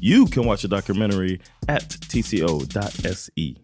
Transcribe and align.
You 0.00 0.26
can 0.26 0.44
watch 0.46 0.62
the 0.62 0.68
documentary 0.68 1.40
at 1.68 1.90
tco.se. 1.90 3.54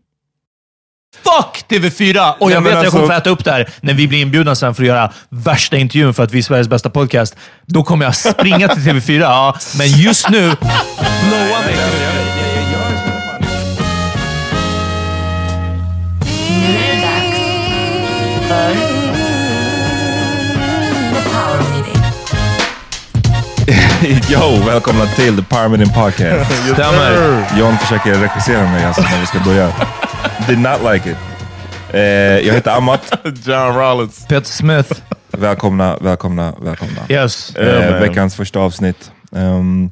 Fuck 1.23 1.65
TV4! 1.69 2.35
Och 2.41 2.51
jag 2.51 2.61
vet 2.61 2.75
att 2.77 2.85
jag 2.85 2.93
kommer 2.93 3.05
alltså- 3.05 3.07
få 3.07 3.13
äta 3.13 3.31
upp 3.31 3.45
det 3.45 3.51
här 3.53 3.69
när 3.81 3.95
vi 3.95 4.09
blir 4.09 4.23
inbjudna 4.23 4.55
sen 4.55 4.75
för 4.75 4.83
att 4.83 4.87
göra 4.89 5.13
värsta 5.29 5.77
intervjun 5.77 6.15
för 6.15 6.23
att 6.23 6.33
vi 6.33 6.39
är 6.39 6.43
Sveriges 6.43 6.69
bästa 6.69 6.91
podcast. 6.91 7.37
Då 7.67 7.83
kommer 7.85 8.05
jag 8.05 8.17
springa 8.17 8.69
till 8.69 8.83
TV4, 8.83 9.21
ja. 9.21 9.57
Men 9.79 9.89
just 9.89 10.29
nu, 10.31 10.41
blåa 10.61 11.61
mig. 11.67 12.44
Yo, 24.31 24.63
välkomna 24.67 25.07
till 25.07 25.45
The 25.45 25.69
Meeting 25.69 25.95
Podcast. 25.95 26.53
Stämmer. 26.73 27.59
John 27.59 27.77
försöker 27.79 28.15
regissera 28.15 28.63
mig 28.63 28.85
alltså 28.85 29.03
när 29.03 29.21
vi 29.21 29.27
ska 29.27 29.41
börja. 29.41 29.73
Did 30.49 30.59
not 30.59 30.93
like 30.93 31.11
it. 31.11 31.17
Eh, 31.91 32.01
jag 32.47 32.55
heter 32.55 32.71
Amat. 32.77 33.13
John 33.45 33.75
Rollins. 33.75 34.27
Peter 34.29 34.47
Smith. 34.47 34.93
Välkomna, 35.29 35.97
välkomna, 36.01 36.55
välkomna. 36.63 37.01
Yes. 37.09 37.57
Eh, 37.57 37.67
Yeah, 37.67 38.01
veckans 38.01 38.35
första 38.35 38.61
avsnitt. 38.61 39.13
Ehm, 39.37 39.91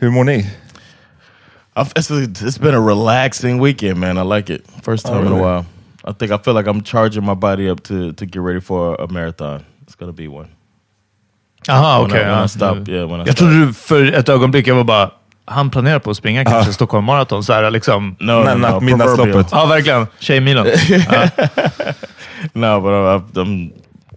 hur 0.00 0.10
mår 0.10 0.24
ni? 0.24 0.50
It's, 1.74 2.10
a- 2.12 2.46
it's 2.46 2.62
been 2.62 2.74
a 2.74 2.88
relaxing 2.88 3.62
weekend, 3.64 3.96
man. 3.98 4.18
I 4.18 4.36
like 4.36 4.54
it. 4.54 4.62
First 4.82 5.06
time 5.06 5.18
in 5.18 5.24
really? 5.24 5.40
a 5.44 5.56
while. 5.56 5.64
I 6.10 6.14
think 6.18 6.32
I 6.32 6.38
feel 6.44 6.54
like 6.54 6.70
I'm 6.70 6.82
charging 6.82 7.24
my 7.24 7.34
body 7.34 7.70
up 7.70 7.82
to 7.82 8.12
to 8.12 8.24
get 8.26 8.42
ready 8.42 8.60
for 8.60 9.00
a 9.00 9.06
marathon. 9.12 9.64
It's 9.82 9.94
gonna 9.98 10.12
be 10.12 10.28
one. 10.28 10.48
Aha, 11.68 11.98
When 12.02 12.10
I- 12.10 12.12
okej. 12.12 12.22
I 12.22 12.26
ja. 12.28 12.48
stop, 12.48 12.88
yeah, 12.88 13.10
when 13.10 13.20
I 13.20 13.24
Jag 13.26 13.36
trodde 13.36 13.66
du 13.66 13.72
för 13.72 14.12
ett 14.12 14.28
ögonblick, 14.28 14.66
jag 14.66 14.74
var 14.74 14.84
bara, 14.84 15.10
han 15.44 15.70
planerar 15.70 15.98
på 15.98 16.10
att 16.10 16.16
springa 16.16 16.44
kanske 16.44 16.72
Stockholm 16.72 17.04
Marathon. 17.04 17.44
Så 17.44 17.52
här, 17.52 17.70
liksom. 17.70 18.16
No, 18.18 18.32
no, 18.32 18.44
no, 18.44 18.66
natt- 18.66 18.80
midnattsloppet. 18.80 19.46
Ja, 19.52 19.66
verkligen. 19.66 20.06
Tjejmilen. 20.18 20.66
Ja. 21.10 21.28
No, 22.52 22.80
but 22.80 22.90
I'm, 22.92 23.22
I'm 23.34 23.70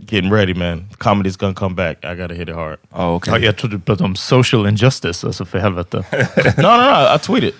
getting 0.10 0.32
ready, 0.34 0.54
man. 0.54 0.90
Comedy's 0.98 1.38
gonna 1.40 1.54
come 1.54 1.76
back. 1.76 1.98
I 2.04 2.16
gotta 2.16 2.34
hit 2.34 2.50
it 2.50 2.56
hard. 2.56 2.78
Ah, 2.92 3.08
okay. 3.10 3.34
Ja, 3.34 3.40
jag 3.46 3.58
trodde 3.58 3.76
du 3.76 3.80
pratade 3.82 4.06
om 4.06 4.16
social 4.16 4.68
injustice, 4.68 5.24
alltså 5.28 5.46
för 5.46 5.60
helvete. 5.60 5.98
no, 6.58 6.62
no, 6.64 6.78
no. 6.78 7.16
I 7.16 7.20
tweeted. 7.20 7.52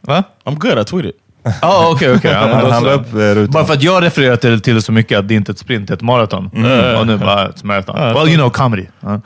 Va? 0.00 0.24
I'm 0.44 0.54
good. 0.58 0.78
I 0.78 0.84
tweeted. 0.84 1.12
Ja, 1.62 1.90
okej, 1.92 2.12
okej. 2.12 2.30
Ja, 2.30 2.46
men 2.46 2.72
Han, 2.72 2.84
la 2.84 2.92
upp 2.92 3.14
eh, 3.14 3.18
rutan. 3.18 3.50
Bara 3.50 3.64
för 3.64 3.74
att 3.74 3.82
jag 3.82 4.02
refererar 4.02 4.36
till, 4.36 4.60
till 4.60 4.74
det 4.74 4.82
så 4.82 4.92
mycket 4.92 5.18
att 5.18 5.28
det 5.28 5.34
inte 5.34 5.50
är 5.50 5.52
ett 5.52 5.58
sprint, 5.58 5.88
det 5.88 5.92
är 5.92 5.96
ett 5.96 6.02
maraton. 6.02 6.46
Och 6.98 7.06
nu 7.06 7.18
bara 7.18 7.48
ett 7.48 7.64
maraton. 7.64 7.96
well, 7.96 8.28
you 8.28 8.36
know, 8.36 8.50
comedy. 8.50 8.86
Ja. 9.00 9.20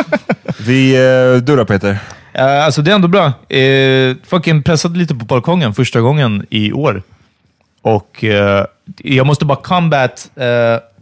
Vi, 0.58 0.94
eh, 0.94 1.42
du 1.42 1.56
då 1.56 1.64
Peter? 1.64 1.98
Eh, 2.34 2.64
alltså 2.64 2.82
det 2.82 2.90
är 2.90 2.94
ändå 2.94 3.08
bra. 3.08 3.26
Uh, 3.26 4.16
fucking 4.24 4.62
pressade 4.62 4.98
lite 4.98 5.14
på 5.14 5.24
balkongen 5.24 5.74
första 5.74 6.00
gången 6.00 6.46
i 6.50 6.72
år. 6.72 7.02
Och 7.82 8.24
eh, 8.24 8.64
jag 8.96 9.26
måste 9.26 9.44
bara 9.44 9.58
combat 9.58 10.30
uh, 10.38 10.44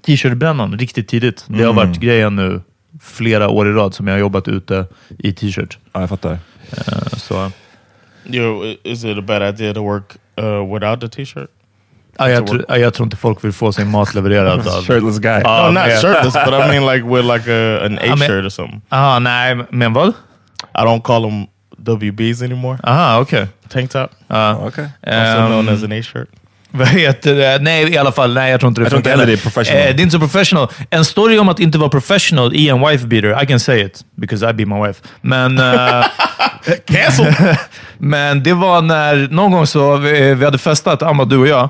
t-shirt-brännan 0.06 0.79
riktigt 0.79 1.08
tidigt. 1.08 1.44
Det 1.46 1.64
har 1.64 1.73
varit 1.73 1.96
grejen 1.96 2.37
nu 2.37 2.61
flera 3.02 3.49
år 3.49 3.69
i 3.69 3.73
rad 3.73 3.94
som 3.94 4.06
jag 4.06 4.14
har 4.14 4.20
jobbat 4.20 4.49
ute 4.49 4.87
i 5.19 5.32
t-shirt. 5.32 5.79
Ja, 5.93 6.00
jag 6.00 6.08
fattar. 6.08 6.38
Så, 7.17 7.50
Yo, 8.25 8.64
is 8.82 9.05
it 9.05 9.19
a 9.19 9.23
bad 9.23 9.43
idea 9.43 9.75
to 9.75 9.81
work 9.81 10.17
uh, 10.38 10.73
without 10.75 11.00
the 11.00 11.08
t-shirt? 11.08 11.50
ja, 12.19 12.29
jag, 12.29 12.46
tror- 12.46 12.64
ja, 12.69 12.76
jag 12.76 12.94
tror 12.94 13.05
inte 13.06 13.17
folk 13.17 13.44
vill 13.44 13.52
få 13.52 13.73
sin 13.73 13.90
mat 13.90 14.14
levererad 14.14 14.67
av... 14.69 14.82
Shirtless 14.84 15.19
guy. 15.19 15.40
Ja, 15.44 15.62
no, 15.67 15.70
not 15.70 15.75
men- 15.87 15.90
shirtless, 16.00 16.34
but 16.34 16.55
I 16.55 16.69
mean 16.69 16.87
like 16.87 17.05
with 17.06 17.25
like 17.25 17.49
a, 17.52 17.84
an 17.87 17.99
A 17.99 18.05
I 18.05 18.08
mean- 18.08 18.19
shirt 18.19 18.44
or 18.44 18.49
something. 18.50 18.82
Ah, 18.88 19.19
nej, 19.19 19.56
men 19.70 19.93
vad? 19.93 20.08
I 20.75 20.84
don't 20.84 21.02
call 21.02 21.23
them 21.23 21.46
WBs 21.79 22.43
anymore. 22.43 22.79
Aha, 22.84 23.19
okej. 23.20 23.46
Tank 23.69 23.90
top, 23.90 24.11
Ja. 24.29 24.55
Okej. 24.56 24.84
also 25.06 25.38
Ehm, 25.38 25.46
known 25.46 25.69
as 25.69 25.82
an 25.82 25.93
A 25.93 26.02
shirt. 26.02 26.29
Vad 26.72 26.88
heter 26.88 27.34
det? 27.34 27.58
Nej, 27.62 27.92
i 27.92 27.96
alla 27.96 28.12
fall. 28.12 28.34
Nej, 28.34 28.50
jag 28.50 28.60
tror 28.60 28.69
inte 28.69 28.80
det 28.80 28.84
Jag 28.84 28.92
funkar 28.92 29.10
heller 29.10 29.26
det 29.26 29.32
är 29.32 29.36
professional. 29.36 29.80
Eh, 29.80 29.94
det 29.94 30.00
är 30.00 30.02
inte 30.02 30.10
så 30.10 30.19
professional. 30.19 30.69
En 30.90 31.04
story 31.04 31.38
om 31.38 31.48
att 31.48 31.60
inte 31.60 31.78
vara 31.78 31.90
professional 31.90 32.54
i 32.54 32.69
en 32.69 32.80
wife 32.88 33.06
beater, 33.06 33.42
I 33.42 33.46
can 33.46 33.60
say 33.60 33.84
it, 33.84 34.04
because 34.16 34.50
I 34.50 34.52
be 34.52 34.66
my 34.66 34.86
wife. 34.86 35.02
Men... 35.20 35.60
Cancel! 36.86 37.34
Men 37.98 38.42
det 38.42 38.52
var 38.52 38.82
när, 38.82 39.28
någon 39.30 39.52
gång 39.52 39.66
så, 39.66 39.96
vi, 39.96 40.34
vi 40.34 40.44
hade 40.44 40.58
festat, 40.58 41.02
Amma, 41.02 41.24
du 41.24 41.38
och 41.38 41.48
jag, 41.48 41.69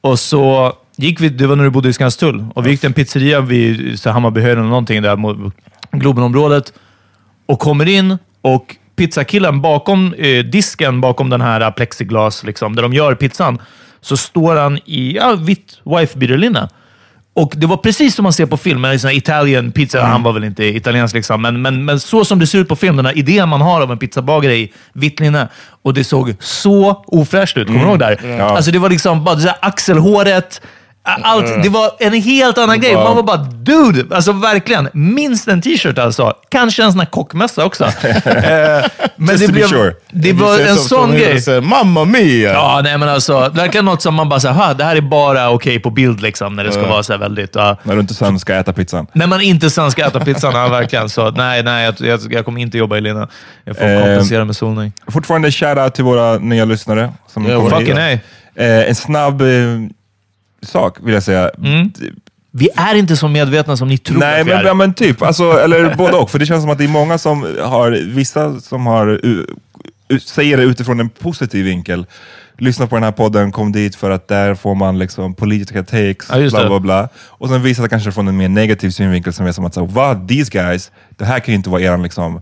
och 0.00 0.18
så 0.18 0.72
gick 0.96 1.20
vi, 1.20 1.28
det 1.28 1.46
var 1.46 1.56
när 1.56 1.64
du 1.64 1.70
bodde 1.70 1.88
i 1.88 1.92
Skanstull, 1.92 2.46
och 2.54 2.66
vi 2.66 2.70
gick 2.70 2.80
till 2.80 2.86
en 2.86 2.92
pizzeria 2.92 3.40
vid 3.40 4.00
så 4.00 4.10
Hammarbyhöjden 4.10 4.58
eller 4.58 4.68
någonting 4.68 5.02
där 5.02 5.16
mot 5.16 5.54
Globenområdet 5.90 6.72
och 7.46 7.58
kommer 7.58 7.88
in 7.88 8.18
och 8.42 8.76
pizzakillen 8.96 9.60
bakom 9.60 10.14
eh, 10.18 10.44
disken, 10.44 11.00
bakom 11.00 11.30
den 11.30 11.40
här 11.40 11.70
plexiglas, 11.70 12.44
liksom, 12.44 12.76
där 12.76 12.82
de 12.82 12.92
gör 12.92 13.14
pizzan, 13.14 13.58
så 14.00 14.16
står 14.16 14.56
han 14.56 14.78
i 14.84 15.16
ja, 15.16 15.34
vitt 15.34 15.80
wife 15.84 16.18
beater-linne. 16.18 16.68
Och 17.34 17.52
det 17.56 17.66
var 17.66 17.76
precis 17.76 18.14
som 18.14 18.22
man 18.22 18.32
ser 18.32 18.46
på 18.46 18.56
film, 18.56 18.84
här 18.84 19.16
Italian 19.16 19.72
pizza. 19.72 20.02
Han 20.02 20.22
var 20.22 20.32
väl 20.32 20.44
inte 20.44 20.64
italiensk, 20.64 21.14
liksom, 21.14 21.42
men, 21.42 21.62
men, 21.62 21.84
men 21.84 22.00
så 22.00 22.24
som 22.24 22.38
det 22.38 22.46
ser 22.46 22.58
ut 22.58 22.68
på 22.68 22.76
film, 22.76 22.96
den 22.96 23.06
här 23.06 23.18
idén 23.18 23.48
man 23.48 23.60
har 23.60 23.80
av 23.80 23.92
en 23.92 23.98
pizzabagare 23.98 24.56
i 24.56 24.72
vitt 24.92 25.20
linne. 25.20 25.48
Och 25.82 25.94
det 25.94 26.04
såg 26.04 26.34
så 26.40 27.04
ofräscht 27.06 27.56
ut. 27.56 27.66
Kommer 27.66 27.80
du 27.80 27.86
ihåg 27.86 27.98
där? 27.98 28.40
Alltså 28.40 28.70
det 28.70 28.78
var 28.78 28.90
liksom 28.90 29.24
bara 29.24 29.34
det 29.34 29.48
här 29.48 29.58
axelhåret. 29.60 30.60
Allt, 31.02 31.62
det 31.62 31.68
var 31.68 31.90
en 31.98 32.12
helt 32.12 32.58
annan 32.58 32.80
grej. 32.80 32.94
Man 32.94 33.16
var 33.16 33.22
bara, 33.22 33.36
dude! 33.36 34.16
Alltså 34.16 34.32
verkligen. 34.32 34.88
Minst 34.92 35.48
en 35.48 35.62
t-shirt 35.62 35.98
alltså. 35.98 36.32
Kanske 36.50 36.82
en 36.84 36.92
sån 36.92 36.98
här 37.00 37.06
kockmössa 37.06 37.64
också. 37.64 37.84
Eh, 38.28 38.84
men 39.16 39.36
det 39.38 39.48
blev, 39.48 39.66
sure. 39.68 39.94
det 40.12 40.32
var 40.32 40.58
en 40.58 40.76
sån 40.76 41.12
grej. 41.12 41.40
said, 41.40 41.62
Mamma 41.62 42.04
mia! 42.04 42.52
Ja, 42.52 42.80
nej 42.84 42.98
men 42.98 43.08
alltså. 43.08 43.48
Verkligen 43.54 43.84
något 43.84 44.02
som 44.02 44.14
man 44.14 44.28
bara 44.28 44.40
säger, 44.40 44.54
"Ha, 44.54 44.74
det 44.74 44.84
här 44.84 44.96
är 44.96 45.00
bara 45.00 45.50
okej 45.50 45.78
på 45.80 45.90
bild 45.90 46.20
liksom. 46.22 46.56
När 46.56 46.64
det 46.64 46.72
ska 46.72 46.86
vara 46.86 47.02
så 47.02 47.16
väldigt... 47.16 47.54
ja. 47.54 47.76
När 47.82 47.94
du 47.94 48.00
inte 48.00 48.14
sen 48.14 48.38
ska 48.38 48.54
äta 48.54 48.72
pizzan. 48.72 49.06
När 49.12 49.26
man 49.26 49.40
inte 49.40 49.70
sen 49.70 49.90
ska 49.90 50.06
äta 50.06 50.20
pizzan, 50.20 50.52
ja, 50.54 50.68
verkligen. 50.68 51.08
Så 51.08 51.30
nej, 51.30 51.62
nej, 51.62 51.84
jag, 51.84 51.94
jag, 52.08 52.20
jag 52.32 52.44
kommer 52.44 52.60
inte 52.60 52.78
jobba 52.78 52.96
i 52.96 53.00
linne. 53.00 53.28
Jag 53.64 53.76
får 53.76 53.84
Eh, 53.84 54.00
kompensera 54.02 54.44
med 54.44 54.56
solning. 54.56 54.92
Fortfarande 55.12 55.50
shout-out 55.50 55.90
till 55.90 56.04
våra 56.04 56.38
nya 56.38 56.64
lyssnare. 56.64 57.12
Som 57.32 57.44
kommer 57.44 57.70
Fucking 57.70 57.86
hit. 57.86 57.94
nej. 57.96 58.20
Eh, 58.56 58.88
en 58.88 58.94
snabb 58.94 59.42
eh, 59.42 59.46
sak 60.62 60.96
vill 61.02 61.14
jag 61.14 61.22
säga. 61.22 61.50
Mm. 61.64 61.92
Vi 62.50 62.68
är 62.76 62.94
inte 62.94 63.16
så 63.16 63.28
medvetna 63.28 63.76
som 63.76 63.88
ni 63.88 63.98
tror 63.98 64.18
Nej, 64.18 64.40
att 64.40 64.46
vi 64.46 64.50
men, 64.50 64.60
är. 64.60 64.64
ja, 64.64 64.74
men 64.74 64.94
typ. 64.94 65.22
Alltså, 65.22 65.52
eller 65.52 65.94
både 65.94 66.16
och. 66.16 66.30
För 66.30 66.38
det 66.38 66.46
känns 66.46 66.62
som 66.62 66.70
att 66.70 66.78
det 66.78 66.84
är 66.84 66.88
många 66.88 67.18
som 67.18 67.56
har, 67.62 67.90
vissa 68.14 68.60
som 68.60 68.86
har, 68.86 69.20
säger 70.18 70.56
det 70.56 70.62
utifrån 70.62 71.00
en 71.00 71.08
positiv 71.08 71.64
vinkel. 71.64 72.06
Lyssna 72.60 72.86
på 72.86 72.96
den 72.96 73.02
här 73.04 73.12
podden, 73.12 73.52
kom 73.52 73.72
dit 73.72 73.96
för 73.96 74.10
att 74.10 74.28
där 74.28 74.54
får 74.54 74.74
man 74.74 74.98
liksom 74.98 75.34
politiska 75.34 75.82
takes, 75.82 76.28
Ja, 76.30 76.48
bla 76.50 76.62
det. 76.62 76.68
bla 76.68 76.80
bla. 76.80 77.08
Och 77.18 77.48
sen 77.48 77.62
vissa 77.62 77.88
kanske 77.88 78.12
från 78.12 78.28
en 78.28 78.36
mer 78.36 78.48
negativ 78.48 78.90
synvinkel 78.90 79.32
som 79.32 79.46
är 79.46 79.52
som 79.52 79.64
att 79.64 79.74
säga, 79.74 79.86
vad, 79.86 80.28
these 80.28 80.50
guys, 80.50 80.90
det 81.10 81.24
här 81.24 81.40
kan 81.40 81.52
ju 81.52 81.56
inte 81.56 81.70
vara 81.70 81.80
eran 81.82 82.02
liksom 82.02 82.40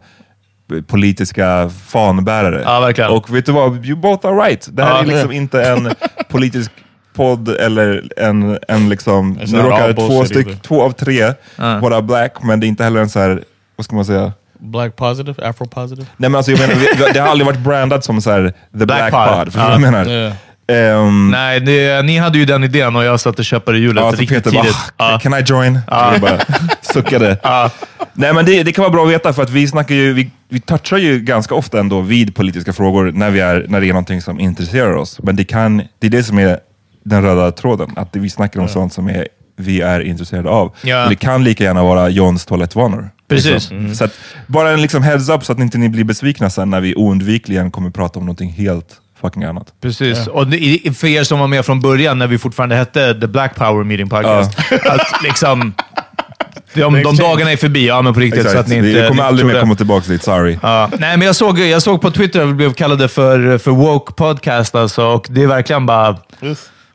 politiska 0.86 1.70
fanbärare. 1.86 2.62
Ja, 2.64 2.80
verkligen. 2.80 3.10
Och 3.10 3.34
vet 3.36 3.46
du 3.46 3.52
vad, 3.52 3.86
you 3.86 3.96
both 3.96 4.26
are 4.26 4.34
right. 4.48 4.68
Det 4.72 4.84
här 4.84 4.90
Ja. 4.90 5.00
är 5.02 5.06
liksom 5.06 5.32
inte 5.32 5.62
en 5.64 5.88
politisk 6.28 6.70
podd 7.16 7.48
eller 7.48 8.02
en, 8.16 8.58
en 8.68 8.88
liksom, 8.88 9.38
nu 9.46 9.58
råkar 9.58 9.92
två, 9.92 10.24
styck, 10.24 10.46
either. 10.46 10.58
två 10.62 10.82
av 10.82 10.90
tre 10.90 11.32
vara 11.56 12.02
black, 12.02 12.42
men 12.42 12.60
det 12.60 12.66
är 12.66 12.68
inte 12.68 12.84
heller 12.84 13.00
en 13.00 13.08
så 13.08 13.20
här, 13.20 13.42
vad 13.76 13.84
ska 13.84 13.96
man 13.96 14.04
säga? 14.04 14.32
Black 14.58 14.96
positive? 14.96 15.48
Afro 15.48 15.66
positive? 15.66 16.06
Nej 16.16 16.30
men 16.30 16.34
alltså 16.34 16.52
jag 16.52 16.60
menar, 16.60 17.12
det 17.12 17.20
har 17.20 17.28
aldrig 17.28 17.46
varit 17.46 17.58
brandat 17.60 18.04
som 18.04 18.20
så 18.20 18.30
här, 18.30 18.52
the 18.78 18.86
black, 18.86 19.12
Pod. 19.12 19.28
pod. 19.28 19.44
Förstår 19.44 19.60
du 19.60 19.66
vad 19.66 19.72
jag 19.72 19.80
menar? 19.80 20.08
Yeah. 20.08 20.32
Ehm, 20.68 21.30
Nej, 21.30 21.60
det, 21.60 22.02
ni 22.04 22.18
hade 22.18 22.38
ju 22.38 22.44
den 22.44 22.64
idén 22.64 22.96
och 22.96 23.04
jag 23.04 23.20
satte 23.20 23.44
käppar 23.44 23.74
i 23.74 23.78
hjulet 23.78 24.04
Ja, 24.04 24.10
riktigt 24.10 24.28
Peter 24.28 24.50
bara, 24.50 24.62
tidigt. 24.62 24.76
Ja. 24.96 25.18
can 25.22 25.34
I 25.34 25.42
join? 25.46 25.78
Jag 25.90 26.20
bara 26.20 26.38
suckade. 26.80 27.38
Nej 28.12 28.32
men 28.32 28.44
det, 28.44 28.62
det 28.62 28.72
kan 28.72 28.82
vara 28.82 28.92
bra 28.92 29.04
att 29.04 29.10
veta 29.10 29.32
för 29.32 29.42
att 29.42 29.50
vi 29.50 29.68
snackar 29.68 29.94
ju, 29.94 30.12
vi, 30.12 30.30
vi 30.48 30.60
touchar 30.60 30.96
ju 30.96 31.20
ganska 31.20 31.54
ofta 31.54 31.80
ändå 31.80 32.00
vid 32.00 32.34
politiska 32.34 32.72
frågor 32.72 33.12
när, 33.14 33.30
vi 33.30 33.40
är, 33.40 33.66
när 33.68 33.80
det 33.80 33.86
är 33.86 33.92
någonting 33.92 34.22
som 34.22 34.40
intresserar 34.40 34.94
oss. 34.96 35.18
Men 35.22 35.36
det, 35.36 35.44
kan, 35.44 35.76
det 35.98 36.06
är 36.06 36.10
det 36.10 36.24
som 36.24 36.38
är 36.38 36.58
den 37.06 37.22
röda 37.22 37.50
tråden, 37.52 37.90
att 37.96 38.08
vi 38.12 38.30
snackar 38.30 38.60
om 38.60 38.68
sånt 38.68 38.92
som 38.92 39.08
är, 39.08 39.28
vi 39.56 39.80
är 39.80 40.00
intresserade 40.00 40.48
av. 40.50 40.74
Ja. 40.82 41.04
Och 41.04 41.10
det 41.10 41.16
kan 41.16 41.44
lika 41.44 41.64
gärna 41.64 41.82
vara 41.82 42.08
Johns 42.08 42.46
toalettvanor. 42.46 43.10
Precis. 43.28 43.52
Liksom. 43.52 43.94
Så 43.94 44.04
att, 44.04 44.12
bara 44.46 44.70
en 44.70 44.82
liksom 44.82 45.02
heads 45.02 45.28
up 45.28 45.44
så 45.44 45.52
att 45.52 45.58
inte 45.58 45.78
ni 45.78 45.88
blir 45.88 46.04
besvikna 46.04 46.50
sen 46.50 46.70
när 46.70 46.80
vi 46.80 46.94
oundvikligen 46.94 47.70
kommer 47.70 47.90
prata 47.90 48.18
om 48.18 48.24
någonting 48.24 48.50
helt 48.52 48.86
fucking 49.20 49.44
annat. 49.44 49.66
Precis. 49.82 50.26
Och 50.26 50.46
det, 50.46 50.58
i- 50.58 50.92
för 50.94 51.06
er 51.06 51.24
som 51.24 51.38
var 51.38 51.46
med 51.46 51.66
från 51.66 51.80
början, 51.80 52.18
när 52.18 52.26
vi 52.26 52.38
fortfarande 52.38 52.76
hette 52.76 53.20
The 53.20 53.26
Black 53.26 53.54
Power 53.54 53.84
Meeting 53.84 54.08
Podcast, 54.08 54.58
att 54.84 55.22
liksom... 55.22 55.74
De, 56.74 57.02
de 57.02 57.16
dagarna 57.16 57.52
är 57.52 57.56
förbi, 57.56 57.86
ja 57.86 58.02
men 58.02 58.14
på 58.14 58.20
riktigt. 58.20 58.50
Så 58.50 58.58
att 58.58 58.68
ni 58.68 58.76
inte, 58.76 58.88
vi 59.02 59.08
kommer 59.08 59.22
aldrig 59.22 59.46
mer 59.46 59.60
komma 59.60 59.74
tillbaka 59.74 60.12
dit, 60.12 60.22
sorry. 60.22 60.58
Ja. 60.62 60.90
Nej, 60.98 61.16
men 61.16 61.26
jag 61.26 61.36
såg, 61.36 61.58
jag 61.58 61.82
såg 61.82 62.00
på 62.00 62.10
Twitter 62.10 62.40
att 62.42 62.48
vi 62.48 62.52
blev 62.52 62.72
kallade 62.72 63.08
för, 63.08 63.58
för 63.58 63.70
woke 63.70 64.12
podcast 64.12 64.74
alltså, 64.74 65.04
och 65.06 65.26
det 65.30 65.42
är 65.42 65.46
verkligen 65.46 65.86
bara... 65.86 66.16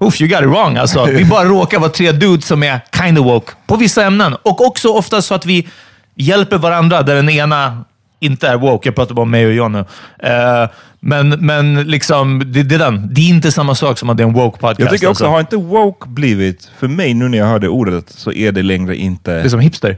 Uff, 0.03 0.21
you 0.21 0.29
got 0.29 0.41
it 0.41 0.49
wrong. 0.49 0.77
Alltså, 0.77 1.05
vi 1.13 1.25
bara 1.25 1.45
råkar 1.45 1.79
vara 1.79 1.89
tre 1.89 2.11
dudes 2.11 2.45
som 2.45 2.63
är 2.63 2.79
kind 3.01 3.19
of 3.19 3.25
woke 3.25 3.53
på 3.67 3.75
vissa 3.75 4.05
ämnen. 4.05 4.35
Och 4.43 4.65
också 4.65 4.89
ofta 4.89 5.21
så 5.21 5.33
att 5.33 5.45
vi 5.45 5.67
hjälper 6.15 6.57
varandra 6.57 7.01
där 7.01 7.15
den 7.15 7.29
ena 7.29 7.85
inte 8.19 8.47
är 8.47 8.57
woke. 8.57 8.87
Jag 8.87 8.95
pratar 8.95 9.15
bara 9.15 9.21
om 9.21 9.31
mig 9.31 9.45
och 9.45 9.53
John 9.53 9.71
nu. 9.71 9.85
Eh, 10.29 10.69
men 10.99 11.29
men 11.29 11.83
liksom, 11.83 12.39
det, 12.45 12.63
det, 12.63 12.75
är 12.75 12.79
den. 12.79 13.13
det 13.13 13.21
är 13.21 13.29
inte 13.29 13.51
samma 13.51 13.75
sak 13.75 13.97
som 13.97 14.09
att 14.09 14.17
det 14.17 14.23
är 14.23 14.27
en 14.27 14.33
woke 14.33 14.59
podcast. 14.59 14.79
Jag 14.79 14.89
tycker 14.89 15.07
också, 15.07 15.23
alltså. 15.23 15.33
har 15.33 15.39
inte 15.39 15.57
woke 15.57 16.09
blivit, 16.09 16.71
för 16.79 16.87
mig 16.87 17.13
nu 17.13 17.27
när 17.27 17.37
jag 17.37 17.45
hör 17.45 17.59
det 17.59 17.67
ordet, 17.67 18.09
så 18.09 18.31
är 18.31 18.51
det 18.51 18.63
längre 18.63 18.95
inte... 18.95 19.31
Det 19.31 19.41
är 19.41 19.49
som 19.49 19.59
hipster. 19.59 19.97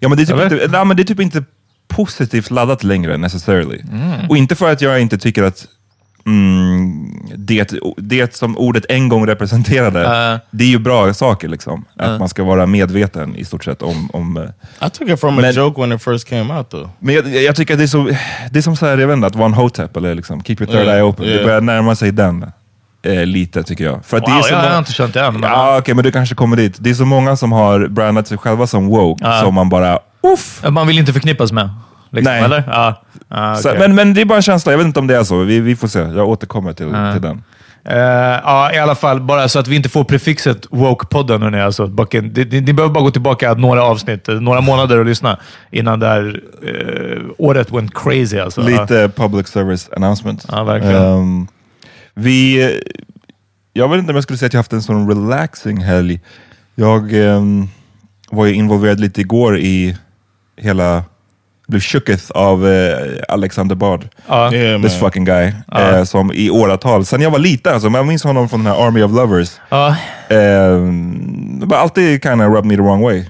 ja, 0.00 0.08
men 0.08 0.18
det, 0.18 0.22
är 0.22 0.26
typ 0.26 0.34
Eller? 0.34 0.44
inte 0.44 0.68
nej, 0.68 0.84
men 0.84 0.96
det 0.96 1.02
är 1.02 1.04
typ 1.04 1.20
inte 1.20 1.44
positivt 1.88 2.50
laddat 2.50 2.84
längre, 2.84 3.16
necessarily. 3.16 3.80
Mm. 3.92 4.30
Och 4.30 4.36
inte 4.36 4.54
för 4.54 4.72
att 4.72 4.80
jag 4.80 5.00
inte 5.00 5.18
tycker 5.18 5.42
att 5.42 5.66
mm, 6.26 7.22
det, 7.36 7.72
det 7.96 8.34
som 8.36 8.58
ordet 8.58 8.84
en 8.88 9.08
gång 9.08 9.26
representerade, 9.26 10.00
Uh. 10.02 10.40
det 10.50 10.64
är 10.64 10.68
ju 10.68 10.78
bra 10.78 11.14
saker. 11.14 11.48
Liksom. 11.48 11.84
Att 11.96 12.18
man 12.18 12.28
ska 12.28 12.44
vara 12.44 12.66
medveten 12.66 13.36
i 13.36 13.44
stort 13.44 13.64
sett 13.64 13.82
om... 13.82 14.10
om 14.12 14.36
eh, 14.36 14.86
I 14.86 14.90
took 14.90 15.08
it 15.08 15.20
from 15.20 15.38
a 15.38 15.40
Men- 15.40 15.54
joke 15.54 15.80
when 15.80 15.92
it 15.92 16.02
first 16.02 16.28
came 16.28 16.54
out 16.54 16.70
though. 16.70 16.88
men 16.98 17.14
jag, 17.14 17.26
jag 17.28 17.56
tycker 17.56 17.74
att 17.74 17.78
det 17.78 17.84
är, 17.84 17.86
så, 17.86 18.10
det 18.50 18.58
är 18.58 18.62
som 18.62 18.76
så 18.76 18.86
här, 18.86 18.98
jag 18.98 19.06
vet 19.08 19.14
inte, 19.14 19.26
att 19.26 19.34
vara 19.36 19.46
en 19.46 19.54
hotep 19.54 19.96
eller 19.96 20.14
liksom, 20.14 20.42
keep 20.42 20.56
your 20.60 20.66
third 20.72 20.82
Yeah, 20.84 20.94
eye 20.96 21.02
open. 21.02 21.24
Det 21.24 21.30
yeah. 21.32 21.44
börjar 21.44 21.60
närma 21.60 21.94
sig 21.94 22.12
den 22.12 22.46
eh, 23.02 23.26
lite 23.26 23.62
tycker 23.62 23.84
jag. 23.84 24.04
För 24.04 24.16
att 24.16 24.24
det 24.24 24.30
Wow, 24.30 24.38
är 24.38 24.42
så 24.42 24.54
jag 24.54 24.70
har 24.70 24.78
inte 24.78 24.92
känt 24.92 25.14
det 25.14 25.20
än. 25.20 25.32
Men, 25.40 25.50
Ja, 25.50 25.78
okej, 25.78 25.94
men 25.94 26.04
du 26.04 26.12
kanske 26.12 26.34
kommer 26.34 26.56
dit. 26.56 26.74
Det 26.78 26.90
är 26.90 26.94
så 26.94 27.04
många 27.04 27.36
som 27.36 27.52
har 27.52 27.86
brandat 27.88 28.28
sig 28.28 28.38
själva 28.38 28.66
som 28.66 28.86
woke, 28.88 29.24
Ja. 29.24 29.40
som 29.40 29.54
man 29.54 29.68
bara, 29.68 29.98
uff! 30.34 30.62
Man 30.70 30.86
vill 30.86 30.98
inte 30.98 31.12
förknippas 31.12 31.52
med. 31.52 31.70
Liksom, 32.12 32.32
Nej. 32.32 32.42
Eller? 32.44 32.64
Ja. 32.66 33.02
Ja, 33.28 33.54
Så, 33.56 33.68
okej. 33.68 33.80
men, 33.80 33.94
men 33.94 34.14
det 34.14 34.20
är 34.20 34.24
bara 34.24 34.36
en 34.36 34.42
känsla, 34.42 34.72
jag 34.72 34.78
vet 34.78 34.86
inte 34.86 35.00
om 35.00 35.06
det 35.06 35.16
är 35.16 35.24
så. 35.24 35.38
Vi, 35.42 35.60
vi 35.60 35.76
får 35.76 35.88
se, 35.88 35.98
jag 35.98 36.28
återkommer 36.28 36.72
till, 36.72 36.86
till 37.12 37.22
den. 37.22 37.42
Eh, 37.84 37.96
ja, 38.44 38.72
i 38.74 38.78
alla 38.78 38.94
fall. 38.94 39.20
Bara 39.20 39.48
så 39.48 39.58
att 39.58 39.68
vi 39.68 39.76
inte 39.76 39.88
får 39.88 40.04
prefixet 40.04 40.66
woke-podden. 40.70 41.64
Alltså, 41.64 41.86
backen. 41.86 42.32
Ni, 42.36 42.44
ni, 42.44 42.60
ni 42.60 42.72
behöver 42.72 42.94
bara 42.94 43.04
gå 43.04 43.10
tillbaka 43.10 43.54
några 43.54 43.82
avsnitt, 43.82 44.28
eh, 44.28 44.34
några 44.34 44.60
månader 44.60 44.98
och 44.98 45.04
lyssna 45.04 45.38
innan 45.70 46.00
det 46.00 46.06
här 46.06 46.40
eh, 46.62 47.22
året 47.38 47.72
went 47.72 47.94
crazy. 47.94 48.38
Alltså. 48.38 48.60
Lite 48.60 49.10
public 49.16 49.48
service 49.48 49.90
announcement. 49.96 50.46
Ja, 50.48 50.64
verkligen. 50.64 51.02
Ehm, 51.02 51.46
vi, 52.14 52.70
jag 53.72 53.88
vet 53.88 53.98
inte 53.98 54.10
om 54.10 54.16
jag 54.16 54.22
skulle 54.22 54.38
säga 54.38 54.46
att 54.46 54.52
jag 54.52 54.58
haft 54.58 54.72
en 54.72 54.82
sån 54.82 55.08
relaxing 55.08 55.80
helg. 55.80 56.20
Jag 56.74 57.12
ehm, 57.12 57.68
var 58.30 58.46
ju 58.46 58.54
involverad 58.54 59.00
lite 59.00 59.20
igår 59.20 59.58
i 59.58 59.96
hela, 60.56 61.04
blev 61.72 61.80
shooketh 61.80 62.30
av 62.30 62.68
eh, 62.68 62.96
Alexander 63.28 63.74
Bard. 63.74 64.08
Ja. 64.26 64.52
Yeah, 64.54 64.82
This 64.82 64.98
fucking 64.98 65.24
guy. 65.24 65.52
Eh, 65.76 66.04
som 66.04 66.32
i 66.32 66.50
åratal, 66.50 67.04
sen 67.04 67.20
jag 67.20 67.30
var 67.30 67.38
liten, 67.38 67.74
alltså, 67.74 67.90
men 67.90 67.98
jag 67.98 68.06
minns 68.06 68.24
honom 68.24 68.48
från 68.48 68.64
den 68.64 68.72
här 68.72 68.86
Army 68.86 69.02
of 69.02 69.12
Lovers. 69.12 69.50
Um, 70.30 71.60
det 71.60 71.66
var 71.66 71.76
alltid 71.76 72.22
kind 72.22 72.42
of 72.42 72.48
rubbed 72.48 72.64
me 72.64 72.76
the 72.76 72.82
wrong 72.82 73.02
way. 73.02 73.24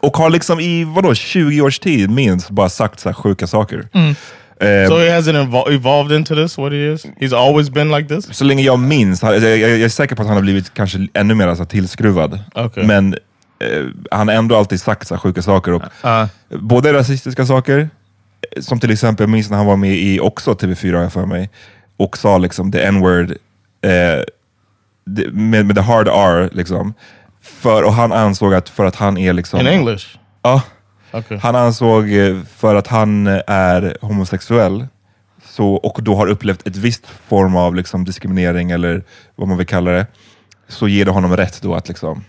Och 0.00 0.16
har 0.16 0.30
liksom 0.30 0.60
i 0.60 0.84
vadå, 0.84 1.14
20 1.14 1.60
års 1.60 1.78
tid 1.78 2.10
minst 2.10 2.50
bara 2.50 2.68
sagt 2.68 3.00
så 3.00 3.08
här 3.08 3.14
sjuka 3.14 3.46
saker. 3.46 3.88
Mm. 3.94 4.14
Eh, 4.60 4.88
So 4.88 4.98
he 4.98 5.18
hasn't 5.18 5.42
evol 5.42 5.74
evolved 5.74 6.16
into 6.16 6.34
this, 6.34 6.58
what 6.58 6.72
he 6.72 6.92
is? 6.92 7.06
He's 7.20 7.36
always 7.36 7.70
been 7.70 7.90
like 7.92 8.08
this? 8.14 8.36
så 8.36 8.44
länge 8.44 8.62
jag 8.62 8.78
minns, 8.78 9.22
jag, 9.22 9.38
jag, 9.38 9.58
jag 9.58 9.80
är 9.80 9.88
säker 9.88 10.16
på 10.16 10.22
att 10.22 10.28
han 10.28 10.36
har 10.36 10.42
blivit 10.42 10.74
kanske 10.74 11.08
ännu 11.14 11.34
mer 11.34 11.46
alltså, 11.46 11.64
tillskruvad. 11.64 12.38
Okej. 12.54 12.84
Men 12.86 13.16
eh, 13.58 13.84
han 14.10 14.28
har 14.28 14.34
ändå 14.34 14.56
alltid 14.56 14.80
sagt 14.80 15.08
så 15.08 15.14
här 15.14 15.20
sjuka 15.20 15.42
saker. 15.42 15.72
Och, 15.72 15.82
Ja. 16.02 16.28
Både 16.48 16.92
rasistiska 16.92 17.46
saker, 17.46 17.88
som 18.60 18.80
till 18.80 18.90
exempel, 18.90 19.24
jag 19.24 19.30
minns 19.30 19.50
när 19.50 19.56
han 19.56 19.66
var 19.66 19.76
med 19.76 19.96
i 19.96 20.20
också 20.20 20.52
TV4 20.52 20.94
har 20.94 21.02
jag 21.02 21.12
för 21.12 21.26
mig, 21.26 21.50
och 21.96 22.18
sa 22.18 22.38
liksom 22.38 22.72
the 22.72 22.82
n-word 22.82 23.30
eh, 23.80 24.24
med, 25.32 25.66
med 25.66 25.76
the 25.76 25.82
hard 25.82 26.08
R. 26.08 26.50
Liksom. 26.52 26.94
För, 27.42 27.82
och 27.82 27.92
han 27.92 28.12
ansåg 28.12 28.54
att 28.54 28.68
för 28.68 28.84
att 28.84 28.96
han 28.96 29.18
är 29.18 29.32
liksom... 29.32 29.60
In 29.60 29.66
English? 29.66 30.18
Ja. 30.42 30.62
Okay. 31.12 31.38
Han 31.38 31.56
ansåg 31.56 32.12
eh, 32.12 32.42
för 32.56 32.74
att 32.74 32.86
han 32.86 33.26
eh, 33.26 33.40
är 33.46 33.96
homosexuell 34.00 34.86
så, 35.44 35.74
och 35.74 35.98
då 36.02 36.14
har 36.14 36.26
upplevt 36.26 36.66
ett 36.66 36.76
visst 36.76 37.06
form 37.06 37.56
av 37.56 37.74
liksom, 37.74 38.04
diskriminering 38.04 38.70
eller 38.70 39.02
vad 39.36 39.48
man 39.48 39.56
vill 39.56 39.66
kalla 39.66 39.90
det. 39.90 40.06
så 40.68 40.88
ger 40.88 41.04
det 41.04 41.10
honom 41.10 41.36
rätt 41.36 41.62
då 41.62 41.74
att 41.74 41.88
liksom 41.88 42.24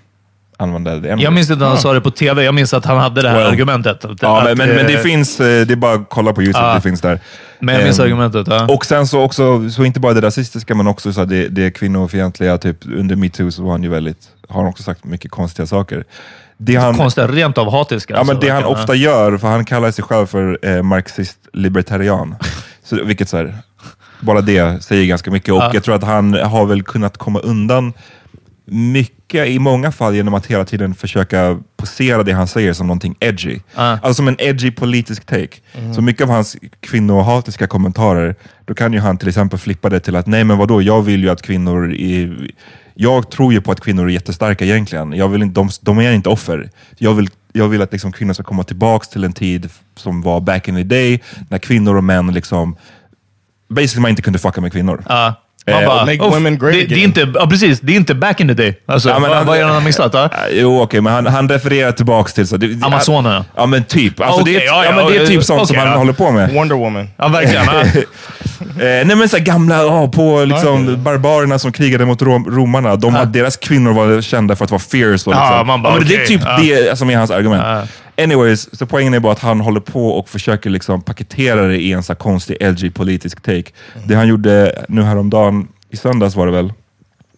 använda 0.57 0.95
det 0.95 1.07
Jag 1.21 1.33
minns 1.33 1.49
inte 1.51 1.63
att 1.65 1.69
han 1.71 1.79
sa 1.79 1.93
det 1.93 2.01
på 2.01 2.11
tv. 2.11 2.43
Jag 2.43 2.55
minns 2.55 2.73
att 2.73 2.85
han 2.85 2.97
hade 2.97 3.21
det 3.21 3.29
här 3.29 3.37
Well. 3.37 3.47
argumentet. 3.47 4.05
Att, 4.05 4.21
Ja, 4.21 4.41
men, 4.45 4.57
men, 4.57 4.75
men 4.75 4.85
det 4.87 4.93
eh, 4.93 4.99
finns, 4.99 5.39
eh, 5.39 5.65
det 5.65 5.73
är 5.73 5.75
bara 5.75 5.93
att 5.93 6.05
kolla 6.09 6.33
på 6.33 6.41
YouTube, 6.43 6.65
Ja. 6.65 6.73
det 6.75 6.81
finns 6.81 7.01
där. 7.01 7.19
Men 7.59 7.75
jag 7.75 7.83
minns 7.83 7.99
Ehm, 7.99 8.05
argumentet. 8.05 8.47
Ja. 8.49 8.65
Och 8.73 8.85
sen 8.85 9.07
så 9.07 9.21
också, 9.21 9.69
så 9.69 9.83
inte 9.85 9.99
bara 9.99 10.13
det 10.13 10.21
rasistiska, 10.21 10.75
men 10.75 10.87
också 10.87 11.13
så 11.13 11.25
det, 11.25 11.47
det 11.47 11.71
kvinnofientliga, 11.71 12.57
typ 12.57 12.77
under 12.85 13.15
metoo 13.15 13.51
så 13.51 13.63
var 13.63 13.71
han 13.71 13.83
ju 13.83 13.89
väldigt, 13.89 14.17
har 14.49 14.61
han 14.61 14.69
också 14.69 14.83
sagt 14.83 15.03
mycket 15.03 15.31
konstiga 15.31 15.65
saker. 15.67 16.03
Det 16.57 16.75
han, 16.75 16.95
Konstiga, 16.97 17.27
rent 17.27 17.57
av 17.57 17.71
hatiska. 17.71 18.13
ja, 18.13 18.23
men 18.23 18.29
alltså, 18.35 18.47
det 18.47 18.53
han 18.53 18.63
ofta 18.65 18.95
gör, 18.95 19.37
för 19.37 19.47
han 19.47 19.65
kallar 19.65 19.91
sig 19.91 20.03
själv 20.03 20.25
för 20.27 20.59
eh, 20.61 20.83
marxist-libertarian, 20.83 22.35
så, 22.83 23.03
vilket 23.03 23.29
så 23.29 23.37
här, 23.37 23.57
bara 24.19 24.41
det 24.41 24.83
säger 24.83 25.05
ganska 25.05 25.31
mycket. 25.31 25.53
Och 25.53 25.59
Ja. 25.61 25.71
jag 25.73 25.83
tror 25.83 25.95
att 25.95 26.03
han 26.03 26.33
har 26.33 26.65
väl 26.65 26.83
kunnat 26.83 27.17
komma 27.17 27.39
undan 27.39 27.93
mycket, 28.67 29.47
i 29.47 29.59
många 29.59 29.91
fall, 29.91 30.15
genom 30.15 30.33
att 30.33 30.45
hela 30.45 30.65
tiden 30.65 30.95
försöka 30.95 31.59
posera 31.77 32.23
det 32.23 32.31
han 32.31 32.47
säger 32.47 32.73
som 32.73 32.87
någonting 32.87 33.15
edgy. 33.19 33.59
Ja. 33.75 33.81
Alltså 33.81 34.13
som 34.13 34.27
en 34.27 34.35
edgy 34.39 34.71
politisk 34.71 35.25
take. 35.25 35.57
Så 35.95 36.01
mycket 36.01 36.21
av 36.21 36.29
hans 36.29 36.57
kvinnohatiska 36.79 37.67
kommentarer, 37.67 38.35
då 38.65 38.73
kan 38.73 38.93
ju 38.93 38.99
han 38.99 39.17
till 39.17 39.27
exempel 39.27 39.59
flippa 39.59 39.89
det 39.89 39.99
till 39.99 40.15
att 40.15 40.27
nej 40.27 40.43
men 40.43 40.57
vadå, 40.57 40.81
jag 40.81 41.01
vill 41.01 41.23
ju 41.23 41.29
att 41.29 41.41
kvinnor 41.41 41.93
är, 41.93 42.51
jag 42.93 43.31
tror 43.31 43.53
ju 43.53 43.61
på 43.61 43.71
att 43.71 43.79
kvinnor 43.79 44.05
är 44.05 44.09
jättestarka 44.09 44.65
egentligen. 44.65 45.13
Jag 45.13 45.29
vill 45.29 45.41
inte, 45.41 45.59
de, 45.59 45.69
de 45.81 45.97
är 45.97 46.11
inte 46.11 46.29
offer. 46.29 46.69
Jag 46.97 47.13
vill, 47.13 47.29
jag 47.53 47.67
vill 47.67 47.81
att 47.81 47.91
liksom 47.91 48.11
kvinnor 48.11 48.33
ska 48.33 48.43
komma 48.43 48.63
tillbaks 48.63 49.07
till 49.09 49.23
en 49.23 49.33
tid 49.33 49.69
som 49.95 50.21
var 50.21 50.39
back 50.39 50.67
in 50.67 50.75
the 50.75 50.83
day, 50.83 51.23
när 51.49 51.57
kvinnor 51.57 51.95
och 51.95 52.03
män 52.03 52.33
liksom, 52.33 52.75
basically 53.69 54.01
man 54.01 54.09
inte 54.09 54.21
kunde 54.21 54.39
fucka 54.39 54.61
med 54.61 54.71
kvinnor. 54.71 55.03
Ja. 55.09 55.35
Man 55.71 55.83
Eh, 55.83 55.87
bara, 55.87 56.05
make 56.05 56.17
"Uff, 56.25 56.33
women 56.33 56.57
great 56.57 56.73
det, 56.73 56.79
det 56.79 56.83
är 56.83 56.85
again." 56.85 56.99
inte, 57.03 57.27
ja, 57.35 57.47
precis. 57.47 57.79
Det 57.79 57.91
är 57.91 57.95
inte 57.95 58.15
back 58.15 58.39
in 58.39 58.47
the 58.47 58.53
day. 58.53 58.79
Alltså, 58.87 59.09
Ja, 59.09 59.19
men 59.19 59.29
vad, 59.29 59.37
han- 59.37 59.47
vad 59.47 59.55
är 59.57 59.59
det 59.61 59.65
han 59.65 59.75
har 59.75 59.81
missat? 59.81 60.13
Ja? 60.13 60.29
Jo, 60.51 60.81
okej, 60.81 61.01
men 61.01 61.13
han, 61.13 61.25
han 61.27 61.49
refererar 61.49 61.91
tillbaks 61.91 62.33
till... 62.33 62.47
Så 62.47 62.57
det, 62.57 62.85
Amazonerna. 62.85 63.45
Ja, 63.55 63.65
men 63.65 63.83
typ. 63.83 64.19
Alltså, 64.21 64.41
Okej, 64.41 64.53
det, 64.53 64.63
är, 64.63 64.65
ja, 64.67 64.83
ja, 64.85 64.89
ja, 64.89 64.95
men 64.95 65.13
det 65.13 65.17
är 65.21 65.25
typ 65.25 65.43
sånt 65.43 65.67
som 65.67 65.75
okej, 65.75 65.79
han 65.85 65.91
ja. 65.91 65.97
håller 65.97 66.13
på 66.13 66.31
med. 66.31 66.53
Wonder 66.53 66.75
Woman. 66.75 67.09
Ja, 67.17 67.27
verkligen. 67.27 67.65
Ja. 67.65 68.01
Eh, 68.79 68.83
nej 68.83 69.15
men 69.15 69.29
så 69.29 69.37
gamla, 69.39 69.75
ja, 69.83 70.07
på 70.07 70.45
liksom, 70.45 71.03
barbarerna 71.03 71.59
som 71.59 71.71
krigade 71.71 72.05
mot 72.05 72.21
rom, 72.21 72.45
romarna, 72.49 72.95
de, 72.95 73.13
hade- 73.15 73.39
deras 73.39 73.57
kvinnor 73.57 73.93
var 73.93 74.21
kända 74.21 74.55
för 74.55 74.65
att 74.65 74.71
vara 74.71 74.79
fierce. 74.79 75.29
Och 75.29 75.35
Ja, 75.35 75.49
liksom. 75.49 75.67
man 75.67 75.81
bara, 75.81 75.93
men 75.95 76.07
det 76.07 76.15
är 76.15 76.25
typ 76.25 76.41
ja. 76.45 76.57
det 76.61 76.97
som 76.99 77.09
är 77.09 77.15
hans 77.17 77.31
argument. 77.31 77.89
Anyways, 78.21 78.77
så 78.77 78.85
poängen 78.85 79.13
är 79.13 79.19
bara 79.19 79.33
att 79.33 79.39
han 79.39 79.59
håller 79.59 79.79
på 79.79 80.07
och 80.09 80.29
försöker 80.29 80.69
liksom 80.69 81.01
paketera 81.01 81.61
det 81.61 81.77
i 81.77 81.91
en 81.91 82.03
så 82.03 82.15
konstig 82.15 82.57
LG-politisk 82.59 83.41
take. 83.41 83.71
Det 84.05 84.15
han 84.15 84.27
gjorde 84.27 84.85
nu 84.89 85.01
häromdagen, 85.01 85.67
i 85.89 85.97
söndags 85.97 86.35
var 86.35 86.45
det 86.45 86.51
väl? 86.51 86.73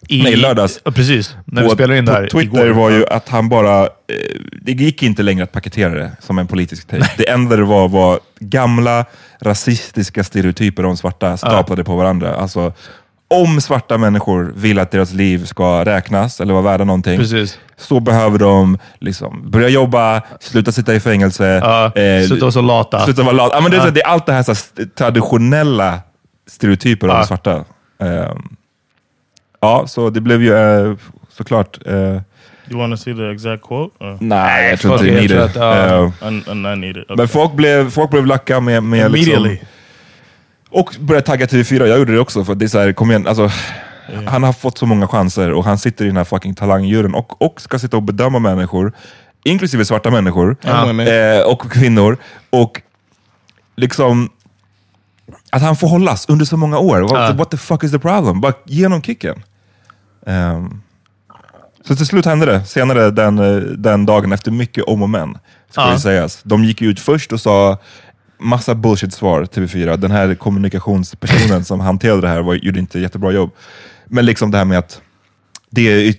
I, 0.08 0.22
Nej, 0.22 0.36
lördags. 0.36 0.80
Ja, 0.84 0.90
precis. 0.90 1.36
När 1.44 1.62
vi 1.62 1.68
på, 1.68 1.74
spelade 1.74 1.98
in 1.98 2.04
det 2.04 2.12
här 2.12 2.22
på 2.22 2.30
Twitter 2.30 2.66
igår. 2.66 2.74
var 2.74 2.90
ju 2.90 3.06
att 3.06 3.28
han 3.28 3.48
bara, 3.48 3.82
eh, 3.82 3.88
det 4.62 4.72
gick 4.72 5.02
inte 5.02 5.22
längre 5.22 5.44
att 5.44 5.52
paketera 5.52 5.94
det 5.94 6.12
som 6.20 6.38
en 6.38 6.46
politisk 6.46 6.88
take. 6.88 7.10
Det 7.16 7.28
enda 7.28 7.56
det 7.56 7.64
var 7.64 7.88
var 7.88 8.20
gamla 8.38 9.04
rasistiska 9.40 10.24
stereotyper 10.24 10.84
om 10.84 10.96
svarta 10.96 11.36
staplade 11.36 11.84
på 11.84 11.96
varandra. 11.96 12.34
Alltså, 12.34 12.72
om 13.30 13.60
svarta 13.60 13.98
människor 13.98 14.52
vill 14.56 14.78
att 14.78 14.90
deras 14.90 15.12
liv 15.12 15.44
ska 15.44 15.84
räknas 15.84 16.40
eller 16.40 16.52
vara 16.52 16.62
värda 16.62 16.84
någonting, 16.84 17.18
Precis. 17.18 17.58
så 17.76 18.00
behöver 18.00 18.38
de 18.38 18.78
liksom 18.98 19.50
börja 19.50 19.68
jobba, 19.68 20.22
sluta 20.40 20.72
sitta 20.72 20.94
i 20.94 21.00
fängelse, 21.00 21.60
Ja, 21.64 21.92
sluta 22.26 22.40
vara 22.44 22.52
så 22.52 22.60
lata. 22.60 23.00
Sluta 23.04 23.22
vara 23.22 23.32
lat. 23.32 23.50
Ja, 23.54 23.60
men 23.60 23.70
det, 23.70 23.76
är 23.76 23.80
så- 23.80 23.90
det 23.90 24.00
är 24.02 24.06
allt 24.08 24.26
det 24.26 24.32
här, 24.32 24.42
så 24.42 24.52
här 24.52 24.84
traditionella 24.86 25.98
stereotyper 26.50 27.08
om 27.08 27.16
Ja. 27.16 27.24
svarta. 27.24 27.64
Ehm, 28.02 28.42
ja, 29.60 29.84
så 29.86 30.10
det 30.10 30.20
blev 30.20 30.42
ju 30.42 30.54
eh, 30.54 30.94
såklart... 31.36 31.78
eh, 31.86 31.94
You 32.70 32.78
want 32.80 32.92
to 32.92 32.96
see 32.96 33.14
the 33.14 33.30
exact 33.32 33.62
quote? 33.68 34.04
Or? 34.04 34.18
nej, 34.20 34.70
jag 34.70 34.80
tror 34.80 34.92
inte 34.92 35.04
det 35.04 35.24
it, 35.24 35.30
är 35.30 35.36
jag 35.36 35.52
tror 35.52 35.62
att, 35.72 35.90
ja. 35.90 36.12
det. 36.20 36.34
I, 36.34 36.38
I, 36.38 36.72
I 36.72 36.76
need 36.76 36.96
it. 36.96 37.02
Okay. 37.04 37.16
Men 37.16 37.28
folk 37.28 37.52
blev, 37.52 37.90
folk 37.90 38.10
blev 38.10 38.26
lacka 38.26 38.60
med, 38.60 38.82
med 38.82 39.12
liksom, 39.12 39.32
Immediately. 39.34 39.66
Och 40.70 40.96
började 41.00 41.26
tagga 41.26 41.46
TV4. 41.46 41.86
Jag 41.86 41.98
gjorde 41.98 42.12
det 42.12 42.20
också, 42.20 42.44
för 42.44 42.54
det 42.54 42.64
är 42.64 42.68
så 42.68 42.78
här, 42.78 42.92
kom 42.92 43.10
igen. 43.10 43.26
Alltså, 43.26 43.50
Han 44.26 44.42
har 44.42 44.52
fått 44.52 44.78
så 44.78 44.86
många 44.86 45.08
chanser 45.08 45.52
och 45.52 45.64
han 45.64 45.78
sitter 45.78 46.04
i 46.04 46.08
den 46.08 46.16
här 46.16 46.24
fucking 46.24 46.54
talangjuryn 46.54 47.14
och, 47.14 47.42
och 47.42 47.60
ska 47.60 47.78
sitta 47.78 47.96
och 47.96 48.02
bedöma 48.02 48.38
människor, 48.38 48.92
inklusive 49.44 49.84
svarta 49.84 50.10
människor 50.10 50.56
women. 50.86 51.08
eh, 51.08 51.40
och 51.46 51.62
kvinnor. 51.72 52.16
Och 52.50 52.82
liksom 53.76 54.30
att 55.50 55.62
han 55.62 55.76
får 55.76 55.88
hållas 55.88 56.28
under 56.28 56.44
så 56.44 56.56
många 56.56 56.78
år. 56.78 57.00
What, 57.00 57.10
Ja. 57.12 57.32
what 57.32 57.50
the 57.50 57.56
fuck 57.56 57.84
is 57.84 57.92
the 57.92 57.98
problem? 57.98 58.40
Bara 58.40 58.52
ge 58.64 58.84
honom 58.84 59.02
kicken. 59.02 59.42
Ehm, 60.26 60.82
så 61.88 61.96
till 61.96 62.06
slut 62.06 62.24
hände 62.26 62.46
det, 62.46 62.64
senare 62.64 63.10
den, 63.10 63.38
eh, 63.38 63.56
den 63.60 64.06
dagen, 64.06 64.32
efter 64.32 64.50
mycket 64.50 64.84
om 64.84 65.02
och 65.02 65.10
men. 65.10 65.38
Ska 65.70 65.80
Ja. 65.80 65.90
det 65.90 65.98
sägas. 66.00 66.40
De 66.42 66.64
gick 66.64 66.82
ut 66.82 67.00
först 67.00 67.32
och 67.32 67.40
sa 67.40 67.78
massa 68.40 68.74
bullshit-svar, 68.74 69.44
TV4. 69.44 69.96
Den 69.96 70.10
här 70.10 70.34
kommunikationspersonen 70.34 71.64
som 71.64 71.80
hanterade 71.80 72.20
det 72.20 72.28
här 72.28 72.40
var, 72.42 72.54
gjorde 72.54 72.78
inte 72.78 72.98
jättebra 73.00 73.32
jobb. 73.32 73.50
Men 74.06 74.26
liksom 74.26 74.50
det 74.50 74.58
här 74.58 74.64
med 74.64 74.78
att 74.78 75.00
det, 75.70 76.16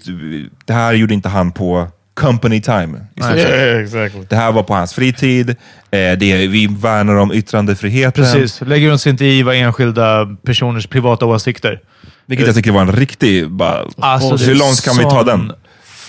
det 0.65 0.73
här 0.73 0.93
gjorde 0.93 1.13
inte 1.13 1.29
han 1.29 1.51
på 1.51 1.87
company 2.13 2.61
time. 2.61 2.99
sett. 3.21 3.37
Yeah, 3.37 3.79
exactly. 3.83 4.25
Det 4.29 4.35
här 4.35 4.51
var 4.51 4.63
på 4.63 4.73
hans 4.73 4.93
fritid. 4.93 5.49
Eh, 5.49 5.55
det 5.91 6.47
vi 6.47 6.67
värnar 6.67 7.15
om 7.15 7.33
yttrandefriheten. 7.33 8.23
Precis. 8.23 8.61
Lägger 8.61 8.91
oss 8.91 9.07
inte 9.07 9.25
i 9.25 9.43
vad 9.43 9.55
enskilda 9.55 10.35
personers 10.45 10.87
privata 10.87 11.25
åsikter. 11.25 11.79
Vilket 12.25 12.47
jag 12.47 12.55
tycker 12.55 12.71
var 12.71 12.81
en 12.81 12.91
riktig... 12.91 13.49
Bara, 13.49 13.85
Alltså, 13.97 14.45
hur 14.45 14.55
långt 14.55 14.85
kan 14.85 14.97
vi 14.97 15.03
ta 15.03 15.23
den? 15.23 15.51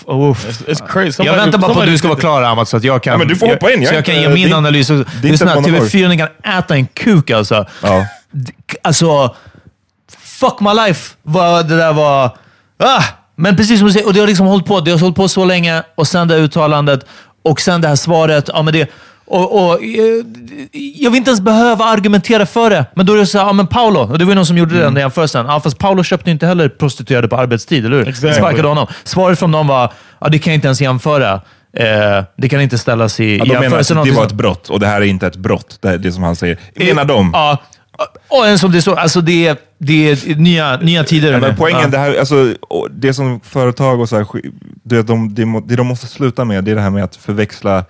F- 0.07 0.13
uff. 0.31 0.45
It's, 0.45 0.65
it's 0.67 0.87
crazy. 0.87 1.23
Jag 1.23 1.33
Somebody- 1.33 1.37
väntar 1.37 1.57
bara 1.59 1.73
på 1.73 1.79
att 1.79 1.85
du 1.85 1.97
ska 1.97 2.07
vara 2.07 2.19
klar 2.19 2.41
Amat, 2.43 2.67
så 2.69 2.77
att 2.77 2.83
jag 2.83 3.03
kan... 3.03 3.11
Ja, 3.11 3.17
men 3.17 3.27
du 3.27 3.35
får 3.35 3.47
hoppa 3.47 3.71
in. 3.71 3.81
Jag 3.81 3.89
så 3.89 3.95
jag 3.95 4.05
kan 4.05 4.21
ge 4.21 4.29
min 4.29 4.49
det 4.49 4.55
analys. 4.57 4.87
det 4.87 4.93
är 4.93 4.97
inte 4.99 5.27
Lyssna, 5.27 5.51
ett 5.53 5.61
monopol. 5.61 5.87
TV4 5.87 6.07
ni 6.07 6.17
kan 6.17 6.27
äta 6.59 6.75
en 6.75 6.85
kuk 6.87 7.31
alltså. 7.31 7.65
Ja. 7.81 8.05
Alltså, 8.83 9.35
fuck 10.23 10.59
my 10.59 10.73
life 10.73 11.15
vad 11.23 11.67
det 11.67 11.77
där 11.77 11.93
var. 11.93 12.37
Ah! 12.83 13.03
Men 13.35 13.55
precis 13.55 13.79
som 13.79 13.87
du 13.87 13.93
säger, 13.93 14.07
och 14.07 14.13
det 14.13 14.19
har 14.19 14.27
liksom 14.27 14.47
hållit 14.47 14.65
på. 14.65 14.79
Det 14.79 14.91
har 14.91 14.99
hållit 14.99 15.15
på 15.15 15.27
så 15.27 15.45
länge 15.45 15.83
och 15.95 16.07
sen 16.07 16.27
det 16.27 16.33
här 16.33 16.41
uttalandet 16.41 17.05
och 17.43 17.61
sen 17.61 17.81
det 17.81 17.87
här 17.87 17.95
svaret. 17.95 18.49
Ja, 18.53 18.61
men 18.61 18.73
det, 18.73 18.89
och, 19.25 19.65
och, 19.65 19.83
eh, 19.83 20.25
jag 20.71 21.11
vill 21.11 21.17
inte 21.17 21.29
ens 21.29 21.41
behöva 21.41 21.85
argumentera 21.85 22.45
för 22.45 22.69
det. 22.69 22.85
Men 22.95 23.05
då 23.05 23.13
är 23.13 23.17
det 23.17 23.25
så 23.27 23.37
här, 23.37 23.45
ja 23.45 23.53
men 23.53 23.67
Paolo, 23.67 23.99
och 23.99 24.19
det 24.19 24.25
var 24.25 24.31
ju 24.31 24.35
någon 24.35 24.45
som 24.45 24.57
gjorde 24.57 24.75
Mm. 24.75 24.93
den 24.93 25.01
jämförelsen. 25.01 25.45
Ja, 25.45 25.59
fast 25.61 25.77
Paolo 25.77 26.03
köpte 26.03 26.31
inte 26.31 26.47
heller 26.47 26.69
prostituerade 26.69 27.27
på 27.27 27.35
arbetstid, 27.37 27.85
eller 27.85 27.97
hur? 27.97 28.07
Exactly. 28.07 28.33
Sparkade 28.33 28.67
honom. 28.67 28.87
Svaret 29.03 29.39
från 29.39 29.51
dem 29.51 29.67
var, 29.67 29.91
ja 30.21 30.27
det 30.29 30.39
kan 30.39 30.53
jag 30.53 30.57
inte 30.57 30.67
ens 30.67 30.81
jämföra. 30.81 31.33
Eh, 31.77 32.23
det 32.37 32.49
kan 32.49 32.61
inte 32.61 32.77
ställas 32.77 33.19
i 33.19 33.37
Ja, 33.37 33.43
de 33.43 33.47
menar 33.47 33.57
att 33.57 33.63
jämförelse. 33.63 33.93
det 33.93 33.95
någonting 33.95 34.15
var 34.15 34.25
ett 34.25 34.31
brott 34.31 34.69
och 34.69 34.79
det 34.79 34.87
här 34.87 35.01
är 35.01 35.05
inte 35.05 35.27
ett 35.27 35.35
brott. 35.35 35.77
Det 35.81 35.89
är 35.89 35.97
det 35.97 36.11
som 36.11 36.23
han 36.23 36.35
säger. 36.35 36.57
Menar 36.75 37.05
de? 37.05 37.29
Ja. 37.33 37.57
Och 38.27 38.47
en 38.47 38.59
som 38.59 38.71
det 38.71 38.81
står, 38.81 38.95
alltså 38.95 39.21
det 39.21 39.47
är, 39.47 39.57
det 39.77 40.09
är 40.11 40.35
nya, 40.35 40.77
nya 40.77 41.03
tider. 41.03 41.39
Men 41.39 41.55
poängen, 41.55 41.81
Ja. 41.81 41.87
det, 41.87 41.97
här, 41.97 42.19
alltså, 42.19 42.53
det 42.91 43.13
som 43.13 43.39
företag 43.43 43.99
och 44.01 44.09
så 44.09 44.15
här, 44.17 44.25
det, 44.83 45.01
de, 45.01 45.33
det, 45.33 45.61
det 45.67 45.75
de 45.75 45.87
måste 45.87 46.07
sluta 46.07 46.45
med, 46.45 46.63
det 46.63 46.71
är 46.71 46.75
det 46.75 46.81
här 46.81 46.89
med 46.89 47.03
att 47.03 47.15
förväxla 47.15 47.85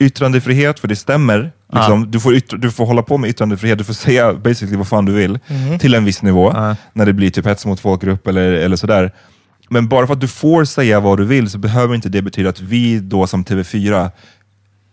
yttrandefrihet, 0.00 0.80
för 0.80 0.88
det 0.88 0.96
stämmer. 0.96 1.52
Liksom, 1.72 2.10
du, 2.10 2.20
får 2.20 2.34
yttra, 2.34 2.58
du 2.58 2.70
får 2.70 2.86
hålla 2.86 3.02
på 3.02 3.18
med 3.18 3.30
yttrandefrihet, 3.30 3.78
du 3.78 3.84
får 3.84 3.94
säga 3.94 4.34
basically 4.34 4.76
vad 4.76 4.88
fan 4.88 5.04
du 5.04 5.12
vill, 5.12 5.38
till 5.80 5.94
en 5.94 6.04
viss 6.04 6.22
nivå, 6.22 6.52
när 6.92 7.06
det 7.06 7.12
blir 7.12 7.30
typ 7.30 7.46
hets 7.46 7.66
mot 7.66 7.80
folkgrupp 7.80 8.26
eller, 8.26 8.52
eller 8.52 8.76
sådär. 8.76 9.12
Men 9.68 9.88
bara 9.88 10.06
för 10.06 10.14
att 10.14 10.20
du 10.20 10.28
får 10.28 10.64
säga 10.64 11.00
vad 11.00 11.18
du 11.18 11.24
vill 11.24 11.50
så 11.50 11.58
behöver 11.58 11.94
inte 11.94 12.08
det 12.08 12.22
betyda 12.22 12.48
att 12.48 12.60
vi 12.60 13.00
då 13.00 13.26
som 13.26 13.44
TV4 13.44 14.10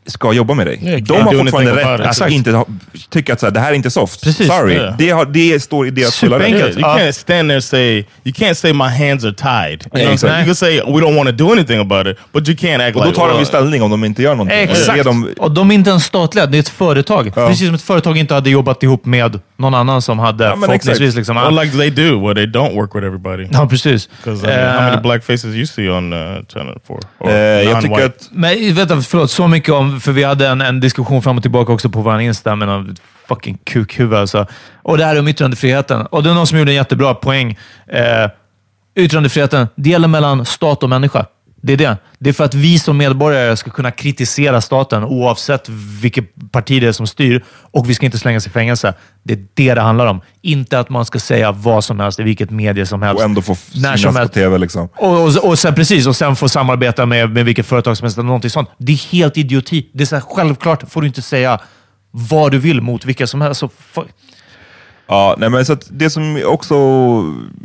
ska 0.08 0.34
jobba 0.34 0.54
med 0.54 0.68
dig. 0.68 0.80
Yeah, 0.84 1.02
De 1.02 1.22
har 1.22 1.34
fortfarande 1.34 1.76
rätt 1.76 2.22
att 2.22 2.32
inte 2.32 2.52
ha, 2.52 2.66
tycka 3.10 3.34
att 3.34 3.40
så 3.40 3.46
här, 3.46 3.54
det 3.54 3.60
här 3.60 3.72
är 3.72 3.74
inte 3.74 3.92
soft. 3.92 4.24
Precis. 4.24 4.48
Sorry. 4.48 4.74
Yeah. 4.74 4.98
Det, 4.98 5.10
har, 5.10 5.26
det 5.26 5.64
står 5.64 5.88
i 5.88 5.92
deras 5.92 6.16
fulla 6.16 6.40
rätt. 6.40 6.50
Yeah, 6.50 6.70
you 6.70 6.88
Uh, 6.88 6.98
can't 6.98 7.12
stand 7.12 7.50
there 7.50 7.56
and 7.56 7.64
say 7.64 8.06
you 8.24 8.34
can't 8.34 8.54
say 8.54 8.74
my 8.74 8.88
hands 8.88 9.26
are 9.26 9.34
tied. 9.34 9.84
You, 9.84 9.90
saying? 9.92 10.14
exactly. 10.14 10.40
you 10.40 10.46
can 10.46 10.56
say 10.56 10.76
we 10.78 11.02
don't 11.02 11.16
want 11.16 11.30
to 11.30 11.36
do 11.36 11.52
anything 11.52 11.80
about 11.80 12.08
it, 12.08 12.18
but 12.32 12.48
you 12.48 12.58
can't 12.58 12.88
act 12.88 12.96
Och 12.96 13.02
då 13.02 13.08
like 13.08 13.20
tar 13.20 13.30
de 13.30 13.40
ju 13.40 13.46
ställning 13.46 13.82
om 13.82 13.92
de 13.92 14.04
inte 14.04 14.24
gör 14.24 14.36
någonting. 14.36 14.58
Exakt. 14.58 15.04
De, 15.04 15.34
Och 15.38 15.52
de 15.52 15.72
är 15.72 15.76
inte 15.76 15.90
ens 15.90 16.04
statliga, 16.04 16.46
det 16.46 16.58
är 16.58 16.60
ett 16.60 16.70
företag. 16.70 17.36
Precis 17.36 17.66
som 17.68 17.76
ett 17.76 17.82
företag 17.82 18.18
inte 18.18 18.34
hade 18.34 18.50
jobbat 18.50 18.84
ihop 18.84 19.06
med 19.06 19.40
någon 19.58 19.74
annan 19.74 20.02
som 20.02 20.20
hade 20.20 20.50
men 20.50 20.62
förhoppningsvis 20.62 21.16
liksom... 21.16 21.36
well, 21.36 21.60
like 21.64 21.78
they 21.78 21.90
do, 21.90 22.28
where 22.28 22.36
they 22.36 22.46
don't 22.46 22.76
work 22.76 22.96
with 22.96 23.06
everybody. 23.06 23.48
ja, 23.52 23.68
precis. 23.68 24.10
Because 24.18 24.46
I 24.46 24.50
mean, 24.50 24.76
how 24.76 24.82
many 24.82 24.98
Eh, 24.98 25.02
black 25.02 25.24
faces 25.24 25.56
you 25.56 25.66
see 25.66 25.90
on 25.90 26.14
uh, 26.14 26.44
Channel 26.48 26.80
4? 26.88 26.98
Or 27.20 27.30
eh, 27.30 27.36
jag 27.36 27.82
tycker 27.82 28.06
att... 28.06 28.30
Men 28.32 28.74
vänta, 28.74 29.02
förlåt. 29.02 29.32
Så 29.32 29.48
mycket 29.48 29.74
om... 29.74 29.97
För 30.00 30.12
vi 30.12 30.24
hade 30.24 30.48
en, 30.48 30.62
en 30.62 30.80
diskussion 30.80 31.22
fram 31.22 31.38
och 31.38 31.42
tillbaka 31.42 31.74
också 31.74 31.90
på 31.90 32.02
vår 32.02 32.20
Insta 32.20 32.56
med 32.56 32.68
någon 32.68 32.96
fucking 33.28 33.58
kukhuvud 33.64 34.20
alltså. 34.20 34.46
Och 34.84 34.98
det 34.98 35.06
här 35.06 35.20
om 35.20 35.28
yttrandefriheten. 35.28 36.06
Och 36.06 36.24
det 36.24 36.30
är 36.30 36.34
någon 36.34 36.48
som 36.48 36.60
gjorde 36.60 36.72
en 36.72 36.76
jättebra 36.76 37.14
poäng. 37.14 37.58
Eh, 37.88 38.30
yttrandefriheten, 38.96 39.68
det 39.76 39.90
gäller 39.90 40.08
mellan 40.08 40.46
stat 40.46 40.84
och 40.84 40.90
människa. 40.90 41.26
Det 41.62 41.74
är 41.74 41.78
det. 41.78 41.98
Det 42.20 42.30
är 42.30 42.34
för 42.34 42.44
att 42.44 42.54
vi 42.54 42.80
som 42.80 42.98
medborgare 42.98 43.58
ska 43.58 43.72
kunna 43.72 43.92
kritisera 43.92 44.62
staten 44.62 45.04
oavsett 45.04 45.70
vilket 46.02 46.52
parti 46.52 46.82
det 46.82 46.88
är 46.88 46.92
som 46.92 47.08
styr 47.08 47.44
och 47.50 47.90
vi 47.90 47.94
ska 47.94 48.06
inte 48.06 48.18
slängas 48.18 48.48
i 48.48 48.50
fängelse. 48.50 48.94
Det 49.24 49.34
är 49.34 49.46
det 49.54 49.74
det 49.74 49.82
handlar 49.82 50.06
om. 50.06 50.22
Inte 50.42 50.80
att 50.80 50.90
man 50.90 51.06
ska 51.06 51.20
säga 51.20 51.52
vad 51.52 51.84
som 51.84 52.00
helst 52.00 52.20
i 52.20 52.24
vilket 52.24 52.52
medie 52.52 52.86
som 52.86 53.02
helst. 53.02 53.20
Och 53.20 53.26
ändå 53.26 53.42
få 53.42 53.56
När 53.76 53.98
synas 53.98 54.16
på 54.16 54.28
tv 54.28 54.58
liksom. 54.58 54.90
Och, 54.96 55.24
och, 55.24 55.50
och 55.50 55.60
sen, 55.60 55.76
precis, 55.76 56.08
och 56.08 56.16
sen 56.16 56.36
få 56.36 56.50
samarbeta 56.50 57.06
med, 57.06 57.30
med 57.30 57.46
vilket 57.46 57.66
företag 57.66 57.98
som 57.98 58.06
helst 58.06 58.18
eller 58.18 58.28
någonting 58.28 58.50
sånt. 58.50 58.70
Det 58.78 58.92
är 58.92 59.12
helt 59.12 59.38
idioti. 59.38 59.90
Det 59.94 60.04
är 60.04 60.06
så 60.06 60.16
här, 60.16 60.24
självklart 60.30 60.92
får 60.92 61.02
du 61.02 61.08
inte 61.08 61.22
säga 61.22 61.60
vad 62.12 62.52
du 62.52 62.58
vill 62.58 62.82
mot 62.82 63.06
vilka 63.06 63.28
som 63.28 63.42
helst. 63.42 63.60
Så. 63.60 63.70
Ja, 65.08 65.36
nej 65.38 65.50
men 65.50 65.66
så 65.66 65.78
det 65.90 66.10
som 66.10 66.42
också, 66.46 66.76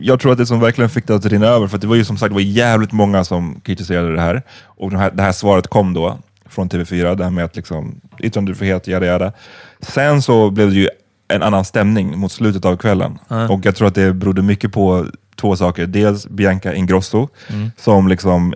jag 0.00 0.20
tror 0.20 0.32
att 0.32 0.38
det 0.38 0.46
som 0.46 0.60
verkligen 0.60 0.90
fick 0.90 1.06
det 1.06 1.14
att 1.14 1.26
rinna 1.26 1.46
över, 1.46 1.66
för 1.68 1.78
det 1.78 1.86
var 1.86 1.96
ju 1.96 2.04
som 2.04 2.18
sagt 2.18 2.30
det 2.30 2.34
var 2.34 2.40
jävligt 2.40 2.92
många 2.92 3.24
som 3.24 3.60
kritiserade 3.60 4.14
det 4.14 4.20
här. 4.20 4.42
Och 4.64 4.90
det 4.90 4.98
här, 4.98 5.10
det 5.10 5.22
här 5.22 5.32
svaret 5.32 5.66
kom 5.66 5.94
då 5.94 6.18
från 6.48 6.68
TV4, 6.68 7.16
det 7.16 7.24
här 7.24 7.30
med 7.30 7.44
att 7.44 7.56
liksom, 7.56 8.00
yttrandefrihet, 8.18 8.86
jada 8.86 9.06
jada. 9.06 9.32
Sen 9.80 10.22
så 10.22 10.50
blev 10.50 10.70
det 10.70 10.76
ju 10.76 10.88
en 11.28 11.42
annan 11.42 11.64
stämning 11.64 12.18
mot 12.18 12.32
slutet 12.32 12.64
av 12.64 12.76
kvällen. 12.76 13.18
Och 13.50 13.60
jag 13.62 13.76
tror 13.76 13.88
att 13.88 13.94
det 13.94 14.12
berodde 14.12 14.42
mycket 14.42 14.72
på 14.72 15.06
två 15.36 15.56
saker. 15.56 15.86
Dels 15.86 16.26
Bianca 16.26 16.74
Ingrosso, 16.74 17.28
som 17.76 18.08
liksom 18.08 18.54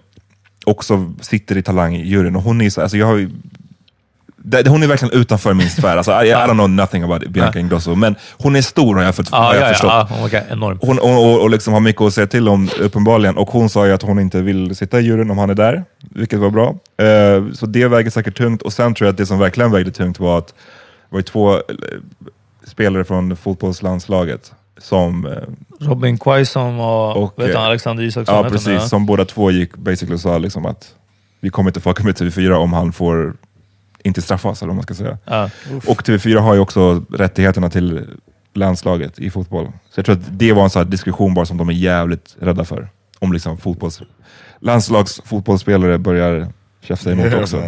också 0.64 1.12
sitter 1.20 1.56
i 1.56 1.62
Talang-juryn. 1.62 2.36
Och 2.36 2.42
hon 2.42 2.60
är 2.60 2.70
så, 2.70 2.82
alltså 2.82 2.96
jag 2.96 3.06
har 3.06 3.30
det, 4.48 4.68
hon 4.68 4.82
är 4.82 4.86
verkligen 4.86 5.20
utanför 5.20 5.54
min 5.54 5.70
sfär. 5.70 5.96
Alltså, 5.96 6.12
I, 6.12 6.28
I 6.28 6.32
don't 6.34 6.52
know 6.54 6.70
nothing 6.70 7.02
about 7.02 7.26
Bianca 7.28 7.58
Ingrosso, 7.58 7.94
men 7.94 8.16
hon 8.38 8.56
är 8.56 8.62
stor 8.62 8.94
har 8.96 9.02
jag, 9.02 9.14
för, 9.14 9.24
Ja, 9.30 9.38
har 9.38 9.54
jag 9.54 9.62
ja, 9.62 9.68
förstått. 9.68 9.90
ja, 9.90 10.08
ja, 10.10 10.26
okay, 10.26 10.42
enormt. 10.50 10.80
Hon, 10.84 10.98
och, 10.98 11.24
och, 11.24 11.42
och 11.42 11.50
liksom 11.50 11.72
har 11.72 11.80
mycket 11.80 12.02
att 12.02 12.14
säga 12.14 12.26
till 12.26 12.48
om 12.48 12.68
uppenbarligen. 12.80 13.36
Och 13.36 13.50
hon 13.50 13.68
sa 13.70 13.86
ju 13.86 13.92
att 13.92 14.02
hon 14.02 14.18
inte 14.18 14.42
vill 14.42 14.76
sitta 14.76 15.00
i 15.00 15.02
juryn 15.02 15.30
om 15.30 15.38
han 15.38 15.50
är 15.50 15.54
där, 15.54 15.84
vilket 16.10 16.38
var 16.38 16.50
bra. 16.50 16.68
Eh, 17.06 17.52
så 17.52 17.66
det 17.66 17.88
väger 17.88 18.10
säkert 18.10 18.36
tungt. 18.36 18.62
Och 18.62 18.72
sen 18.72 18.94
tror 18.94 19.06
jag 19.06 19.12
att 19.12 19.18
det 19.18 19.26
som 19.26 19.38
verkligen 19.38 19.72
vägde 19.72 19.90
tungt 19.90 20.20
var 20.20 20.38
att 20.38 20.48
det 21.10 21.16
var 21.16 21.22
två 21.22 21.54
eh, 21.54 21.60
spelare 22.66 23.04
från 23.04 23.36
fotbollslandslaget 23.36 24.52
som, 24.78 25.26
eh, 25.26 25.86
Robin 25.86 26.18
Quaison 26.18 26.80
och, 26.80 27.16
Och, 27.16 27.32
vet 27.36 27.54
eh, 27.54 27.62
Alexander 27.64 28.04
Isaksson. 28.04 28.34
ja, 28.36 28.42
han, 28.42 28.52
precis, 28.52 28.88
som 28.88 29.06
båda 29.06 29.24
två 29.24 29.50
gick 29.50 29.76
basically 29.76 30.14
och 30.14 30.20
sa 30.20 30.38
liksom 30.38 30.66
att 30.66 30.94
vi 31.40 31.50
kommer 31.50 31.70
inte 31.70 31.80
fucka 31.80 32.04
med 32.04 32.14
TV4 32.14 32.52
om 32.52 32.72
han 32.72 32.92
får 32.92 33.34
inte 34.06 34.22
straffas, 34.22 34.62
eller 34.62 34.68
vad 34.68 34.76
man 34.76 34.82
ska 34.82 34.94
säga. 34.94 35.18
Ja. 35.24 35.50
Och 35.86 36.02
TV4 36.02 36.38
har 36.38 36.54
ju 36.54 36.60
också 36.60 37.02
rättigheterna 37.12 37.70
till 37.70 38.06
landslaget 38.54 39.18
i 39.18 39.30
fotboll. 39.30 39.66
Så 39.66 39.98
jag 39.98 40.04
tror 40.06 40.14
att 40.16 40.38
det 40.38 40.52
var 40.52 40.64
en 40.64 40.70
sån 40.70 40.80
här 40.80 40.90
diskussion 40.90 41.34
bara 41.34 41.46
som 41.46 41.56
de 41.56 41.68
är 41.68 41.72
jävligt 41.72 42.36
rädda 42.40 42.64
för. 42.64 42.88
Om 43.18 43.32
liksom 43.32 43.58
fotbolls, 43.58 44.00
landslagsfotbollsspelare 44.60 45.98
börjar 45.98 46.48
käfta 46.82 47.12
emot 47.12 47.34
också. 47.34 47.62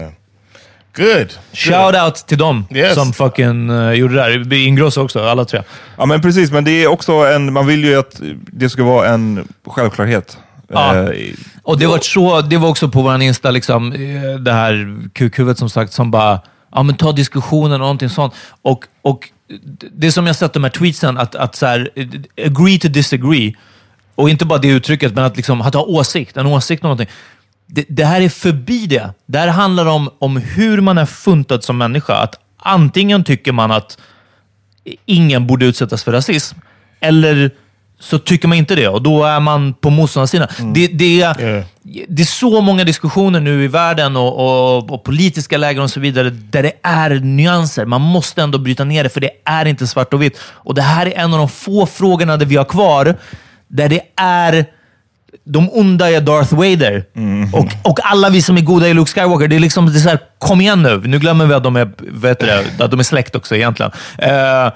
Good. 0.97 1.33
Shout 1.53 1.95
out 2.05 2.15
till 2.15 2.39
dem 2.39 2.65
Yes. 2.71 2.95
som 2.95 3.13
fucking 3.13 3.71
uh, 3.71 3.93
gjorde 3.93 4.15
det 4.15 4.45
där. 4.45 4.53
Ingrosso 4.67 5.03
också, 5.03 5.25
alla 5.25 5.45
tre. 5.45 5.63
Ja 5.97 6.07
men 6.07 6.21
precis, 6.23 6.53
men 6.53 6.65
det 6.65 6.71
är 6.71 6.87
också 6.89 7.13
en, 7.13 7.53
man 7.53 7.67
vill 7.67 7.85
ju 7.85 7.99
att 7.99 8.21
det 8.53 8.69
ska 8.71 8.85
vara 8.85 9.09
en 9.09 9.49
självklarhet. 9.67 10.39
Ja. 10.69 11.13
Eh, 11.13 11.35
Och 11.63 11.79
det 11.79 11.87
var, 11.87 11.99
så, 11.99 12.41
det 12.41 12.57
var 12.57 12.69
också 12.69 12.89
på 12.89 13.03
vår 13.03 13.23
Insta, 13.23 13.51
liksom, 13.51 13.93
eh, 13.93 14.41
det 14.41 14.53
här 14.53 14.99
kukhuvudet 15.13 15.59
som 15.59 15.71
sagt, 15.71 15.93
som 15.93 16.11
bara 16.11 16.41
ja, 16.75 16.83
men 16.83 16.97
ta 16.97 17.13
diskussionen 17.13 17.73
och 17.73 17.79
någonting 17.79 18.09
sånt. 18.09 18.35
Och, 18.63 18.85
och 19.03 19.29
det 19.93 20.13
som 20.13 20.27
jag 20.27 20.37
sett 20.37 20.53
de 20.53 20.65
här 20.65 20.71
tweetsen, 20.71 21.19
att, 21.19 21.35
att 21.35 21.57
så 21.57 21.67
här, 21.67 21.91
eh, 21.95 22.07
agree 22.47 22.79
to 22.79 22.89
disagree. 22.89 23.55
Och 24.15 24.31
inte 24.31 24.45
bara 24.45 24.59
det 24.59 24.69
uttrycket, 24.69 25.15
men 25.15 25.25
att, 25.25 25.37
liksom, 25.37 25.61
att 25.61 25.75
ha 25.75 25.83
åsikt, 25.83 26.37
en 26.37 26.47
åsikt 26.47 26.85
om 26.85 26.89
någonting. 26.89 27.09
Det, 27.67 27.85
det 27.89 28.05
här 28.05 28.21
är 28.21 28.29
förbi 28.29 28.87
det. 28.87 29.15
Det 29.27 29.39
här 29.39 29.49
handlar 29.49 29.87
om, 29.87 30.11
om 30.19 30.37
hur 30.37 30.81
man 30.81 30.99
är 30.99 31.07
funtad 31.07 31.65
som 31.65 31.79
människa. 31.79 32.15
Att 32.15 32.39
antingen 32.57 33.25
tycker 33.25 33.53
man 33.53 33.71
att 33.71 33.99
ingen 35.07 35.47
borde 35.47 35.67
utsättas 35.67 36.05
för 36.05 36.13
rasism, 36.13 36.59
eller 37.01 37.51
så 38.01 38.19
tycker 38.19 38.49
man 38.49 38.59
inte 38.59 38.75
det 38.75 38.89
och 38.89 39.03
då 39.03 39.25
är 39.25 39.41
man 39.41 39.75
på 39.75 39.91
motståndarsidan. 39.91 40.49
Det, 40.75 40.87
det, 40.87 41.23
är, 41.23 41.41
Yeah. 41.41 41.65
det 42.09 42.23
är 42.23 42.27
så 42.27 42.61
många 42.61 42.85
diskussioner 42.85 43.41
nu 43.41 43.65
i 43.65 43.69
världen 43.69 44.17
och, 44.17 44.33
och, 44.39 44.91
och 44.91 45.05
politiska 45.05 45.57
läger 45.59 45.83
och 45.83 45.91
så 45.91 46.01
vidare 46.01 46.31
där 46.31 46.63
det 46.63 46.73
är 46.83 47.11
nyanser. 47.11 47.85
Man 47.85 48.01
måste 48.01 48.43
ändå 48.43 48.59
bryta 48.59 48.85
ner 48.85 49.05
det, 49.05 49.09
för 49.09 49.21
det 49.21 49.31
är 49.45 49.65
inte 49.65 49.87
svart 49.87 50.15
och 50.15 50.23
vitt. 50.23 50.41
Och 50.43 50.75
Det 50.75 50.83
här 50.83 51.07
är 51.07 51.19
en 51.19 51.33
av 51.33 51.39
de 51.39 51.49
få 51.49 51.87
frågorna 51.87 52.37
där 52.37 52.47
vi 52.47 52.57
har 52.57 52.65
kvar, 52.65 53.15
där 53.69 53.89
det 53.89 54.01
är 54.17 54.67
de 55.45 55.71
onda 55.73 56.11
är 56.11 56.21
Darth 56.21 56.55
Vader. 56.55 57.05
Och, 57.53 57.91
och 57.91 57.99
alla 58.03 58.31
vi 58.31 58.43
som 58.43 58.57
är 58.57 58.61
goda 58.61 58.89
är 58.89 58.95
Luke 58.95 59.13
Skywalker. 59.13 59.49
Det 59.49 59.57
är 59.57 59.61
liksom 59.61 59.87
det 59.87 59.99
är 59.99 60.01
så 60.01 60.09
här, 60.09 60.19
kom 60.39 60.61
igen 60.61 60.83
nu. 60.83 61.03
Nu 61.05 61.19
glömmer 61.19 61.47
vi 61.47 61.55
att 61.55 61.63
de 61.63 61.77
är, 61.77 61.91
vet 61.99 62.41
du 62.41 62.47
det, 62.47 62.85
att 62.85 62.91
de 62.91 63.01
är 63.01 63.05
släkt 63.05 63.37
också 63.37 63.57
egentligen. 63.57 63.93
Eh, 64.19 64.73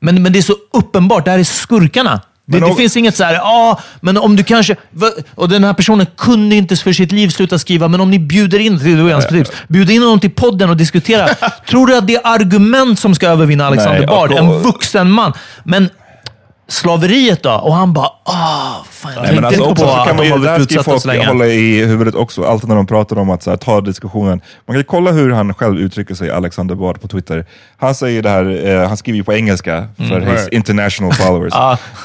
men, 0.00 0.22
men 0.22 0.32
det 0.32 0.38
är 0.38 0.42
så 0.42 0.54
uppenbart. 0.72 1.24
Det 1.24 1.30
här 1.30 1.38
är 1.38 1.44
skurkarna. 1.44 2.20
Det, 2.52 2.60
det 2.60 2.70
om- 2.70 2.76
finns 2.76 2.96
inget 2.96 3.16
så 3.16 3.24
här, 3.24 3.34
ja, 3.34 3.80
men 4.00 4.16
om 4.16 4.36
du 4.36 4.44
kanske... 4.44 4.76
Och 5.34 5.48
den 5.48 5.64
här 5.64 5.72
personen 5.72 6.06
kunde 6.16 6.56
inte 6.56 6.76
för 6.76 6.92
sitt 6.92 7.12
liv 7.12 7.28
sluta 7.28 7.58
skriva, 7.58 7.88
men 7.88 8.00
om 8.00 8.10
ni 8.10 8.18
bjuder 8.18 8.58
in, 8.58 8.78
det 8.78 8.90
är 8.90 9.12
hans 9.12 9.26
tips, 9.26 9.50
bjuder 9.68 9.94
in 9.94 10.02
honom 10.02 10.20
till 10.20 10.30
podden 10.30 10.70
och 10.70 10.76
diskuterar. 10.76 11.30
tror 11.68 11.86
du 11.86 11.96
att 11.96 12.06
det 12.06 12.14
är 12.14 12.20
argument 12.24 12.98
som 12.98 13.14
ska 13.14 13.28
övervinna 13.28 13.66
Alexander 13.66 13.98
Nej, 13.98 14.06
Bard? 14.06 14.32
En 14.32 14.62
vuxen 14.62 15.10
man. 15.10 15.32
Men 15.64 15.90
slaveriet 16.72 17.42
då? 17.42 17.50
Och 17.52 17.74
han 17.74 17.92
bara, 17.92 18.06
ah, 18.24 18.84
fan, 18.90 19.12
jag 19.14 19.22
Nej, 19.22 19.30
tänkte 19.30 19.46
alltså 19.46 19.68
inte 19.68 19.82
på 19.82 19.90
att 19.90 20.06
man 20.06 20.16
de 20.16 20.24
ju, 20.24 20.30
har 20.32 20.38
det 20.38 20.48
här 20.48 20.56
blivit 20.56 20.72
utsatta 20.72 20.98
så 21.00 21.08
länge. 21.08 21.26
hålla 21.26 21.46
i 21.46 21.84
huvudet 21.86 22.14
också, 22.14 22.44
alltid 22.44 22.68
när 22.68 22.76
de 22.76 22.86
pratar 22.86 23.18
om 23.18 23.30
att 23.30 23.46
här, 23.46 23.56
ta 23.56 23.80
diskussionen. 23.80 24.40
Man 24.66 24.74
kan 24.74 24.76
ju 24.76 24.84
kolla 24.84 25.10
hur 25.12 25.30
han 25.30 25.54
själv 25.54 25.78
uttrycker 25.78 26.14
sig, 26.14 26.30
Alexander 26.30 26.74
Bard 26.74 27.00
på 27.00 27.08
Twitter. 27.08 27.44
Han 27.76 27.94
säger 27.94 28.22
det 28.22 28.28
här, 28.30 28.66
eh, 28.66 28.88
han 28.88 28.96
skriver 28.96 29.16
ju 29.16 29.24
på 29.24 29.32
engelska 29.34 29.88
för 29.96 30.20
his 30.20 30.28
Right. 30.28 30.52
international 30.52 31.12
followers. 31.22 31.52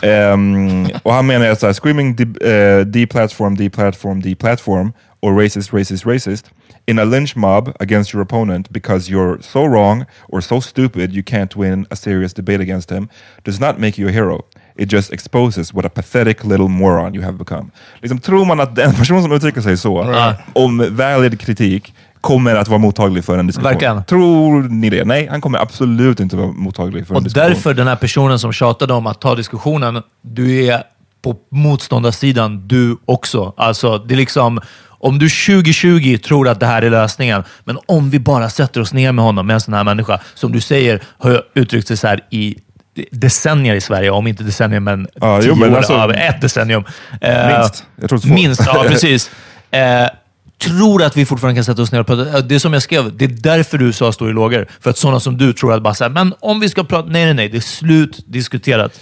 Ehm, 0.02 0.88
och 1.04 1.14
han 1.14 1.26
menar 1.26 1.48
att 1.50 1.60
så 1.60 1.66
här, 1.66 1.74
screaming 1.74 2.16
de, 2.16 2.24
eh, 2.24 2.86
deplatform, 2.86 3.56
deplatform, 3.58 4.22
deplatform, 4.22 4.94
or 5.22 5.44
racist, 5.44 5.74
racist, 5.74 6.06
racist, 6.06 6.46
in 6.86 7.00
a 7.00 7.04
lynch 7.04 7.36
mob 7.36 7.74
against 7.80 8.14
your 8.14 8.24
opponent 8.24 8.70
because 8.70 9.12
you're 9.12 9.42
so 9.42 9.68
wrong 9.68 10.06
or 10.30 10.42
so 10.42 10.62
stupid 10.62 11.14
you 11.14 11.24
can't 11.24 11.56
win 11.58 11.86
a 11.90 11.96
serious 11.96 12.34
debate 12.34 12.62
against 12.62 12.92
him 12.92 13.10
does 13.46 13.60
not 13.60 13.80
make 13.80 14.02
you 14.02 14.10
a 14.10 14.12
hero. 14.12 14.42
It 14.78 14.94
just 14.94 15.14
exposes 15.14 15.74
what 15.74 15.86
a 15.86 15.90
pathetic 15.90 16.44
little 16.44 16.68
moron 16.68 17.16
you 17.16 17.24
have 17.24 17.38
become. 17.38 17.66
Liksom, 18.02 18.20
tror 18.20 18.46
man 18.46 18.60
att 18.60 18.76
den 18.76 18.94
person 18.96 19.24
som 19.24 19.32
uttrycker 19.32 19.62
sig 19.62 19.78
så, 19.78 20.16
om 20.54 20.88
valid 20.92 21.40
kritik, 21.40 21.94
kommer 22.22 22.56
att 22.56 22.68
vara 22.68 22.78
mottaglig 22.78 23.26
för 23.26 23.38
en 23.38 23.48
diskussion? 23.48 23.72
Verkligen. 23.72 24.04
Tror 24.04 24.64
ni 24.64 24.90
det? 24.90 25.06
Nej, 25.06 25.28
han 25.32 25.42
kommer 25.42 25.60
absolut 25.60 26.20
inte 26.20 26.36
vara 26.36 26.48
mottaglig 26.48 27.08
för 27.08 27.14
en 27.14 27.18
Och 27.18 27.24
diskussion. 27.24 27.50
därför 27.50 27.74
den 27.74 27.88
här 27.88 27.96
personen 27.96 28.40
som 28.40 28.54
tjatade 28.54 28.94
om 28.94 29.08
att 29.08 29.22
ta 29.22 29.36
diskussionen, 29.36 30.02
du 30.22 30.66
är 30.66 30.84
på 31.22 31.36
motståndarsidan 31.52 32.68
du 32.68 32.98
också. 33.06 33.54
Alltså, 33.58 33.98
det 33.98 34.14
är 34.16 34.18
liksom, 34.18 34.60
om 34.88 35.20
du 35.20 35.30
2020 35.30 36.18
tror 36.18 36.48
att 36.48 36.60
det 36.60 36.66
här 36.66 36.82
är 36.82 36.90
lösningen, 36.90 37.44
men 37.64 37.78
om 37.86 38.10
vi 38.10 38.20
bara 38.20 38.50
sätter 38.50 38.82
oss 38.82 38.94
ner 38.94 39.12
med 39.12 39.26
honom, 39.26 39.48
med 39.48 39.54
en 39.54 39.62
sån 39.62 39.74
här 39.74 39.84
människa, 39.84 40.20
som 40.34 40.52
du 40.52 40.62
säger 40.62 41.02
har 41.18 41.44
uttryckt 41.54 41.88
sig 41.88 41.98
så 41.98 42.08
här 42.08 42.22
i 42.30 42.56
decennier 43.12 43.76
i 43.76 43.82
Sverige, 43.82 44.10
om 44.10 44.28
inte 44.28 44.44
decennier, 44.44 44.80
men 44.80 45.08
Ja, 45.14 45.42
tio 45.42 45.50
jo, 45.50 45.56
men 45.56 45.74
år, 45.74 45.78
alltså- 45.78 45.94
ja, 45.94 46.14
ett 46.14 46.42
decennium. 46.42 46.84
Eh, 47.22 47.58
Minst. 47.58 47.86
Jag 47.96 48.10
tror 48.10 48.20
två. 48.20 48.34
Minst, 48.34 48.62
ja 48.66 48.84
precis. 48.88 49.32
Eh, 49.72 49.82
tror 50.58 51.04
att 51.04 51.18
vi 51.18 51.26
fortfarande 51.26 51.58
kan 51.58 51.64
sätta 51.66 51.82
oss 51.82 51.92
ner 51.92 52.00
och 52.00 52.08
prata. 52.08 52.42
Det 52.42 52.56
är 52.56 52.60
som 52.60 52.74
jag 52.74 52.82
skrev, 52.82 53.18
det 53.18 53.26
är 53.26 53.30
därför 53.30 53.82
USA 53.82 54.12
står 54.12 54.30
i 54.30 54.34
lågor. 54.34 54.68
För 54.82 54.90
att 54.90 54.98
sådana 54.98 55.20
som 55.20 55.38
du 55.38 55.54
tror 55.54 55.74
att 55.74 55.82
bara 55.84 55.94
så 55.94 56.04
här, 56.04 56.12
men 56.12 56.34
om 56.40 56.60
vi 56.60 56.70
ska 56.70 56.84
prata... 56.84 57.10
Nej, 57.10 57.26
nej, 57.26 57.34
nej. 57.34 57.50
Det 57.50 57.58
är 57.58 57.62
slut 57.62 58.20
diskuterat. 58.28 59.00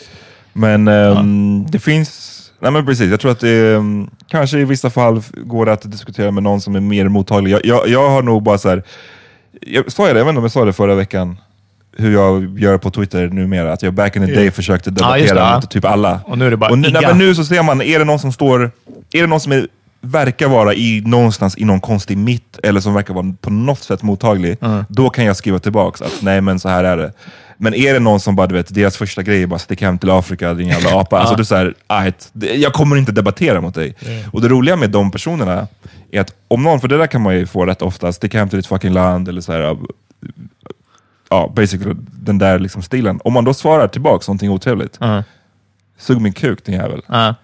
Men 0.54 0.88
ehm, 0.88 1.66
det 1.70 1.80
finns... 1.80 2.32
Nej 2.60 2.72
men 2.72 2.86
precis, 2.86 3.12
jag 3.12 3.20
tror 3.20 3.32
att 3.32 3.40
det 3.40 3.76
ehm, 3.76 4.10
kanske 4.28 4.60
i 4.60 4.66
vissa 4.66 4.90
fall 4.90 5.22
går 5.34 5.66
det 5.66 5.74
att 5.74 5.92
diskutera 5.92 6.32
med 6.32 6.44
någon 6.44 6.62
som 6.62 6.76
är 6.76 6.80
mer 6.80 7.08
mottaglig. 7.08 7.52
Jag, 7.52 7.66
jag, 7.66 7.88
jag 7.88 8.10
har 8.10 8.22
nog 8.22 8.44
bara 8.44 8.58
så 8.58 8.70
här, 8.70 8.84
jag, 9.62 9.92
sa 9.92 10.08
jag 10.08 10.16
det? 10.16 10.20
Jag 10.20 10.26
vet 10.26 10.30
inte 10.30 10.38
om 10.38 10.44
jag 10.44 10.52
sa 10.52 10.66
det 10.66 10.74
förra 10.74 10.96
veckan, 10.96 11.38
hur 11.98 12.14
jag 12.14 12.60
gör 12.60 12.78
på 12.78 12.92
Twitter 12.92 13.28
numera. 13.30 13.74
Att 13.74 13.84
jag 13.84 13.94
back 13.94 14.16
in 14.16 14.26
the 14.26 14.36
day 14.36 14.52
försökte 14.52 14.92
debattera 14.92 15.40
ja. 15.40 15.56
mot 15.56 15.72
typ 15.72 15.86
alla. 15.86 16.20
Och 16.26 16.38
nu 16.38 16.48
är 16.48 16.52
det 16.52 16.58
bara 16.58 16.72
och 16.72 16.78
nu, 16.80 16.90
nej, 16.92 17.16
nu 17.16 17.36
så 17.36 17.46
ser 17.46 17.64
man, 17.64 17.82
är 17.82 18.00
det 18.00 18.06
någon 18.06 18.20
som 18.20 18.32
står, 18.32 18.72
är 19.14 19.22
det 19.22 19.28
någon 19.28 19.40
som 19.40 19.52
är, 19.52 19.68
verkar 20.02 20.48
vara 20.48 20.74
i 20.74 21.02
någonstans 21.06 21.58
i 21.58 21.66
någon 21.66 21.82
konstig 21.82 22.18
mitt, 22.18 22.60
eller 22.64 22.80
som 22.82 22.94
verkar 22.94 23.14
vara 23.14 23.34
på 23.42 23.50
något 23.50 23.80
sätt 23.84 24.02
mottaglig, 24.04 24.58
då 24.90 25.10
kan 25.10 25.26
jag 25.26 25.36
skriva 25.36 25.60
tillbaks 25.60 26.02
att 26.02 26.14
nej 26.22 26.42
men 26.42 26.60
så 26.60 26.70
här 26.70 26.84
är 26.84 26.98
det. 26.98 27.14
Men 27.58 27.74
är 27.74 27.94
det 27.94 28.00
någon 28.00 28.20
som 28.20 28.36
bara, 28.36 28.48
du 28.48 28.56
vet, 28.56 28.74
deras 28.76 28.98
första 28.98 29.24
grej 29.24 29.44
är 29.44 29.48
bara 29.48 29.60
stick 29.60 29.82
hem 29.82 29.98
till 29.98 30.10
Afrika, 30.10 30.54
din 30.54 30.68
jävla 30.68 31.00
apa. 31.00 31.20
Alltså, 31.20 31.36
det 31.36 31.42
är 31.42 31.44
så 31.44 31.56
här, 31.56 31.74
"Ajt, 31.88 32.30
det- 32.34 32.56
jag 32.56 32.74
kommer 32.74 32.96
inte 32.96 33.12
debattera 33.12 33.62
mot 33.62 33.76
dig. 33.76 33.96
Och 34.32 34.42
det 34.42 34.48
roliga 34.48 34.76
med 34.76 34.90
de 34.90 35.12
personerna 35.12 35.68
är 36.12 36.22
att 36.22 36.34
om 36.48 36.64
någon, 36.64 36.80
för 36.80 36.88
det 36.88 36.98
där 36.98 37.08
kan 37.08 37.22
man 37.22 37.36
ju 37.36 37.46
få 37.48 37.66
rätt 37.66 37.82
ofta, 37.82 38.12
stick 38.14 38.34
hem 38.34 38.50
till 38.50 38.58
ditt 38.60 38.68
fucking 38.68 38.94
land, 38.94 39.28
eller 39.30 39.42
så 39.42 39.52
här, 39.52 39.78
ja, 41.30 41.52
basically 41.56 41.96
den 42.14 42.38
där 42.38 42.60
liksom 42.60 42.82
stilen. 42.82 43.20
Om 43.24 43.34
man 43.34 43.44
då 43.46 43.54
svarar 43.54 43.88
tillbaks 43.88 44.28
någonting 44.28 44.50
otrevligt, 44.52 45.00
sug 46.00 46.22
min 46.22 46.34
kuk 46.34 46.66
din 46.66 46.76
jävel. 46.76 47.02
Ja. 47.08 47.36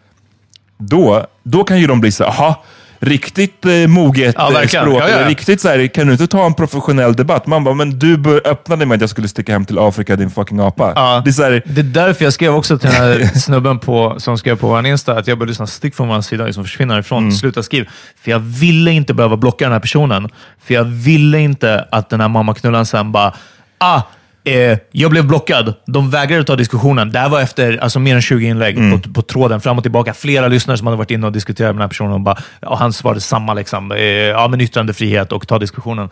Då, 0.78 1.26
då 1.44 1.64
kan 1.64 1.80
ju 1.80 1.88
de 1.88 2.02
bli 2.02 2.12
så 2.12 2.24
aha, 2.24 2.64
riktigt 3.00 3.66
eh, 3.66 3.88
moget 3.88 4.36
Ja, 4.38 4.50
verkligen. 4.50 4.86
språk. 4.86 5.02
Ja, 5.02 5.10
ja. 5.10 5.30
Riktigt 5.30 5.62
så 5.62 5.68
här, 5.68 5.88
kan 5.88 6.08
du 6.08 6.14
inte 6.14 6.28
ta 6.28 6.46
en 6.46 6.54
professionell 6.54 7.14
debatt? 7.16 7.48
Man 7.48 7.64
bara, 7.64 7.76
men 7.76 8.00
du 8.00 8.18
bör 8.18 8.42
öppna 8.48 8.76
dig 8.76 8.88
med 8.88 8.96
att 8.96 9.02
jag 9.02 9.10
skulle 9.10 9.28
sticka 9.28 9.52
hem 9.52 9.66
till 9.66 9.80
Afrika, 9.80 10.16
din 10.16 10.30
fucking 10.30 10.60
apa. 10.60 10.94
Ja. 10.96 11.22
Det 11.26 11.30
är 11.30 11.32
så 11.32 11.44
här, 11.44 11.64
Det 11.66 11.82
är 11.82 11.84
därför 11.84 12.24
jag 12.24 12.34
skrev 12.34 12.56
också 12.56 12.78
till 12.78 12.90
den 12.90 12.98
här 13.02 13.26
snubben 13.40 13.80
på, 13.80 14.16
som 14.18 14.38
skrev 14.38 14.56
på 14.58 14.68
vår 14.68 14.86
Insta 14.88 15.18
att 15.18 15.28
jag 15.28 15.38
bör 15.40 15.46
lyssna 15.46 15.68
stick 15.68 15.96
från 15.96 16.08
vår 16.08 16.22
sida, 16.22 16.46
liksom 16.46 16.64
försvinna 16.64 17.00
ifrån, 17.00 17.24
Mm. 17.24 17.32
sluta 17.32 17.64
skriv. 17.64 17.90
För 18.22 18.32
jag 18.32 18.40
ville 18.40 18.92
inte 18.92 19.14
behöva 19.14 19.38
blocka 19.38 19.66
den 19.66 19.72
här 19.74 19.80
personen. 19.80 20.30
För 20.64 20.74
jag 20.74 20.84
ville 20.84 21.40
inte 21.40 21.88
att 21.92 22.10
den 22.10 22.22
här 22.22 22.28
mammaknullaren 22.28 22.86
sen 22.86 23.12
bara, 23.12 23.34
ah, 23.82 24.02
eh, 24.44 24.78
jag 24.92 25.12
blev 25.12 25.28
blockad. 25.28 25.74
De 25.86 26.10
vägrade 26.10 26.44
ta 26.44 26.56
diskussionen. 26.56 27.12
Det 27.12 27.20
här 27.20 27.30
var 27.30 27.42
efter 27.42 27.78
alltså, 27.78 28.00
mer 28.00 28.16
än 28.16 28.22
20 28.22 28.46
inlägg 28.48 28.78
Mm. 28.78 29.02
på, 29.02 29.10
på 29.14 29.22
tråden, 29.22 29.62
fram 29.62 29.78
och 29.78 29.84
tillbaka. 29.84 30.14
Flera 30.14 30.48
lyssnare 30.48 30.78
som 30.78 30.88
hade 30.88 30.98
varit 30.98 31.12
inne 31.12 31.26
och 31.28 31.32
diskuterat 31.34 31.68
med 31.68 31.76
den 31.76 31.82
här 31.82 31.88
personen 31.88 32.12
och, 32.14 32.22
bara, 32.22 32.38
och 32.62 32.78
han 32.78 32.94
svarade 32.94 33.22
samma, 33.22 33.54
liksom, 33.54 33.92
eh, 33.92 34.00
ja, 34.04 34.48
men 34.48 34.62
yttrandefrihet 34.62 35.32
och 35.32 35.48
ta 35.48 35.60
diskussionen. 35.60 36.10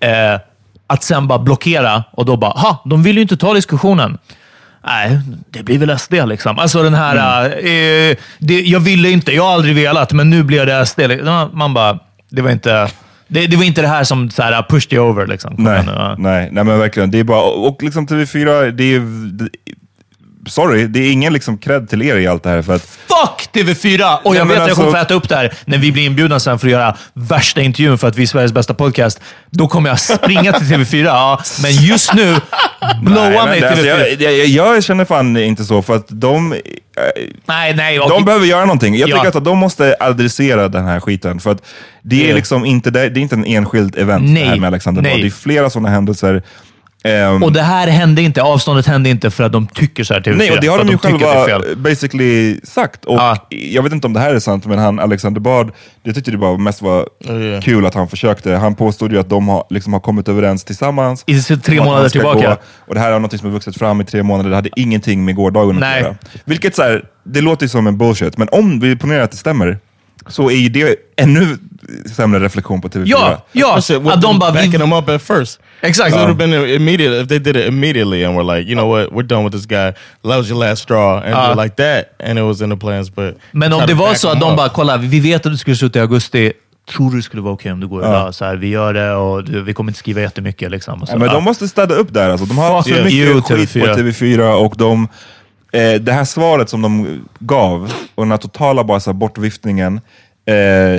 Eh, 0.00 0.40
att 0.86 1.02
sen 1.02 1.28
bara 1.28 1.38
blockera 1.38 2.04
och 2.12 2.24
då 2.24 2.36
bara, 2.36 2.50
ha, 2.50 2.82
de 2.84 3.02
vill 3.02 3.16
ju 3.16 3.22
inte 3.22 3.36
ta 3.36 3.54
diskussionen. 3.54 4.18
Nej, 4.88 5.18
det 5.50 5.62
blir 5.62 5.78
väl 5.78 5.98
SD 5.98 6.12
liksom. 6.26 6.58
Alltså 6.58 6.82
den 6.82 6.94
här, 6.94 7.46
Mm. 7.46 8.10
eh, 8.10 8.16
det, 8.38 8.60
jag 8.60 8.80
ville 8.80 9.10
inte, 9.10 9.32
jag 9.34 9.42
har 9.42 9.52
aldrig 9.54 9.74
velat, 9.74 10.12
men 10.12 10.30
nu 10.30 10.42
blev 10.42 10.66
det 10.66 10.86
SD. 10.86 10.98
liksom. 10.98 11.50
Man 11.52 11.74
bara, 11.74 11.98
det 12.30 12.42
var 12.42 12.50
inte 12.50 12.88
det, 13.28 13.46
det, 13.46 13.56
var 13.56 13.64
inte 13.64 13.82
det 13.82 13.88
här 13.88 14.04
som 14.04 14.30
så 14.30 14.42
här, 14.42 14.62
pushed 14.68 14.92
you 14.92 15.10
over. 15.10 15.26
Liksom. 15.26 15.54
Nej, 15.58 15.82
nu, 15.86 15.92
ja. 15.92 16.16
nej, 16.18 16.48
nej, 16.52 16.64
men 16.64 16.78
verkligen. 16.78 17.10
Det 17.10 17.18
är 17.18 17.24
bara, 17.24 17.42
och 17.42 17.82
liksom 17.82 18.06
TV4, 18.06 18.70
det 18.70 18.94
är... 18.94 19.02
Sorry, 20.46 20.86
det 20.86 20.98
är 21.00 21.12
ingen 21.12 21.32
liksom 21.32 21.58
cred 21.58 21.88
till 21.88 22.02
er 22.02 22.16
i 22.16 22.26
allt 22.26 22.42
det 22.42 22.48
här. 22.50 22.62
För 22.62 22.74
att, 22.74 22.82
Fuck 22.82 23.48
TV4! 23.52 24.16
Och 24.22 24.30
Nej, 24.32 24.38
jag 24.38 24.46
men 24.46 24.48
vet 24.48 24.62
att 24.62 24.68
jag 24.68 24.76
kommer 24.76 24.88
alltså- 24.88 24.90
få 24.90 24.96
äta 24.96 25.14
upp 25.14 25.28
det 25.28 25.36
här 25.36 25.52
när 25.64 25.78
vi 25.78 25.92
blir 25.92 26.06
inbjudna 26.06 26.40
sen 26.40 26.58
för 26.58 26.66
att 26.66 26.70
göra 26.72 26.96
värsta 27.14 27.60
intervjun 27.60 27.98
för 27.98 28.08
att 28.08 28.16
vi 28.16 28.22
är 28.22 28.26
Sveriges 28.26 28.52
bästa 28.52 28.74
podcast. 28.74 29.20
Då 29.50 29.68
kommer 29.68 29.88
jag 29.90 30.00
springa 30.00 30.52
till 30.52 30.66
TV4, 30.66 31.04
ja. 31.04 31.40
Men 31.62 31.72
just 31.72 32.14
nu, 32.14 32.36
blowa 33.02 33.44
Nej, 33.44 33.46
mig 33.46 33.60
men 33.60 33.70
TV4. 33.72 33.92
alltså, 33.92 34.22
jag, 34.24 34.32
jag, 34.32 34.46
jag 34.46 34.84
känner 34.84 35.04
fan 35.04 35.36
inte 35.36 35.64
så, 35.64 35.82
för 35.82 35.96
att 35.96 36.06
de, 36.08 36.52
eh, 36.52 36.58
nej, 37.46 37.74
nej. 37.74 37.96
de 37.98 38.02
okej. 38.12 38.24
behöver 38.24 38.46
göra 38.46 38.64
någonting. 38.64 38.96
Jag 38.96 39.08
Ja. 39.08 39.16
tycker 39.16 39.38
att 39.38 39.44
de 39.44 39.58
måste 39.58 39.96
adressera 40.00 40.68
den 40.68 40.84
här 40.84 41.00
skiten, 41.00 41.40
för 41.40 41.50
att 41.50 41.62
det 42.02 42.24
är 42.24 42.28
Ja. 42.28 42.34
liksom 42.34 42.64
inte, 42.64 42.90
det, 42.90 43.00
är 43.00 43.18
inte 43.18 43.34
en 43.34 43.44
enskild 43.44 43.98
event 43.98 44.24
Nej. 44.30 44.44
här 44.44 44.56
med 44.56 44.66
Alexander 44.66 45.02
Nej. 45.02 45.12
Bard. 45.12 45.20
Det 45.20 45.26
är 45.26 45.30
flera 45.30 45.70
sådana 45.70 45.88
händelser. 45.88 46.42
Ehm, 47.06 47.42
Och 47.42 47.52
det 47.52 47.62
här 47.62 47.86
hände 47.88 48.22
inte, 48.22 48.42
avståndet 48.42 48.86
hände 48.86 49.10
inte 49.10 49.30
för 49.30 49.44
att 49.44 49.52
de 49.52 49.66
tycker 49.66 50.04
så 50.04 50.14
här 50.14 50.20
TV4. 50.20 50.36
Nej, 50.36 50.50
och 50.50 50.60
det 50.60 50.66
har 50.66 50.78
de 50.78 50.88
ju 50.88 50.98
själva 50.98 51.74
basically 51.76 52.60
sagt. 52.64 53.04
Och 53.04 53.14
Ja. 53.14 53.46
Jag 53.50 53.82
vet 53.82 53.92
inte 53.92 54.06
om 54.06 54.12
det 54.12 54.20
här 54.20 54.34
är 54.34 54.38
sant, 54.38 54.66
men 54.66 54.78
han 54.78 54.98
Alexander 55.00 55.40
Bard, 55.40 55.72
jag 56.02 56.14
tyckte 56.14 56.30
det 56.30 56.38
bara 56.38 56.56
mest 56.58 56.82
var 56.82 57.08
ja. 57.18 57.60
kul 57.62 57.86
att 57.86 57.94
han 57.94 58.08
försökte. 58.08 58.52
Han 58.52 58.74
påstod 58.74 59.12
ju 59.12 59.18
att 59.18 59.28
de 59.28 59.48
har, 59.48 59.64
liksom 59.70 59.92
har 59.92 60.00
kommit 60.00 60.28
överens 60.28 60.64
tillsammans. 60.64 61.24
I 61.26 61.40
tre 61.42 61.84
månader 61.84 62.08
tillbaka. 62.08 62.48
gå. 62.48 62.56
Och 62.86 62.94
det 62.94 63.00
här 63.00 63.12
är 63.12 63.18
något 63.18 63.38
som 63.38 63.46
har 63.48 63.52
vuxit 63.54 63.78
fram 63.78 64.00
i 64.00 64.04
tre 64.04 64.22
månader. 64.22 64.50
Det 64.50 64.56
hade 64.56 64.70
ingenting 64.76 65.24
med 65.24 65.34
gårdagen 65.34 65.76
Nej. 65.76 65.98
att 65.98 66.06
göra. 66.06 66.16
Vilket 66.44 66.74
så 66.76 66.82
här, 66.82 67.04
det 67.24 67.40
låter 67.40 67.64
ju 67.64 67.68
som 67.68 67.86
en 67.86 67.98
bullshit, 67.98 68.38
men 68.38 68.48
om 68.52 68.80
vi 68.80 68.96
ponerar 68.96 69.22
att 69.22 69.30
det 69.30 69.36
stämmer, 69.36 69.78
så 70.28 70.50
är 70.50 70.56
ju 70.56 70.68
det 70.68 70.96
ännu 71.16 71.58
sämre 72.14 72.40
reflektion 72.40 72.80
på 72.80 72.88
TV4. 72.88 73.02
Ja, 73.06 73.44
ja. 73.52 73.76
With 73.76 74.08
Att 74.08 74.22
de 74.22 74.38
bara... 74.38 74.52
backing 74.52 74.70
Vi, 74.70 74.78
them 74.78 74.92
up 74.92 75.08
at 75.08 75.22
first. 75.22 75.60
Exakt. 75.82 76.08
It 76.10 76.14
would 76.14 76.28
have 76.28 76.38
been 76.38 76.52
immediate 76.70 77.22
if 77.22 77.28
they 77.28 77.38
did 77.38 77.56
it 77.56 77.66
immediately 77.68 78.24
and 78.24 78.36
were 78.36 78.56
like, 78.58 78.68
you 78.70 78.74
know 78.74 78.88
what, 78.90 79.12
we're 79.12 79.26
done 79.26 79.44
with 79.44 79.52
this 79.56 79.66
guy. 79.66 79.92
That 80.22 80.36
was 80.38 80.48
your 80.50 80.58
last 80.58 80.82
straw, 80.82 81.20
and 81.20 81.34
uh, 81.34 81.62
like 81.62 81.76
that, 81.76 82.04
and 82.28 82.38
it 82.38 82.42
was 82.42 82.60
in 82.60 82.70
the 82.70 82.76
plans. 82.76 83.10
But 83.10 83.36
men 83.52 83.72
om 83.72 83.86
det 83.86 83.94
var 83.94 84.14
så 84.14 84.28
att 84.28 84.40
de 84.40 84.56
bara, 84.56 84.68
kolla, 84.68 84.96
vi 84.96 85.20
vet 85.20 85.46
att 85.46 85.52
du 85.52 85.58
skulle 85.58 85.76
sluta 85.76 85.98
i 85.98 86.02
augusti. 86.02 86.52
Tror 86.96 87.10
du 87.10 87.16
det 87.16 87.22
skulle 87.22 87.42
vara 87.42 87.54
okej 87.54 87.72
om 87.72 87.80
du 87.80 87.88
går 87.88 88.00
idag? 88.02 88.34
Så 88.34 88.44
här, 88.44 88.56
vi 88.56 88.68
gör 88.68 88.94
det 88.94 89.12
och 89.14 89.48
vi 89.68 89.74
kommer 89.74 89.90
inte 89.90 89.98
skriva 89.98 90.20
jättemycket. 90.20 90.70
Liksom. 90.70 91.02
Och 91.02 91.08
så, 91.08 91.14
Ja, 91.14 91.18
men 91.18 91.28
ja. 91.28 91.34
de 91.34 91.44
måste 91.44 91.68
städa 91.68 91.94
upp 91.94 92.12
där. 92.14 92.30
Alltså. 92.30 92.46
De 92.46 92.58
har 92.58 92.74
haft 92.74 92.88
så 92.88 92.94
mycket 92.94 93.12
you, 93.12 93.40
skit 93.42 93.68
TV4. 93.74 93.80
på 93.94 94.00
TV4 94.00 94.52
och 94.52 94.74
de, 94.76 95.08
eh, 95.72 95.94
det 96.00 96.12
här 96.12 96.24
svaret 96.24 96.68
som 96.68 96.82
de 96.82 97.20
gav 97.38 97.92
och 98.14 98.24
den 98.24 98.30
här 98.30 98.38
totala 98.38 98.84
bara, 98.84 99.00
så 99.00 99.10
här, 99.10 99.14
bortviftningen, 99.14 99.94
eh, 100.46 100.52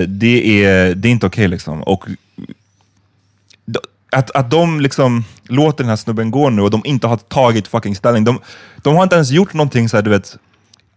det, 0.08 0.64
är, 0.66 0.96
det 0.96 1.08
är 1.08 1.12
inte 1.12 1.26
okej. 1.26 1.48
liksom. 1.48 1.84
Och 1.84 2.04
d- 2.08 2.54
att, 4.12 4.32
att 4.32 4.52
de 4.52 4.82
liksom 4.82 5.24
låter 5.48 5.84
den 5.84 5.90
här 5.90 5.96
snubben 5.96 6.32
gå 6.32 6.50
nu 6.50 6.62
och 6.62 6.70
de 6.72 6.82
inte 6.86 7.08
har 7.08 7.18
tagit 7.18 7.68
fucking 7.68 7.96
ställning. 7.96 8.24
De, 8.24 8.40
de 8.84 8.96
har 8.96 9.04
inte 9.04 9.16
ens 9.16 9.32
gjort 9.32 9.54
någonting 9.54 9.90
så 9.90 9.98
här, 9.98 10.02
du 10.02 10.10
vet, 10.10 10.38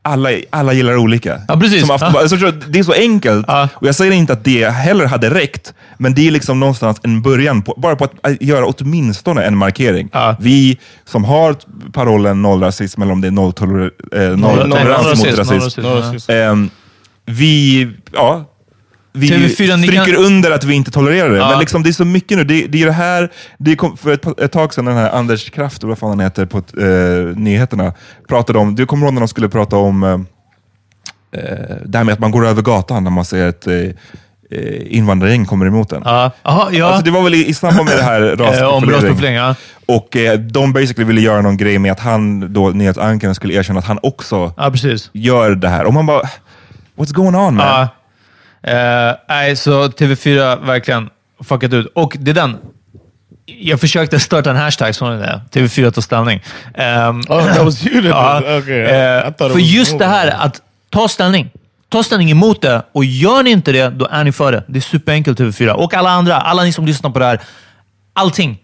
alla, 0.03 0.29
alla 0.51 0.73
gillar 0.73 0.97
olika. 0.97 1.41
Ja, 1.49 1.57
precis. 1.61 1.81
Som 1.81 1.91
Aftonbladet- 1.91 2.21
alltså, 2.23 2.37
förstår 2.37 2.53
du, 2.53 2.67
det 2.73 2.79
är 2.79 2.83
så 2.83 2.93
enkelt. 2.93 3.45
Ja. 3.49 3.69
Och 3.75 3.87
jag 3.87 3.95
säger 3.95 4.13
inte 4.13 4.33
att 4.33 4.45
det 4.45 4.69
heller 4.71 5.07
hade 5.07 5.31
räckt, 5.31 5.75
men 5.99 6.15
det 6.15 6.27
är 6.27 6.31
liksom 6.31 6.61
någonstans 6.61 7.01
en 7.03 7.23
början, 7.23 7.63
på, 7.63 7.75
bara 7.77 7.97
på 7.97 8.05
att 8.05 8.27
äh, 8.27 8.37
göra 8.41 8.67
åtminstone 8.67 9.43
en 9.45 9.57
markering. 9.57 10.09
Ja. 10.13 10.37
Vi 10.41 10.79
som 11.05 11.25
har 11.25 11.57
parollen 11.93 12.43
noll 12.43 12.63
rasism, 12.63 13.03
eller 13.03 13.13
om 13.13 13.21
det 13.21 13.27
är 13.27 13.33
nolltoler, 13.33 13.91
eh, 14.13 14.19
Noll- 14.21 14.37
nolltolerans 14.37 15.07
noll 15.07 15.17
mot 15.17 15.39
rasism, 15.39 15.55
rasism. 15.55 15.81
noll 15.83 15.97
rasism. 15.99 16.11
It's 16.11 16.13
just- 16.13 16.31
Ehm, 16.31 16.71
vi, 17.27 17.89
ja, 18.13 18.45
vi 19.13 19.29
TV4, 19.29 19.77
ni 19.77 19.83
stryker 19.83 20.05
kan- 20.15 20.25
under 20.25 20.51
att 20.51 20.65
vi 20.65 20.75
inte 20.75 20.91
tolererar 20.91 21.31
det. 21.31 21.37
Ja. 21.39 21.51
Men 21.51 21.59
liksom, 21.59 21.83
det 21.83 21.89
är 21.91 21.93
så 21.93 22.05
mycket 22.05 22.39
nu. 22.39 22.45
Det, 22.45 22.67
det 22.67 22.83
är 22.83 22.87
det 22.87 22.93
här, 22.93 23.31
det 23.59 23.77
kom 23.77 23.97
för 23.97 24.13
ett, 24.13 24.41
ett 24.41 24.53
tag 24.53 24.75
sedan, 24.75 24.85
den 24.85 24.97
här 24.97 25.11
Anders 25.11 25.51
Kraft, 25.51 25.83
vad 25.85 25.99
fan 25.99 26.09
han 26.09 26.21
heter, 26.21 26.47
på 26.47 26.59
eh, 26.59 27.37
nyheterna, 27.37 27.93
pratade 28.29 28.59
om, 28.59 28.75
du 28.75 28.87
kommer 28.87 29.07
ihåg 29.07 29.15
när 29.15 29.21
de 29.21 29.29
skulle 29.29 29.49
prata 29.49 29.77
om 29.77 30.03
eh, 30.03 30.11
eh, 31.41 31.77
det 31.87 31.99
här 31.99 32.05
med 32.05 32.13
att 32.13 32.19
man 32.19 32.31
går 32.31 32.47
över 32.47 32.63
gatan 32.63 33.05
när 33.05 33.11
man 33.11 33.25
ser 33.25 33.49
ett 33.49 33.67
eh, 33.67 33.75
eh, 33.75 33.93
invandrargäng 34.97 35.47
kommer 35.47 35.67
emot 35.67 35.93
en. 35.93 36.03
Ja. 36.05 36.31
Aha, 36.43 36.69
ja. 36.73 36.87
Alltså, 36.87 37.03
det 37.05 37.11
var 37.11 37.23
väl 37.23 37.35
i, 37.35 37.47
i 37.49 37.55
samband 37.55 37.89
med 37.89 37.97
det 37.99 38.03
här 38.03 38.23
Eh, 38.33 38.37
rasprofilering. 38.37 39.35
ja. 39.35 39.55
Och 39.87 40.17
eh, 40.17 40.39
de 40.39 40.73
basically 40.73 41.05
ville 41.07 41.21
göra 41.21 41.41
någon 41.41 41.57
grej 41.57 41.79
med 41.79 41.93
att 41.93 42.01
han, 42.01 42.53
då 42.53 42.69
nyhetsankaren, 42.71 43.35
skulle 43.35 43.55
erkänna 43.55 43.79
att 43.79 43.85
han 43.87 43.99
också 44.03 44.53
precis. 44.73 45.11
gör 45.13 45.51
det 45.55 45.69
här. 45.69 45.85
Och 45.85 45.95
man 45.95 46.07
bara, 46.07 46.23
what's 46.97 47.13
going 47.13 47.35
on 47.37 47.55
man? 47.57 47.67
Ja. 47.67 47.89
Eh, 48.63 49.15
nej, 49.29 49.57
så 49.57 49.87
TV4 49.89 50.67
verkligen 50.67 51.11
fuckat 51.45 51.73
ut. 51.73 51.87
Och 51.95 52.17
det 52.21 52.31
är 52.31 52.35
den. 52.35 52.57
Jag 53.47 53.81
försökte 53.81 54.21
starta 54.21 54.51
en 54.51 54.57
hashtag, 54.57 54.95
ni 55.11 55.17
det? 55.17 55.41
TV4 55.53 55.91
tar 55.91 56.03
ställning. 56.03 56.43
Ehm, 56.75 57.21
Oh, 57.29 57.47
that 57.55 57.65
was 57.65 57.87
you 57.87 58.03
that 58.13 58.43
did- 58.45 58.59
okay, 58.63 59.29
it 59.29 59.39
för 59.53 59.59
just 59.59 59.99
det 59.99 60.07
här 60.07 60.31
att 60.47 60.63
ta 60.91 61.09
ställning. 61.09 61.51
Ta 61.89 62.03
ställning 62.03 62.31
emot 62.31 62.63
det 62.63 62.83
och 62.93 63.05
gör 63.05 63.43
ni 63.43 63.51
inte 63.51 63.73
det, 63.73 63.89
då 63.89 64.07
är 64.11 64.25
ni 64.25 64.33
för 64.33 64.53
det. 64.53 64.65
Det 64.69 64.79
är 64.79 64.81
superenkelt 64.81 65.39
TV4. 65.41 65.71
Och 65.71 65.95
alla 65.95 66.11
andra, 66.11 66.37
alla 66.37 66.63
ni 66.63 66.73
som 66.73 66.87
lyssnar 66.87 67.11
på 67.11 67.19
det 67.19 67.25
här. 67.25 67.41
Allting. 68.13 68.59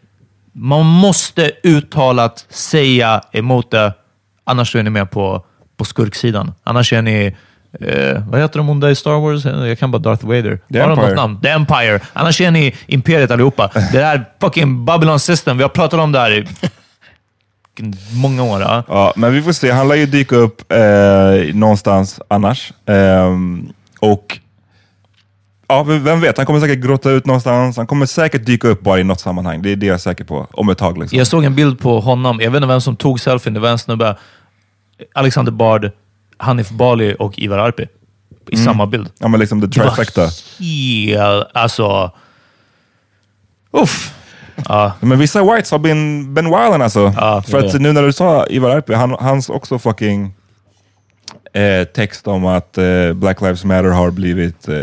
Man 0.53 0.87
måste 0.87 1.51
uttalat 1.63 2.47
säga 2.51 3.23
emot 3.33 3.71
det, 3.71 3.93
annars 4.45 4.77
är 4.77 4.83
ni 4.83 4.91
med 4.91 5.11
på, 5.11 5.45
på 5.77 5.85
skurksidan. 5.85 6.53
Annars 6.65 6.93
är 6.93 7.03
ni, 7.03 7.37
eh, 7.81 8.23
vad 8.29 8.41
heter 8.41 8.59
de 8.59 8.71
onda 8.71 8.91
i 8.91 8.95
Star 8.95 9.21
Wars? 9.21 9.45
Jag 9.45 9.79
kan 9.79 9.91
bara 9.91 9.99
Darth 9.99 10.27
Vader. 10.27 10.61
The 10.73 10.79
Har 10.81 10.89
de 10.89 10.93
Empire. 10.93 11.09
något 11.09 11.17
namn? 11.17 11.41
The 11.41 11.49
Empire. 11.49 12.01
Annars 12.13 12.41
är 12.41 12.51
ni 12.51 12.75
Imperiet 12.87 13.31
allihopa. 13.31 13.71
Det 13.93 14.05
här 14.05 14.25
fucking 14.41 14.85
Babylon 14.85 15.21
system, 15.21 15.57
vi 15.57 15.63
har 15.63 15.69
pratat 15.71 16.01
om 16.01 16.13
det 16.13 16.19
här 16.19 16.31
i 16.31 16.47
många 18.15 18.43
år. 18.43 18.61
Ja. 18.61 18.83
Ja, 18.89 19.13
men 19.17 19.33
vi 19.33 19.43
får 19.43 19.53
se. 19.53 19.71
Han 19.71 19.89
lär 19.89 19.95
ju 19.97 20.07
dyka 20.07 20.37
upp 20.37 20.73
eh, 20.73 21.55
någonstans 21.55 22.21
annars. 22.29 22.73
Ehm, 22.87 23.69
och 24.01 24.39
ja, 25.69 25.83
vem 25.83 26.21
vet, 26.21 26.37
han 26.37 26.47
kommer 26.47 26.61
säkert 26.61 26.79
grotta 26.79 27.11
ut 27.11 27.27
någonstans. 27.27 27.77
Han 27.77 27.87
kommer 27.87 28.07
säkert 28.07 28.47
dyka 28.47 28.69
upp 28.69 28.81
bara 28.81 29.01
i 29.01 29.05
något 29.05 29.21
sammanhang. 29.21 29.63
Det 29.63 29.71
är 29.73 29.77
det 29.77 29.87
jag 29.87 29.95
är 29.95 29.99
säker 29.99 30.25
på. 30.25 30.47
Om 30.51 30.69
ett 30.69 30.79
tag. 30.79 30.99
Liksom. 30.99 31.19
Jag 31.19 31.27
såg 31.27 31.45
en 31.45 31.55
bild 31.55 31.79
på 31.81 32.01
honom, 32.01 32.41
jag 32.41 32.51
vet 32.51 32.57
inte 32.57 32.69
vem 32.69 32.81
som 32.81 32.97
tog 32.97 33.21
selfien, 33.21 33.55
det 33.55 33.61
var 33.61 33.69
en 33.69 33.79
snubbe. 33.79 34.17
Alexander 35.15 35.53
Bard, 35.53 35.91
Hanif 36.39 36.71
Bali 36.71 37.17
och 37.19 37.39
Ivar 37.39 37.59
Arpi. 37.59 37.87
I 38.51 38.57
samma 38.57 38.87
bild. 38.87 39.11
Ja, 39.19 39.29
men 39.29 39.41
liksom 39.41 39.61
the 39.61 39.67
Det 39.67 39.81
var 39.81 39.91
trifecta. 39.91 40.29
helt... 40.59 41.49
Alltså... 41.55 42.11
Uff. 43.71 44.15
Ja. 44.69 44.93
Men 45.01 45.19
vissa 45.19 45.43
whites 45.55 45.71
har 45.71 45.79
been, 45.79 46.35
been 46.35 46.45
wildin 46.45 46.83
alltså. 46.83 47.13
Ja, 47.17 47.43
För 47.43 47.59
att 47.59 47.81
nu 47.81 47.93
när 47.93 48.03
du 48.03 48.13
sa 48.13 48.47
Ivar 48.47 48.71
Arpi, 48.71 48.95
han, 48.95 49.17
hans 49.21 49.49
också 49.49 49.79
fucking 49.79 50.35
eh, 51.53 51.85
text 51.85 52.27
om 52.27 52.47
att 52.47 52.79
eh, 52.79 53.13
Black 53.13 53.41
Lives 53.41 53.65
Matter 53.65 53.91
har 53.91 54.11
blivit, 54.11 54.69
eh, 54.69 54.75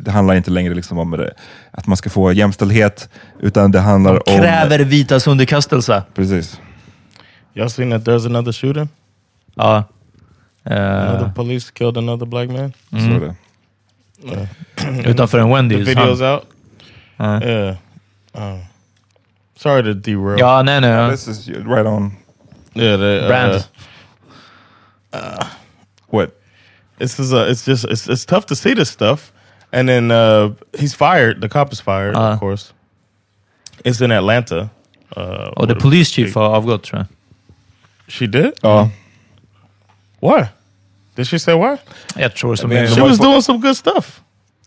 det 0.00 0.10
handlar 0.10 0.34
inte 0.34 0.50
längre 0.50 0.74
liksom 0.74 0.98
om 0.98 1.10
det, 1.10 1.34
att 1.70 1.86
man 1.86 1.96
ska 1.96 2.10
få 2.10 2.32
jämställdhet, 2.32 3.08
utan 3.40 3.70
det 3.70 3.80
handlar 3.80 4.14
om... 4.30 4.38
Kräver 4.40 4.78
vitas 4.78 5.26
underkastelse. 5.26 6.02
Precis. 6.14 6.60
Y'all 7.54 7.68
seen 7.68 7.90
that 7.90 8.02
there's 8.02 8.26
another 8.26 8.52
shooting? 8.52 8.88
Ja. 9.54 9.76
Eh, 9.76 9.82
Another 10.76 11.32
police 11.34 11.70
killed 11.70 11.96
another 11.96 12.26
black 12.26 12.48
man. 12.50 12.72
Så 12.90 12.96
är 12.96 13.20
det. 13.20 13.34
utanför 15.10 15.38
en 15.38 15.48
The 15.48 15.54
Wendy's. 15.76 15.84
video's 15.84 16.20
Han, 17.18 17.34
out. 17.34 17.42
Yeah. 17.44 17.76
Uh, 18.34 18.58
sorry 19.56 19.82
to 19.82 19.94
derail. 19.94 20.38
ja, 20.38 20.62
nej, 20.62 20.80
nej. 20.80 21.10
This 21.10 21.28
is 21.28 21.48
right 21.48 21.86
on. 21.86 22.12
Yeah, 22.74 22.96
the, 22.98 23.20
uh, 23.22 23.26
Brand. 23.28 23.64
What? 26.10 26.30
This 26.98 27.18
is 27.18 27.32
uh, 27.32 27.46
it's 27.50 27.64
just 27.66 27.84
it's 27.84 28.08
it's 28.08 28.24
tough 28.24 28.46
to 28.46 28.54
see 28.56 28.74
this 28.74 28.90
stuff. 28.90 29.32
and 29.72 29.88
then 29.88 30.10
uh, 30.10 30.50
he's 30.78 30.94
fired. 30.94 31.40
The 31.40 31.48
cop 31.48 31.72
is 31.72 31.80
fired, 31.80 32.16
Uh. 32.16 32.32
of 32.32 32.40
course. 32.40 32.72
It's 33.84 34.00
in 34.00 34.10
Atlanta. 34.12 34.68
Uh, 35.16 35.52
Och 35.56 35.68
the 35.68 35.74
police 35.74 36.10
chief 36.10 36.34
har 36.34 36.48
avgått 36.56 36.82
tror 36.84 36.98
jag. 36.98 37.06
She 38.12 38.26
did? 38.26 38.52
Ja. 38.62 38.88
Why? 40.20 40.44
Did 41.16 41.26
she 41.28 41.38
say 41.38 41.54
why? 41.54 41.76
Jag 42.16 42.34
tror 42.34 42.56
som 42.56 42.68
men- 42.68 42.82
det. 42.84 42.94
She 42.94 43.00
was 43.02 43.18
doing 43.18 43.42
some 43.42 43.58
good 43.58 43.76
stuff. 43.76 44.20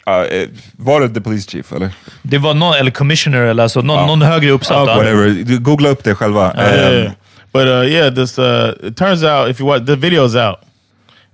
Ja, 0.05 0.25
eh, 0.25 0.49
var 0.77 1.01
det 1.01 1.09
the 1.13 1.21
police 1.21 1.51
chief 1.51 1.71
eller? 1.73 1.91
Det 2.23 2.37
var 2.37 2.53
någon, 2.53 2.73
eller 2.75 2.91
commissioner, 2.91 3.41
eller 3.41 3.63
alltså 3.63 3.81
någon, 3.81 4.07
någon 4.07 4.21
högre 4.21 4.51
uppsatt. 4.51 4.83
Okay. 4.83 4.97
Whatever. 4.97 5.43
Du, 5.43 5.59
Googla 5.59 5.89
upp 5.89 6.03
det 6.03 6.15
själva. 6.15 6.53
Yeah, 6.57 6.75
yeah, 6.75 6.87
Ehm, 6.87 6.93
yeah. 7.03 7.11
But 7.53 7.67
uh, 7.67 7.91
yeah, 7.93 8.13
this 8.13 8.39
uh, 8.39 8.73
it 8.83 8.97
turns 8.97 9.23
out 9.23 9.49
if 9.49 9.59
you 9.59 9.67
watch 9.69 9.85
the 9.85 9.95
video's 9.95 10.35
out, 10.35 10.57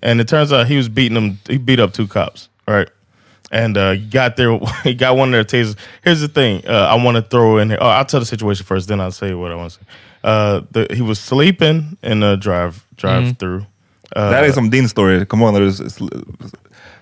and 0.03 0.21
it 0.21 0.27
turns 0.27 0.51
out 0.51 0.67
he 0.67 0.77
was 0.77 0.89
beating 0.89 1.13
them. 1.15 1.37
He 1.47 1.57
beat 1.57 1.79
up 1.79 1.93
two 1.93 2.07
cops, 2.07 2.49
right? 2.67 2.89
And 3.51 3.77
uh, 3.77 3.95
got 4.11 4.35
there. 4.35 4.59
He 4.83 4.93
got 4.93 5.17
one 5.17 5.29
of 5.29 5.33
their 5.33 5.45
tasers. 5.45 5.75
Here's 6.03 6.19
the 6.19 6.27
thing. 6.27 6.61
Uh, 6.67 6.93
I 6.97 7.03
want 7.03 7.15
to 7.15 7.21
throw 7.21 7.57
in 7.61 7.69
here. 7.69 7.79
Oh, 7.81 7.87
I'll 7.87 8.05
tell 8.05 8.19
the 8.19 8.25
situation 8.25 8.65
first, 8.65 8.87
then 8.87 8.99
I'll 8.99 9.11
say 9.11 9.33
what 9.33 9.51
I 9.51 9.55
want 9.55 9.71
to 9.71 9.79
say. 9.79 9.85
Uh, 10.23 10.61
the, 10.71 10.87
he 10.95 11.01
was 11.01 11.19
sleeping 11.19 11.97
in 12.03 12.19
the 12.19 12.35
drive 12.35 12.85
drive 12.97 13.37
through. 13.39 13.65
Uh, 14.15 14.21
Det 14.29 14.35
här 14.35 14.43
är 14.43 14.51
som 14.51 14.69
din 14.69 14.89
story. 14.89 15.25
Kommer 15.25 15.45
du 15.45 15.51
ihåg 15.51 15.53
när 15.53 15.61
du 15.61 15.67
s- 15.69 15.81
s- 16.01 16.09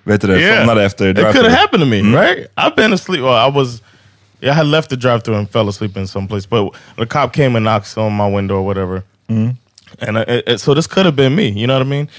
vet 0.03 0.21
du 0.21 0.27
det, 0.27 0.39
somnade 0.59 0.83
efter 0.85 1.05
It 1.09 1.15
could 1.33 1.45
have 1.45 1.55
happened 1.61 1.83
to 1.83 1.89
me, 1.89 2.01
right? 2.01 2.47
I've 2.55 2.75
been 2.75 2.93
asleep. 2.93 3.21
Well, 3.21 3.49
I 3.49 3.51
was, 3.57 3.81
yeah, 4.41 4.53
I 4.53 4.57
had 4.57 4.67
left 4.67 4.89
the 4.89 4.95
drive 4.95 5.19
through 5.21 5.37
and 5.39 5.49
fell 5.51 5.67
asleep 5.69 5.97
in 5.97 6.07
some 6.07 6.27
place. 6.27 6.45
But 6.49 6.73
the 6.97 7.05
cop 7.05 7.33
came 7.33 7.55
and 7.57 7.63
knocks 7.65 7.97
on 7.97 8.13
my 8.13 8.27
window 8.35 8.57
or 8.57 8.65
whatever. 8.65 9.03
And 9.99 10.17
I, 10.17 10.23
it, 10.47 10.59
so 10.59 10.73
this 10.73 10.87
could 10.87 11.05
have 11.05 11.15
been 11.15 11.35
me. 11.35 11.47
You 11.49 11.65
know 11.67 11.73
what 11.79 11.87
I 11.87 11.89
mean? 11.89 12.09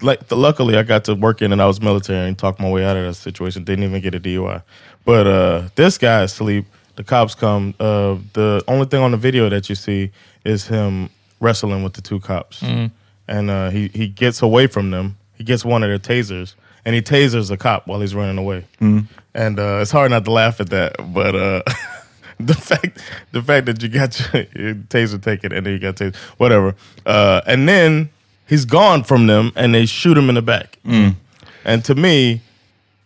Like, 0.00 0.28
the, 0.28 0.36
luckily, 0.36 0.76
I 0.78 0.82
got 0.82 1.04
to 1.04 1.14
work 1.14 1.42
in 1.42 1.52
and 1.52 1.60
I 1.60 1.66
was 1.66 1.80
military 1.80 2.28
and 2.28 2.38
talked 2.38 2.60
my 2.60 2.70
way 2.70 2.84
out 2.84 2.96
of 2.96 3.04
that 3.04 3.14
situation. 3.14 3.64
Didn't 3.64 3.84
even 3.84 4.00
get 4.02 4.14
a 4.14 4.20
DUI. 4.20 4.62
But 5.04 5.26
uh, 5.26 5.62
this 5.74 5.98
guy 5.98 6.22
asleep. 6.22 6.64
The 6.96 7.04
cops 7.04 7.34
come. 7.34 7.74
Uh, 7.80 8.16
the 8.34 8.62
only 8.68 8.86
thing 8.86 9.02
on 9.02 9.10
the 9.10 9.16
video 9.16 9.48
that 9.48 9.68
you 9.68 9.74
see 9.74 10.10
is 10.44 10.66
him 10.68 11.08
wrestling 11.40 11.82
with 11.82 11.92
the 11.94 12.02
two 12.02 12.20
cops. 12.20 12.62
And 13.32 13.50
uh, 13.50 13.70
he, 13.70 13.88
he 13.94 14.08
gets 14.08 14.42
away 14.42 14.66
from 14.66 14.90
them. 14.90 15.16
He 15.38 15.44
gets 15.44 15.64
one 15.64 15.82
of 15.82 15.88
their 15.88 15.98
tasers 15.98 16.54
and 16.84 16.94
he 16.94 17.00
tasers 17.00 17.50
a 17.50 17.56
cop 17.56 17.86
while 17.86 18.00
he's 18.00 18.14
running 18.14 18.36
away. 18.36 18.66
And 19.34 19.58
uh, 19.58 19.78
it's 19.80 19.90
hard 19.90 20.10
not 20.10 20.26
to 20.26 20.30
laugh 20.30 20.60
at 20.60 20.68
that. 20.68 20.96
But 21.14 21.34
uh, 21.34 21.62
the 22.40 22.54
fact 22.54 22.98
the 23.32 23.42
fact 23.42 23.64
that 23.66 23.82
you 23.82 23.88
got 23.88 24.20
your, 24.20 24.44
your 24.54 24.74
taser 24.74 25.20
taken 25.22 25.50
and 25.50 25.64
then 25.64 25.72
you 25.72 25.78
got 25.78 25.96
taser, 25.96 26.14
whatever. 26.36 26.74
Uh, 27.06 27.40
and 27.46 27.66
then 27.66 28.10
he's 28.46 28.66
gone 28.66 29.02
from 29.02 29.26
them 29.28 29.50
and 29.56 29.74
they 29.74 29.86
shoot 29.86 30.18
him 30.18 30.28
in 30.28 30.34
the 30.34 30.42
back. 30.42 30.78
And 31.64 31.82
to 31.86 31.94
me, 31.94 32.42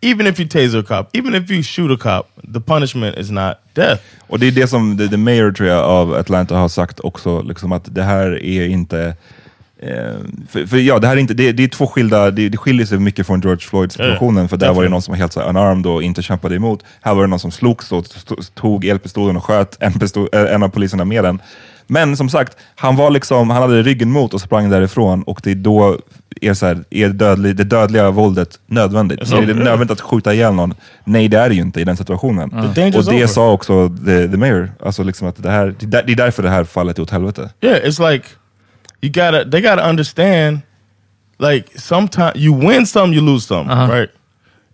even 0.02 0.26
if 0.26 0.40
you 0.40 0.46
taser 0.46 0.80
a 0.80 0.82
cop, 0.82 1.10
even 1.14 1.34
if 1.36 1.48
you 1.50 1.62
shoot 1.62 1.92
a 1.92 1.96
cop, 1.96 2.28
the 2.42 2.60
punishment 2.60 3.16
is 3.16 3.30
not 3.30 3.60
death. 3.74 4.00
Och 4.28 4.38
det 4.40 4.46
är 4.46 4.52
det 4.52 4.66
som 4.66 4.96
the, 4.98 5.08
the 5.08 5.16
mayor 5.16 5.52
tror 5.52 5.68
jag 5.68 5.84
av 5.84 6.14
Atlanta 6.14 6.56
har 6.56 6.68
sagt 6.68 7.00
också, 7.00 7.42
liksom 7.42 7.72
att 7.72 7.94
det 7.94 8.02
här 8.02 8.44
är 8.44 8.66
inte... 8.66 9.14
Eh, 9.78 9.88
för, 10.48 10.66
för 10.66 10.76
ja, 10.76 10.98
det 10.98 11.06
här 11.06 11.16
är 11.16 11.20
inte, 11.20 11.34
det, 11.34 11.52
det 11.52 11.64
är 11.64 11.68
två 11.68 11.86
skilda, 11.86 12.30
det, 12.30 12.48
det 12.48 12.58
skiljer 12.58 12.86
sig 12.86 12.98
mycket 12.98 13.26
från 13.26 13.40
George 13.40 13.60
Floyd 13.60 13.92
situationen, 13.92 14.48
för 14.48 14.56
där 14.56 14.72
var 14.72 14.82
det 14.82 14.88
någon 14.88 15.02
som 15.02 15.12
var 15.12 15.18
helt 15.18 15.32
så 15.32 15.40
här 15.40 15.48
unarmed 15.48 15.86
och 15.86 16.02
inte 16.02 16.22
kämpade 16.22 16.56
emot. 16.56 16.84
Här 17.00 17.14
var 17.14 17.22
det 17.22 17.28
någon 17.28 17.38
som 17.38 17.50
slogs 17.50 17.92
och 17.92 18.04
tog 18.54 18.84
elpistolen 18.84 19.36
och 19.36 19.44
sköt 19.44 19.76
en, 19.80 19.92
pistol, 19.92 20.28
eh, 20.32 20.54
en 20.54 20.62
av 20.62 20.68
poliserna 20.68 21.04
med 21.04 21.24
den. 21.24 21.42
Men 21.86 22.16
som 22.16 22.28
sagt, 22.28 22.56
han 22.74 22.96
var 22.96 23.10
liksom, 23.10 23.50
han 23.50 23.62
hade 23.62 23.82
ryggen 23.82 24.10
mot 24.10 24.34
och 24.34 24.40
sprang 24.40 24.70
därifrån 24.70 25.22
och 25.22 25.40
det 25.42 25.50
är 25.50 25.54
då 25.54 25.98
är, 26.40 26.54
så 26.54 26.66
här, 26.66 26.84
är 26.90 27.08
dödlig, 27.08 27.56
det 27.56 27.64
dödliga 27.64 28.10
våldet 28.10 28.60
nödvändigt. 28.66 29.28
Så 29.28 29.36
är 29.36 29.46
det 29.46 29.54
nödvändigt 29.54 29.90
att 29.90 30.00
skjuta 30.00 30.34
ihjäl 30.34 30.54
någon? 30.54 30.74
Nej, 31.04 31.28
det 31.28 31.38
är 31.38 31.48
det 31.48 31.54
ju 31.54 31.62
inte 31.62 31.80
i 31.80 31.84
den 31.84 31.96
situationen. 31.96 32.50
Danger's 32.50 32.96
Och 32.96 33.04
det 33.04 33.10
over. 33.10 33.26
sa 33.26 33.52
också 33.52 33.88
the, 33.88 34.28
the 34.28 34.36
mayor, 34.36 34.70
alltså 34.84 35.02
liksom 35.02 35.28
att 35.28 35.42
det, 35.42 35.50
här, 35.50 35.74
det 35.78 35.96
är 35.96 36.16
därför 36.16 36.42
det 36.42 36.50
här 36.50 36.64
fallet 36.64 36.98
är 36.98 37.02
åt 37.02 37.10
helvete. 37.10 37.50
Yeah, 37.60 37.88
it's 37.88 38.12
like 38.12 38.26
you 39.02 39.10
gotta 39.10 39.44
they 39.44 39.60
gotta 39.60 39.84
understand 39.84 40.62
like 41.38 41.76
sometimes 41.78 42.40
you 42.40 42.52
win 42.52 42.86
some, 42.86 43.12
you 43.12 43.20
lose 43.20 43.46
some, 43.46 43.68
uh-huh. 43.68 43.92
right? 43.92 44.10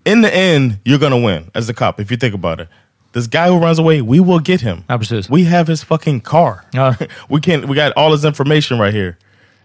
In 0.04 0.20
the 0.20 0.34
end, 0.34 0.80
you're 0.84 0.98
gonna 0.98 1.18
win 1.18 1.50
as 1.54 1.68
a 1.68 1.74
cop 1.74 2.00
if 2.00 2.10
you 2.10 2.16
think 2.16 2.34
about 2.34 2.60
it. 2.60 2.68
This 3.12 3.26
guy 3.26 3.48
who 3.48 3.58
runs 3.58 3.78
away, 3.78 4.00
we 4.00 4.20
will 4.20 4.40
get 4.40 4.62
him. 4.62 4.84
Ja, 4.88 4.96
precis. 4.96 5.28
We 5.28 5.44
have 5.44 5.66
his 5.66 5.82
fucking 5.82 6.22
car. 6.22 6.64
Ja. 6.72 6.88
Uh-huh. 6.88 7.06
we 7.28 7.40
can 7.40 7.68
we 7.68 7.76
got 7.76 7.92
all 7.96 8.12
his 8.12 8.24
information 8.24 8.78
right 8.78 8.94
here. 8.94 9.18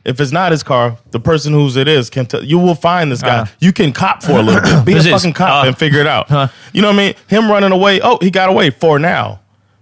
If 0.03 0.21
it's 0.21 0.31
not 0.31 0.51
his 0.51 0.63
car, 0.63 0.97
the 1.11 1.19
person 1.19 1.51
whose 1.51 1.75
it 1.75 1.87
is 1.87 2.09
can 2.09 2.25
tell 2.25 2.43
you 2.43 2.59
will 2.59 2.75
find 2.75 3.11
this 3.11 3.21
guy. 3.21 3.39
Ja. 3.39 3.45
You 3.59 3.73
can 3.73 3.93
cop 3.93 4.23
for 4.23 4.33
a 4.33 4.41
little 4.41 4.61
bit. 4.61 4.85
Be 4.85 4.97
a 4.97 5.03
fucking 5.03 5.33
cop 5.33 5.63
Ja. 5.63 5.67
and 5.67 5.77
figure 5.77 5.99
it 5.99 6.07
out. 6.07 6.29
You 6.73 6.81
know 6.81 6.89
what 6.89 6.93
I 6.95 6.97
mean? 6.97 7.15
Him 7.27 7.49
running 7.49 7.71
away, 7.71 7.99
oh, 8.01 8.17
he 8.21 8.31
got 8.31 8.49
away 8.49 8.69
for 8.69 8.99
now. 8.99 9.41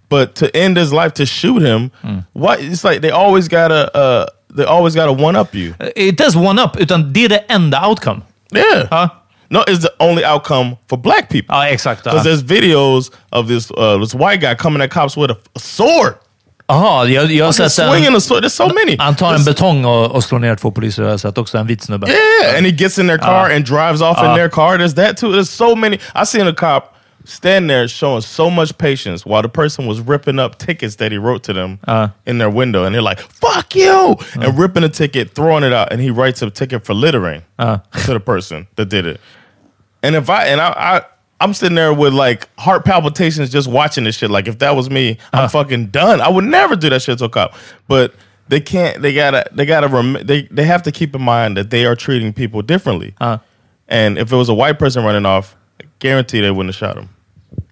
But 0.10 0.36
to 0.36 0.56
end 0.56 0.78
his 0.78 0.94
life 0.94 1.16
to 1.16 1.26
shoot 1.26 1.62
him, 1.62 1.90
hmm. 2.02 2.20
what 2.34 2.62
it's 2.62 2.84
like 2.84 3.02
they 3.02 3.10
always 3.10 3.48
gotta 3.48 3.96
uh 3.96 4.28
they 4.56 4.66
always 4.66 4.96
gotta 4.96 5.12
one 5.12 5.40
up 5.42 5.56
you. 5.56 5.74
It 5.96 6.18
does 6.18 6.36
one 6.36 6.62
up, 6.64 6.78
utan 6.78 7.14
det 7.14 7.26
är 7.26 7.30
det 7.30 7.44
enda 7.50 7.88
outcome. 7.88 8.22
Yeah. 8.56 8.88
Ja, 8.92 9.10
No, 9.50 9.60
it's 9.68 9.82
the 9.82 9.90
only 10.00 10.24
outcome 10.26 10.76
for 10.90 10.98
black 10.98 11.30
people. 11.30 11.56
ja 11.56 11.68
exakt. 11.70 12.04
Because 12.04 12.24
there's 12.24 12.42
videos 12.44 13.12
of 13.32 13.48
this 13.48 13.72
uh, 13.72 13.98
this 14.02 14.14
white 14.16 14.42
guy 14.42 14.56
coming 14.56 14.82
at 14.82 14.90
cops 14.92 15.18
with 15.18 15.32
a, 15.32 15.36
a 15.56 15.60
sword. 15.60 16.16
Jaha, 16.68 17.06
jag, 17.08 17.32
jag 17.32 17.46
har 17.46 17.52
sett 17.52 17.72
swinging 17.72 18.06
en, 18.06 18.16
a 18.16 18.20
sword. 18.20 18.44
There's 18.44 18.50
so 18.56 18.68
many. 18.74 18.96
han 19.00 19.16
tar 19.16 19.34
en 19.34 19.40
There's- 19.40 19.46
betong 19.46 19.86
och, 19.86 20.12
och 20.12 20.24
slår 20.24 20.40
ner 20.40 20.56
två 20.56 20.72
poliser. 20.72 21.04
Jag 21.04 21.10
har 21.10 21.18
sett 21.18 21.38
också 21.38 21.58
en 21.58 21.68
vit 21.68 21.84
snubbe. 21.84 22.08
Yeah, 22.08 22.58
and 22.58 22.66
he 22.66 22.72
gets 22.72 22.98
in 22.98 23.08
their 23.08 23.18
car 23.18 23.50
and 23.56 23.66
drives 23.66 24.02
off 24.02 24.18
in 24.20 24.26
Uh. 24.30 24.36
their 24.36 24.50
car. 24.50 24.78
There's 24.78 24.96
that 24.96 25.18
too. 25.18 25.28
There's 25.32 25.50
so 25.50 25.76
many. 25.76 25.96
I 26.16 26.26
seen 26.26 26.48
a 26.48 26.54
cop 26.54 26.95
stand 27.26 27.70
there 27.70 27.88
showing 27.88 28.22
so 28.22 28.50
much 28.50 28.78
patience 28.78 29.26
while 29.26 29.42
the 29.42 29.50
person 29.50 29.86
was 29.86 30.00
ripping 30.02 30.40
up 30.40 30.58
tickets 30.58 30.96
that 30.98 31.12
he 31.12 31.18
wrote 31.18 31.44
to 31.44 31.54
them 31.54 31.80
Uh. 31.88 32.10
in 32.26 32.38
their 32.38 32.50
window, 32.50 32.84
and 32.86 32.94
they're 32.96 33.02
like 33.02 33.20
"fuck 33.20 33.76
you" 33.76 34.16
and 34.40 34.58
ripping 34.58 34.84
a 34.84 34.90
ticket, 34.90 35.36
throwing 35.36 35.64
it 35.64 35.74
out, 35.74 35.92
and 35.92 36.02
he 36.02 36.10
writes 36.10 36.42
a 36.42 36.50
ticket 36.50 36.86
for 36.86 36.94
littering 36.94 37.44
Uh. 37.60 37.78
to 38.06 38.14
the 38.14 38.20
person 38.20 38.68
that 38.76 38.90
did 38.90 39.06
it. 39.06 39.20
And 40.04 40.16
if 40.16 40.30
I 40.30 40.46
and 40.46 40.62
I. 40.62 40.70
I 40.70 41.02
I'm 41.42 41.54
sitting 41.54 41.76
there 41.76 41.94
with 41.94 42.14
like 42.14 42.48
heart 42.58 42.86
palpitations 42.86 43.50
just 43.50 43.68
watching 43.68 44.06
this 44.06 44.16
shit. 44.16 44.32
Like 44.32 44.48
if 44.48 44.60
that 44.60 44.74
was 44.74 44.90
me, 44.90 45.18
I'm 45.34 45.50
fucking 45.50 45.88
done. 45.88 46.22
I 46.22 46.30
would 46.30 46.46
never 46.46 46.78
do 46.78 46.90
that 46.90 47.02
shit 47.02 47.18
to 47.20 47.26
a 47.26 47.30
cop. 47.30 47.54
But 47.90 48.16
they 48.48 48.62
can't. 48.62 49.02
They 49.02 49.14
gotta. 49.14 49.44
They 49.52 49.66
gotta. 49.66 49.90
Rem- 49.90 50.18
they 50.24 50.44
they 50.44 50.64
have 50.64 50.82
to 50.84 50.94
keep 50.94 51.14
in 51.14 51.22
mind 51.22 51.58
that 51.58 51.72
they 51.72 51.86
are 51.86 51.94
treating 51.94 52.32
people 52.32 52.62
differently. 52.62 53.16
Uh. 53.20 53.40
And 53.90 54.18
if 54.18 54.32
it 54.32 54.36
was 54.38 54.48
a 54.48 54.54
white 54.54 54.80
person 54.80 55.04
running 55.04 55.26
off, 55.26 55.58
I 55.82 55.86
guarantee 56.00 56.40
they 56.40 56.52
wouldn't 56.52 56.74
have 56.74 56.80
shot 56.80 56.98
him. 56.98 57.10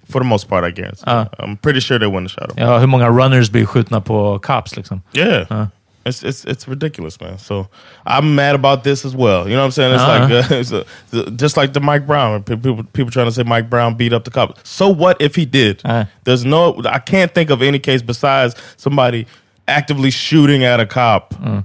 For 0.09 0.19
the 0.19 0.25
most 0.25 0.47
part, 0.49 0.63
I 0.65 0.71
guarantee. 0.71 1.03
Uh. 1.07 1.25
I'm 1.39 1.57
pretty 1.57 1.79
sure 1.79 1.97
they 1.99 2.07
wouldn't 2.07 2.31
have 2.31 2.49
shot 2.49 2.51
him. 2.57 2.63
Ja, 2.67 2.79
hur 2.79 2.87
många 2.87 3.09
runners 3.09 3.49
blir 3.49 3.65
skjutna 3.65 4.01
på 4.01 4.39
cops 4.39 4.75
liksom? 4.75 5.01
Yeah. 5.13 5.45
Uh. 5.49 5.65
It's, 6.05 6.21
it's 6.23 6.43
it's 6.45 6.67
ridiculous, 6.67 7.21
man. 7.21 7.37
So 7.37 7.67
I'm 8.05 8.35
mad 8.35 8.55
about 8.55 8.83
this 8.83 9.05
as 9.05 9.15
well. 9.15 9.47
You 9.47 9.55
know 9.55 9.61
what 9.61 9.65
I'm 9.65 9.71
saying? 9.71 9.93
It's 9.93 10.03
like 10.03 10.51
uh, 10.51 10.55
it's 10.59 10.71
a, 10.73 11.31
just 11.31 11.55
like 11.55 11.71
the 11.73 11.79
Mike 11.79 12.05
Brown. 12.05 12.43
People 12.43 12.83
people 12.83 13.09
trying 13.11 13.27
to 13.27 13.31
say 13.31 13.43
Mike 13.43 13.69
Brown 13.69 13.95
beat 13.95 14.11
up 14.11 14.25
the 14.25 14.31
cop. 14.31 14.57
So 14.63 14.89
what 14.89 15.21
if 15.21 15.35
he 15.35 15.45
did? 15.45 15.81
Uh. 15.85 16.05
There's 16.25 16.43
no. 16.43 16.81
I 16.85 16.99
can't 16.99 17.33
think 17.33 17.49
of 17.49 17.61
any 17.61 17.79
case 17.79 18.01
besides 18.01 18.55
somebody 18.77 19.25
actively 19.67 20.11
shooting 20.11 20.65
at 20.65 20.79
a 20.81 20.85
cop, 20.85 21.33
Uh. 21.45 21.61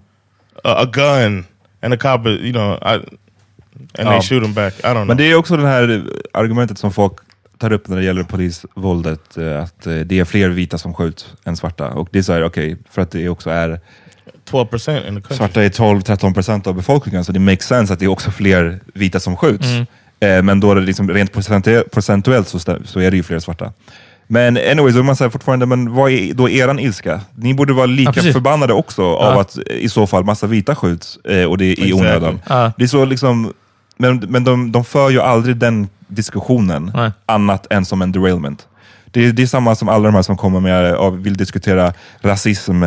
a, 0.64 0.82
a 0.82 0.86
gun, 0.86 1.44
and 1.82 1.92
a 1.92 1.96
cop, 1.96 2.24
you 2.26 2.52
know, 2.52 2.78
I, 2.80 2.94
and 2.94 3.18
Ja. 4.06 4.10
they 4.12 4.20
shoot 4.20 4.42
him 4.44 4.52
back. 4.54 4.74
I 4.84 4.94
don't 4.94 4.94
know. 4.94 5.04
Men 5.06 5.16
det 5.16 5.24
är 5.24 5.34
också 5.34 5.56
det 5.56 5.66
här 5.66 6.04
argumentet 6.34 6.78
som 6.78 6.92
folk 6.92 7.18
tar 7.58 7.72
upp 7.72 7.88
när 7.88 7.96
det 7.96 8.04
gäller 8.04 8.22
polisvåldet, 8.22 9.36
eh, 9.36 9.62
att 9.62 9.86
eh, 9.86 9.94
det 9.94 10.18
är 10.18 10.24
fler 10.24 10.48
vita 10.48 10.78
som 10.78 10.94
skjuts 10.94 11.26
än 11.44 11.56
svarta. 11.56 11.88
Och 11.88 12.08
det 12.12 12.18
är 12.18 12.22
så 12.22 12.32
här, 12.32 12.44
okej, 12.44 12.76
för 12.90 13.02
att 13.02 13.10
det 13.10 13.28
också 13.28 13.50
är 13.50 13.80
12 14.44 14.66
percent 14.66 15.06
in 15.08 15.14
the 15.14 15.20
country. 15.20 15.36
Svarta 15.36 15.62
är 15.62 15.68
12-13 15.68 16.34
procent 16.34 16.66
av 16.66 16.74
befolkningen, 16.74 17.24
så 17.24 17.32
det 17.32 17.38
makes 17.40 17.66
sense 17.66 17.92
att 17.92 17.98
det 17.98 18.04
är 18.04 18.08
också 18.08 18.30
fler 18.30 18.80
vita 18.94 19.20
som 19.20 19.36
skjuts. 19.36 19.66
Eh, 20.20 20.42
men 20.42 20.60
då 20.60 20.70
är 20.70 20.74
det 20.74 20.80
liksom, 20.80 21.10
rent 21.10 21.32
procentu- 21.34 21.88
procentuellt 21.88 22.48
så, 22.48 23.00
är 23.00 23.10
det 23.10 23.16
ju 23.16 23.22
fler 23.22 23.38
svarta. 23.38 23.72
Men 24.26 24.56
anyways, 24.56 24.94
då 24.96 25.02
man 25.02 25.16
säger 25.16 25.30
fortfarande, 25.30 25.66
men 25.66 25.94
vad 25.94 26.10
är 26.10 26.34
då 26.34 26.48
eran 26.48 26.78
ilska? 26.78 27.20
Ni 27.34 27.54
borde 27.54 27.72
vara 27.72 27.86
Ja, 27.86 27.92
lika 27.96 28.12
precis. 28.12 28.32
förbannade 28.32 28.72
också 28.72 29.02
av 29.04 29.34
Ja. 29.34 29.40
att 29.40 29.56
eh, 29.58 29.76
i 29.76 29.88
så 29.88 30.06
fall 30.06 30.24
massa 30.24 30.46
vita 30.46 30.74
skjuts 30.74 31.16
eh, 31.24 31.44
och 31.44 31.58
det 31.58 31.64
är 31.64 31.68
i 31.68 31.72
Exactly. 31.72 31.92
onödan. 31.92 32.40
Ja. 32.48 32.72
Det 32.76 32.84
är 32.84 32.88
så 32.88 33.04
liksom, 33.04 33.52
men 33.96 34.16
men 34.28 34.44
de, 34.44 34.72
de 34.72 34.84
för 34.84 35.10
ju 35.10 35.20
aldrig 35.20 35.56
den 35.56 35.88
diskussionen 36.08 36.90
Nej. 36.94 37.10
annat 37.26 37.66
än 37.72 37.84
som 37.84 38.02
en 38.02 38.12
derailment. 38.12 38.66
Det 39.10 39.26
är, 39.26 39.32
det 39.32 39.42
är 39.42 39.46
samma 39.46 39.74
som 39.74 39.88
alla 39.88 40.04
de 40.04 40.14
här 40.14 40.22
som 40.22 40.36
kommer 40.36 40.60
med 40.60 40.94
och 40.94 41.26
vill 41.26 41.36
diskutera 41.36 41.92
rasism 42.20 42.82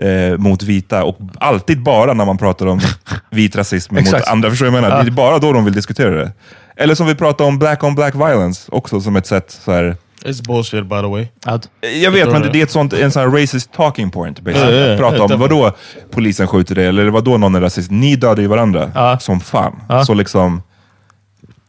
eh, 0.00 0.38
mot 0.38 0.62
vita 0.62 1.04
och 1.04 1.18
alltid 1.38 1.82
bara 1.82 2.12
när 2.14 2.24
man 2.24 2.38
pratar 2.38 2.66
om 2.66 2.80
vit 3.30 3.56
rasism 3.56 3.94
mot 3.94 4.14
andra. 4.26 4.50
Förstår 4.50 4.66
du 4.66 4.70
vad 4.72 4.78
jag 4.78 4.82
menar? 4.82 4.96
Ja. 4.98 5.02
Det 5.02 5.08
är 5.08 5.12
bara 5.12 5.38
då 5.38 5.52
de 5.52 5.64
vill 5.64 5.74
diskutera 5.74 6.10
det. 6.10 6.32
Eller 6.76 6.94
som 6.94 7.06
vi 7.06 7.14
pratar 7.14 7.44
om 7.44 7.58
black 7.58 7.84
on 7.84 7.94
black 7.94 8.14
violence 8.14 8.68
också 8.72 9.00
som 9.00 9.16
ett 9.16 9.26
sätt 9.26 9.58
så 9.64 9.72
här, 9.72 9.96
It's 10.24 10.46
bullshit, 10.46 10.84
by 10.86 11.00
the 11.00 11.06
way. 11.06 11.28
Att, 11.44 11.68
jag 12.02 12.10
vet, 12.10 12.32
men 12.32 12.42
det 12.42 12.58
är 12.58 12.62
ett 12.62 12.70
sånt, 12.70 12.92
en 12.92 13.12
sån 13.12 13.22
här 13.22 13.40
racist 13.40 13.72
talking 13.72 14.10
point. 14.10 14.40
Basically. 14.40 14.76
Ja, 14.76 14.86
ja. 14.86 14.98
Prata 14.98 15.34
om, 15.34 15.40
vadå 15.40 15.72
polisen 16.10 16.46
skjuter 16.46 16.74
dig, 16.74 16.86
eller 16.86 17.06
vadå 17.08 17.36
någon 17.38 17.54
är 17.54 17.60
rasist? 17.60 17.90
Ni 17.90 18.16
dödar 18.16 18.42
ju 18.42 18.48
varandra 18.48 18.90
Ja. 18.94 19.18
som 19.18 19.40
fan. 19.40 19.82
Ja. 19.88 20.04
Så 20.04 20.14
liksom, 20.14 20.62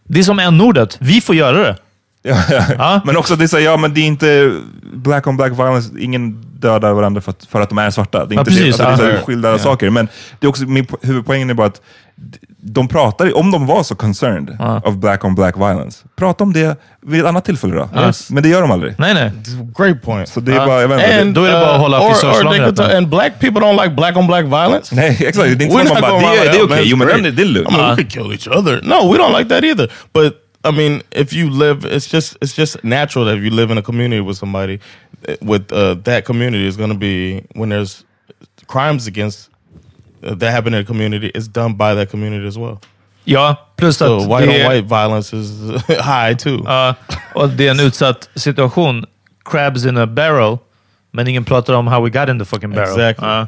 det 0.07 0.19
är 0.19 0.23
som 0.23 0.39
n-ordet. 0.39 0.97
Vi 0.99 1.21
får 1.21 1.35
göra 1.35 1.57
det. 1.57 1.77
Ja, 2.23 2.43
ja. 2.49 2.63
Ja. 2.77 3.01
Men 3.05 3.17
också 3.17 3.35
det 3.35 3.47
säger 3.47 3.69
ja 3.69 3.77
men 3.77 3.93
det 3.93 4.01
är 4.01 4.05
inte 4.05 4.61
black 4.93 5.27
on 5.27 5.37
black 5.37 5.51
violence, 5.51 5.99
ingen 5.99 6.43
dödar 6.59 6.93
varandra 6.93 7.21
för 7.21 7.31
att, 7.31 7.45
för 7.49 7.61
att 7.61 7.69
de 7.69 7.77
är 7.77 7.89
svarta. 7.89 8.25
Det 8.25 8.33
är 8.33 8.35
Ja, 8.35 8.41
inte 8.41 8.51
precis, 8.51 8.77
det, 8.77 8.87
alltså, 8.87 9.05
det 9.05 9.11
är 9.11 9.19
så 9.19 9.25
skilda 9.25 9.57
saker. 9.57 9.89
Men 9.89 10.07
det 10.39 10.47
är 10.47 10.49
också, 10.49 10.65
min 10.65 10.85
po- 10.85 10.97
huvudpoängen 11.07 11.49
är 11.49 11.53
bara 11.53 11.67
att 11.67 11.81
de 12.61 12.87
pratar, 12.87 13.37
om 13.37 13.51
de 13.51 13.65
var 13.67 13.83
så 13.83 13.95
concerned 13.95 14.55
Ja. 14.59 14.81
of 14.85 14.95
black 14.95 15.23
on 15.25 15.35
black 15.35 15.57
violence, 15.57 16.03
prata 16.15 16.43
om 16.43 16.53
det 16.53 16.79
vid 17.01 17.19
ett 17.21 17.25
annat 17.27 17.45
tillfälle 17.45 17.75
då. 17.75 17.89
Yes. 18.01 18.29
Men 18.29 18.43
det 18.43 18.49
gör 18.49 18.61
de 18.61 18.71
aldrig. 18.71 18.93
Nej, 18.97 19.13
nej. 19.13 19.31
Great 19.77 20.01
point. 20.01 20.29
Så 20.29 20.39
det 20.39 20.53
är 20.53 20.65
bara, 20.65 20.81
jag 20.81 20.87
vet 20.87 20.99
inte. 20.99 21.21
And, 21.21 21.33
Då 21.33 21.43
är 21.43 21.47
det 21.53 21.59
bara 21.59 21.75
att 21.75 21.81
hålla 21.81 21.97
uh, 21.97 22.05
or, 22.05 22.09
frisörsalongen 22.09 22.95
And 22.97 23.07
black 23.09 23.39
people 23.39 23.61
don't 23.61 23.83
like 23.83 23.95
black 23.95 24.17
on 24.17 24.27
black 24.27 24.45
violence. 24.45 24.95
Nej, 24.95 25.09
exakt. 25.09 25.35
Det 25.37 25.65
är 25.65 25.67
inte 25.67 25.83
not 25.83 26.01
man 26.01 26.01
bara, 26.01 26.19
det, 26.31 26.37
det 26.37 26.47
är 26.57 26.63
okej, 26.63 26.67
"Man, 26.69 26.79
jo 26.83 26.97
men 26.97 27.07
great." 27.07 27.23
det, 27.23 27.31
det 27.31 27.41
är 27.41 27.45
lugnt. 27.45 27.69
I 27.71 27.73
mean, 27.77 27.89
we 27.89 27.95
could 27.95 28.11
kill 28.11 28.31
each 28.31 28.47
other. 28.47 28.81
No, 28.83 29.11
we 29.13 29.17
don't 29.19 29.37
like 29.39 29.49
that 29.55 29.63
either. 29.63 29.91
But 30.13 30.33
I 30.67 30.71
mean, 30.71 31.01
if 31.11 31.33
you 31.33 31.49
live, 31.59 31.95
it's 31.95 32.13
just 32.15 32.35
it's 32.41 32.57
just 32.59 32.83
natural 32.83 33.25
that 33.25 33.35
if 33.37 33.43
you 33.43 33.51
live 33.55 33.71
in 33.71 33.77
a 33.77 33.81
community 33.81 34.21
with 34.21 34.37
somebody, 34.39 34.79
with 35.41 35.73
uh, 35.73 35.93
that 36.03 36.25
community 36.25 36.67
is 36.67 36.77
going 36.77 36.91
to 36.91 36.97
be 36.99 37.41
when 37.55 37.69
there's 37.69 38.03
crimes 38.67 39.07
against 39.07 39.49
uh, 40.23 40.35
that 40.35 40.51
happen 40.51 40.73
in 40.73 40.81
a 40.81 40.85
community, 40.85 41.27
it's 41.35 41.47
done 41.47 41.73
by 41.73 41.95
that 41.95 42.09
community 42.11 42.47
as 42.47 42.57
well. 42.57 42.79
Ja, 43.25 43.55
plus 43.75 43.97
So 43.97 44.17
att 44.19 44.27
white 44.27 44.45
det, 44.47 44.65
on 44.65 44.71
white 44.71 44.87
violence 44.87 45.33
is 45.37 45.49
high 45.89 46.33
too. 46.35 46.63
Ja, 46.65 46.95
och 47.35 47.49
det 47.49 47.67
är 47.67 47.71
en 47.71 47.79
utsatt 47.79 48.29
situation. 48.35 49.05
Crabs 49.45 49.85
in 49.85 49.97
a 49.97 50.05
barrel, 50.05 50.57
men 51.11 51.27
ingen 51.27 51.45
pratar 51.45 51.73
om 51.73 51.87
how 51.87 52.01
we 52.03 52.09
got 52.09 52.29
in 52.29 52.39
the 52.39 52.45
fucking 52.45 52.69
barrel. 52.71 52.89
Exactly. 52.89 53.27
Ja. 53.27 53.47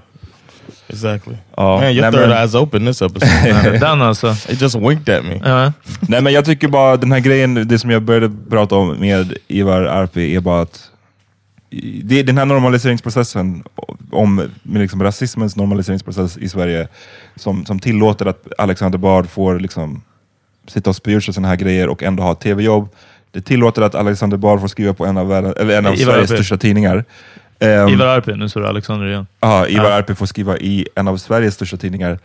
exactly. 0.88 1.38
Ja, 1.58 1.80
Man, 1.82 1.94
your 1.94 2.02
nej, 2.02 2.12
third 2.12 2.30
men- 2.30 2.38
eye's 2.38 2.56
open 2.56 2.86
this 2.86 3.02
episode. 3.02 3.80
Den 3.80 4.02
alltså. 4.02 4.36
it 4.50 4.62
just 4.62 4.76
winked 4.76 5.10
at 5.10 5.26
me. 5.26 5.42
Ja. 5.46 5.74
Nej 6.02 6.22
men 6.22 6.34
jag 6.34 6.46
tycker 6.46 6.68
bara 6.68 6.98
den 6.98 7.12
här 7.12 7.20
grejen, 7.20 7.68
det 7.68 7.80
som 7.80 7.90
jag 7.92 8.02
började 8.02 8.32
prata 8.50 8.76
om 8.76 9.00
med 9.00 9.38
Ivar 9.48 9.82
Arpi 9.82 10.36
är 10.36 10.40
bara 10.40 10.62
att 10.62 10.92
det, 12.04 12.24
den 12.24 12.38
här 12.38 12.46
normaliseringsprocessen, 12.46 13.64
om 14.12 14.50
liksom 14.64 15.04
rasismens 15.04 15.56
normaliseringsprocess 15.56 16.38
i 16.38 16.50
Sverige, 16.50 16.88
som, 17.36 17.66
som 17.66 17.80
tillåter 17.80 18.26
att 18.26 18.48
Alexander 18.58 18.98
Bard 18.98 19.30
får 19.30 19.60
liksom 19.60 20.02
sitta 20.68 20.90
och 20.90 20.96
spy 20.96 21.12
ur 21.12 21.20
sig 21.20 21.34
sådana 21.34 21.48
här 21.48 21.56
grejer 21.56 21.90
och 21.90 22.04
ändå 22.04 22.24
ha 22.24 22.36
tv-jobb. 22.36 22.90
Det 23.32 23.42
tillåter 23.42 23.82
att 23.82 23.96
Alexander 23.96 24.38
Bard 24.38 24.60
får 24.60 24.68
skriva 24.68 24.94
på 24.94 25.06
en 25.06 25.18
av, 25.18 25.28
världen, 25.28 25.54
eller 25.58 25.78
en 25.78 25.86
av 25.86 25.94
Ivar 25.94 26.14
Sveriges 26.14 26.32
Arpi. 26.32 26.38
största 26.38 26.58
tidningar. 26.58 27.06
Ehm, 27.60 27.90
Ivar 27.90 28.06
Arpi, 28.06 28.36
nu 28.36 28.50
står 28.50 28.62
det 28.62 28.70
Alexander 28.70 29.08
igen. 29.08 29.28
Ja, 29.40 29.68
Ivar 29.68 29.90
Ja. 29.90 29.94
Arpi 29.94 30.16
får 30.16 30.26
skriva 30.26 30.58
i 30.58 30.88
en 30.96 31.08
av 31.08 31.18
Sveriges 31.18 31.54
största 31.54 31.78
tidningar 31.78 32.20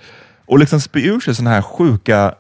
och 0.47 0.59
liksom 0.59 0.81
spy 0.81 1.07
ur 1.07 1.21
sig 1.21 1.35
sådana 1.35 1.51
här 1.51 1.63
sjuka 1.63 2.35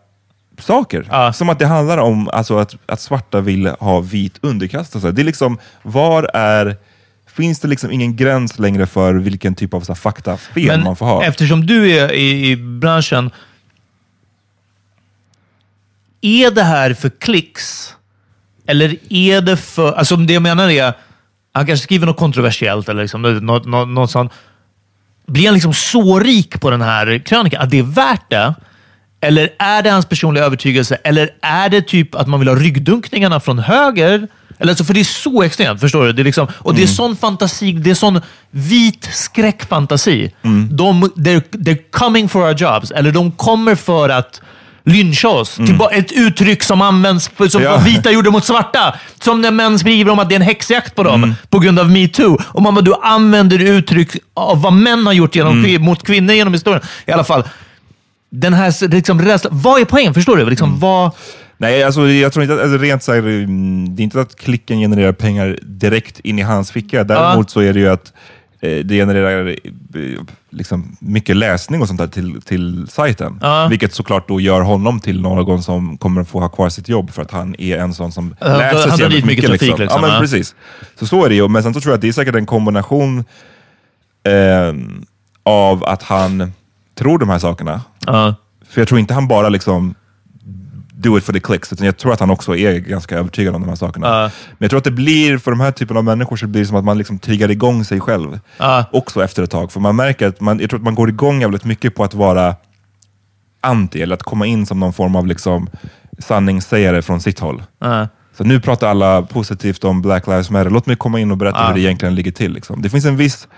saker. 0.58 1.06
Ja. 1.10 1.32
Som 1.32 1.48
att 1.48 1.58
det 1.58 1.66
handlar 1.66 1.98
om 1.98 2.28
alltså, 2.28 2.58
att, 2.58 2.76
att 2.86 3.00
svarta 3.00 3.40
vill 3.40 3.66
ha 3.66 4.00
vit 4.00 4.38
underkastelse. 4.40 5.12
Det 5.12 5.22
är 5.22 5.24
liksom, 5.24 5.58
var 5.82 6.30
är... 6.34 6.76
Finns 7.36 7.60
det 7.60 7.68
liksom 7.68 7.90
ingen 7.90 8.16
gräns 8.16 8.58
längre 8.58 8.86
för 8.86 9.14
vilken 9.14 9.54
typ 9.54 9.74
av 9.74 9.80
så 9.80 9.92
här, 9.92 10.00
faktafel 10.00 10.82
man 10.84 10.96
får 10.96 11.06
ha? 11.06 11.24
eftersom 11.24 11.66
du 11.66 11.90
är 11.90 12.12
i, 12.12 12.50
i 12.50 12.56
branschen, 12.56 13.30
är 16.20 16.50
det 16.50 16.62
här 16.62 16.94
för 16.94 17.10
klicks? 17.10 17.94
Eller 18.66 18.96
är 19.08 19.40
det 19.40 19.56
för... 19.56 19.92
Alltså 19.92 20.16
det 20.16 20.32
jag 20.32 20.42
menar 20.42 20.70
är, 20.70 20.92
han 21.52 21.66
kanske 21.66 21.84
skriver 21.84 22.06
något 22.06 22.16
kontroversiellt 22.16 22.88
eller 22.88 23.02
liksom, 23.02 23.22
något, 23.22 23.66
något, 23.66 23.88
något 23.88 24.10
sånt. 24.10 24.32
Blir 25.26 25.44
han 25.46 25.54
liksom 25.54 25.74
så 25.74 26.18
rik 26.18 26.60
på 26.60 26.70
den 26.70 26.82
här 26.82 27.18
krönikan 27.18 27.62
att 27.62 27.70
det 27.70 27.78
är 27.78 27.82
värt 27.82 28.30
det? 28.30 28.54
Eller 29.20 29.48
är 29.58 29.82
det 29.82 29.90
hans 29.90 30.06
personliga 30.06 30.44
övertygelse? 30.44 30.98
Eller 31.04 31.30
är 31.40 31.68
det 31.68 31.82
typ 31.82 32.14
att 32.14 32.28
man 32.28 32.40
vill 32.40 32.48
ha 32.48 32.56
ryggdunkningarna 32.56 33.40
från 33.40 33.58
höger? 33.58 34.28
Eller 34.58 34.72
alltså, 34.72 34.84
för 34.84 34.94
det 34.94 35.00
är 35.00 35.04
så 35.04 35.42
extremt, 35.42 35.80
förstår 35.80 36.04
du? 36.04 36.12
Det 36.12 36.22
är 36.22 36.24
liksom, 36.24 36.46
och 36.58 36.74
det 36.74 36.82
är 36.82 36.86
sån 36.86 37.16
fantasi, 37.16 37.72
det 37.72 37.90
är 37.90 37.94
sån 37.94 38.20
vit 38.50 39.08
skräckfantasi. 39.12 40.32
De, 40.70 41.04
they're, 41.04 41.42
they're 41.52 41.78
coming 41.90 42.28
for 42.28 42.42
our 42.42 42.54
jobs, 42.62 42.90
eller 42.90 43.12
de 43.12 43.32
kommer 43.32 43.74
för 43.74 44.08
att 44.08 44.40
lyncha 44.86 45.28
oss. 45.28 45.56
Tillba- 45.56 45.90
ett 45.92 46.12
uttryck 46.12 46.62
som 46.62 46.82
används 46.82 47.30
som 47.50 47.62
Ja. 47.62 47.76
vita 47.78 48.10
gjorde 48.10 48.30
mot 48.30 48.44
svarta. 48.44 48.94
Som 49.22 49.40
när 49.40 49.50
män 49.50 49.78
skriver 49.78 50.12
om 50.12 50.18
att 50.18 50.28
det 50.28 50.34
är 50.34 50.40
en 50.40 50.42
häxjakt 50.46 50.94
på 50.94 51.02
dem 51.02 51.34
på 51.50 51.58
grund 51.58 51.78
av 51.78 51.90
metoo. 51.90 52.38
Och 52.46 52.62
man 52.62 52.74
bara, 52.74 52.80
du 52.80 52.94
använder 53.02 53.58
uttryck 53.58 54.10
av 54.34 54.62
vad 54.62 54.72
män 54.72 55.06
har 55.06 55.12
gjort 55.12 55.36
genom, 55.36 55.64
kvin- 55.64 55.78
mot 55.78 56.02
kvinnor 56.06 56.34
genom 56.34 56.52
historien. 56.52 56.82
I 57.06 57.12
alla 57.12 57.24
fall, 57.24 57.44
den 58.30 58.54
här 58.54 58.88
liksom, 58.88 59.22
rädslan. 59.22 59.52
Vad 59.60 59.80
är 59.80 59.84
poängen? 59.84 60.14
Förstår 60.14 60.36
du? 60.36 60.50
Liksom, 60.50 60.78
vad, 60.80 61.10
Nej, 61.58 61.82
alltså, 61.84 62.08
jag 62.08 62.32
tror 62.32 62.42
inte 62.42 62.54
att, 62.54 62.60
alltså, 62.60 62.78
rent 62.78 63.02
så 63.02 63.12
här, 63.12 63.18
mm, 63.18 63.96
det 63.96 64.02
är 64.02 64.04
inte 64.04 64.20
att 64.20 64.36
klicken 64.36 64.78
genererar 64.78 65.12
pengar 65.12 65.58
direkt 65.62 66.20
in 66.20 66.38
i 66.38 66.42
hans 66.42 66.70
ficka. 66.72 67.04
Däremot 67.04 67.50
så 67.50 67.60
är 67.60 67.72
det 67.72 67.80
ju 67.80 67.88
att 67.88 68.12
eh, 68.60 68.78
det 68.84 68.94
genererar 68.94 69.46
eh, 69.48 69.54
liksom, 70.50 70.96
mycket 71.00 71.36
läsning 71.36 71.80
och 71.80 71.88
sånt 71.88 72.00
där 72.00 72.06
till, 72.06 72.42
till 72.42 72.86
sajten. 72.88 73.38
Ja. 73.42 73.66
Vilket 73.70 73.94
såklart 73.94 74.28
då 74.28 74.40
gör 74.40 74.60
honom 74.60 75.00
till 75.00 75.20
någon 75.20 75.62
som 75.62 75.98
kommer 75.98 76.20
att 76.20 76.28
få 76.28 76.40
ha 76.40 76.48
kvar 76.48 76.68
sitt 76.68 76.88
jobb 76.88 77.10
för 77.10 77.22
att 77.22 77.30
han 77.30 77.54
är 77.58 77.78
en 77.78 77.94
sån 77.94 78.12
som 78.12 78.34
Han- 78.40 78.58
läser 78.58 78.90
så 78.90 79.02
jävligt 79.02 79.24
mycket 79.24 79.44
trafik, 79.44 79.60
Liksom. 79.62 79.80
liksom, 79.80 80.00
ja, 80.02 80.06
men 80.06 80.14
ja. 80.14 80.20
precis. 80.20 80.54
Så 80.98 81.06
så 81.06 81.24
är 81.24 81.28
det 81.28 81.34
ju. 81.34 81.48
Men 81.48 81.62
sen 81.62 81.74
så 81.74 81.80
tror 81.80 81.90
jag 81.92 81.96
att 81.96 82.02
det 82.02 82.08
är 82.08 82.12
säkert 82.12 82.34
en 82.34 82.46
kombination 82.46 83.24
eh, 84.26 84.74
av 85.42 85.84
att 85.84 86.02
han 86.02 86.52
tror 86.94 87.18
de 87.18 87.28
här 87.28 87.38
sakerna. 87.38 87.80
För 88.70 88.80
jag 88.80 88.88
tror 88.88 89.00
inte 89.00 89.14
han 89.14 89.28
bara 89.28 89.48
liksom 89.48 89.94
do 91.08 91.18
it 91.18 91.24
for 91.24 91.32
the 91.32 91.40
clicks, 91.40 91.72
utan 91.72 91.86
jag 91.86 91.96
tror 91.96 92.12
att 92.12 92.20
han 92.20 92.30
också 92.30 92.56
är 92.56 92.78
ganska 92.78 93.18
övertygad 93.18 93.54
om 93.54 93.60
de 93.60 93.68
här 93.68 93.76
sakerna. 93.76 94.06
Ja. 94.06 94.22
Men 94.22 94.56
jag 94.58 94.70
tror 94.70 94.78
att 94.78 94.84
det 94.84 94.90
blir, 94.90 95.38
för 95.38 95.50
de 95.50 95.60
här 95.60 95.70
typen 95.70 95.96
av 95.96 96.04
människor, 96.04 96.36
så 96.36 96.46
blir 96.46 96.62
det 96.62 96.66
som 96.66 96.76
att 96.76 96.84
man 96.84 96.98
liksom 96.98 97.18
triggar 97.18 97.50
igång 97.50 97.84
sig 97.84 98.00
själv. 98.00 98.40
Ja. 98.58 98.84
Också 98.92 99.24
efter 99.24 99.42
ett 99.42 99.50
tag. 99.50 99.72
För 99.72 99.80
man 99.80 99.96
märker 99.96 100.28
att 100.28 100.40
man, 100.40 100.60
jag 100.60 100.70
tror 100.70 100.80
att 100.80 100.84
man 100.84 100.94
går 100.94 101.08
igång 101.08 101.40
jävligt 101.40 101.64
mycket 101.64 101.94
på 101.94 102.04
att 102.04 102.14
vara 102.14 102.56
anti, 103.60 104.02
eller 104.02 104.14
att 104.14 104.22
komma 104.22 104.46
in 104.46 104.66
som 104.66 104.80
någon 104.80 104.92
form 104.92 105.16
av 105.16 105.26
liksom 105.26 105.68
sanningssägare 106.18 107.02
från 107.02 107.20
sitt 107.20 107.38
håll. 107.40 107.62
ja. 107.80 108.08
Så 108.36 108.44
nu 108.44 108.60
pratar 108.60 108.88
alla 108.88 109.22
positivt 109.22 109.84
om 109.84 110.02
Black 110.02 110.26
Lives 110.26 110.50
Matter. 110.50 110.70
Låt 110.70 110.86
mig 110.86 110.96
komma 110.96 111.20
in 111.20 111.30
och 111.30 111.36
berätta 111.36 111.66
hur 111.66 111.74
det 111.74 111.80
egentligen 111.80 112.14
ligger 112.14 112.32
till. 112.32 112.52
Liksom. 112.52 112.82
Det 112.82 112.90
finns 112.90 113.04
en 113.04 113.16
viss 113.16 113.48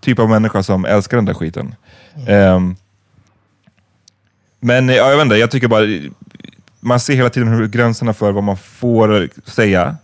typ 0.00 0.18
av 0.18 0.28
människa 0.28 0.62
som 0.62 0.84
älskar 0.84 1.16
den 1.16 1.24
där 1.24 1.34
skiten. 1.34 1.74
Ehm, 2.28 2.76
men 4.60 4.88
ja, 4.88 4.94
jag 4.94 5.16
vet 5.16 5.24
inte, 5.24 5.36
jag 5.36 5.50
tycker 5.50 5.68
bara, 5.68 5.84
man 6.80 7.00
ser 7.00 7.14
hela 7.14 7.30
tiden 7.30 7.48
hur 7.48 7.68
gränserna 7.68 8.14
för 8.14 8.32
vad 8.32 8.44
man 8.44 8.56
får 8.56 9.28
säga 9.50 9.96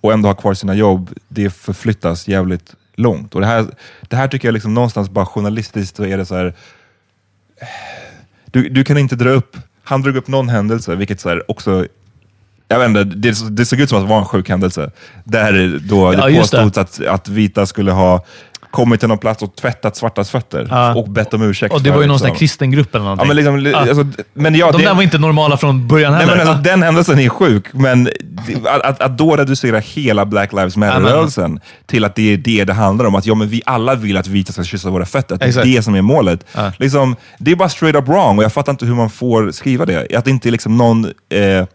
och 0.00 0.12
ändå 0.12 0.28
ha 0.28 0.34
kvar 0.34 0.54
sina 0.54 0.74
jobb, 0.74 1.10
det 1.28 1.50
förflyttas 1.50 2.28
jävligt 2.28 2.74
långt. 2.94 3.34
Och 3.34 3.40
det 3.40 3.46
här, 3.46 3.66
det 4.08 4.16
här 4.16 4.28
tycker 4.28 4.48
jag 4.48 4.52
liksom 4.52 4.74
någonstans 4.74 5.10
bara 5.10 5.26
journalistiskt 5.26 5.96
så 5.96 6.04
är 6.04 6.18
det 6.18 6.26
så 6.26 6.34
här. 6.36 6.54
Du, 8.46 8.68
du 8.68 8.84
kan 8.84 8.98
inte 8.98 9.16
dra 9.16 9.30
upp, 9.30 9.56
han 9.82 10.02
drog 10.02 10.16
upp 10.16 10.28
någon 10.28 10.48
händelse, 10.48 10.94
vilket 10.94 11.20
så 11.20 11.28
här 11.28 11.50
också 11.50 11.86
jag 12.68 12.78
vet 12.78 12.88
inte, 12.88 13.04
det, 13.04 13.56
det 13.56 13.66
såg 13.66 13.80
ut 13.80 13.88
som 13.88 13.98
att 13.98 14.04
det 14.04 14.10
var 14.10 14.18
en 14.18 14.24
sjuk 14.24 14.48
händelse. 14.48 14.90
Där 15.24 15.78
då 15.88 16.14
Ja, 16.14 16.26
det. 16.26 16.38
påstods 16.38 16.78
att, 16.78 17.06
att 17.06 17.28
vita 17.28 17.66
skulle 17.66 17.92
ha 17.92 18.24
kommit 18.72 19.00
till 19.00 19.08
någon 19.08 19.18
plats 19.18 19.42
och 19.42 19.56
tvättat 19.56 19.96
svartas 19.96 20.30
fötter 20.30 20.66
Ja. 20.70 20.94
och 20.94 21.08
bett 21.10 21.34
om 21.34 21.42
ursäkt. 21.42 21.74
Och 21.74 21.82
det 21.82 21.90
var 21.90 22.00
ju 22.00 22.06
någon 22.06 22.16
liksom. 22.16 22.36
kristen 22.36 22.70
grupp 22.70 22.94
eller 22.94 23.04
någonting. 23.04 23.24
Ja, 23.28 23.34
men 23.34 23.36
liksom, 23.36 23.66
Ja. 23.66 23.78
alltså, 23.78 24.22
men 24.34 24.54
ja, 24.54 24.72
De 24.72 24.78
det, 24.78 24.84
där 24.88 24.94
var 24.94 25.02
inte 25.02 25.18
normala 25.18 25.56
från 25.56 25.88
början 25.88 26.12
nej, 26.12 26.20
heller. 26.20 26.36
men 26.36 26.48
alltså, 26.48 26.62
den 26.62 26.82
händelsen 26.82 27.18
är 27.18 27.28
sjuk, 27.28 27.66
men 27.72 28.04
det, 28.04 28.68
att, 28.68 28.82
att, 28.82 29.02
att 29.02 29.18
då 29.18 29.36
reducera 29.36 29.78
hela 29.78 30.26
Black 30.26 30.52
Lives 30.52 30.76
Matter-rörelsen 30.76 31.60
till 31.86 32.04
att 32.04 32.14
det 32.14 32.32
är 32.32 32.36
det 32.36 32.64
det 32.64 32.72
handlar 32.72 33.04
om, 33.04 33.14
att 33.14 33.26
ja, 33.26 33.34
men 33.34 33.48
vi 33.48 33.62
alla 33.66 33.94
vill 33.94 34.16
att 34.16 34.26
vita 34.26 34.52
ska 34.52 34.64
kyssa 34.64 34.90
våra 34.90 35.06
fötter, 35.06 35.34
att 35.34 35.40
det 35.40 35.56
är 35.56 35.64
det 35.64 35.82
som 35.82 35.94
är 35.94 36.02
målet. 36.02 36.46
Liksom, 36.76 37.16
det 37.38 37.50
är 37.52 37.56
bara 37.56 37.68
straight 37.68 37.96
up 37.96 38.08
wrong 38.08 38.38
och 38.38 38.44
jag 38.44 38.52
fattar 38.52 38.72
inte 38.72 38.86
hur 38.86 38.94
man 38.94 39.10
får 39.10 39.50
skriva 39.50 39.86
det. 39.86 40.16
Att 40.16 40.24
det 40.24 40.30
inte 40.30 40.48
är 40.48 40.50
liksom 40.50 40.76
någon 40.76 41.04
eh, 41.04 41.66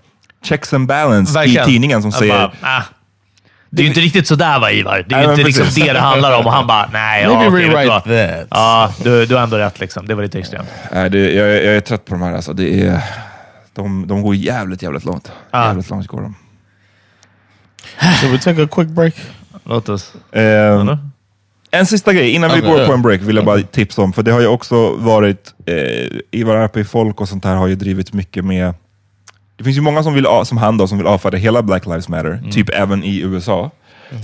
checks 0.44 0.74
and 0.74 0.88
balance 0.88 1.34
Verkligen. 1.34 1.64
i 1.70 1.72
tidningen 1.72 2.02
som 2.02 2.12
Jag 2.12 2.20
säger 2.20 2.34
bara, 2.34 2.52
ah. 2.62 2.84
Det 3.69 3.82
är 3.82 3.84
ju 3.84 3.88
inte 3.88 3.99
riktigt 3.99 4.27
sådär 4.27 4.60
va, 4.60 4.71
Ivar? 4.71 5.06
Det 5.10 5.15
är 5.15 5.23
ju 5.23 5.30
inte 5.30 5.43
liksom 5.43 5.65
det 5.75 5.93
det 5.93 5.99
handlar 5.99 6.39
om. 6.39 6.45
Och 6.45 6.51
han 6.51 6.67
bara, 6.67 6.89
nej, 6.93 7.23
ja, 7.23 7.30
Maybe 7.30 7.47
okej, 7.47 7.62
vet 7.62 7.71
du 7.71 7.75
rewrite 7.75 7.89
vad? 7.89 8.03
that. 8.03 8.47
Ja, 8.49 8.93
du, 9.03 9.25
du 9.25 9.36
har 9.36 9.43
ändå 9.43 9.58
rätt. 9.58 9.80
Liksom. 9.80 10.08
Det 10.08 10.15
var 10.15 10.23
lite 10.23 10.39
extremt. 10.39 10.69
Nej, 10.91 11.10
det, 11.10 11.34
jag, 11.34 11.47
jag 11.47 11.75
är 11.75 11.82
trött 11.82 12.06
på 12.06 12.13
de 12.13 12.21
här. 12.21 12.34
Alltså. 12.34 12.53
Det 12.53 12.82
är, 12.82 13.01
de, 13.74 14.07
de 14.07 14.22
går 14.22 14.36
jävligt, 14.36 14.82
jävligt 14.82 15.05
långt. 15.05 15.32
Ah. 15.51 15.68
Jävligt 15.68 15.89
långt 15.89 16.07
går 16.07 16.22
de. 16.22 16.36
Should 18.22 18.32
we 18.32 18.39
take 18.39 18.63
a 18.63 18.68
quick 18.72 18.88
break? 18.88 19.13
Låt 19.63 19.89
oss. 19.89 20.13
Ehm, 20.32 20.97
en 21.72 21.86
sista 21.86 22.13
grej 22.13 22.32
innan 22.32 22.51
vi 22.55 22.61
går 22.61 22.80
ja. 22.80 22.88
på 22.88 22.93
en 22.93 23.01
break 23.01 23.22
vill 23.22 23.36
jag 23.36 23.45
bara 23.45 23.61
tipsa 23.61 24.01
om, 24.01 24.13
för 24.13 24.24
det 24.24 24.32
har 24.32 24.41
ju 24.41 24.47
också 24.47 24.95
varit, 24.95 25.53
eh, 25.65 26.20
Ivar 26.32 26.55
Arpi 26.55 26.84
Folk 26.84 27.22
och 27.22 27.30
sånt 27.30 27.45
här 27.45 27.55
har 27.55 27.68
ju 27.68 27.76
drivit 27.76 28.13
mycket 28.13 28.45
med, 28.45 28.74
det 29.58 29.64
finns 29.64 29.78
ju 29.78 29.82
många 29.82 30.03
som, 30.03 30.14
vill, 30.14 30.26
som 30.43 30.58
han 30.58 30.78
då, 30.78 30.88
som 30.88 30.97
vill 30.97 31.08
avfärda 31.08 31.38
hela 31.38 31.62
Black 31.64 31.86
Lives 31.86 32.10
Matter, 32.10 32.32
Mm. 32.32 32.51
typ 32.51 32.70
även 32.70 33.03
i 33.03 33.20
USA. 33.20 33.72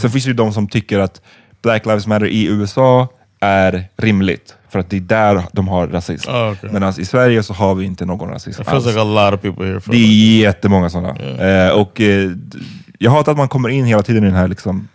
Sen 0.01 0.09
finns 0.11 0.23
det 0.23 0.27
ju 0.27 0.33
de 0.33 0.53
som 0.53 0.67
tycker 0.67 0.99
att 0.99 1.21
Black 1.63 1.85
Lives 1.85 2.07
Matter 2.07 2.25
i 2.27 2.45
USA 2.45 3.07
är 3.39 3.85
rimligt, 3.97 4.55
för 4.69 4.79
att 4.79 4.89
det 4.89 4.97
är 4.97 5.01
där 5.01 5.43
de 5.51 5.67
har 5.67 5.87
rasism. 5.87 6.29
Ah, 6.31 6.51
okay. 6.51 6.69
Medan 6.71 6.93
i 6.99 7.05
Sverige 7.05 7.43
så 7.43 7.53
har 7.53 7.75
vi 7.75 7.85
inte 7.85 8.05
någon 8.05 8.29
rasism 8.29 8.61
It 8.61 8.67
feels 8.67 8.85
alls. 8.85 8.95
like 8.95 8.99
a 9.01 9.03
lot 9.29 9.33
of 9.33 9.41
people 9.41 9.65
here 9.65 9.79
Det 9.85 9.97
är 9.97 10.39
jättemånga 10.41 10.89
sådana. 10.89 11.15
Eh, 11.19 11.69
och, 11.71 12.01
eh, 12.01 12.31
jag 12.99 13.11
hatar 13.11 13.31
att 13.31 13.37
man 13.37 13.47
kommer 13.49 13.69
in 13.69 13.85
hela 13.85 14.03
tiden 14.03 14.23
i 14.23 14.27
den 14.27 14.35
här 14.35 14.47
liksom, 14.47 14.87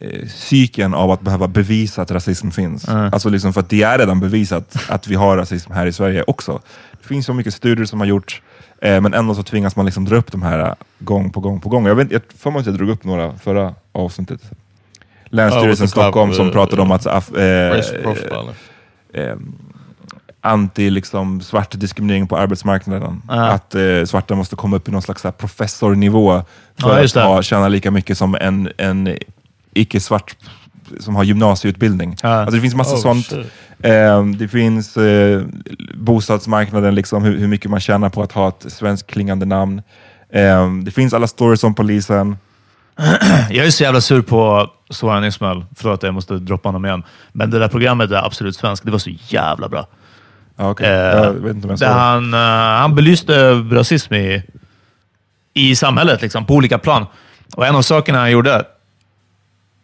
eh, 0.00 0.28
cykeln 0.28 0.94
av 0.94 1.10
att 1.10 1.20
behöva 1.20 1.48
bevisa 1.48 2.02
att 2.02 2.10
rasism 2.10 2.50
finns. 2.50 2.88
Alltså 2.88 3.28
liksom 3.28 3.52
för 3.52 3.60
att 3.60 3.68
det 3.70 3.82
är 3.82 3.98
redan 3.98 4.20
bevisat 4.20 4.76
att 4.88 5.08
vi 5.08 5.14
har 5.14 5.36
rasism 5.36 5.72
här 5.72 5.86
i 5.86 5.92
Sverige 5.92 6.24
också. 6.26 6.60
Det 7.02 7.08
finns 7.08 7.26
så 7.26 7.34
mycket 7.34 7.54
studier 7.54 7.86
som 7.86 8.00
har 8.00 8.06
gjorts, 8.06 8.42
eh, 8.82 9.00
men 9.00 9.14
ändå 9.14 9.34
så 9.34 9.42
tvingas 9.42 9.76
man 9.76 9.86
liksom 9.86 10.04
dra 10.04 10.16
upp 10.16 10.32
de 10.32 10.42
här 10.42 10.58
eh, 10.58 10.74
gång 10.98 11.30
på 11.30 11.40
gång 11.40 11.60
på 11.60 11.68
gång. 11.68 11.86
Jag, 11.86 11.94
vet, 11.94 12.32
får 12.38 12.50
mig 12.50 12.60
att 12.60 12.66
jag 12.66 12.74
drog 12.74 12.88
upp 12.88 13.04
några 13.04 13.38
förra 13.38 13.74
avsnittet. 13.92 14.40
Länsstyrelsen 15.24 15.86
the 15.86 15.90
Stockholm 15.90 16.30
cop, 16.30 16.36
som 16.36 16.46
uh, 16.46 16.52
pratade 16.52 16.82
om 16.82 16.90
att 16.90 17.06
eh, 17.06 17.12
profiling. 18.02 18.48
eh, 19.12 19.36
anti 20.40 20.90
liksom, 20.90 21.40
svart 21.40 21.80
diskriminering 21.80 22.26
på 22.26 22.36
arbetsmarknaden. 22.36 23.22
Ja. 23.28 23.46
Att 23.46 23.74
eh, 23.74 24.04
svarta 24.06 24.34
måste 24.34 24.56
komma 24.56 24.76
upp 24.76 24.88
i 24.88 24.90
någon 24.90 25.02
slags 25.02 25.24
här, 25.24 25.30
professornivå 25.30 26.42
för 26.80 26.98
Ja, 26.98 27.04
att 27.04 27.14
ha, 27.14 27.42
tjäna 27.42 27.68
lika 27.68 27.90
mycket 27.90 28.18
som 28.18 28.34
en, 28.34 28.68
en 28.76 29.16
icke-svart 29.74 30.36
som 31.00 31.16
har 31.16 31.24
gymnasieutbildning. 31.24 32.16
Ja. 32.22 32.28
Alltså, 32.28 32.54
det 32.54 32.60
finns 32.60 32.74
massa 32.74 32.94
Oh, 32.94 33.00
sånt. 33.00 33.32
Eh, 33.82 34.24
det 34.26 34.48
finns 34.48 34.96
eh, 34.96 35.42
bostadsmarknaden, 35.94 36.94
liksom, 36.94 37.24
hur, 37.24 37.38
hur 37.38 37.48
mycket 37.48 37.70
man 37.70 37.80
tjänar 37.80 38.08
på 38.08 38.22
att 38.22 38.32
ha 38.32 38.48
ett 38.48 38.72
svenskt 38.72 39.06
klingande 39.06 39.46
namn. 39.46 39.82
Eh, 40.32 40.72
det 40.84 40.90
finns 40.90 41.14
alla 41.14 41.26
stories 41.26 41.64
om 41.64 41.74
polisen. 41.74 42.36
Jag 43.50 43.66
är 43.66 43.70
så 43.70 43.82
jävla 43.82 44.00
sur 44.00 44.22
på 44.22 44.70
Soran 44.90 45.24
Ismail. 45.24 45.64
Förlåt, 45.76 46.02
jag 46.02 46.14
måste 46.14 46.34
droppa 46.34 46.68
honom 46.68 46.84
igen. 46.84 47.02
Men 47.32 47.50
det 47.50 47.58
där 47.58 47.68
programmet 47.68 48.10
är 48.10 48.26
absolut 48.26 48.56
svenskt. 48.56 48.84
Det 48.84 48.90
var 48.90 48.98
så 48.98 49.10
jävla 49.28 49.68
bra. 49.68 49.86
Eh, 50.58 50.74
där 50.74 51.76
det. 51.76 51.86
han, 51.86 52.34
eh, 52.34 52.80
han 52.80 52.94
belyste 52.94 53.52
rasism 53.52 54.14
i, 54.14 54.42
i 55.54 55.76
samhället 55.76 56.22
liksom, 56.22 56.46
på 56.46 56.54
olika 56.54 56.78
plan. 56.78 57.06
Och 57.56 57.66
en 57.66 57.76
av 57.76 57.82
sakerna 57.82 58.18
han 58.18 58.30
gjorde, 58.30 58.64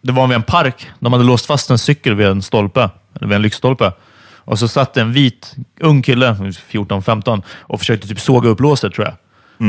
det 0.03 0.13
var 0.13 0.27
vid 0.27 0.35
en 0.35 0.43
park. 0.43 0.91
De 1.01 1.13
hade 1.13 1.25
låst 1.25 1.47
fast 1.47 1.71
en 1.71 1.79
cykel 1.79 2.15
vid 2.15 2.27
en 2.27 2.43
stolpe, 2.43 2.91
eller 3.17 3.29
vid 3.29 3.37
en 3.37 3.43
lyktstolpe. 3.43 3.93
Och 4.37 4.59
så 4.59 4.69
satt 4.69 4.97
en 4.97 5.13
vit 5.13 5.57
ung 5.81 6.03
kille, 6.03 6.37
14-15, 6.71 7.43
och 7.61 7.79
försökte 7.79 8.09
typ 8.09 8.21
såga 8.21 8.49
upp 8.49 8.61
låset 8.61 8.95
tror 8.95 9.07
jag. 9.07 9.15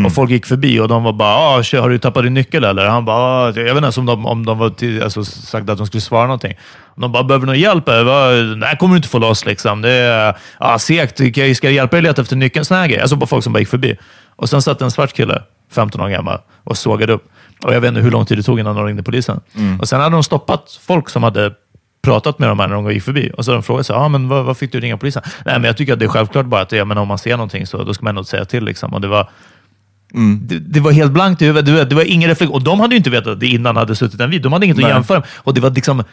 Och 0.06 0.14
folk 0.14 0.30
gick 0.30 0.46
förbi 0.46 0.80
och 0.80 0.88
de 0.88 1.04
var 1.04 1.14
bara 1.14 1.36
ah, 1.36 1.64
“Har 1.82 1.90
du 1.90 1.98
tappat 1.98 2.24
din 2.24 2.34
nyckel 2.34 2.64
eller?” 2.64 2.86
Han 2.86 3.06
bara 3.06 3.18
ah, 3.18 3.46
“Jag 3.46 3.64
vet 3.64 3.70
inte 3.70 3.82
ens 3.82 3.98
om 3.98 4.06
de, 4.06 4.26
om 4.26 4.46
de 4.46 4.58
var 4.58 4.70
till, 4.70 5.04
alltså, 5.04 5.24
sagt 5.24 5.70
att 5.70 5.78
de 5.78 5.88
skulle 5.88 6.02
svara 6.02 6.24
någonting”. 6.24 6.54
De 6.96 7.12
bara 7.12 7.24
“Behöver 7.24 7.46
du 7.46 7.52
någon 7.52 7.60
hjälp?” 7.60 7.86
Bara, 7.86 8.32
“Nej, 8.32 8.78
kommer 8.78 8.94
du 8.94 8.98
inte 8.98 9.10
få 9.10 9.20
loss 9.20 9.46
liksom. 9.46 9.82
Det 9.82 9.92
är 9.92 10.36
ah, 10.58 10.80
segt. 10.80 11.18
Ska 11.56 11.68
jag 11.68 11.74
hjälpa 11.74 11.96
dig 11.96 12.02
leta 12.02 12.22
efter 12.22 12.36
nyckeln?” 12.36 12.66
Såna 12.66 12.80
här 12.80 12.88
grejer. 12.88 13.02
Alltså 13.02 13.16
bara 13.16 13.28
folk 13.28 13.44
som 13.44 13.54
bara 13.54 13.60
gick 13.60 13.70
förbi. 13.70 13.98
Och 14.36 14.50
sen 14.50 14.62
satt 14.62 14.82
en 14.82 14.92
svart 14.92 15.14
kille, 15.14 15.42
15 15.72 16.02
år 16.02 16.10
gammal, 16.10 16.40
och 16.64 16.78
sågade 16.78 17.14
upp. 17.14 17.30
Och 17.64 17.74
jag 17.74 17.82
vet 17.82 17.88
inte 17.88 18.02
hur 18.02 18.12
lång 18.12 18.26
tid 18.26 18.38
det 18.38 18.44
tog 18.44 18.60
innan 18.60 18.76
de 18.76 18.86
ringde 18.86 19.04
polisen. 19.04 19.42
Och 19.80 19.90
sen 19.90 20.02
hade 20.02 20.16
de 20.16 20.24
stoppat 20.24 20.80
folk 20.82 21.10
som 21.10 21.24
hade 21.24 21.52
pratat 22.02 22.40
med 22.40 22.50
dem 22.50 22.60
här 22.60 22.68
när 22.68 22.76
de 22.76 22.92
gick 22.92 23.04
förbi. 23.04 23.32
Och 23.38 23.46
så 23.46 23.52
de 23.52 23.64
frågat 23.64 23.86
sig, 23.86 23.96
ah, 23.96 24.08
men 24.08 24.28
vad, 24.28 24.46
vad 24.46 24.58
fick 24.58 24.72
du 24.72 24.80
ringa 24.80 24.98
polisen? 24.98 25.24
Nej, 25.46 25.54
men 25.54 25.64
jag 25.64 25.78
tycker 25.78 25.94
att 25.94 26.00
det 26.00 26.06
är 26.06 26.10
självklart 26.10 26.46
bara 26.46 26.62
att 26.62 26.72
ja, 26.72 26.86
men 26.86 26.98
om 26.98 27.08
man 27.08 27.18
ser 27.18 27.32
någonting 27.32 27.68
så 27.68 27.84
då 27.84 27.94
ska 27.94 28.04
man 28.04 28.10
ändå 28.10 28.24
säga 28.24 28.46
till. 28.46 28.64
Liksom. 28.64 28.94
Och 28.94 29.02
det 29.02 29.08
var, 29.08 29.30
det, 30.40 30.60
det 30.60 30.80
var 30.80 30.92
helt 30.92 31.12
blankt 31.12 31.42
i 31.42 31.46
huvudet. 31.46 31.66
Det 31.66 31.72
var, 31.72 31.86
det 31.86 31.96
var 31.96 32.04
ingen 32.04 32.30
reflektion. 32.30 32.56
Och 32.56 32.64
de 32.64 32.80
hade 32.80 32.94
ju 32.94 32.98
inte 32.98 33.10
vetat 33.10 33.28
att 33.28 33.40
det 33.40 33.48
innan 33.48 33.78
hade 33.78 33.96
suttit 33.96 34.20
en 34.20 34.30
vid. 34.30 34.42
De 34.42 34.54
hade 34.54 34.66
inget 34.66 34.78
Nej. 34.78 34.86
att 34.86 34.92
jämföra 34.92 35.20
med. 35.20 35.28
Och 35.36 35.54
det 35.54 35.62
var 35.62 35.70
liksom 35.70 36.04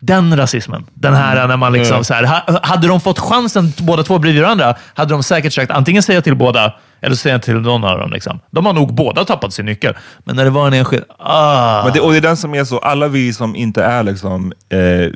den 0.00 0.36
rasismen. 0.36 0.86
Den 0.94 1.14
här 1.14 1.48
när 1.48 1.56
man 1.56 1.72
liksom 1.72 2.04
så 2.04 2.14
här, 2.14 2.24
ha, 2.24 2.60
Hade 2.62 2.88
de 2.88 3.00
fått 3.00 3.18
chansen 3.18 3.72
båda 3.78 4.02
två 4.02 4.18
bredvid 4.18 4.42
varandra, 4.42 4.74
hade 4.94 5.14
de 5.14 5.22
säkert 5.22 5.52
sagt 5.52 5.70
antingen 5.70 6.02
säga 6.02 6.22
till 6.22 6.36
båda 6.36 6.74
eller 7.00 7.16
säga 7.16 7.38
till 7.38 7.54
någon 7.54 7.84
av 7.84 7.98
dem. 7.98 8.10
Liksom. 8.12 8.40
De 8.50 8.66
har 8.66 8.72
nog 8.72 8.94
båda 8.94 9.24
tappat 9.24 9.52
sin 9.52 9.66
nyckel. 9.66 9.94
Men 10.24 10.36
när 10.36 10.44
det 10.44 10.50
var 10.50 10.66
en 10.66 10.72
enskild... 10.74 11.04
Ah. 11.18 11.84
Men 11.84 11.92
det, 11.92 12.00
och 12.00 12.10
det 12.12 12.16
är 12.16 12.20
den 12.22 12.36
som 12.36 12.54
är 12.54 12.64
så, 12.64 12.78
alla 12.78 13.08
vi 13.08 13.32
som 13.32 13.56
inte 13.56 13.84
är 13.84 14.02
liksom, 14.02 14.52
eh, 14.68 15.08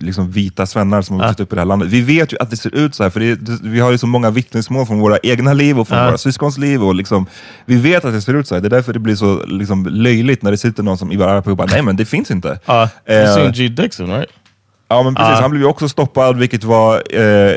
liksom 0.00 0.30
vita 0.30 0.66
svennar 0.66 1.02
som 1.02 1.16
har 1.20 1.26
vuxit 1.26 1.40
upp 1.40 1.52
i 1.52 1.54
det 1.54 1.60
här 1.60 1.66
landet, 1.66 1.88
vi 1.88 2.00
vet 2.02 2.32
ju 2.32 2.36
att 2.40 2.50
det 2.50 2.56
ser 2.56 2.74
ut 2.74 2.94
så 2.94 3.02
här, 3.02 3.10
för 3.10 3.20
det, 3.20 3.34
det, 3.34 3.58
vi 3.62 3.80
har 3.80 3.90
ju 3.90 3.98
så 3.98 4.06
många 4.06 4.30
vittnesmål 4.30 4.86
från 4.86 5.00
våra 5.00 5.18
egna 5.22 5.52
liv 5.52 5.80
och 5.80 5.88
från 5.88 5.98
Ja. 5.98 6.04
våra 6.06 6.18
syskons 6.18 6.58
liv. 6.58 6.84
Och 6.84 6.94
liksom, 6.94 7.26
vi 7.66 7.76
vet 7.76 8.04
att 8.04 8.12
det 8.12 8.20
ser 8.20 8.34
ut 8.34 8.48
så 8.48 8.54
här, 8.54 8.62
det 8.62 8.68
är 8.68 8.70
därför 8.70 8.92
det 8.92 8.98
blir 8.98 9.16
så 9.16 9.44
liksom, 9.46 9.86
löjligt 9.86 10.42
när 10.42 10.50
det 10.50 10.56
sitter 10.58 10.82
någon 10.82 10.98
som 10.98 11.12
Ivar 11.12 11.28
Arpi 11.28 11.50
och 11.50 11.56
bara, 11.56 11.68
nej 11.70 11.82
men 11.82 11.96
det 11.96 12.04
finns 12.04 12.30
inte. 12.30 12.58
Ja. 12.64 12.88
You 13.08 13.46
Eh, 13.46 13.50
G 13.52 13.68
Dixon, 13.68 14.10
right? 14.10 14.30
Ja 14.88 15.02
men 15.02 15.14
precis, 15.14 15.30
Ja. 15.36 15.40
han 15.40 15.50
blev 15.50 15.62
ju 15.62 15.68
också 15.68 15.88
stoppad, 15.88 16.36
vilket 16.38 16.64
var... 16.64 17.02
Eh, 17.20 17.54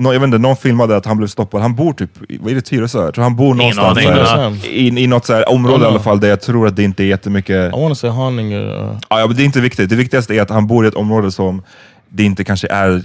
nå- 0.00 0.12
jag 0.12 0.20
vet 0.20 0.26
inte, 0.26 0.38
någon 0.38 0.56
filmade 0.56 0.96
att 0.96 1.06
han 1.06 1.16
blev 1.16 1.28
stoppad. 1.28 1.62
Han 1.62 1.74
bor 1.74 1.92
typ, 1.92 2.10
i- 2.30 2.38
vad 2.38 2.50
är 2.50 2.54
det, 2.54 2.60
Tyresö? 2.60 3.04
Jag 3.04 3.14
tror 3.14 3.22
han 3.24 3.36
bor 3.36 3.54
någonstans 3.54 3.98
aning, 3.98 4.08
ja. 4.08 4.50
i, 4.68 5.02
i 5.02 5.06
något 5.06 5.26
så 5.26 5.34
här 5.34 5.48
område 5.48 5.78
i 5.78 5.86
Ja. 5.86 5.88
alla 5.90 6.00
fall, 6.00 6.20
där 6.20 6.28
jag 6.28 6.40
tror 6.40 6.66
att 6.66 6.76
det 6.76 6.82
inte 6.82 7.02
är 7.04 7.06
jättemycket... 7.06 7.74
I 7.74 7.80
want 7.80 7.88
to 7.88 7.94
say 7.94 8.10
Haninge. 8.10 8.58
Uh, 8.58 8.96
Ja, 9.08 9.20
ja, 9.20 9.26
men 9.26 9.36
det 9.36 9.42
är 9.42 9.44
inte 9.44 9.60
viktigt. 9.60 9.90
Det 9.90 9.96
viktigaste 9.96 10.34
är 10.34 10.42
att 10.42 10.50
han 10.50 10.66
bor 10.66 10.84
i 10.84 10.88
ett 10.88 10.94
område 10.94 11.30
som 11.32 11.62
det 12.08 12.22
inte 12.22 12.44
kanske 12.44 12.68
är 12.68 13.02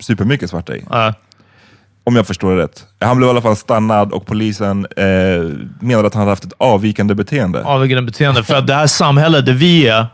supermycket 0.00 0.50
svarta 0.50 0.76
i. 0.76 0.84
Ja. 0.90 1.14
Om 2.04 2.16
jag 2.16 2.26
förstår 2.26 2.56
det 2.56 2.62
rätt. 2.62 2.84
Han 3.00 3.16
blev 3.16 3.26
i 3.26 3.30
alla 3.30 3.42
fall 3.42 3.56
stannad 3.56 4.12
och 4.12 4.26
polisen 4.26 4.86
eh, 4.96 5.04
menade 5.80 6.06
att 6.06 6.14
han 6.14 6.20
hade 6.20 6.30
haft 6.32 6.44
ett 6.44 6.52
avvikande 6.58 7.14
beteende. 7.14 7.64
avvikande 7.64 8.02
beteende. 8.02 8.42
För 8.44 8.54
att 8.54 8.66
det 8.66 8.74
här 8.74 8.86
samhället 8.86 9.46
där 9.46 9.52
vi 9.52 9.86
är, 9.88 10.06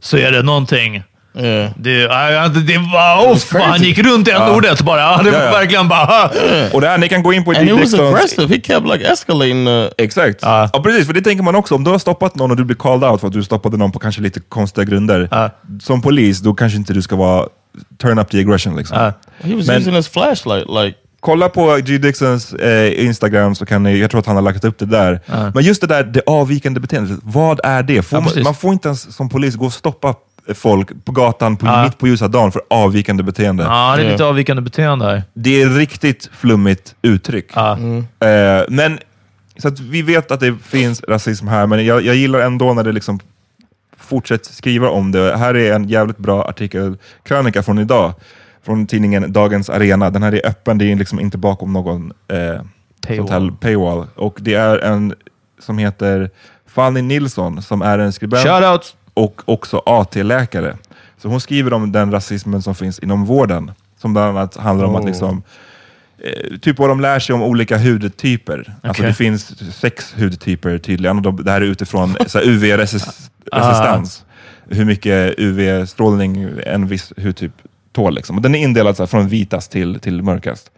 så 0.00 0.16
är 0.16 0.32
det 0.32 0.42
någonting... 0.42 1.02
yeah. 1.38 1.70
Det, 1.76 1.92
ja, 1.92 2.30
ja, 2.30 2.48
det, 2.48 2.60
det 2.62 2.78
var... 2.78 3.30
Off, 3.30 3.52
han 3.52 3.82
gick 3.82 3.98
runt 3.98 4.28
i 4.28 4.30
en 4.30 4.42
ordet 4.42 4.82
bara. 4.82 5.00
Ja, 5.00 5.20
Det 5.24 5.30
var 5.30 5.38
verkligen 5.38 5.88
bara... 5.88 6.00
ah. 6.00 6.30
Och 6.72 6.80
det 6.80 6.88
här, 6.88 6.98
ni 6.98 7.08
kan 7.08 7.22
gå 7.22 7.32
in 7.32 7.44
på 7.44 7.50
And 7.50 7.60
Dick 7.66 7.80
was 7.80 7.94
aggressive. 7.94 8.46
He 8.54 8.60
kept 8.60 8.86
like 8.92 9.04
escalating 9.12 9.66
the. 9.66 9.90
Exakt. 10.04 10.38
Ja. 10.42 10.70
Ja, 10.72 10.82
precis. 10.82 11.06
För 11.06 11.12
det 11.14 11.20
tänker 11.20 11.42
man 11.44 11.54
också. 11.54 11.74
Om 11.74 11.84
du 11.84 11.90
har 11.90 11.98
stoppat 11.98 12.34
någon 12.36 12.50
och 12.50 12.56
du 12.56 12.64
blir 12.64 12.76
called 12.76 13.10
out 13.10 13.20
för 13.20 13.26
att 13.26 13.32
du 13.32 13.42
stoppade 13.44 13.76
någon 13.76 13.92
på 13.92 13.98
kanske 13.98 14.20
lite 14.22 14.40
konstiga 14.40 14.84
grunder. 14.84 15.28
Ja. 15.30 15.50
Som 15.82 16.02
polis, 16.02 16.40
då 16.40 16.54
kanske 16.54 16.78
inte 16.78 16.92
du 16.92 17.02
ska 17.02 17.16
vara 17.16 17.46
turn 18.02 18.18
up 18.18 18.30
the 18.30 18.40
aggression. 18.40 18.76
Liksom. 18.76 18.96
He 19.42 19.54
was 19.54 19.66
Men- 19.66 19.76
using 19.80 19.94
his 19.94 20.08
flashlight 20.08 20.66
like. 20.84 20.98
Kolla 21.20 21.48
på 21.48 21.76
G. 21.76 21.98
Dixons 21.98 22.52
eh, 22.52 23.04
Instagram, 23.04 23.54
så 23.54 23.66
kan 23.66 23.82
ni, 23.82 23.98
jag 23.98 24.10
tror 24.10 24.18
att 24.20 24.26
han 24.26 24.36
har 24.36 24.42
lagt 24.42 24.64
upp 24.64 24.78
det 24.78 24.86
där. 24.86 25.20
Men 25.54 25.64
just 25.64 25.80
det 25.80 25.86
där 25.86 26.02
det 26.04 26.22
avvikande 26.26 26.80
beteendet, 26.80 27.18
vad 27.22 27.60
är 27.64 27.82
det? 27.82 28.02
Får 28.02 28.16
Ja, 28.18 28.20
man, 28.34 28.42
man 28.42 28.54
får 28.54 28.72
inte 28.72 28.88
ens 28.88 29.16
som 29.16 29.28
polis 29.28 29.54
gå 29.56 29.66
och 29.66 29.72
stoppa 29.72 30.14
folk 30.54 31.04
på 31.04 31.12
gatan 31.12 31.56
på, 31.56 31.66
Ja. 31.66 31.82
mitt 31.84 31.98
på 31.98 32.06
ljusa 32.08 32.28
dagen 32.28 32.52
för 32.52 32.62
avvikande 32.70 33.22
beteende. 33.22 33.62
Ja, 33.62 33.94
det 33.96 34.02
är 34.02 34.10
lite 34.10 34.24
avvikande 34.24 34.62
beteende 34.62 35.04
här. 35.04 35.22
Det 35.34 35.62
är 35.62 35.68
riktigt 35.68 36.30
flummigt 36.32 36.94
uttryck. 37.02 37.46
Ja. 37.54 37.72
Eh, 37.78 38.64
men, 38.68 38.98
så 39.56 39.68
att 39.68 39.80
vi 39.80 40.02
vet 40.02 40.30
att 40.30 40.40
det 40.40 40.54
finns 40.64 41.02
rasism 41.08 41.48
här, 41.48 41.66
men 41.66 41.84
jag, 41.86 42.02
jag 42.04 42.14
gillar 42.16 42.38
ändå 42.40 42.74
när 42.74 42.84
det 42.84 42.92
liksom 42.92 43.20
fortsätter 43.96 44.52
skriva 44.52 44.88
om 44.88 45.12
det. 45.12 45.36
Här 45.36 45.56
är 45.56 45.72
en 45.74 45.88
jävligt 45.88 46.18
bra 46.18 46.44
artikel, 46.44 46.96
krönika 47.22 47.62
från 47.62 47.78
idag, 47.78 48.12
från 48.64 48.86
tidningen 48.86 49.32
Dagens 49.32 49.70
Arena. 49.70 50.10
Den 50.10 50.22
här 50.22 50.34
är 50.34 50.46
öppen, 50.46 50.78
det 50.78 50.92
är 50.92 50.96
liksom 50.96 51.20
inte 51.20 51.38
bakom 51.38 51.72
någon 51.72 52.12
eh, 52.28 52.62
Paywall. 53.06 53.52
paywall. 53.52 54.06
Och 54.16 54.38
det 54.40 54.54
är 54.54 54.78
en 54.78 55.14
som 55.60 55.78
heter 55.78 56.30
Fanny 56.66 57.02
Nilsson, 57.02 57.62
som 57.62 57.82
är 57.82 57.98
en 57.98 58.12
skribent 58.12 58.42
Shoutout! 58.48 58.96
Och 59.18 59.42
också 59.44 59.82
AT-läkare. 59.86 60.76
Så 61.22 61.28
hon 61.28 61.40
skriver 61.40 61.72
om 61.72 61.92
den 61.92 62.12
rasismen 62.12 62.62
som 62.62 62.74
finns 62.74 62.98
inom 62.98 63.24
vården. 63.24 63.70
Som 64.00 64.12
bland 64.12 64.38
annat 64.38 64.56
handlar 64.56 64.86
om 64.86 64.94
att 64.96 65.02
Oh. 65.02 65.08
liksom, 65.08 65.42
eh, 66.18 66.58
typ 66.58 66.78
vad 66.78 66.88
de 66.88 67.00
lär 67.00 67.18
sig 67.18 67.34
om 67.34 67.42
olika 67.42 67.78
hudtyper. 67.78 68.74
Alltså 68.82 69.02
Okej. 69.02 69.06
det 69.06 69.14
finns 69.14 69.74
sex 69.76 70.14
hudtyper 70.18 70.78
tydligen. 70.78 71.26
Och 71.26 71.44
det 71.44 71.50
här 71.50 71.60
är 71.60 71.64
utifrån 71.64 72.16
UV-resistans. 72.44 74.24
Hur 74.70 74.84
mycket 74.84 75.34
UV-strålning 75.38 76.50
en 76.66 76.86
viss 76.86 77.12
hudtyp 77.16 77.52
tål. 77.92 78.14
Liksom. 78.14 78.36
Och 78.36 78.42
den 78.42 78.54
är 78.54 78.58
indelad 78.58 78.96
så 78.96 79.02
här, 79.02 79.06
från 79.08 79.28
vitast 79.28 79.72
till, 79.72 80.00
till 80.00 80.22
mörkast. 80.22 80.70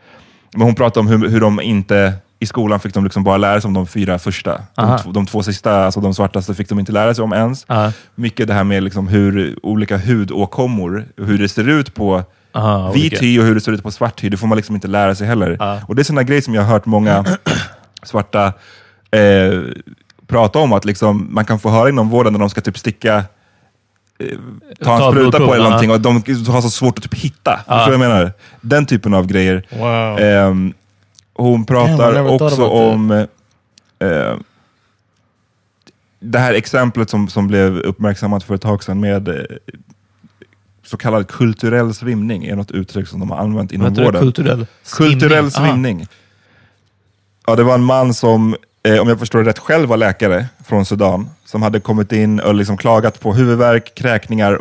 Men 0.53 0.63
hon 0.63 0.75
pratar 0.75 1.01
om 1.01 1.07
hur, 1.07 1.29
hur 1.29 1.41
de 1.41 1.61
inte, 1.61 2.13
i 2.41 2.47
skolan 2.47 2.81
fick 2.81 2.95
de 2.95 3.05
liksom 3.05 3.25
bara 3.25 3.37
lära 3.37 3.61
sig 3.61 3.69
om 3.69 3.75
de 3.75 3.87
fyra 3.87 4.19
första. 4.19 4.51
De, 4.75 4.83
Aha. 4.83 4.99
två- 4.99 5.13
de 5.13 5.27
två 5.27 5.43
sista, 5.43 5.85
alltså 5.85 6.01
de 6.01 6.15
svartaste, 6.15 6.55
fick 6.55 6.69
de 6.69 6.79
inte 6.79 6.93
lära 6.93 7.15
sig 7.15 7.25
om 7.25 7.33
ens. 7.33 7.65
Ja. 7.69 7.93
Mycket 8.15 8.49
det 8.49 8.55
här 8.55 8.65
med 8.65 8.83
liksom 8.83 9.09
hur 9.09 9.57
olika 9.63 9.99
hudåkommor, 9.99 11.05
hur 11.17 11.39
det 11.39 11.49
ser 11.49 11.69
ut 11.69 11.95
på 11.95 12.25
Aha, 12.55 12.93
vit 12.93 13.13
olika. 13.13 13.25
hy 13.27 13.39
och 13.41 13.45
hur 13.45 13.55
det 13.55 13.61
ser 13.61 13.73
ut 13.73 13.83
på 13.83 13.91
svart 13.91 14.25
hy, 14.25 14.29
det 14.29 14.37
får 14.37 14.47
man 14.47 14.57
liksom 14.57 14.75
inte 14.75 14.89
lära 14.89 15.15
sig 15.15 15.27
heller. 15.27 15.57
Ja. 15.59 15.81
Och 15.89 15.95
det 15.97 16.03
är 16.03 16.05
sådana 16.05 16.23
grejer 16.23 16.43
som 16.43 16.55
jag 16.55 16.63
har 16.63 16.73
hört 16.73 16.87
många 16.87 17.25
svarta 18.03 18.47
eh, 19.11 19.61
prata 20.27 20.59
om, 20.59 20.73
att 20.73 20.85
liksom, 20.85 21.29
man 21.31 21.45
kan 21.45 21.59
få 21.59 21.71
höra 21.71 21.89
inom 21.89 22.09
vården 22.09 22.33
när 22.33 22.41
de 22.41 22.51
ska 22.51 22.61
typ 22.61 22.79
sticka 22.79 23.17
eh, 23.17 24.27
ta 24.85 24.93
en 24.95 24.99
Ta 25.01 25.13
spruta 25.13 25.39
på 25.39 25.55
eller 25.55 25.65
någonting 25.65 25.91
och 25.91 26.01
de 26.01 26.15
har 26.49 26.61
så 26.61 26.71
svårt 26.71 26.99
att 26.99 27.03
typ 27.05 27.15
hitta. 27.15 27.57
Förstår 27.57 27.91
du 27.93 27.97
vad 27.99 28.07
jag 28.07 28.15
menar? 28.15 28.33
Den 28.61 28.87
typen 28.87 29.15
av 29.15 29.27
grejer. 29.27 29.67
Wow. 29.79 30.19
Ehm, 30.21 30.75
hon 31.41 31.53
Damn, 31.53 31.67
pratar 31.67 32.15
thought 32.15 32.43
också 32.43 32.57
that. 32.57 32.73
om 32.73 33.11
eh, 33.99 34.37
det 36.21 36.39
här 36.39 36.55
exemplet 36.55 37.11
som, 37.11 37.29
som 37.29 37.47
blev 37.47 37.79
uppmärksammat 37.79 38.45
för 38.45 38.55
ett 38.55 38.63
tag 38.63 38.85
sedan 38.85 39.01
med 39.01 39.29
eh, 39.29 39.35
så 40.85 40.97
kallad 40.97 41.29
kulturell 41.29 41.95
svimning, 41.95 42.45
är 42.45 42.57
något 42.57 42.71
uttryck 42.71 43.09
som 43.09 43.21
de 43.21 43.31
har 43.31 43.39
använt 43.39 43.73
inom 43.73 43.95
det? 43.95 44.05
vården. 44.05 44.23
Kulturell 44.23 44.67
Kulturell 44.97 45.51
svimning. 45.51 46.07
Ja, 47.47 47.57
det 47.57 47.63
var 47.63 47.75
en 47.75 47.85
man 47.85 48.15
som 48.15 48.57
eh, 48.83 48.99
om 48.99 49.09
jag 49.09 49.19
förstår 49.19 49.43
det 49.43 49.49
rätt, 49.49 49.59
själv 49.59 49.89
var 49.89 49.97
läkare 49.97 50.47
från 50.65 50.85
Sudan 50.85 51.31
som 51.45 51.63
hade 51.63 51.81
kommit 51.81 52.13
in 52.13 52.41
och 52.41 52.55
liksom 52.55 52.77
klagat 52.77 53.21
på 53.21 53.35
huvudvärk, 53.35 53.95
kräkningar, 53.95 54.61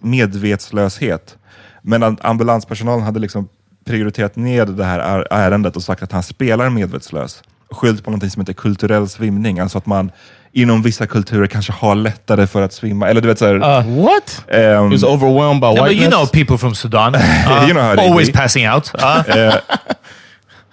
medvetslöshet. 0.00 1.36
Men 1.82 2.18
ambulanspersonalen 2.20 3.04
hade 3.04 3.20
liksom 3.20 3.48
prioriterat 3.86 4.36
ned 4.36 4.68
det 4.68 4.84
här 4.84 4.98
är- 4.98 5.26
ärendet 5.30 5.76
och 5.76 5.82
sagt 5.82 6.02
att 6.02 6.12
han 6.12 6.22
spelar 6.22 6.70
medvetslös. 6.70 7.42
Skyllt 7.70 8.04
på 8.04 8.10
något 8.10 8.32
som 8.32 8.40
heter 8.42 8.52
kulturell 8.52 9.08
svimning, 9.08 9.58
alltså 9.58 9.78
att 9.78 9.86
man 9.86 10.10
inom 10.52 10.82
vissa 10.82 11.06
kulturer 11.06 11.46
kanske 11.46 11.72
har 11.72 11.94
lättare 11.94 12.46
för 12.46 12.62
att 12.62 12.72
svimma. 12.72 13.08
Eller 13.08 13.20
du 13.20 13.28
vet 13.28 13.38
såhär... 13.38 13.58
What? 14.02 14.44
ehm, 14.48 14.84
He 14.84 14.88
was 14.90 15.02
overwhelmed 15.04 15.60
by 15.60 15.66
Yeah, 15.66 15.74
but 15.74 15.82
whiteness. 15.88 16.02
you 16.02 16.10
know 16.10 16.26
people 16.26 16.58
from 16.58 16.74
Sudan. 16.74 17.14
Uh, 17.14 17.20
You 17.64 17.70
know 17.72 17.82
how 17.82 17.98
always 18.10 18.32
be. 18.32 18.38
passing 18.38 18.70
out. 18.70 18.90
Uh, 18.94 19.36
eh, 19.38 19.54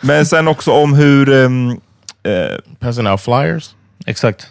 men 0.02 0.26
sen 0.26 0.48
också 0.48 0.72
om 0.72 0.94
hur... 0.94 1.30
eh, 1.34 1.50
Passing 2.80 3.08
out 3.08 3.22
flyers. 3.22 3.70
exakt. 4.06 4.48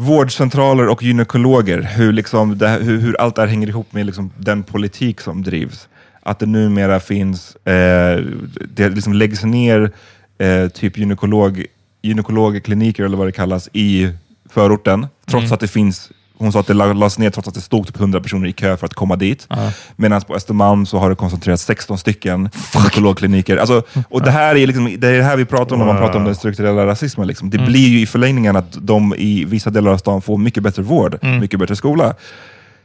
Vårdcentraler 0.00 0.88
och 0.88 1.02
gynekologer, 1.02 1.82
hur, 1.82 2.12
liksom 2.12 2.58
det, 2.58 2.68
hur, 2.68 3.00
hur 3.00 3.20
allt 3.20 3.34
det 3.34 3.42
här 3.42 3.48
hänger 3.48 3.68
ihop 3.68 3.92
med 3.92 4.06
liksom 4.06 4.30
den 4.36 4.62
politik 4.62 5.20
som 5.20 5.42
drivs. 5.42 5.88
Att 6.22 6.38
det 6.38 6.46
numera 6.46 7.00
finns, 7.00 7.56
eh, 7.56 8.24
det 8.68 8.88
liksom 8.88 9.12
läggs 9.12 9.44
ner 9.44 9.90
eh, 10.38 10.68
typ 10.68 10.98
gynekolog, 10.98 11.64
gynekologkliniker 12.02 13.04
eller 13.04 13.16
vad 13.16 13.26
det 13.28 13.32
kallas 13.32 13.68
i 13.72 14.12
förorten, 14.50 15.06
trots 15.26 15.52
att 15.52 15.60
det 15.60 15.68
finns 15.68 16.10
hon 16.40 16.52
sa 16.52 16.60
att 16.60 16.66
det 16.66 16.74
la- 16.74 16.92
lades 16.92 17.18
ner 17.18 17.30
trots 17.30 17.48
att 17.48 17.54
det 17.54 17.60
stod 17.60 17.86
typ 17.86 17.96
100 18.00 18.20
personer 18.20 18.48
i 18.48 18.52
kö 18.52 18.76
för 18.76 18.86
att 18.86 18.94
komma 18.94 19.16
dit. 19.16 19.48
Medan 19.96 20.20
på 20.20 20.34
Östermalm 20.34 20.86
så 20.86 20.98
har 20.98 21.10
det 21.10 21.16
koncentrerats 21.16 21.62
16 21.64 21.98
stycken 21.98 22.50
gynekologkliniker. 22.74 23.56
Alltså, 23.56 23.82
och 24.08 24.22
det 24.22 24.30
här 24.30 24.56
är 24.56 24.66
liksom, 24.66 24.96
det 24.98 25.08
är 25.08 25.16
det 25.18 25.22
här 25.22 25.36
vi 25.36 25.44
pratar 25.44 25.72
om 25.74 25.78
när 25.78 25.86
man 25.86 25.96
pratar 25.96 26.18
om 26.18 26.24
den 26.24 26.34
strukturella 26.34 26.86
rasismen. 26.86 27.26
Liksom. 27.28 27.50
Det 27.50 27.58
blir 27.58 27.88
ju 27.88 28.00
i 28.00 28.06
förlängningen 28.06 28.56
att 28.56 28.76
de 28.80 29.14
i 29.14 29.44
vissa 29.44 29.70
delar 29.70 29.90
av 29.92 29.98
stan 29.98 30.22
får 30.22 30.38
mycket 30.38 30.62
bättre 30.62 30.82
vård, 30.82 31.18
mycket 31.40 31.60
bättre 31.60 31.76
skola. 31.76 32.14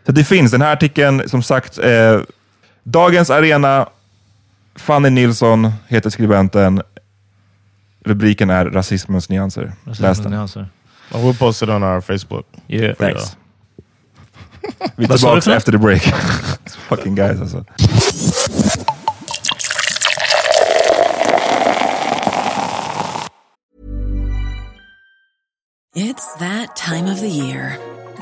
Så 0.05 0.11
det 0.11 0.23
finns, 0.23 0.51
den 0.51 0.61
här 0.61 0.73
artikeln, 0.73 1.29
som 1.29 1.43
sagt, 1.43 1.77
eh, 1.77 2.19
Dagens 2.83 3.29
Arena, 3.29 3.87
Fanny 4.75 5.09
Nilsson 5.09 5.71
heter 5.87 6.09
skribenten. 6.09 6.81
Rubriken 8.05 8.49
är 8.49 8.65
Rasismens 8.65 9.29
nyanser. 9.29 9.71
Läs 9.99 10.19
den. 10.19 10.31
Nyanser. 10.31 10.67
We'll 11.11 11.37
post 11.39 11.61
it 11.63 11.69
on 11.69 11.83
our 11.83 12.01
Facebook. 12.01 12.45
Yeah. 12.67 12.95
Thanks. 12.95 13.37
Vi 14.95 15.03
är 15.03 15.07
Vad 15.07 15.19
tillbaka 15.19 15.41
för 15.41 15.51
efter 15.51 15.71
the 15.71 15.77
break. 15.77 16.01
Fucking 16.89 17.15
guys 17.15 17.41
alltså. 17.41 17.65
It's 25.95 26.33
that 26.39 26.75
time 26.75 27.05
of 27.05 27.21
the 27.21 27.29
year. 27.29 27.79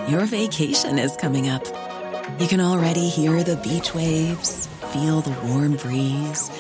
Your 0.07 0.25
vacation 0.25 0.99
is 0.99 1.15
coming 1.17 1.49
up. 1.49 1.63
You 2.39 2.47
can 2.47 2.59
already 2.59 3.09
hear 3.09 3.41
the 3.43 3.55
beach 3.57 3.95
waves, 3.95 4.67
feel 4.91 5.21
the 5.21 5.35
warm 5.47 5.75
breeze, 5.75 6.51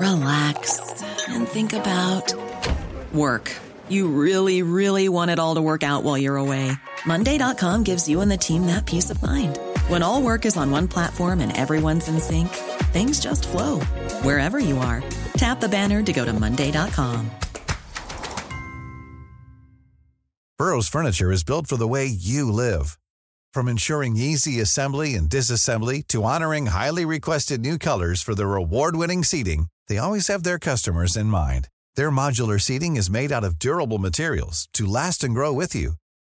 relax, 0.00 1.02
and 1.28 1.46
think 1.46 1.72
about 1.72 2.34
work. 3.12 3.54
You 3.88 4.08
really, 4.08 4.62
really 4.62 5.08
want 5.08 5.30
it 5.30 5.38
all 5.38 5.54
to 5.54 5.62
work 5.62 5.82
out 5.82 6.02
while 6.02 6.18
you're 6.18 6.36
away. 6.36 6.72
Monday.com 7.06 7.82
gives 7.82 8.08
you 8.08 8.20
and 8.20 8.30
the 8.30 8.36
team 8.36 8.66
that 8.66 8.86
peace 8.86 9.10
of 9.10 9.22
mind. 9.22 9.58
When 9.88 10.02
all 10.02 10.22
work 10.22 10.44
is 10.44 10.56
on 10.56 10.70
one 10.70 10.88
platform 10.88 11.40
and 11.40 11.56
everyone's 11.56 12.08
in 12.08 12.18
sync, 12.20 12.48
things 12.92 13.20
just 13.20 13.46
flow 13.48 13.80
wherever 14.22 14.58
you 14.58 14.78
are. 14.78 15.02
Tap 15.34 15.60
the 15.60 15.68
banner 15.68 16.02
to 16.02 16.12
go 16.12 16.24
to 16.24 16.32
Monday.com. 16.32 17.30
Burrow's 20.58 20.88
furniture 20.88 21.30
is 21.30 21.44
built 21.44 21.68
for 21.68 21.76
the 21.76 21.86
way 21.86 22.04
you 22.06 22.50
live. 22.50 22.98
From 23.54 23.68
ensuring 23.68 24.16
easy 24.16 24.60
assembly 24.60 25.14
and 25.14 25.30
disassembly 25.30 26.06
to 26.08 26.24
honoring 26.24 26.66
highly 26.66 27.04
requested 27.04 27.60
new 27.60 27.78
colors 27.78 28.22
for 28.22 28.34
their 28.34 28.56
award-winning 28.56 29.22
seating, 29.22 29.66
they 29.86 29.98
always 29.98 30.26
have 30.26 30.42
their 30.42 30.58
customers 30.58 31.16
in 31.16 31.26
mind. 31.26 31.68
Their 31.94 32.10
modular 32.10 32.60
seating 32.60 32.96
is 32.96 33.08
made 33.08 33.30
out 33.30 33.44
of 33.44 33.60
durable 33.60 33.98
materials 33.98 34.68
to 34.72 34.84
last 34.84 35.22
and 35.22 35.32
grow 35.32 35.52
with 35.52 35.76
you. 35.76 35.92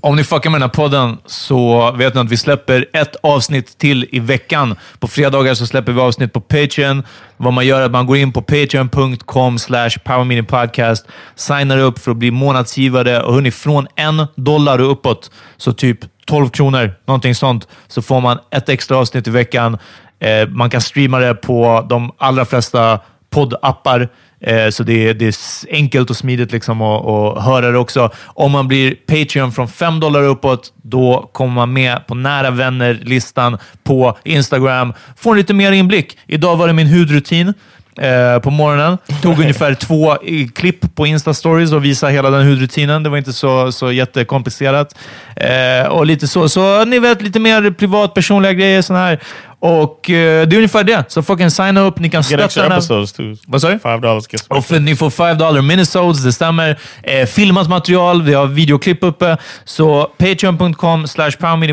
Om 0.00 0.16
ni 0.16 0.24
fuckar 0.24 0.50
med 0.50 0.60
den 0.60 0.70
här 0.70 0.74
podden 0.74 1.18
så 1.26 1.90
vet 1.92 2.14
ni 2.14 2.20
att 2.20 2.30
vi 2.30 2.36
släpper 2.36 2.86
ett 2.92 3.16
avsnitt 3.22 3.78
till 3.78 4.06
i 4.12 4.18
veckan. 4.20 4.76
På 4.98 5.08
fredagar 5.08 5.54
så 5.54 5.66
släpper 5.66 5.92
vi 5.92 6.00
avsnitt 6.00 6.32
på 6.32 6.40
Patreon. 6.40 7.02
Vad 7.36 7.52
man 7.52 7.66
gör 7.66 7.80
är 7.80 7.84
att 7.84 7.90
man 7.90 8.06
går 8.06 8.16
in 8.16 8.32
på 8.32 8.42
patreon.com 8.42 9.58
slash 9.58 9.90
powerminipodcast, 10.04 11.06
signar 11.34 11.78
upp 11.78 11.98
för 11.98 12.10
att 12.10 12.16
bli 12.16 12.30
månadsgivare 12.30 13.22
och 13.22 13.34
hörni, 13.34 13.50
från 13.50 13.86
en 13.96 14.26
dollar 14.34 14.78
och 14.78 14.92
uppåt, 14.92 15.30
så 15.56 15.72
typ 15.72 15.98
12 16.26 16.48
kronor, 16.48 16.92
någonting 17.06 17.34
sånt, 17.34 17.68
så 17.88 18.02
får 18.02 18.20
man 18.20 18.38
ett 18.50 18.68
extra 18.68 18.96
avsnitt 18.96 19.26
i 19.26 19.30
veckan. 19.30 19.78
Eh, 20.20 20.48
man 20.48 20.70
kan 20.70 20.80
streama 20.80 21.18
det 21.18 21.34
på 21.34 21.86
de 21.88 22.12
allra 22.18 22.44
flesta 22.44 23.00
poddappar. 23.30 24.08
Eh, 24.40 24.68
Så 24.70 24.82
det 24.82 25.08
är, 25.08 25.14
det 25.14 25.26
är 25.26 25.34
enkelt 25.70 26.10
och 26.10 26.16
smidigt 26.16 26.52
liksom 26.52 26.82
att, 26.82 27.06
att 27.06 27.44
höra 27.44 27.70
det 27.70 27.78
också. 27.78 28.10
Om 28.26 28.52
man 28.52 28.68
blir 28.68 28.94
Patreon 29.06 29.52
från 29.52 29.68
5 29.68 30.00
dollar 30.00 30.22
uppåt, 30.22 30.72
då 30.82 31.30
kommer 31.32 31.52
man 31.54 31.72
med 31.72 32.06
på 32.06 32.14
nära 32.14 32.50
vänner-listan 32.50 33.58
på 33.84 34.18
Instagram. 34.24 34.92
Får 35.16 35.36
lite 35.36 35.54
mer 35.54 35.72
inblick. 35.72 36.18
Idag 36.26 36.56
var 36.56 36.66
det 36.66 36.72
min 36.72 36.86
hudrutin 36.86 37.54
eh, 38.00 38.38
på 38.38 38.50
morgonen. 38.50 38.98
Tog 39.22 39.38
ungefär 39.40 39.74
två 39.74 40.16
i 40.22 40.48
klipp 40.48 40.94
på 40.94 41.06
Insta-stories 41.06 41.74
och 41.74 41.84
visade 41.84 42.12
hela 42.12 42.30
den 42.30 42.46
hudrutinen. 42.46 43.02
Det 43.02 43.08
var 43.10 43.18
inte 43.18 43.32
så, 43.32 43.72
så 43.72 43.92
jättekomplicerat. 43.92 44.94
Eh, 45.36 45.88
och 45.88 46.06
lite 46.06 46.28
så, 46.28 46.48
så 46.48 46.84
ni 46.84 46.98
vet, 46.98 47.22
lite 47.22 47.40
mer 47.40 47.70
privat, 47.70 48.14
personliga 48.14 48.52
grejer. 48.52 48.82
Såna 48.82 48.98
här. 48.98 49.18
Och 49.60 50.10
eh, 50.10 50.46
det 50.48 50.54
är 50.54 50.56
ungefär 50.56 50.84
det. 50.84 51.04
Så 51.08 51.22
fucking 51.22 51.50
signa 51.50 51.80
upp. 51.80 51.98
Ni 51.98 52.10
kan 52.10 52.24
stötta 52.24 52.44
extra 52.44 52.62
den 52.62 52.72
här- 52.72 52.78
episodes 52.78 53.12
too. 53.12 53.36
Vad 53.46 53.60
sa 53.60 53.68
du? 53.68 53.78
Five 53.78 53.98
dollars 53.98 54.24
gets 54.32 54.46
Och 54.48 54.64
för, 54.64 54.80
ni 54.80 54.96
får 54.96 55.10
5 55.10 55.38
dollar 55.38 55.62
minisodes, 55.62 56.24
det 56.24 56.32
stämmer. 56.32 56.78
Eh, 57.02 57.26
filmat 57.26 57.68
material, 57.68 58.22
vi 58.22 58.34
har 58.34 58.46
videoklipp 58.46 59.02
uppe. 59.02 59.36
Så 59.64 60.10
patreon.com 60.18 61.06
slash 61.06 61.30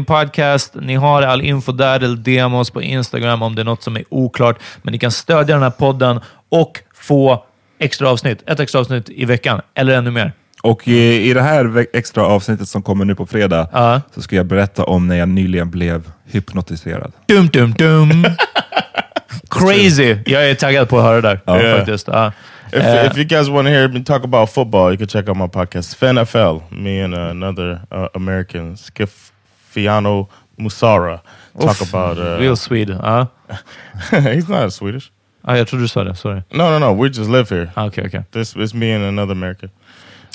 podcast. 0.07 0.75
Ni 0.81 0.95
har 0.95 1.21
all 1.21 1.41
info 1.41 1.71
där, 1.71 1.95
eller 1.99 2.15
DM 2.15 2.53
oss 2.53 2.69
på 2.71 2.81
Instagram 2.81 3.41
om 3.41 3.55
det 3.55 3.61
är 3.61 3.65
något 3.65 3.83
som 3.83 3.95
är 3.95 4.03
oklart. 4.09 4.59
Men 4.81 4.91
ni 4.91 4.99
kan 4.99 5.11
stödja 5.11 5.55
den 5.55 5.63
här 5.63 5.69
podden 5.69 6.19
och 6.51 6.79
få 6.95 7.43
extra 7.79 8.09
avsnitt. 8.09 8.43
Ett 8.49 8.59
extra 8.59 8.81
avsnitt 8.81 9.09
i 9.09 9.25
veckan, 9.25 9.61
eller 9.75 9.97
ännu 9.97 10.11
mer. 10.11 10.33
Och 10.65 10.87
i, 10.87 11.29
i 11.29 11.33
det 11.33 11.41
här 11.41 11.85
extra 11.93 12.23
avsnittet 12.25 12.69
som 12.69 12.81
kommer 12.81 13.05
nu 13.05 13.15
på 13.15 13.25
fredag 13.25 13.67
Ja. 13.73 14.01
så 14.15 14.21
ska 14.21 14.35
jag 14.35 14.45
berätta 14.45 14.83
om 14.83 15.07
när 15.07 15.15
jag 15.15 15.29
nyligen 15.29 15.69
blev 15.71 16.11
hypnotiserad. 16.25 17.11
Dum, 17.27 17.47
dum, 17.47 17.71
dum. 17.73 18.25
Crazy! 19.49 20.17
Jag 20.25 20.49
är 20.49 20.55
taggad 20.55 20.89
på 20.89 20.97
att 20.97 21.03
höra 21.03 21.21
det 21.21 21.27
där. 21.27 21.39
Ja. 21.45 21.61
Ja. 21.61 21.77
Faktiskt. 21.77 22.07
Ja. 22.07 22.31
If, 22.71 22.83
Eh, 22.83 23.05
if 23.05 23.17
you 23.17 23.25
guys 23.25 23.47
want 23.47 23.67
to 23.67 23.71
hear 23.71 23.87
me 23.87 24.03
talk 24.03 24.23
about 24.23 24.49
football, 24.49 24.89
you 24.91 24.97
can 24.97 25.07
check 25.07 25.29
out 25.29 25.37
my 25.37 25.47
podcast, 25.47 25.93
FNFL. 25.93 26.59
Me 26.69 27.03
and 27.03 27.13
uh, 27.13 27.19
another 27.21 27.79
uh, 27.93 28.07
American, 28.13 28.75
Skifiano 28.77 30.27
Musara, 30.57 31.19
talk 31.59 31.81
Oof, 31.81 31.93
about. 31.93 32.17
Uh, 32.17 32.39
Real 32.39 32.57
Swede. 32.57 32.93
Ja. 33.03 33.27
he's 34.11 34.49
not 34.49 34.73
Swedish. 34.73 35.11
Ja, 35.47 35.57
jag 35.57 35.67
trodde 35.67 35.83
du 35.83 35.87
sa 35.87 36.03
det. 36.03 36.15
Sorry. 36.15 36.41
No, 36.51 36.69
no, 36.69 36.79
no. 36.79 37.03
We 37.03 37.07
just 37.07 37.29
live 37.29 37.49
here. 37.55 37.69
Ah, 37.75 37.85
Okay, 37.85 38.05
okay. 38.07 38.23
This 38.31 38.55
it's 38.55 38.73
me 38.73 38.95
and 38.95 39.03
another 39.05 39.31
American. 39.31 39.69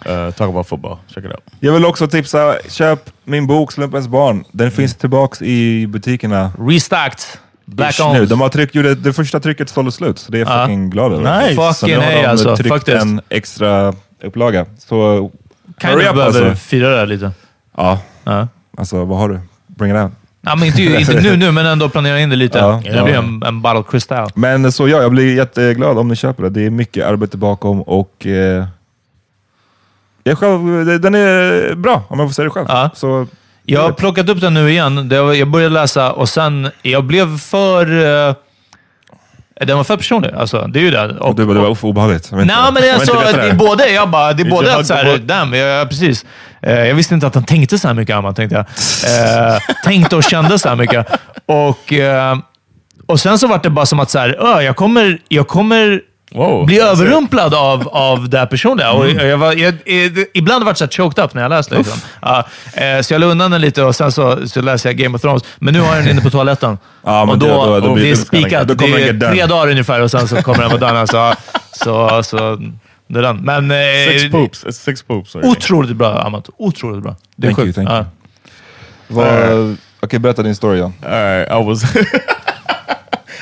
Uh, 0.07 0.31
talk 0.31 0.49
about 0.49 0.67
football. 0.69 0.97
Check 1.15 1.25
it 1.25 1.31
out. 1.31 1.41
Jag 1.61 1.73
vill 1.73 1.85
också 1.85 2.09
tipsa, 2.09 2.55
köp 2.69 3.11
min 3.25 3.47
bok 3.47 3.73
Slumpens 3.73 4.09
barn. 4.09 4.45
Den 4.53 4.71
finns 4.71 4.95
tillbaks 4.95 5.43
i 5.43 5.87
butikerna. 5.87 6.53
Restacked. 6.59 7.19
Black 7.65 7.99
nu. 7.99 8.05
owns. 8.05 8.29
De 8.31 8.41
har 8.41 8.49
tryckt, 8.49 8.75
gjorde, 8.75 8.95
det 8.95 9.13
första 9.13 9.41
trycket 9.41 9.69
sålde 9.69 9.93
slut, 9.93 10.19
så 10.19 10.33
det 10.33 10.39
är 10.39 10.41
jag 10.41 10.49
Ja. 10.49 10.63
fucking 10.67 10.91
glad 10.91 11.13
över. 11.13 11.43
Nice. 11.43 11.55
Så 11.55 11.73
Fucking 11.73 11.99
nu 11.99 12.05
har 12.05 12.13
de 12.13 12.27
alltså, 12.27 12.57
tryckt 12.57 12.69
faktiskt. 12.69 13.03
en 13.03 13.21
extra 13.29 13.95
upplaga. 14.23 14.67
Så 14.79 15.31
Kind 15.81 15.93
hurry 15.95 16.05
of 16.05 16.11
up 16.11 16.17
behöver 16.17 16.47
alltså. 16.51 16.65
fira 16.69 16.89
det 16.91 16.97
här 16.99 17.07
lite. 17.07 17.31
Ja, 17.77 17.99
Ja. 18.25 18.49
alltså 18.79 19.05
vad 19.05 19.19
har 19.19 19.29
du? 19.29 19.41
Bring 19.67 19.91
it 19.91 19.97
on. 20.03 20.15
Ja, 20.43 20.57
men 20.57 20.67
inte, 20.69 20.83
inte 20.83 21.21
nu, 21.23 21.37
nu, 21.37 21.53
men 21.53 21.67
ändå 21.67 21.89
planera 21.89 22.21
in 22.21 22.31
det 22.31 22.37
lite. 22.37 22.59
Ja. 22.59 22.83
det 22.85 23.03
blir 23.05 23.15
en, 23.15 23.43
en 23.47 23.63
bottle 23.63 23.83
crystal. 23.91 24.31
Men 24.35 24.73
så 24.73 24.89
ja, 24.89 25.03
jag 25.03 25.11
blir 25.11 25.37
jätteglad 25.37 25.99
om 25.99 26.09
ni 26.09 26.17
köper 26.17 26.43
det. 26.43 26.51
Det 26.51 26.67
är 26.67 26.71
mycket 26.71 27.07
arbete 27.07 27.37
bakom 27.37 27.83
och 27.83 28.27
eh, 28.27 28.65
jag 30.31 30.39
själv, 30.39 31.01
den 31.01 31.15
är 31.15 31.75
bra 31.75 32.03
om 32.09 32.19
jag 32.19 32.29
får 32.29 32.35
säga 32.35 32.45
det 32.45 32.51
själv. 32.51 32.67
Ja. 32.69 32.91
Så, 32.95 33.27
Jag 33.65 33.81
har 33.83 33.93
plockat 33.93 34.29
upp 34.29 34.41
den 34.41 34.55
nu 34.55 34.71
igen. 34.71 35.09
Jag 35.39 35.49
började 35.51 35.75
läsa 35.75 36.13
och 36.13 36.29
sen, 36.29 36.71
jag 36.83 37.05
blev 37.05 37.39
för... 37.39 37.87
eh, 38.29 38.35
den 39.67 39.77
var 39.77 39.85
för 39.85 39.97
personlig. 39.97 40.31
Alltså, 40.37 40.67
det 40.69 40.79
är 40.79 40.83
ju 40.83 40.91
det. 40.91 41.09
och 41.19 41.35
du 41.35 41.45
bara, 41.47 41.55
det 41.55 41.61
var 41.61 41.75
för 41.75 41.89
obehagligt. 41.89 42.29
Jag 42.31 42.37
Nej, 42.47 42.57
men 42.65 42.75
det 42.75 42.89
är, 42.89 42.93
Jag 42.93 42.99
veta 43.01 43.37
det 43.37 43.49
är 43.49 43.55
både, 43.55 43.89
jag 43.89 44.11
bara, 44.11 44.33
det 44.33 44.43
är 44.43 44.51
både 44.51 44.77
att 44.77 44.89
book? 45.05 45.21
damn, 45.21 45.55
ja, 45.55 45.87
precis. 45.89 46.25
Eh, 46.63 46.85
jag 46.89 46.95
visste 46.95 47.15
inte 47.15 47.27
att 47.27 47.35
han 47.35 47.45
tänkte 47.45 47.79
så 47.79 47.89
här 47.89 47.95
mycket, 47.95 48.17
Amma, 48.17 48.33
tänkte 48.33 48.55
jag. 48.57 48.65
Eh, 48.65 49.59
tänkte 49.85 50.17
och 50.17 50.25
kände 50.25 50.59
så 50.59 50.69
här 50.69 50.77
mycket. 50.77 51.07
Och, 51.47 51.93
och 53.07 53.21
sen 53.21 53.39
så 53.39 53.47
var 53.47 53.61
det 53.63 53.71
bara 53.71 53.87
som 53.87 54.01
att 54.01 54.11
så 54.11 54.19
här, 54.19 54.57
"Ö, 54.57 54.61
jag 54.63 54.77
kommer, 54.77 55.19
jag 55.29 55.49
kommer 55.49 56.01
Wow. 56.35 56.67
bli 56.67 56.81
överrumplad 56.81 57.55
av, 57.55 57.89
av 57.89 58.29
det 58.29 58.39
här 58.39 58.47
personliga. 58.47 58.93
Och 58.93 59.09
jag 59.11 59.39
var, 59.39 59.53
jag, 59.53 59.75
jag, 59.85 60.25
ibland 60.35 60.55
har 60.55 60.61
jag 60.61 60.65
varit 60.65 60.79
så 60.79 60.85
här 60.85 60.91
choked 60.91 61.25
up 61.25 61.35
när 61.35 61.43
jag 61.43 61.49
läst 61.51 61.71
liksom. 61.71 61.99
Ja, 62.23 62.47
eh, 62.75 63.01
så 63.01 63.15
jag 63.15 63.21
la 63.21 63.27
undan 63.27 63.51
den 63.51 63.61
lite 63.61 63.83
och 63.83 63.97
sen 63.97 64.13
så, 64.13 64.49
så 64.49 64.61
läste 64.63 64.89
jag 64.89 64.97
Game 64.97 65.17
of 65.17 65.23
Thrones. 65.23 65.45
Men 65.59 65.75
nu 65.75 65.81
har 65.81 65.95
jag 65.95 66.05
den 66.05 66.11
inne 66.11 66.21
på 66.21 66.31
toaletten. 66.31 66.79
Ja, 67.05 67.25
men 67.25 67.29
och 67.33 67.39
då, 67.39 67.47
det- 67.47 67.53
då- 67.53 67.81
då 67.81 67.89
och 67.89 67.95
blir 67.95 68.05
det 68.05 68.11
är 68.11 68.15
det- 68.17 68.17
spikat. 68.17 68.69
Det 68.69 68.75
den 68.75 69.27
är 69.27 69.31
tre 69.33 69.47
dagar 69.47 69.71
ungefär 69.71 70.01
och 70.01 70.11
sen 70.11 70.29
så 70.29 70.43
kommer 70.43 70.59
den 70.59 70.69
vara 70.81 70.81
done. 70.89 71.01
Alltså. 71.01 71.35
Så, 71.73 72.23
så 72.23 72.59
det 73.07 73.19
är 73.19 73.23
den. 73.23 73.37
Men 73.37 73.71
eh, 73.71 73.77
Six 74.19 74.31
poops. 74.33 74.65
It's 74.65 74.71
six 74.73 75.03
poops. 75.03 75.35
otroligt 75.37 75.97
bra, 75.97 76.19
Amat. 76.23 76.49
Otroligt 76.57 77.03
bra. 77.03 77.17
Det 77.37 77.47
är 77.49 77.55
sjukt. 77.55 77.79
Vad- 79.09 79.77
Okej, 80.03 80.19
berätta 80.19 80.43
din 80.43 80.55
story. 80.55 80.79
Ja. 80.79 80.85
All 81.05 81.11
right, 81.11 81.49
I 81.51 81.67
was, 81.67 81.83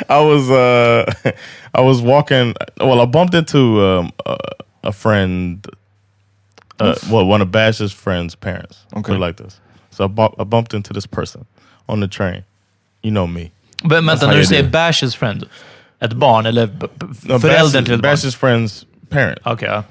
I 0.09 0.21
was, 0.21 0.51
uh, 0.51 1.13
I 1.75 1.81
was 1.81 2.01
walking. 2.03 2.55
Well, 2.81 3.01
I 3.01 3.07
bumped 3.07 3.35
into 3.35 3.81
um, 3.85 4.13
a, 4.27 4.37
a 4.85 4.93
friend. 4.93 5.67
Uh, 6.81 6.95
well, 7.11 7.27
one 7.27 7.43
of 7.43 7.51
Bash's 7.51 7.93
friend's 7.93 8.35
parents. 8.37 8.85
Okay. 8.97 9.17
Like 9.17 9.37
this. 9.37 9.61
So 9.91 10.05
I, 10.05 10.07
bu- 10.09 10.35
I 10.39 10.45
bumped 10.45 10.75
into 10.75 10.93
this 10.93 11.07
person 11.07 11.45
on 11.89 12.01
the 12.01 12.09
train. 12.09 12.45
You 13.03 13.11
know 13.11 13.27
me. 13.27 13.51
Men 13.85 14.07
vänta, 14.07 14.27
när 14.27 14.35
du 14.37 14.45
säger. 14.47 14.71
Bash's 14.71 15.15
friend, 15.17 15.45
ett 16.01 16.13
barn 16.13 16.47
eller 16.47 16.67
b- 16.67 16.87
b- 16.99 17.07
No, 17.25 17.39
föräldern 17.39 17.73
Bash's, 17.73 17.73
till 17.85 17.95
ett 17.95 18.01
barn? 18.03 18.13
Bash's 18.13 18.35
friend's 18.37 18.85
parent. 19.11 19.39
Okay. 19.47 19.67
ja. 19.69 19.83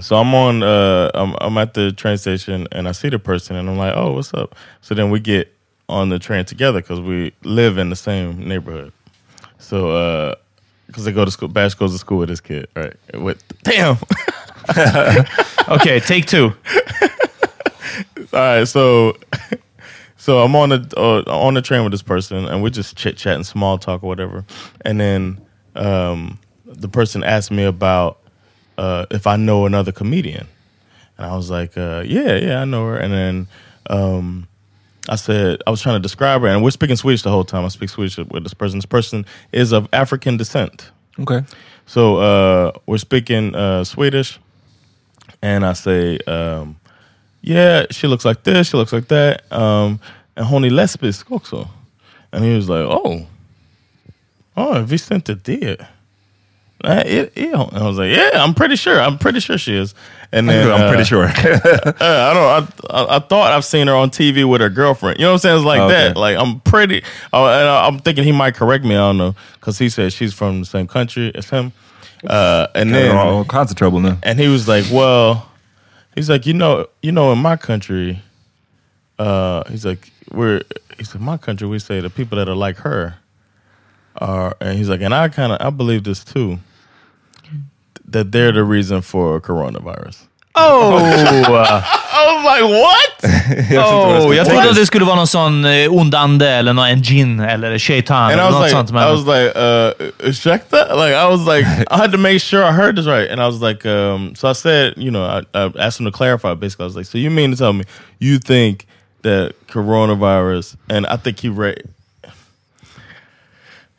So 0.00 0.16
I'm 0.16 0.34
on, 0.34 0.62
uh, 0.62 1.10
I'm, 1.14 1.34
I'm 1.40 1.56
at 1.58 1.72
the 1.74 1.92
train 1.92 2.18
station 2.18 2.66
and 2.72 2.86
I 2.88 2.92
see 2.92 3.08
the 3.08 3.18
person 3.18 3.56
and 3.56 3.70
I'm 3.70 3.78
like, 3.78 3.94
oh, 3.96 4.12
what's 4.12 4.34
up? 4.34 4.54
So 4.82 4.94
then 4.94 5.10
we 5.10 5.18
get 5.20 5.48
on 5.88 6.10
the 6.10 6.18
train 6.18 6.44
together 6.44 6.82
because 6.82 7.00
we 7.00 7.32
live 7.42 7.78
in 7.78 7.88
the 7.88 7.96
same 7.96 8.46
neighborhood. 8.46 8.92
So, 9.58 9.90
uh, 9.90 10.34
because 10.86 11.04
they 11.04 11.12
go 11.12 11.24
to 11.24 11.30
school, 11.30 11.48
Bash 11.48 11.74
goes 11.74 11.92
to 11.92 11.98
school 11.98 12.18
with 12.18 12.30
his 12.30 12.40
kid, 12.40 12.68
right? 12.74 12.94
With 13.14 13.42
damn. 13.62 13.98
okay, 15.68 16.00
take 16.00 16.26
two. 16.26 16.52
All 18.32 18.40
right, 18.40 18.64
so, 18.66 19.16
so 20.16 20.42
I'm 20.42 20.54
on 20.56 20.70
the 20.70 20.94
uh, 20.96 21.22
on 21.30 21.54
the 21.54 21.62
train 21.62 21.82
with 21.82 21.92
this 21.92 22.02
person 22.02 22.44
and 22.46 22.62
we're 22.62 22.70
just 22.70 22.96
chit 22.96 23.16
chatting, 23.16 23.44
small 23.44 23.78
talk 23.78 24.02
or 24.02 24.06
whatever, 24.06 24.44
and 24.82 25.00
then 25.00 25.40
um, 25.74 26.38
the 26.64 26.88
person 26.88 27.22
asked 27.22 27.50
me 27.50 27.64
about 27.64 28.18
uh, 28.76 29.06
if 29.10 29.26
I 29.26 29.36
know 29.36 29.66
another 29.66 29.92
comedian, 29.92 30.46
and 31.16 31.26
I 31.26 31.36
was 31.36 31.50
like, 31.50 31.76
uh, 31.76 32.02
yeah, 32.06 32.36
yeah, 32.36 32.62
I 32.62 32.64
know 32.64 32.86
her, 32.86 32.96
and 32.96 33.12
then. 33.12 33.48
Um, 33.90 34.48
I 35.08 35.16
said 35.16 35.62
I 35.66 35.70
was 35.70 35.80
trying 35.80 35.96
to 35.96 36.02
describe 36.02 36.42
her, 36.42 36.48
and 36.48 36.62
we're 36.62 36.70
speaking 36.70 36.96
Swedish 36.96 37.22
the 37.22 37.30
whole 37.30 37.44
time. 37.44 37.64
I 37.64 37.68
speak 37.68 37.88
Swedish 37.88 38.18
with 38.18 38.42
this 38.42 38.54
person. 38.54 38.78
This 38.78 38.86
person 38.86 39.24
is 39.52 39.72
of 39.72 39.88
African 39.92 40.36
descent. 40.36 40.90
Okay. 41.20 41.42
So 41.86 42.16
uh, 42.18 42.72
we're 42.86 42.98
speaking 42.98 43.54
uh, 43.54 43.84
Swedish, 43.84 44.38
and 45.42 45.64
I 45.64 45.72
say, 45.72 46.18
um, 46.26 46.76
"Yeah, 47.40 47.86
she 47.90 48.06
looks 48.06 48.24
like 48.24 48.42
this. 48.44 48.68
She 48.68 48.76
looks 48.76 48.92
like 48.92 49.08
that." 49.08 49.50
Um, 49.50 50.00
and 50.36 50.46
hon 50.46 50.64
är 50.64 50.70
lesbisk 50.70 51.30
också. 51.30 51.68
And 52.32 52.44
he 52.44 52.54
was 52.54 52.68
like, 52.68 52.84
"Oh, 52.84 53.26
oh, 54.56 54.82
visste 54.82 55.14
inte 55.14 55.34
det." 55.34 55.86
Nej, 56.84 57.02
är- 57.18 57.30
är 57.34 57.56
hon? 57.56 57.70
I 57.74 57.82
was 57.82 57.98
like, 57.98 58.16
"Yeah, 58.16 58.44
I'm 58.44 58.54
pretty 58.54 58.76
sure. 58.76 59.00
I'm 59.00 59.18
pretty 59.18 59.40
sure 59.40 59.58
she 59.58 59.76
is." 59.82 59.94
And 60.32 60.48
then 60.48 60.70
I'm 60.70 60.82
uh, 60.82 60.88
pretty 60.88 61.04
sure. 61.04 61.24
uh, 61.24 61.30
I 62.00 62.34
don't. 62.34 62.90
I, 62.90 62.90
I 62.90 63.16
I 63.16 63.18
thought 63.18 63.52
I've 63.52 63.64
seen 63.64 63.88
her 63.88 63.94
on 63.96 64.10
TV 64.10 64.44
with 64.44 64.60
her 64.60 64.68
girlfriend. 64.70 65.18
You 65.18 65.24
know 65.24 65.32
what 65.32 65.34
I'm 65.34 65.38
saying? 65.40 65.56
It's 65.56 65.64
like 65.66 65.80
Okay. 65.80 66.08
that. 66.08 66.16
Like 66.16 66.36
I'm 66.38 66.60
pretty. 66.60 67.02
Uh, 67.32 67.46
and 67.46 67.68
I- 67.68 67.86
I'm 67.88 67.98
thinking 67.98 68.24
he 68.24 68.32
might 68.32 68.54
correct 68.54 68.84
me. 68.84 68.94
I 68.94 68.98
don't 68.98 69.16
know 69.18 69.34
because 69.54 69.78
he 69.78 69.88
said 69.88 70.12
she's 70.12 70.32
from 70.34 70.60
the 70.60 70.66
same 70.66 70.86
country 70.86 71.32
as 71.34 71.50
him. 71.50 71.72
Uh, 72.28 72.66
and 72.74 72.94
They're 72.94 73.16
all 73.16 73.44
kinds 73.44 73.70
of 73.70 73.76
trouble 73.76 74.00
nu. 74.00 74.16
and 74.22 74.38
he 74.38 74.48
was 74.48 74.68
like, 74.68 74.84
"Well, 74.92 75.48
he's 76.14 76.28
like, 76.30 76.46
you 76.46 76.54
know, 76.54 76.86
you 77.02 77.12
know, 77.12 77.32
in 77.32 77.38
my 77.38 77.56
country, 77.56 78.20
uh, 79.18 79.62
he's 79.70 79.84
like, 79.86 80.10
we're, 80.32 80.62
he 80.98 81.04
said, 81.04 81.20
my 81.20 81.36
country, 81.38 81.66
we 81.68 81.78
say 81.78 82.00
the 82.00 82.10
people 82.10 82.36
that 82.38 82.48
are 82.48 82.54
like 82.56 82.76
her 82.78 83.14
are, 84.20 84.56
and 84.60 84.78
he's 84.78 84.88
like, 84.88 85.00
and 85.00 85.14
I 85.14 85.28
kind 85.28 85.52
of, 85.52 85.58
I 85.60 85.70
believe 85.70 86.04
this 86.04 86.24
too, 86.24 86.58
that 88.06 88.32
they're 88.32 88.52
the 88.52 88.64
reason 88.64 89.02
for 89.02 89.40
coronavirus. 89.40 90.26
Oh! 90.54 90.96
I 92.18 92.34
was 92.34 92.44
like, 92.44 92.62
what? 92.62 93.18
oh 94.26 94.34
jag 94.34 94.46
trodde 94.46 94.70
att 94.70 94.76
det 94.76 94.86
skulle 94.86 95.04
vara 95.04 95.16
någon 95.16 95.26
sån 95.26 95.64
eh, 95.64 95.92
ond 95.92 96.14
ande 96.14 96.50
eller 96.50 96.72
någon, 96.72 96.86
en 96.86 97.02
gin 97.02 97.40
eller 97.40 97.78
shaitan 97.78 98.30
And 98.30 98.30
I 98.30 98.34
eller 98.34 98.44
was 98.44 98.54
något 98.54 98.62
like, 98.62 98.70
sånt. 98.70 98.92
Men, 98.92 99.08
I 99.08 99.10
was 99.10 99.26
like, 99.26 99.56
uh, 99.56 100.28
ursäkta? 100.28 100.76
Like, 100.96 101.14
I 101.14 101.26
was 101.28 101.46
like, 101.46 101.66
I 101.90 101.96
had 101.96 102.12
to 102.12 102.18
make 102.18 102.40
sure 102.40 102.64
I 102.64 102.72
heard 102.72 102.96
this 102.96 103.06
right. 103.06 103.30
And 103.30 103.40
I 103.40 103.46
was 103.46 103.60
like, 103.60 103.86
um, 103.86 104.34
so 104.34 104.48
I 104.48 104.54
said, 104.54 104.94
you 104.96 105.10
know, 105.10 105.24
I, 105.24 105.42
I 105.54 105.72
asked 105.78 106.00
him 106.00 106.06
to 106.06 106.12
clarify. 106.12 106.54
Basically, 106.54 106.84
I 106.84 106.86
was 106.86 106.96
like, 106.96 107.06
so 107.06 107.18
you 107.18 107.30
mean 107.30 107.50
to 107.50 107.56
tell 107.56 107.72
me 107.72 107.84
you 108.18 108.38
think 108.38 108.86
that 109.22 109.54
coronavirus, 109.68 110.76
and 110.88 111.06
I 111.06 111.16
think 111.16 111.40
he 111.40 111.48
read, 111.48 111.82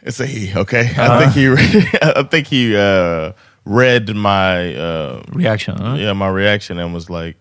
it's 0.01 0.19
a 0.19 0.25
he, 0.25 0.53
okay? 0.55 0.89
I 0.97 1.25
think 1.25 1.33
he, 1.33 1.97
I 2.01 2.23
think 2.23 2.47
he 2.47 2.75
uh, 2.75 3.31
read 3.65 4.15
my, 4.15 4.75
uh, 4.75 5.21
reaction. 5.33 5.77
huh? 5.77 5.95
yeah, 5.97 6.13
my 6.13 6.29
reaction 6.29 6.79
and 6.79 6.93
was 6.93 7.09
like, 7.09 7.35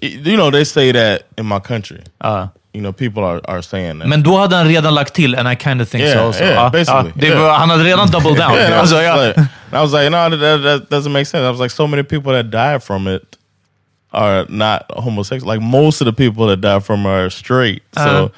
you 0.00 0.36
know, 0.36 0.50
they 0.50 0.64
say 0.64 0.92
that 0.92 1.26
in 1.36 1.46
my 1.46 1.58
country. 1.60 2.02
Ja. 2.22 2.48
You 2.74 2.82
know, 2.82 2.92
people 2.92 3.24
are, 3.24 3.40
are 3.46 3.62
saying 3.62 3.98
that. 3.98 4.08
Men 4.08 4.22
då 4.22 4.36
hade 4.38 4.54
han 4.56 4.66
redan 4.68 4.94
lagt 4.94 5.14
till 5.14 5.34
and 5.34 5.48
I 5.48 5.56
kind 5.56 5.80
of 5.80 5.88
think 5.88 6.02
Yeah, 6.04 6.12
so 6.14 6.26
also. 6.26 6.44
yeah, 6.44 6.54
Ja, 6.54 6.70
basically. 6.70 7.12
det 7.16 7.26
Yeah. 7.28 7.40
var, 7.42 7.58
han 7.58 7.70
hade 7.70 7.84
redan 7.84 8.08
double 8.10 8.34
down. 8.34 8.52
Yeah, 8.54 8.66
and 8.66 8.74
I 8.74 8.80
was, 8.80 8.92
like, 8.92 9.38
I 9.72 9.80
was 9.82 9.92
like, 9.92 10.10
no, 10.10 10.30
that, 10.30 10.36
that, 10.38 10.62
that 10.62 10.90
doesn't 10.90 11.12
make 11.12 11.26
sense. 11.26 11.42
I 11.44 11.50
was 11.50 11.58
like, 11.60 11.70
so 11.72 11.86
many 11.86 12.02
people 12.04 12.32
that 12.32 12.50
die 12.50 12.78
from 12.78 13.08
it 13.08 13.36
are 14.12 14.46
not 14.48 14.84
homosexual. 14.90 15.48
Like 15.48 15.60
most 15.62 16.00
of 16.00 16.04
the 16.04 16.12
people 16.12 16.46
that 16.46 16.60
die 16.60 16.78
from 16.80 17.04
it 17.06 17.10
are 17.10 17.30
straight. 17.30 17.82
So 17.94 18.30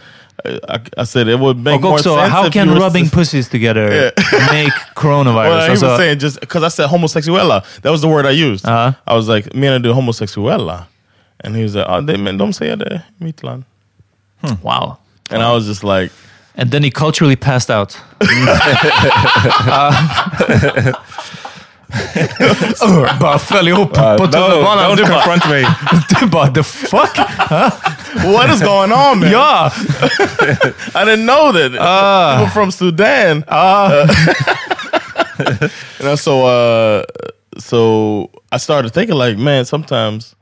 I, 0.44 1.02
I 1.02 1.04
said 1.04 1.28
it 1.28 1.38
would 1.38 1.56
make 1.58 1.76
Och 1.76 1.82
more 1.82 1.92
också, 1.94 2.14
sense. 2.16 2.30
how 2.30 2.46
if 2.46 2.52
can 2.52 2.68
you 2.68 2.74
rubbing 2.80 3.04
s- 3.04 3.10
pussies 3.10 3.48
together 3.48 3.90
make 4.52 4.72
coronavirus? 4.94 5.50
Well, 5.50 5.64
he 5.66 5.70
Alltså, 5.70 5.86
was 5.88 5.98
saying 5.98 6.18
just 6.20 6.40
because 6.40 6.66
I 6.66 6.70
said 6.70 6.88
homosexuella. 6.90 7.62
That 7.82 7.90
was 7.92 8.00
the 8.00 8.08
word 8.08 8.26
I 8.26 8.30
used. 8.52 8.66
Uh-huh. 8.66 8.92
I 9.06 9.14
was 9.14 9.28
like, 9.28 9.54
"Me 9.54 9.66
and 9.68 9.76
I 9.76 9.88
do 9.88 9.94
homosexuella? 9.94 10.84
And 11.44 11.56
he 11.56 11.62
was 11.62 11.74
like, 11.74 11.86
oh, 11.88 12.00
they, 12.06 12.16
men 12.16 12.38
de 12.38 12.52
säger 12.52 12.76
det 12.76 13.02
i 13.20 13.24
mitt 13.24 13.42
land. 13.42 13.64
wow. 14.62 14.96
And 15.30 15.42
I 15.42 15.52
was 15.54 15.66
just 15.66 15.84
like, 15.84 16.12
And 16.56 16.70
then 16.70 16.82
he 16.82 16.90
culturally 16.90 17.36
passed 17.36 17.70
out. 17.70 17.96
Uh, 22.82 23.18
bara 23.20 23.38
föll 23.38 23.68
ihop 23.68 23.92
på 23.94 24.26
tunnelbanan. 24.26 24.84
don't 24.90 24.96
Du 24.96 25.04
bara, 25.04 25.22
confront 25.22 25.48
me. 25.50 25.66
du 26.20 26.26
bara, 26.26 26.46
the 26.54 26.62
fuck? 26.62 27.16
What 28.14 28.50
is 28.50 28.60
going 28.60 28.92
on, 28.92 29.20
man? 29.20 29.30
Ja! 29.30 29.70
I 30.94 31.04
didn't 31.04 31.26
know 31.26 31.52
that. 31.52 31.72
People 31.72 32.52
from 32.52 32.70
Sudan. 32.70 33.44
Uh, 33.48 34.06
you 35.98 36.04
know, 36.04 36.16
so 36.16 36.46
uh, 36.46 37.04
so 37.58 38.30
I 38.52 38.58
started 38.58 38.92
thinking 38.92 39.16
like, 39.16 39.38
man, 39.38 39.64
sometimes 39.64 40.34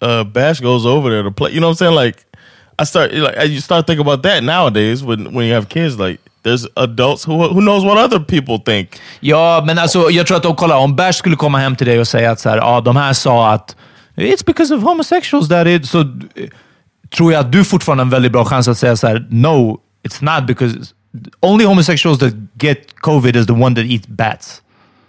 uh, 0.00 0.24
Bash 0.24 0.60
goes 0.60 0.86
over 0.86 1.10
there 1.10 1.22
to 1.22 1.30
play. 1.30 1.52
You 1.52 1.60
know 1.60 1.68
what 1.68 1.80
I'm 1.82 1.94
saying? 1.94 1.94
Like, 1.94 2.24
I 2.78 2.84
start 2.84 3.12
like 3.12 3.48
you 3.48 3.60
start 3.60 3.86
thinking 3.86 4.06
about 4.06 4.22
that 4.22 4.42
nowadays 4.42 5.02
when 5.02 5.32
when 5.32 5.46
you 5.46 5.54
have 5.54 5.68
kids. 5.68 5.98
Like, 5.98 6.20
there's 6.42 6.66
adults 6.76 7.24
who 7.24 7.48
who 7.48 7.60
knows 7.60 7.84
what 7.84 7.98
other 7.98 8.20
people 8.20 8.58
think. 8.58 9.00
Ja, 9.20 9.62
men 9.66 9.78
alltså, 9.78 10.10
jag 10.10 10.26
tror 10.26 10.36
att 10.36 10.42
de 10.42 10.56
kollar, 10.56 10.76
om 10.76 10.96
Bash 10.96 11.18
skulle 11.18 11.36
komma 11.36 11.58
hem 11.58 11.76
till 11.76 11.86
dig 11.86 12.00
och 12.00 12.08
säga 12.08 12.30
att 12.30 12.40
så 12.40 12.48
här, 12.48 12.56
ja, 12.56 12.80
de 12.80 12.96
här 12.96 13.12
sa 13.12 13.50
att 13.52 13.76
it's 14.16 14.44
because 14.44 14.74
of 14.74 14.82
homosexuals 14.82 15.48
that 15.48 15.66
it, 15.66 15.86
så 15.86 16.00
eh, 16.00 16.48
tror 17.16 17.32
jag 17.32 17.40
att 17.40 17.52
du 17.52 17.64
fortfarande 17.64 18.02
har 18.02 18.06
en 18.06 18.10
väldigt 18.10 18.32
bra 18.32 18.44
chans 18.44 18.68
att 18.68 18.78
säga 18.78 18.96
så 18.96 19.06
här, 19.06 19.26
no, 19.30 19.78
it's 20.08 20.24
not 20.38 20.46
because 20.46 20.74
only 21.40 21.64
homosexuals 21.64 22.18
that 22.18 22.32
get 22.54 23.00
covid 23.00 23.36
is 23.36 23.46
the 23.46 23.52
one 23.52 23.76
that 23.76 23.84
eat 23.84 24.06
bats. 24.06 24.62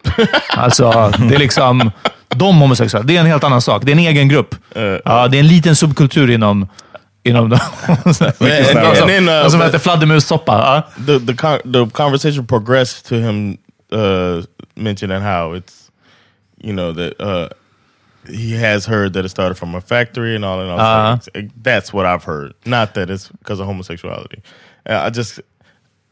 alltså, 0.49 1.11
det 1.29 1.35
är 1.35 1.39
liksom 1.39 1.91
de 2.27 2.57
homosexuella. 2.57 3.05
Det 3.05 3.15
är 3.15 3.19
en 3.19 3.25
helt 3.25 3.43
annan 3.43 3.61
sak. 3.61 3.81
Det 3.85 3.91
är 3.91 3.93
en 3.93 3.99
egen 3.99 4.27
grupp. 4.27 4.55
ja, 5.05 5.27
det 5.27 5.37
är 5.37 5.39
en 5.39 5.47
liten 5.47 5.75
subkultur 5.75 6.29
inom 6.29 6.67
inom 7.23 7.49
de, 7.49 7.59
som, 8.13 8.27
uh, 8.27 9.47
som 9.47 9.61
äter 9.61 9.77
fladdermussoppa. 9.77 10.53
Ja. 10.53 11.03
the 11.05 11.19
the 11.19 11.33
the 11.73 11.89
conversation 11.91 12.47
progressed 12.47 13.05
to 13.05 13.15
him 13.15 13.57
uh, 13.93 14.43
mentioning 14.75 15.21
how 15.21 15.55
it's 15.55 15.89
you 16.61 16.73
know 16.73 16.93
that 16.93 17.13
uh, 17.19 17.47
he 18.27 18.53
has 18.53 18.85
heard 18.85 19.13
that 19.13 19.25
it 19.25 19.29
started 19.29 19.55
from 19.55 19.75
a 19.75 19.81
factory 19.81 20.35
and 20.35 20.45
all 20.45 20.59
and 20.61 20.71
all. 20.71 20.79
Uh-huh. 20.79 21.41
That's 21.61 21.93
what 21.93 22.05
I've 22.05 22.23
heard. 22.23 22.53
Not 22.65 22.93
that 22.95 23.09
it's 23.09 23.29
because 23.29 23.59
of 23.59 23.65
homosexuality. 23.67 24.41
Uh, 24.85 25.01
I 25.03 25.09
just 25.09 25.39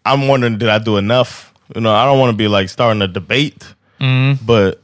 I'm 0.05 0.28
wondering 0.28 0.57
did 0.57 0.70
I 0.70 0.80
do 0.80 0.97
enough? 0.97 1.53
You 1.76 1.82
know, 1.82 1.93
I 1.93 2.05
don't 2.05 2.20
want 2.20 2.32
to 2.32 2.38
be 2.38 2.47
like 2.47 2.70
starting 2.70 3.01
a 3.01 3.07
debate, 3.07 3.74
Mm. 3.99 4.38
but 4.45 4.82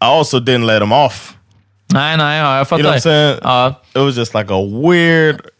I 0.00 0.06
also 0.06 0.38
didn't 0.40 0.66
let 0.66 0.82
him 0.82 0.92
off. 0.92 1.36
Nej, 1.92 2.16
nej, 2.16 2.38
ja, 2.38 2.58
jag 2.58 2.70
You 2.78 2.82
know 2.82 2.88
what 2.90 2.94
I'm 2.96 3.00
saying? 3.00 3.38
Ja. 3.42 3.74
It 3.94 3.98
was 4.00 4.14
just 4.16 4.34
like 4.34 4.50
a 4.50 4.60
weird. 4.60 5.50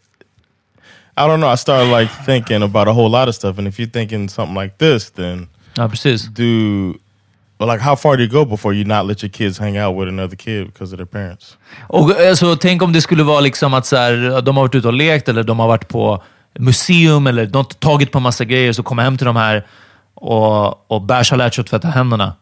I 1.17 1.27
don't 1.27 1.39
know. 1.39 1.47
I 1.47 1.55
started 1.55 1.89
like 1.91 2.09
thinking 2.25 2.61
about 2.61 2.87
a 2.87 2.93
whole 2.93 3.09
lot 3.09 3.27
of 3.29 3.35
stuff, 3.35 3.57
and 3.57 3.67
if 3.67 3.79
you're 3.79 3.87
thinking 3.89 4.27
something 4.29 4.55
like 4.55 4.77
this, 4.77 5.11
then 5.11 5.47
ja, 5.77 5.87
precis. 5.87 6.27
do 6.27 6.99
but 7.57 7.67
like 7.67 7.83
how 7.83 7.95
far 7.95 8.17
do 8.17 8.23
you 8.23 8.31
go 8.31 8.45
before 8.45 8.75
you 8.75 8.85
not 8.85 9.05
let 9.05 9.23
your 9.23 9.31
kids 9.31 9.59
hang 9.59 9.77
out 9.77 9.97
with 9.99 10.09
another 10.09 10.35
kid 10.35 10.65
because 10.65 10.93
of 10.93 10.97
their 10.97 11.05
parents? 11.05 11.57
Och, 11.87 12.11
alltså, 12.29 12.55
tänk 12.55 12.81
om 12.81 12.93
det 12.93 13.01
skulle 13.01 13.23
vara 13.23 13.39
liksom 13.39 13.73
att 13.73 13.85
så 13.85 13.95
här, 13.95 14.31
eh, 14.31 14.37
de 14.37 14.57
har 14.57 14.63
varit 14.63 14.75
ute 14.75 14.87
och 14.87 14.93
lekt, 14.93 15.29
eller 15.29 15.43
de 15.43 15.59
har 15.59 15.67
varit 15.67 15.87
på 15.87 16.23
museum, 16.59 17.27
eller 17.27 17.45
de 17.45 17.57
har 17.57 17.63
tagit 17.63 18.11
på 18.11 18.19
massa 18.19 18.45
grejer, 18.45 18.73
så 18.73 18.83
kommer 18.83 19.03
hem 19.03 19.17
till 19.17 19.25
de 19.25 19.35
här 19.35 19.65
och, 20.15 20.91
och 20.91 21.01
Bash 21.01 21.31
har 21.31 21.37
lärt 21.37 21.53
sig 21.53 21.61
att 21.61 21.67
tvätta 21.67 21.87
händerna. 21.87 22.33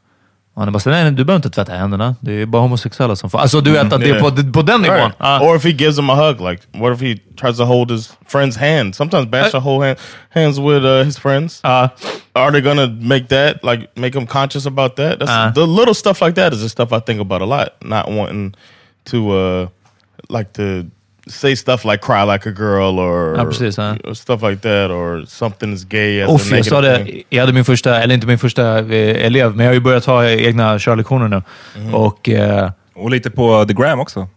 Han 0.56 0.68
är 0.68 0.72
bara 0.72 0.80
så, 0.80 0.89
nej, 0.89 1.04
nej, 1.04 1.12
du 1.12 1.24
behöver 1.26 1.38
inte 1.45 1.49
tvätta 1.49 1.74
händerna. 1.74 2.16
Det 2.20 2.32
är 2.41 2.45
bara 2.45 2.62
homosexuella 2.62 3.16
som 3.16 3.30
får... 3.30 3.39
Alltså, 3.39 3.62
du 3.62 3.72
vet 3.72 3.93
att 3.93 4.01
det 4.01 4.10
är 4.10 4.20
på, 4.20 4.51
på 4.51 4.62
den 4.62 4.82
nivån. 4.82 4.97
Right. 4.97 5.16
Ja. 5.20 5.39
Or 5.41 5.56
if 5.56 5.64
he 5.64 5.70
gives 5.70 5.95
them 5.95 6.10
a 6.10 6.16
hug, 6.16 6.41
like 6.41 6.64
what 6.72 6.93
if 6.93 7.01
he 7.01 7.18
tries 7.41 7.58
to 7.58 7.66
hold 7.66 7.91
his 7.91 8.14
friend's 8.32 8.58
hand? 8.60 8.95
Sometimes 8.95 9.26
Bash 9.26 9.54
will 9.54 9.62
hold 9.62 9.84
hand, 9.86 9.97
hands 10.30 10.60
with 10.60 10.86
uh, 10.86 11.04
his 11.04 11.18
friends. 11.20 11.60
Ja. 11.64 11.89
Are 12.34 12.51
they 12.51 12.62
gonna 12.62 12.88
make 12.88 13.28
that 13.28 13.64
like 13.64 13.88
make 13.95 14.18
him 14.20 14.28
conscious 14.28 14.66
about 14.66 14.95
that? 14.95 15.20
That's 15.20 15.32
Uh. 15.32 15.54
the 15.54 15.66
little 15.68 15.93
stuff 15.93 16.22
like 16.22 16.34
that 16.41 16.54
is 16.54 16.62
the 16.62 16.70
stuff 16.70 16.91
I 16.91 16.99
think 16.99 17.22
about 17.22 17.41
a 17.41 17.45
lot. 17.45 17.70
Not 17.82 18.12
wanting 18.12 18.56
to 19.06 19.32
uh 19.32 19.68
like 20.30 20.54
to 20.54 20.86
say 21.28 21.55
stuff 21.55 21.86
like 21.86 21.97
cry 22.05 22.24
like 22.34 22.49
a 22.49 22.51
girl 22.51 22.99
or, 22.99 23.38
Ja, 23.38 23.45
precis, 23.45 23.78
ja. 23.78 23.95
or 24.03 24.13
stuff 24.13 24.41
like 24.41 24.61
that 24.61 24.91
or 24.91 25.26
something 25.28 25.74
is 25.74 25.84
gay 25.86 26.21
a 26.21 26.28
jag 26.51 26.65
sa 26.65 26.82
det. 26.82 27.07
Jag 27.30 27.41
hade 27.41 27.53
min 27.53 27.65
första, 27.65 28.01
eller 28.03 28.13
inte 28.15 28.28
min 28.28 28.39
första 28.39 28.80
eh, 28.80 29.26
elev, 29.26 29.55
men 29.55 29.65
jag 29.65 29.69
har 29.69 29.74
ju 29.76 29.80
börjat 29.80 30.05
ha 30.05 30.30
egna 30.30 30.80
körlektioner 30.80 31.28
nu. 31.28 31.41
Mhm. 31.78 31.95
Och... 31.95 32.30
Eh, 32.30 32.69
Och 32.95 33.09
lite 33.11 33.30
på 33.30 33.65
The 33.65 33.74
Gram 33.74 33.99
också. 33.99 34.28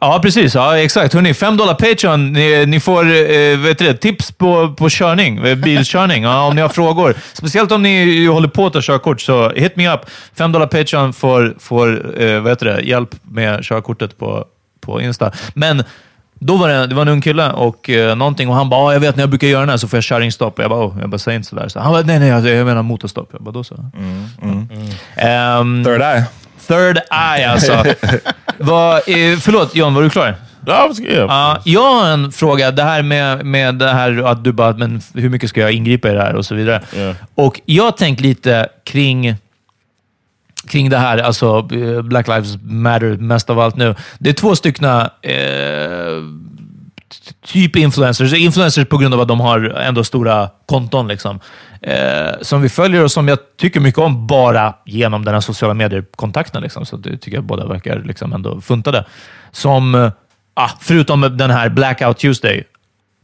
Ja, 0.00 0.18
precis. 0.22 0.54
Ja, 0.54 0.78
exakt. 0.78 1.14
Hörrni, 1.14 1.34
fem 1.34 1.56
dollar 1.56 1.74
Patreon. 1.74 2.32
Ni, 2.32 2.66
ni 2.66 2.80
får 2.80 3.04
eh, 3.04 3.58
vet 3.58 3.78
du, 3.78 3.92
tips 3.94 4.32
på, 4.32 4.74
på 4.78 4.88
körning, 4.90 5.38
eh, 5.46 5.54
bilkörning, 5.54 6.22
ja, 6.22 6.46
om 6.46 6.56
ni 6.56 6.62
har 6.62 6.68
frågor. 6.68 7.14
Speciellt 7.32 7.72
om 7.72 7.82
ni 7.82 8.26
håller 8.26 8.48
på 8.48 8.66
att 8.66 8.72
ta 8.72 8.80
körkort, 8.82 9.20
så 9.20 9.50
hit 9.50 9.76
me 9.76 9.88
up. 9.94 10.00
Fem 10.38 10.52
dollar 10.52 10.66
Patreon 10.66 11.12
får, 11.12 11.54
får 11.58 12.20
eh, 12.22 12.78
hjälp 12.88 13.08
med 13.22 13.64
körkortet 13.64 14.18
på, 14.18 14.44
på 14.84 15.00
Insta. 15.00 15.32
Men 15.54 15.82
då 16.38 16.56
var 16.56 16.68
det, 16.68 16.86
det 16.86 16.94
var 16.94 17.02
en 17.02 17.08
ung 17.08 17.20
kille 17.20 17.50
och 17.52 17.90
eh, 17.90 18.16
någonting 18.16 18.48
och 18.48 18.54
han 18.54 18.68
bara, 18.70 18.80
"Ja, 18.80 18.92
jag 18.92 19.00
vet 19.00 19.16
när 19.16 19.22
jag 19.22 19.30
brukar 19.30 19.46
göra 19.46 19.60
den 19.60 19.68
här 19.68 19.76
så 19.76 19.88
får 19.88 19.96
jag 19.96 20.04
körningsstopp. 20.04 20.58
Jag 20.58 20.70
bara, 20.70 20.86
oh, 20.86 20.94
jag 21.00 21.10
bara, 21.10 21.18
säg 21.18 21.36
inte 21.36 21.48
sådär. 21.48 21.68
Så 21.68 21.80
han 21.80 21.92
bara, 21.92 22.02
nej, 22.02 22.18
nej, 22.18 22.28
jag, 22.28 22.48
jag 22.48 22.66
menar 22.66 22.82
motorstopp. 22.82 23.28
Jag 23.32 23.42
bara, 23.42 23.50
då 23.50 23.64
så. 23.64 23.74
Ehm, 25.16 25.84
Third 25.84 26.00
Eye. 26.02 26.24
third 26.68 26.96
eye 27.36 27.48
alltså. 27.50 27.84
Vad, 28.58 28.96
eh, 28.96 29.38
förlåt 29.40 29.74
John, 29.76 29.94
var 29.94 30.02
du 30.02 30.10
klar? 30.10 30.34
Yeah. 31.02 31.26
Ja, 31.28 31.58
jag 31.64 31.92
har 31.94 32.06
en 32.08 32.32
fråga. 32.32 32.70
Det 32.70 32.82
här 32.82 33.02
med, 33.02 33.44
med 33.46 33.74
det 33.74 33.92
här 33.92 34.22
att 34.26 34.44
du 34.44 34.52
bara, 34.52 34.72
men 34.72 35.00
hur 35.14 35.28
mycket 35.28 35.50
ska 35.50 35.60
jag 35.60 35.72
ingripa 35.72 36.08
i 36.10 36.12
det 36.14 36.20
här 36.22 36.34
och 36.34 36.46
så 36.46 36.54
vidare. 36.54 36.82
Ja. 36.96 37.14
Och 37.34 37.60
jag 37.64 37.84
har 37.84 37.90
tänkt 37.90 38.20
lite 38.20 38.68
kring, 38.84 39.36
kring 40.68 40.90
det 40.90 40.98
här, 40.98 41.18
alltså 41.18 41.68
eh, 41.72 42.02
Black 42.02 42.28
Lives 42.28 42.56
Matter 42.62 43.16
mest 43.16 43.50
av 43.50 43.60
allt 43.60 43.76
nu. 43.76 43.94
Det 44.18 44.30
är 44.30 44.34
två 44.34 44.56
stycken 44.56 44.84
eh, 44.84 45.04
typ 47.46 47.76
influencers. 47.76 48.32
Influencers 48.32 48.88
på 48.88 48.98
grund 48.98 49.14
av 49.14 49.20
att 49.20 49.28
de 49.28 49.40
har 49.40 49.60
ändå 49.60 50.04
stora 50.04 50.50
konton 50.66 51.08
liksom. 51.08 51.40
Eh, 51.80 52.32
som 52.40 52.62
vi 52.62 52.68
följer 52.68 53.04
och 53.04 53.12
som 53.12 53.28
jag 53.28 53.38
tycker 53.56 53.80
mycket 53.80 53.98
om 53.98 54.26
bara 54.26 54.74
genom 54.84 55.24
den 55.24 55.34
här 55.34 55.40
sociala 55.40 55.74
medier-kontakten. 55.74 56.62
Liksom. 56.62 56.86
Så 56.86 56.96
det 56.96 57.16
tycker 57.16 57.36
jag 57.36 57.44
båda 57.44 57.66
verkar 57.66 58.02
liksom 58.04 58.32
ändå 58.32 58.60
funtade. 58.60 59.04
Som, 59.52 59.94
eh, 59.94 60.10
ah, 60.54 60.70
förutom 60.80 61.36
den 61.36 61.50
här 61.50 61.68
Blackout 61.68 62.18
Tuesday, 62.18 62.64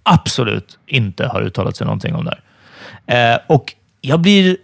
absolut 0.03 0.79
inte 0.87 1.27
har 1.27 1.43
uttalat 1.43 1.77
sig 1.77 1.85
någonting 1.85 2.15
om 2.15 2.25
det 2.25 2.31
här. 3.07 3.35
Eh, 3.35 3.39
och 3.47 3.75
jag 4.01 4.21
blir 4.21 4.57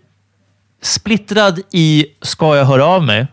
splittrad 0.83 1.61
i, 1.71 2.07
ska 2.23 2.57
jag 2.57 2.65
höra 2.65 2.85
av 2.85 3.03
mig 3.03 3.27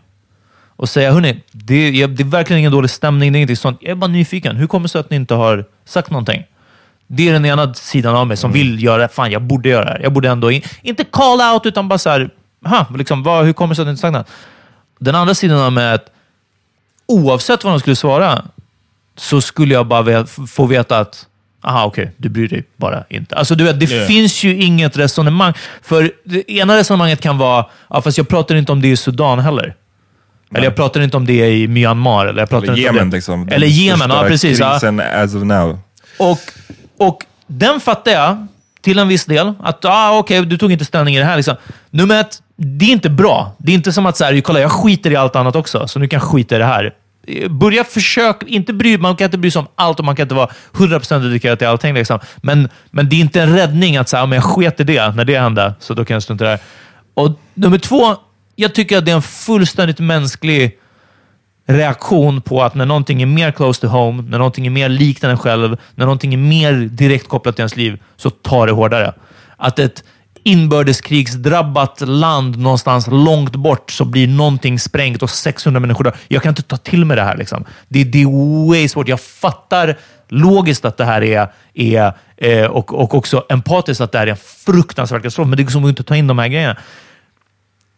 och 0.76 0.88
säga, 0.88 1.12
hörni, 1.12 1.42
det, 1.52 2.06
det 2.06 2.22
är 2.22 2.24
verkligen 2.24 2.60
ingen 2.60 2.72
dålig 2.72 2.90
stämning, 2.90 3.32
det 3.32 3.36
är 3.36 3.38
ingenting 3.38 3.56
sånt. 3.56 3.78
Jag 3.80 3.90
är 3.90 3.94
bara 3.94 4.06
nyfiken. 4.06 4.56
Hur 4.56 4.66
kommer 4.66 4.84
det 4.84 4.88
sig 4.88 5.00
att 5.00 5.10
ni 5.10 5.16
inte 5.16 5.34
har 5.34 5.64
sagt 5.84 6.10
någonting? 6.10 6.44
Det 7.06 7.28
är 7.28 7.32
den 7.32 7.44
ena 7.44 7.74
sidan 7.74 8.16
av 8.16 8.26
mig 8.26 8.36
som 8.36 8.52
vill 8.52 8.82
göra, 8.82 9.08
fan 9.08 9.30
jag 9.30 9.42
borde 9.42 9.68
göra 9.68 9.84
det 9.84 9.90
här. 9.90 10.00
Jag 10.00 10.12
borde 10.12 10.28
ändå, 10.28 10.50
in, 10.50 10.62
inte 10.82 11.04
call 11.04 11.40
out, 11.54 11.66
utan 11.66 11.88
bara 11.88 11.98
så 11.98 12.10
här, 12.10 12.30
aha, 12.66 12.86
liksom, 12.96 13.22
vad, 13.22 13.44
hur 13.44 13.52
kommer 13.52 13.68
det 13.68 13.76
sig 13.76 13.82
att 13.82 13.86
ni 13.86 13.90
inte 13.90 14.00
sagt 14.00 14.12
något? 14.12 14.28
Den 14.98 15.14
andra 15.14 15.34
sidan 15.34 15.58
av 15.58 15.72
mig 15.72 15.84
är 15.84 15.94
att 15.94 16.10
oavsett 17.06 17.64
vad 17.64 17.72
de 17.72 17.80
skulle 17.80 17.96
svara, 17.96 18.44
så 19.16 19.40
skulle 19.40 19.74
jag 19.74 19.86
bara 19.86 20.26
få 20.26 20.66
veta 20.66 20.98
att 20.98 21.26
Aha, 21.64 21.84
okej, 21.84 22.12
du 22.16 22.28
bryr 22.28 22.48
dig 22.48 22.64
bara 22.76 23.04
inte. 23.08 23.34
Alltså, 23.36 23.54
du 23.54 23.64
vet, 23.64 23.80
det 23.80 23.90
Yeah. 23.90 24.06
finns 24.06 24.44
ju 24.44 24.62
inget 24.62 24.96
resonemang. 24.96 25.52
För 25.82 26.10
det 26.24 26.50
ena 26.52 26.76
resonemanget 26.76 27.20
kan 27.20 27.38
vara, 27.38 27.66
ja, 27.90 28.02
fast 28.02 28.18
jag 28.18 28.28
pratar 28.28 28.54
inte 28.54 28.72
om 28.72 28.80
det 28.82 28.88
i 28.88 28.96
Sudan 28.96 29.38
heller. 29.38 29.74
Eller 30.54 30.64
jag 30.64 30.76
pratar 30.76 31.00
inte 31.00 31.16
om 31.16 31.26
det 31.26 31.50
i 31.50 31.68
Myanmar. 31.68 32.26
Eller, 32.26 32.42
jag 32.42 32.48
pratar 32.50 32.66
Eller 32.66 32.76
inte 32.78 32.90
om 32.90 32.96
Yemen 32.96 33.10
det. 33.10 33.16
liksom. 33.16 33.48
Eller 33.48 33.66
Yemen, 33.66 34.10
ja 34.10 34.22
precis. 34.28 34.58
Ja. 34.58 34.72
Krisen 34.72 35.00
as 35.00 35.34
of 35.34 35.42
now. 35.42 35.78
Och, 36.18 36.38
och 36.98 37.18
den 37.46 37.80
fattar 37.80 38.12
jag 38.12 38.46
till 38.82 38.98
en 38.98 39.08
viss 39.08 39.24
del. 39.24 39.52
Att 39.62 39.84
ah, 39.84 40.18
okej, 40.18 40.46
du 40.46 40.58
tog 40.58 40.72
inte 40.72 40.84
ställning 40.84 41.16
i 41.16 41.18
det 41.18 41.24
här. 41.24 41.36
Liksom. 41.36 41.56
Nummer 41.90 42.20
ett, 42.20 42.38
det 42.56 42.84
är 42.84 42.90
inte 42.92 43.10
bra. 43.10 43.52
Det 43.58 43.72
är 43.72 43.74
inte 43.74 43.92
som 43.92 44.06
att 44.06 44.16
så 44.16 44.24
här, 44.24 44.40
kolla, 44.40 44.60
jag 44.60 44.72
skiter 44.72 45.10
i 45.10 45.16
allt 45.16 45.36
annat 45.36 45.56
också, 45.56 45.88
så 45.88 45.98
nu 45.98 46.08
kan 46.08 46.18
jag 46.20 46.28
skita 46.28 46.56
i 46.56 46.58
det 46.58 46.64
här. 46.64 46.92
Börja 47.50 47.84
försök, 47.84 48.42
inte 48.46 48.72
bry, 48.72 48.98
man 48.98 49.16
kan 49.16 49.24
inte 49.24 49.38
bry 49.38 49.50
sig 49.50 49.60
om 49.60 49.66
allt 49.74 49.98
och 49.98 50.04
man 50.04 50.16
kan 50.16 50.22
inte 50.22 50.34
vara 50.34 50.50
100% 50.72 51.18
dedikerad 51.22 51.58
till 51.58 51.68
allting. 51.68 51.94
Liksom. 51.94 52.18
Men, 52.36 52.68
men 52.90 53.08
det 53.08 53.16
är 53.16 53.20
inte 53.20 53.42
en 53.42 53.56
räddning 53.56 53.96
att 53.96 54.08
säga, 54.08 54.22
om 54.22 54.32
jag 54.32 54.44
sket 54.44 54.80
i 54.80 54.84
det 54.84 55.14
när 55.14 55.24
det 55.24 55.38
hände, 55.38 55.74
så 55.80 55.94
då 55.94 56.04
kan 56.04 56.14
jag 56.14 56.22
strunta 56.22 56.44
i 56.44 56.46
det 56.46 56.50
här. 56.50 56.60
Och 57.14 57.40
nummer 57.54 57.78
två, 57.78 58.16
jag 58.56 58.74
tycker 58.74 58.98
att 58.98 59.04
det 59.04 59.10
är 59.10 59.16
en 59.16 59.22
fullständigt 59.22 59.98
mänsklig 59.98 60.78
reaktion 61.66 62.40
på 62.40 62.62
att 62.62 62.74
när 62.74 62.86
någonting 62.86 63.22
är 63.22 63.26
mer 63.26 63.50
close 63.50 63.80
to 63.80 63.86
home, 63.86 64.22
när 64.22 64.38
någonting 64.38 64.66
är 64.66 64.70
mer 64.70 64.88
likt 64.88 65.24
en 65.24 65.38
själv, 65.38 65.76
när 65.94 66.04
någonting 66.04 66.34
är 66.34 66.38
mer 66.38 66.72
direkt 66.72 67.28
kopplat 67.28 67.56
till 67.56 67.62
ens 67.62 67.76
liv, 67.76 67.98
så 68.16 68.30
tar 68.30 68.66
det 68.66 68.72
hårdare. 68.72 69.12
Att 69.56 69.78
ett 69.78 70.04
inbördeskrigsdrabbat 70.44 72.00
land 72.00 72.58
någonstans 72.58 73.06
långt 73.06 73.56
bort 73.56 73.90
så 73.90 74.04
blir 74.04 74.28
någonting 74.28 74.78
sprängt 74.78 75.22
och 75.22 75.30
600 75.30 75.80
människor 75.80 76.04
dör. 76.04 76.16
Jag 76.28 76.42
kan 76.42 76.50
inte 76.50 76.62
ta 76.62 76.76
till 76.76 77.04
mig 77.04 77.16
det 77.16 77.22
här. 77.22 77.36
Liksom. 77.36 77.64
Det, 77.88 78.04
det 78.04 78.22
är 78.22 78.68
way 78.68 78.88
svårt. 78.88 79.08
Jag 79.08 79.20
fattar 79.20 79.96
logiskt 80.28 80.84
att 80.84 80.96
det 80.96 81.04
här 81.04 81.22
är, 81.22 81.52
är 81.74 82.12
eh, 82.36 82.66
och, 82.66 82.94
och 82.94 83.14
också 83.14 83.44
empatiskt 83.48 84.00
att 84.00 84.12
det 84.12 84.18
här 84.18 84.26
är 84.26 84.30
en 84.30 84.36
fruktansvärd 84.66 85.22
katastrof, 85.22 85.48
men 85.48 85.56
det 85.56 85.62
går 85.62 85.88
inte 85.88 86.00
att 86.00 86.06
ta 86.06 86.16
in 86.16 86.26
de 86.26 86.38
här 86.38 86.48
grejerna 86.48 86.76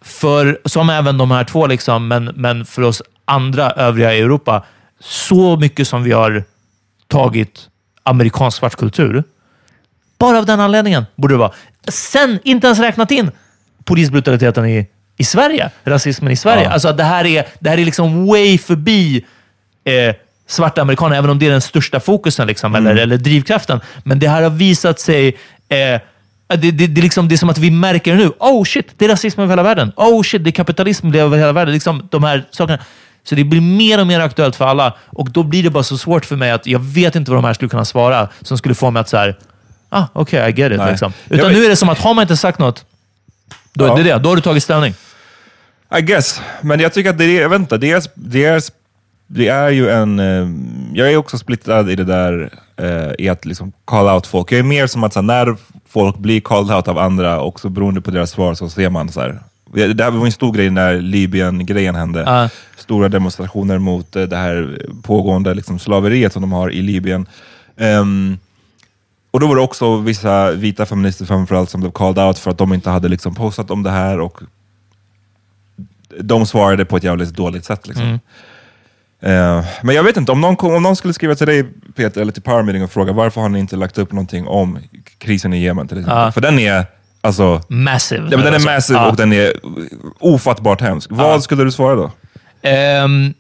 för, 0.01 0.59
som 0.64 0.90
även 0.90 1.18
de 1.18 1.30
här 1.30 1.44
två, 1.44 1.66
liksom, 1.66 2.09
men, 2.09 2.24
men 2.24 2.64
för 2.64 2.82
oss 2.82 3.03
andra 3.24 3.70
övriga 3.70 4.14
i 4.14 4.20
Europa, 4.20 4.64
så 5.01 5.57
mycket 5.57 5.88
som 5.88 6.03
vi 6.03 6.12
har 6.12 6.44
tagit 7.09 7.68
amerikansk 8.03 8.59
svartkultur, 8.59 9.24
bara 10.18 10.38
av 10.38 10.47
den 10.47 10.61
anledningen 10.61 11.07
borde 11.16 11.34
det 11.34 11.38
vara. 11.38 11.53
Sen, 11.89 12.39
inte 12.45 12.66
ens 12.66 12.78
räknat 12.78 13.11
in 13.11 13.30
polisbrutaliteten 13.84 14.66
i, 14.66 14.87
i 15.16 15.24
Sverige, 15.24 15.70
rasismen 15.84 16.32
i 16.32 16.37
Sverige. 16.37 16.64
Ja. 16.64 16.70
Alltså 16.70 16.93
det 16.93 17.05
här 17.05 17.26
är, 17.26 17.47
det 17.59 17.70
här 17.70 17.78
är 17.78 17.84
liksom 17.84 18.26
way 18.26 18.59
förbi 18.59 19.24
eh, 19.84 20.14
svarta 20.47 20.82
amerikaner, 20.82 21.16
även 21.16 21.30
om 21.30 21.39
det 21.39 21.47
är 21.47 21.51
den 21.51 21.61
största 21.61 22.01
fokusen 22.01 22.47
liksom, 22.47 22.74
eller, 22.74 22.97
eller 22.97 23.16
drivkraften. 23.16 23.80
Men 24.05 24.18
det 24.18 24.28
här 24.28 24.43
har 24.43 24.51
visat 24.51 25.01
sig 25.01 25.28
eh, 25.68 26.01
det, 26.49 26.57
det, 26.70 26.87
det, 26.87 27.01
är 27.01 27.03
liksom, 27.03 27.28
det 27.28 27.34
är 27.34 27.37
som 27.37 27.51
att 27.51 27.59
vi 27.59 27.70
märker 27.70 28.14
nu. 28.14 28.32
Oh 28.39 28.64
shit, 28.64 28.87
det 28.97 29.05
är 29.05 29.09
rasism 29.09 29.41
över 29.41 29.53
hela 29.53 29.62
världen. 29.62 29.93
Oh 29.97 30.22
shit, 30.22 30.45
det 30.45 30.51
är 30.51 30.53
kapitalism 30.53 31.14
över 31.14 31.39
hela 31.39 31.53
världen. 31.53 31.74
Liksom, 31.74 32.09
de 32.11 32.24
här 32.24 32.45
sakerna. 32.51 32.78
Så 33.24 33.34
det 33.34 33.45
blir 33.45 33.61
mer 33.61 34.01
och 34.01 34.07
mer 34.07 34.20
aktuellt 34.20 34.57
för 34.57 34.64
alla. 34.64 34.95
Och 35.07 35.30
då 35.30 35.43
blir 35.43 35.62
det 35.62 35.70
bara 35.70 35.82
så 35.82 35.99
svårt 35.99 36.24
för 36.24 36.37
mig 36.37 36.51
att 36.51 36.66
jag 36.66 36.78
vet 36.78 37.16
inte 37.16 37.30
vad 37.30 37.39
de 37.39 37.45
här 37.45 37.55
skulle 37.55 37.68
kunna 37.68 37.84
svara 37.84 38.28
som 38.43 38.59
skulle 38.59 38.74
få 38.74 38.91
mig 38.91 39.01
att 39.01 39.09
så 39.09 39.16
här, 39.16 39.37
ah, 39.89 40.05
okej, 40.12 40.51
I 40.51 40.61
get 40.61 40.72
it. 40.72 40.78
Nej. 40.78 40.91
Liksom. 40.91 41.12
Utan 41.28 41.53
nu 41.53 41.64
är 41.64 41.68
det 41.68 41.76
som 41.76 41.89
att 41.89 41.99
har 41.99 42.14
man 42.14 42.22
inte 42.22 42.37
sagt 42.37 42.59
något, 42.59 42.84
då, 43.72 43.87
Ja. 43.87 43.95
det 43.97 44.03
det, 44.03 44.18
då 44.18 44.28
har 44.28 44.37
du 44.37 44.43
tagit 44.43 44.62
ställning. 44.62 44.95
I 45.99 46.01
guess. 46.03 46.41
Men 46.62 46.80
jag 46.80 46.93
tycker 46.93 47.11
att 47.11 47.18
det 47.18 47.24
är, 47.24 47.55
inte, 47.57 47.78
det 47.78 47.91
är, 47.93 48.03
det 48.14 48.45
är, 48.45 48.62
det 49.26 49.49
är 49.49 49.68
ju 49.70 49.91
en... 49.91 50.18
eh, 50.18 50.49
Jag 50.95 51.12
är 51.12 51.16
också 51.16 51.39
splittrad 51.39 51.91
i 51.91 51.97
det 51.97 52.05
där 52.05 52.51
eh, 52.76 53.12
i 53.24 53.28
att 53.28 53.45
liksom 53.45 53.72
call 53.84 54.09
out 54.14 54.26
folk. 54.26 54.53
Jag 54.53 54.59
är 54.59 54.62
mer 54.62 54.87
som 54.87 55.05
att 55.05 55.12
så 55.12 55.18
här, 55.18 55.24
när 55.26 55.57
folk 55.89 56.16
blir 56.18 56.41
called 56.41 56.76
out 56.76 56.89
av 56.89 56.99
andra, 56.99 57.41
också 57.41 57.68
beroende 57.68 58.01
på 58.01 58.11
deras 58.11 58.30
svar, 58.30 58.55
så 58.55 58.68
ser 58.68 58.91
man 58.91 59.09
så 59.12 59.20
här. 59.20 59.41
Det 59.95 60.05
här 60.05 60.11
var 60.11 60.26
en 60.26 60.32
stor 60.32 60.53
grej 60.53 60.70
när 60.70 61.01
Libyen-grejen 61.01 61.95
hände. 61.95 62.22
Ja. 62.26 62.49
Stora 62.76 63.09
demonstrationer 63.09 63.78
mot 63.78 64.16
eh, 64.16 64.22
det 64.22 64.37
här 64.37 64.78
pågående 65.03 65.55
liksom, 65.55 65.78
slaveriet 65.78 66.32
som 66.32 66.43
de 66.43 66.53
har 66.53 66.70
i 66.70 66.82
Libyen. 66.82 67.26
Ehm, 67.76 68.39
och 69.37 69.41
då 69.41 69.47
var 69.47 69.57
det 69.57 69.62
också 69.62 69.97
vissa 69.97 70.51
vita 70.51 70.87
feminister 70.87 71.24
framförallt 71.24 71.70
som 71.70 71.80
blev 71.80 71.91
called 71.91 72.18
out 72.18 72.39
för 72.39 72.51
att 72.51 72.59
de 72.59 72.74
inte 72.74 72.91
hade 72.91 73.09
liksom 73.09 73.34
postat 73.34 73.70
om 73.70 73.82
det 73.82 73.91
här 73.91 74.20
och 74.20 74.41
de 76.20 76.47
svarade 76.47 76.84
på 76.84 76.97
ett 76.97 77.05
jävligt 77.05 77.34
dåligt 77.34 77.64
sätt. 77.64 77.87
Liksom. 77.87 78.05
Mm. 78.05 78.18
Eh, 79.59 79.64
men 79.82 79.95
jag 79.95 80.03
vet 80.03 80.16
inte, 80.16 80.32
om 80.32 80.41
någon, 80.41 80.57
kom, 80.57 80.74
om 80.74 80.82
någon 80.82 80.97
skulle 80.97 81.14
skriva 81.14 81.34
till 81.34 81.47
dig 81.47 81.64
Peter, 81.97 82.20
eller 82.20 82.32
till 82.32 82.43
Power 82.43 82.62
Meeting 82.62 82.84
och 82.84 82.91
fråga 82.91 83.12
varför 83.12 83.41
har 83.41 83.49
ni 83.49 83.59
inte 83.59 83.76
lagt 83.76 83.99
upp 83.99 84.12
någonting 84.12 84.47
om 84.47 84.78
krisen 85.18 85.53
i 85.53 85.62
Jemen 85.62 85.89
till 85.89 85.99
exempel? 85.99 86.22
Ja. 86.22 86.32
För 86.32 86.41
den 86.41 86.59
är 86.59 86.87
alltså... 87.20 87.61
Massive. 87.68 88.28
Ja, 88.30 88.37
men 88.37 88.45
den 88.45 88.49
är 88.49 88.55
Alltså, 88.55 88.70
massive 88.70 88.99
ja. 88.99 89.11
och 89.11 89.16
den 89.16 89.32
är 89.32 89.53
ofattbart 90.18 90.80
hemsk. 90.80 91.11
Vad 91.12 91.43
skulle 91.43 91.64
du 91.64 91.72
svara 91.72 91.95
då? 91.95 92.11
Ehm, 92.62 93.34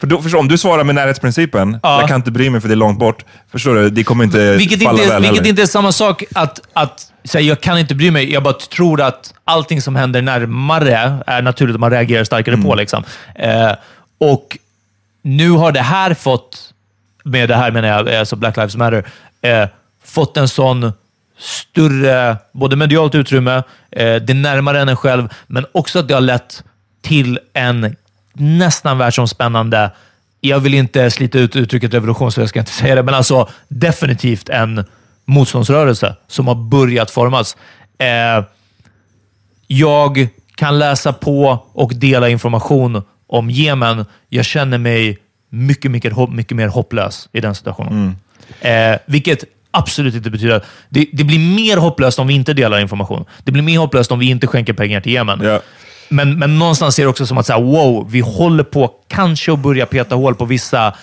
För 0.00 0.06
då, 0.06 0.22
förstå, 0.22 0.38
om 0.38 0.48
du 0.48 0.58
svarar 0.58 0.84
med 0.84 0.94
närhetsprincipen, 0.94 1.78
Ja. 1.82 2.00
jag 2.00 2.08
kan 2.08 2.16
inte 2.16 2.30
bry 2.30 2.50
mig 2.50 2.60
för 2.60 2.68
det 2.68 2.74
är 2.74 2.76
långt 2.76 2.98
bort. 2.98 3.24
Förstår 3.52 3.74
du? 3.74 3.90
Det 3.90 4.04
kommer 4.04 4.24
inte 4.24 4.56
vilket 4.56 4.82
falla 4.82 4.98
inte, 5.02 5.12
väl 5.12 5.22
vilket 5.22 5.36
heller. 5.38 5.48
inte 5.48 5.62
är 5.62 5.66
samma 5.66 5.92
sak 5.92 6.22
att, 6.34 6.60
att 6.72 7.12
säga 7.24 7.42
jag 7.48 7.60
kan 7.60 7.78
inte 7.78 7.94
bry 7.94 8.10
mig. 8.10 8.32
Jag 8.32 8.42
bara 8.42 8.52
tror 8.54 9.00
att 9.00 9.34
allting 9.44 9.82
som 9.82 9.96
händer 9.96 10.22
närmare 10.22 11.18
är 11.26 11.42
naturligt 11.42 11.74
att 11.74 11.80
man 11.80 11.90
reagerar 11.90 12.24
starkare 12.24 12.54
Mm. 12.54 12.66
på. 12.66 12.74
Liksom. 12.74 13.04
Eh, 13.34 13.72
och 14.20 14.58
nu 15.22 15.50
har 15.50 15.72
det 15.72 15.80
här 15.82 16.14
fått, 16.14 16.72
med 17.24 17.48
det 17.48 17.56
här 17.56 17.70
menar 17.70 17.88
jag, 17.88 18.08
alltså 18.14 18.36
Black 18.36 18.56
Lives 18.56 18.76
Matter, 18.76 19.04
eh, 19.42 19.68
fått 20.04 20.36
en 20.36 20.48
sån 20.48 20.92
större, 21.38 22.36
både 22.52 22.76
medialt 22.76 23.14
utrymme, 23.14 23.54
eh, 23.56 23.62
det 23.90 24.30
är 24.30 24.34
närmare 24.34 24.80
än 24.80 24.88
en 24.88 24.96
själv, 24.96 25.28
men 25.46 25.66
också 25.72 25.98
att 25.98 26.08
det 26.08 26.14
har 26.14 26.20
lett 26.20 26.62
till 27.02 27.38
en 27.52 27.96
nästan 28.40 28.98
världsomspännande, 28.98 29.90
jag 30.40 30.60
vill 30.60 30.74
inte 30.74 31.10
slita 31.10 31.38
ut 31.38 31.56
uttrycket 31.56 31.94
revolution, 31.94 32.32
så 32.32 32.40
jag 32.40 32.48
ska 32.48 32.58
inte 32.58 32.72
säga 32.80 32.94
det, 32.94 33.02
men 33.02 33.14
alltså 33.14 33.48
definitivt 33.68 34.48
en 34.48 34.84
motståndsrörelse 35.24 36.16
som 36.26 36.48
har 36.48 36.54
börjat 36.54 37.10
formas. 37.10 37.56
Eh, 37.98 38.44
jag 39.66 40.28
kan 40.54 40.78
läsa 40.78 41.12
på 41.12 41.66
och 41.72 41.94
dela 41.94 42.28
information 42.28 43.02
om 43.26 43.50
Jemen. 43.50 44.04
Jag 44.28 44.44
känner 44.44 44.78
mig 44.78 45.18
mycket, 45.50 45.90
mycket, 45.90 46.12
mycket 46.30 46.56
mer 46.56 46.68
hopplös 46.68 47.28
i 47.32 47.40
den 47.40 47.54
situationen. 47.54 48.16
Eh, 48.60 48.98
vilket 49.06 49.44
absolut 49.70 50.14
inte 50.14 50.30
betyder 50.30 50.54
att... 50.54 50.66
Det, 50.88 51.06
det 51.12 51.24
blir 51.24 51.56
mer 51.56 51.76
hopplöst 51.76 52.18
om 52.18 52.26
vi 52.26 52.34
inte 52.34 52.52
delar 52.52 52.78
information. 52.80 53.24
Det 53.44 53.52
blir 53.52 53.62
mer 53.62 53.78
hopplöst 53.78 54.12
om 54.12 54.18
vi 54.18 54.30
inte 54.30 54.46
skänker 54.46 54.72
pengar 54.72 55.00
till 55.00 55.12
Jemen. 55.12 55.40
Ja. 55.42 55.60
Men, 56.10 56.38
men 56.38 56.58
någonstans 56.58 56.98
är 56.98 57.02
det 57.02 57.08
också 57.08 57.26
som 57.26 57.38
att 57.38 57.46
säga, 57.46 57.60
wow, 57.60 58.10
vi 58.10 58.20
håller 58.20 58.64
på 58.64 58.94
kanske 59.08 59.52
att 59.52 59.58
börja 59.58 59.86
peta 59.86 60.14
hål 60.14 60.34
på 60.34 60.44
vissa 60.44 60.96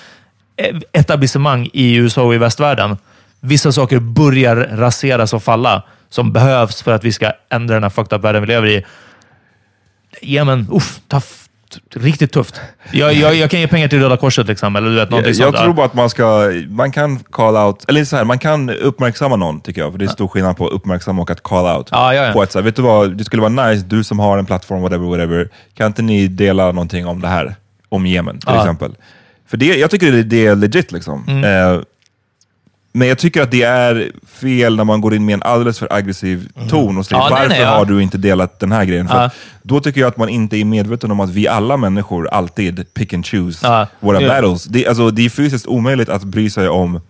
eh, 0.56 0.76
etablissemang 0.92 1.70
i 1.74 1.96
USA 1.96 2.24
och 2.24 2.36
i 2.36 2.38
västvärlden. 2.38 2.98
Vissa 3.40 3.72
saker 3.72 4.00
börjar 4.00 4.56
raseras 4.56 5.34
och 5.34 5.44
falla 5.44 5.84
som 6.10 6.34
behövs 6.34 6.82
för 6.82 6.92
att 6.92 7.04
vi 7.04 7.14
ska 7.14 7.32
ändra 7.50 7.74
den 7.74 7.84
här 7.84 7.90
fucked 7.90 8.18
up 8.18 8.24
världen 8.24 8.42
vi 8.42 8.48
lever 8.48 8.68
i. 8.68 8.86
Jemen, 10.22 10.68
uff, 10.72 11.00
tough. 11.08 11.47
Riktigt 11.96 12.32
tufft. 12.32 12.62
Jag, 12.92 13.14
jag, 13.14 13.36
jag 13.36 13.52
kan 13.52 13.60
ge 13.60 13.68
pengar 13.68 13.88
till 13.88 14.00
Röda 14.00 14.18
Korset, 14.18 14.48
liksom, 14.48 14.76
eller 14.76 14.90
du 14.90 14.96
vet, 14.96 15.10
någonting 15.10 15.30
Jag, 15.30 15.36
sånt. 15.36 15.56
jag 15.56 15.64
tror 15.64 15.74
bara 15.74 15.86
att 15.86 15.94
man 15.94 16.10
ska, 16.10 16.52
man 16.70 16.92
kan 16.92 17.20
call 17.20 17.56
out, 17.56 17.86
eller 17.88 18.04
så 18.06 18.16
här, 18.18 18.24
man 18.24 18.40
kan 18.40 18.70
uppmärksamma 18.70 19.36
någon 19.36 19.62
tycker 19.62 19.82
jag, 19.82 19.92
för 19.92 20.00
det 20.00 20.06
är 20.06 20.10
stor 20.10 20.28
skillnad 20.28 20.58
på 20.58 20.68
att 20.68 20.74
uppmärksamma 20.74 21.22
och 21.22 21.32
att 21.32 21.44
call 21.44 21.78
out. 21.78 21.88
Ja, 21.92 22.14
ja, 22.14 22.26
ja. 22.26 22.34
På 22.34 22.44
ett 22.44 22.52
så 22.52 22.60
här, 22.60 22.64
vet 22.64 22.76
du 22.76 22.82
vad, 22.82 23.18
det 23.18 23.24
skulle 23.26 23.42
vara 23.42 23.70
nice, 23.70 23.86
du 23.88 24.04
som 24.04 24.20
har 24.20 24.38
en 24.38 24.46
plattform, 24.46 24.82
whatever, 24.82 25.06
whatever, 25.08 25.50
kan 25.74 25.88
inte 25.88 26.02
ni 26.02 26.28
dela 26.28 26.66
någonting 26.72 27.08
om 27.08 27.22
det 27.22 27.28
här? 27.28 27.56
Om 27.90 28.06
Jemen 28.06 28.40
till 28.40 28.50
Ja. 28.54 28.60
exempel. 28.60 28.96
För 29.50 29.58
det, 29.58 29.66
jag 29.66 29.92
tycker 29.92 30.12
det, 30.12 30.24
det 30.24 30.46
är 30.46 30.56
legit 30.56 30.92
liksom. 30.92 31.24
Mm. 31.28 31.44
Eh, 31.44 31.82
men 32.98 33.08
jag 33.08 33.18
tycker 33.18 33.42
att 33.42 33.52
det 33.52 33.62
är 33.64 34.12
fel 34.28 34.76
när 34.76 34.84
man 34.84 35.02
går 35.02 35.14
in 35.16 35.26
med 35.26 35.34
en 35.34 35.44
alldeles 35.44 35.80
för 35.80 35.88
aggressiv 35.94 36.50
ton 36.70 36.98
och 36.98 37.06
säger. 37.06 37.22
Ja, 37.22 37.30
nej, 37.30 37.32
varför 37.40 37.50
nej, 37.50 37.60
ja. 37.62 37.68
har 37.78 37.86
du 37.86 38.02
inte 38.04 38.18
delat 38.18 38.60
den 38.60 38.72
här 38.72 38.86
grejen? 38.86 39.08
För 39.08 39.22
Ja. 39.24 39.30
då 39.62 39.80
tycker 39.80 40.02
jag 40.02 40.08
att 40.08 40.18
man 40.18 40.30
inte 40.30 40.58
är 40.58 40.66
medveten 40.66 41.12
om 41.12 41.20
att 41.20 41.30
vi 41.30 41.48
alla 41.48 41.78
människor 41.78 42.28
alltid 42.28 42.94
pick 42.94 43.14
and 43.14 43.26
choose 43.26 43.88
våra 44.00 44.20
battles. 44.28 44.64
Det, 44.66 44.88
alltså, 44.88 45.12
det 45.12 45.26
är 45.26 45.30
fysiskt 45.30 45.68
omöjligt 45.68 46.10
att 46.10 46.24
bry 46.24 46.50
sig 46.50 46.70
om 46.70 47.02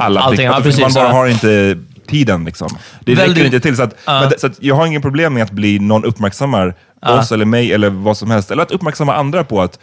alla. 0.00 0.20
Allting, 0.20 0.46
alltså, 0.46 0.62
precis, 0.62 0.80
man 0.80 0.92
bara 0.94 1.12
har 1.12 1.26
inte 1.26 1.78
tiden. 2.06 2.44
Liksom. 2.44 2.68
Det 3.00 3.14
Väldigt- 3.14 3.36
räcker 3.36 3.44
inte 3.44 3.60
till. 3.60 3.76
Så, 3.76 3.82
att, 3.82 3.94
men, 4.06 4.32
så 4.38 4.48
jag 4.60 4.74
har 4.74 4.86
ingen 4.86 5.02
problem 5.02 5.34
med 5.34 5.42
att 5.42 5.50
bli 5.50 5.78
någon 5.78 6.04
uppmärksammar 6.04 6.74
oss 7.06 7.32
eller 7.32 7.44
mig 7.44 7.72
eller 7.72 7.90
vad 7.90 8.16
som 8.16 8.30
helst. 8.30 8.50
Eller 8.50 8.62
att 8.62 8.70
uppmärksamma 8.70 9.14
andra 9.14 9.44
på 9.44 9.62
att 9.62 9.78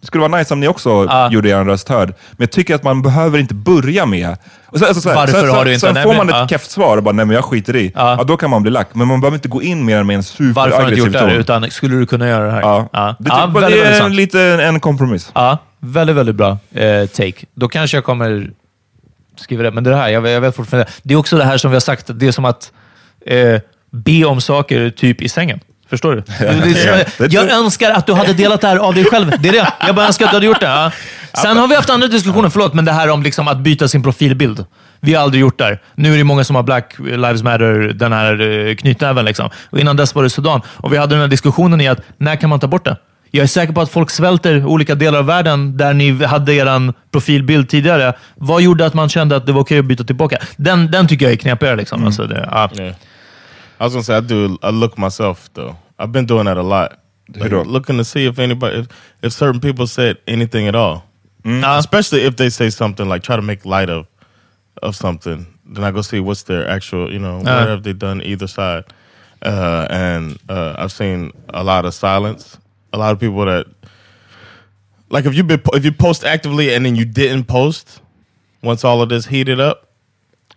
det 0.00 0.06
skulle 0.06 0.28
vara 0.28 0.38
nice 0.38 0.54
om 0.54 0.60
ni 0.60 0.68
också 0.68 0.90
Ja. 1.08 1.30
gjorde 1.32 1.48
er 1.48 1.64
röst 1.64 1.88
hörd. 1.88 2.08
Men 2.08 2.36
jag 2.38 2.50
tycker 2.50 2.74
att 2.74 2.82
man 2.82 3.02
behöver 3.02 3.38
inte 3.38 3.54
börja 3.54 4.06
med... 4.06 4.36
Och 4.66 4.78
så, 4.78 4.86
alltså, 4.86 5.00
så 5.00 5.08
här, 5.08 5.16
Varför 5.16 5.40
sen, 5.40 5.50
har 5.50 5.64
du 5.64 5.74
inte- 5.74 5.94
Sen 5.94 6.02
får 6.02 6.14
man 6.14 6.28
ett 6.28 6.34
ja. 6.34 6.48
kefft 6.48 6.70
svar 6.70 6.96
och 6.96 7.02
bara, 7.02 7.12
nej 7.12 7.24
men 7.24 7.34
jag 7.34 7.44
skiter 7.44 7.76
i. 7.76 7.92
Ja. 7.94 8.14
Ja. 8.18 8.24
då 8.24 8.36
kan 8.36 8.50
man 8.50 8.62
bli 8.62 8.70
lack. 8.70 8.88
Men 8.92 9.08
man 9.08 9.20
behöver 9.20 9.36
inte 9.36 9.48
gå 9.48 9.62
in 9.62 9.84
mer 9.84 10.02
med 10.02 10.16
en 10.16 10.52
Varför 10.54 10.70
har 10.76 10.78
du 10.78 10.88
inte 10.88 10.96
superaggressiv 10.96 11.04
gjort 11.04 11.12
det 11.12 11.18
ton. 11.18 11.60
Utan 11.60 11.70
skulle 11.70 11.96
du 11.96 12.06
kunna 12.06 12.28
göra 12.28 12.44
det 12.46 12.50
här? 12.52 12.60
Ja. 12.60 12.88
ja. 12.92 13.16
Det, 13.18 13.28
ja 13.28 13.46
det, 13.46 13.60
väldigt, 13.60 13.82
det 13.82 13.88
är 13.88 14.04
en, 14.06 14.16
lite 14.16 14.40
en 14.42 14.80
kompromiss. 14.80 15.30
Ja, 15.34 15.58
väldigt, 15.78 16.16
väldigt 16.16 16.36
bra 16.36 16.58
eh, 16.74 17.06
take. 17.06 17.46
Då 17.54 17.68
kanske 17.68 17.96
jag 17.96 18.04
kommer 18.04 18.50
skriva 19.36 19.62
det. 19.62 19.70
Men 19.70 19.84
det 19.84 19.96
här, 19.96 20.08
jag, 20.08 20.28
jag 20.28 20.40
vet 20.40 20.56
fortfarande. 20.56 20.90
Det 21.02 21.14
är 21.14 21.18
också 21.18 21.36
det 21.36 21.44
här 21.44 21.58
som 21.58 21.70
vi 21.70 21.74
har 21.74 21.80
sagt, 21.80 22.10
det 22.14 22.26
är 22.26 22.32
som 22.32 22.44
att 22.44 22.72
eh, 23.26 23.60
be 23.90 24.24
om 24.24 24.40
saker 24.40 24.90
typ 24.90 25.22
i 25.22 25.28
sängen. 25.28 25.60
Förstår 25.90 26.14
du? 26.16 26.22
Så- 26.26 27.22
det- 27.22 27.32
jag 27.32 27.50
önskar 27.50 27.90
att 27.90 28.06
du 28.06 28.12
hade 28.12 28.32
delat 28.32 28.60
det 28.60 28.66
här 28.68 28.76
av 28.76 28.94
dig 28.94 29.04
själv. 29.04 29.32
Det 29.38 29.48
är 29.48 29.52
det. 29.52 29.72
Jag 29.86 29.94
bara 29.94 30.06
önskar 30.06 30.24
att 30.24 30.30
du 30.30 30.36
hade 30.36 30.46
gjort 30.46 30.60
det. 30.60 30.66
Ja. 30.66 30.90
Sen 31.42 31.56
har 31.56 31.68
vi 31.68 31.74
haft 31.74 31.90
andra 31.90 32.08
diskussioner, 32.08 32.48
förlåt, 32.48 32.74
men 32.74 32.84
det 32.84 32.92
här 32.92 33.10
om 33.10 33.22
liksom 33.22 33.48
att 33.48 33.58
byta 33.58 33.88
sin 33.88 34.02
profilbild. 34.02 34.64
Vi 35.00 35.14
har 35.14 35.22
aldrig 35.22 35.40
gjort 35.40 35.58
det 35.58 35.64
här. 35.64 35.82
Nu 35.94 36.14
är 36.14 36.18
det 36.18 36.24
många 36.24 36.44
som 36.44 36.56
har 36.56 36.62
Black 36.62 36.94
Lives 36.98 37.42
Matter, 37.42 37.92
den 37.94 38.12
här 38.12 38.40
eh, 38.68 38.74
knytnäven. 38.74 39.24
Liksom. 39.24 39.50
Och 39.70 39.78
innan 39.80 39.96
dess 39.96 40.14
var 40.14 40.22
det 40.22 40.30
Sudan. 40.30 40.60
Och 40.66 40.92
vi 40.92 40.96
hade 40.96 41.14
den 41.14 41.20
här 41.20 41.28
diskussionen 41.28 41.80
i 41.80 41.88
att, 41.88 42.00
när 42.18 42.36
kan 42.36 42.50
man 42.50 42.60
ta 42.60 42.66
bort 42.66 42.84
det? 42.84 42.96
Jag 43.30 43.42
är 43.42 43.46
säker 43.46 43.72
på 43.72 43.80
att 43.80 43.90
folk 43.90 44.10
svälter 44.10 44.66
olika 44.66 44.94
delar 44.94 45.18
av 45.18 45.26
världen 45.26 45.76
där 45.76 45.94
ni 45.94 46.24
hade 46.24 46.54
er 46.54 46.92
profilbild 47.12 47.68
tidigare. 47.68 48.12
Vad 48.34 48.62
gjorde 48.62 48.86
att 48.86 48.94
man 48.94 49.08
kände 49.08 49.36
att 49.36 49.46
det 49.46 49.52
var 49.52 49.60
okej 49.60 49.78
att 49.78 49.84
byta 49.84 50.04
tillbaka? 50.04 50.38
Den, 50.56 50.90
den 50.90 51.08
tycker 51.08 51.24
jag 51.26 51.32
är 51.32 51.36
knepigare. 51.36 51.76
Liksom. 51.76 52.06
Alltså 52.06 52.24
det, 52.26 52.48
ja. 52.50 52.70
Yeah. 52.78 52.94
I 53.80 53.84
was 53.84 53.92
gonna 53.92 54.04
say 54.04 54.14
I 54.16 54.20
do 54.20 54.58
I 54.62 54.70
look 54.70 54.98
myself 54.98 55.50
though. 55.54 55.76
I've 55.98 56.12
been 56.12 56.26
doing 56.26 56.44
that 56.46 56.56
a 56.56 56.62
lot. 56.62 57.00
Like, 57.34 57.50
looking 57.50 57.96
to 57.96 58.04
see 58.04 58.26
if 58.26 58.38
anybody 58.38 58.78
if, 58.78 58.86
if 59.22 59.32
certain 59.32 59.60
people 59.60 59.86
said 59.86 60.18
anything 60.28 60.68
at 60.68 60.74
all. 60.74 61.04
Ja. 61.44 61.78
Especially 61.78 62.22
if 62.22 62.36
they 62.36 62.48
say 62.50 62.70
something 62.70 63.08
like 63.08 63.22
try 63.22 63.36
to 63.36 63.42
make 63.42 63.64
light 63.64 63.90
of 63.90 64.06
of 64.82 64.94
something. 64.94 65.46
Then 65.64 65.82
I 65.84 65.90
go 65.90 66.02
see 66.02 66.20
what's 66.20 66.44
their 66.44 66.68
actual, 66.68 67.12
you 67.12 67.18
know, 67.18 67.38
what 67.38 67.48
Uh. 67.48 67.66
have 67.66 67.82
they 67.82 67.92
done 67.92 68.22
either 68.22 68.46
side. 68.46 68.84
Uh, 69.42 69.86
and 69.90 70.38
uh, 70.48 70.74
I've 70.78 70.92
seen 70.92 71.32
a 71.52 71.62
lot 71.62 71.84
of 71.84 71.94
silence. 71.94 72.58
A 72.92 72.98
lot 72.98 73.12
of 73.12 73.18
people 73.20 73.44
that 73.44 73.66
like 75.10 75.24
if 75.26 75.34
you 75.34 75.42
been 75.44 75.60
if 75.74 75.84
you 75.84 75.92
post 75.92 76.24
actively 76.24 76.72
and 76.74 76.84
then 76.86 76.94
you 76.96 77.04
didn't 77.04 77.44
post 77.44 78.00
once 78.62 78.84
all 78.84 79.02
of 79.02 79.08
this 79.08 79.26
heated 79.26 79.60
up, 79.60 79.90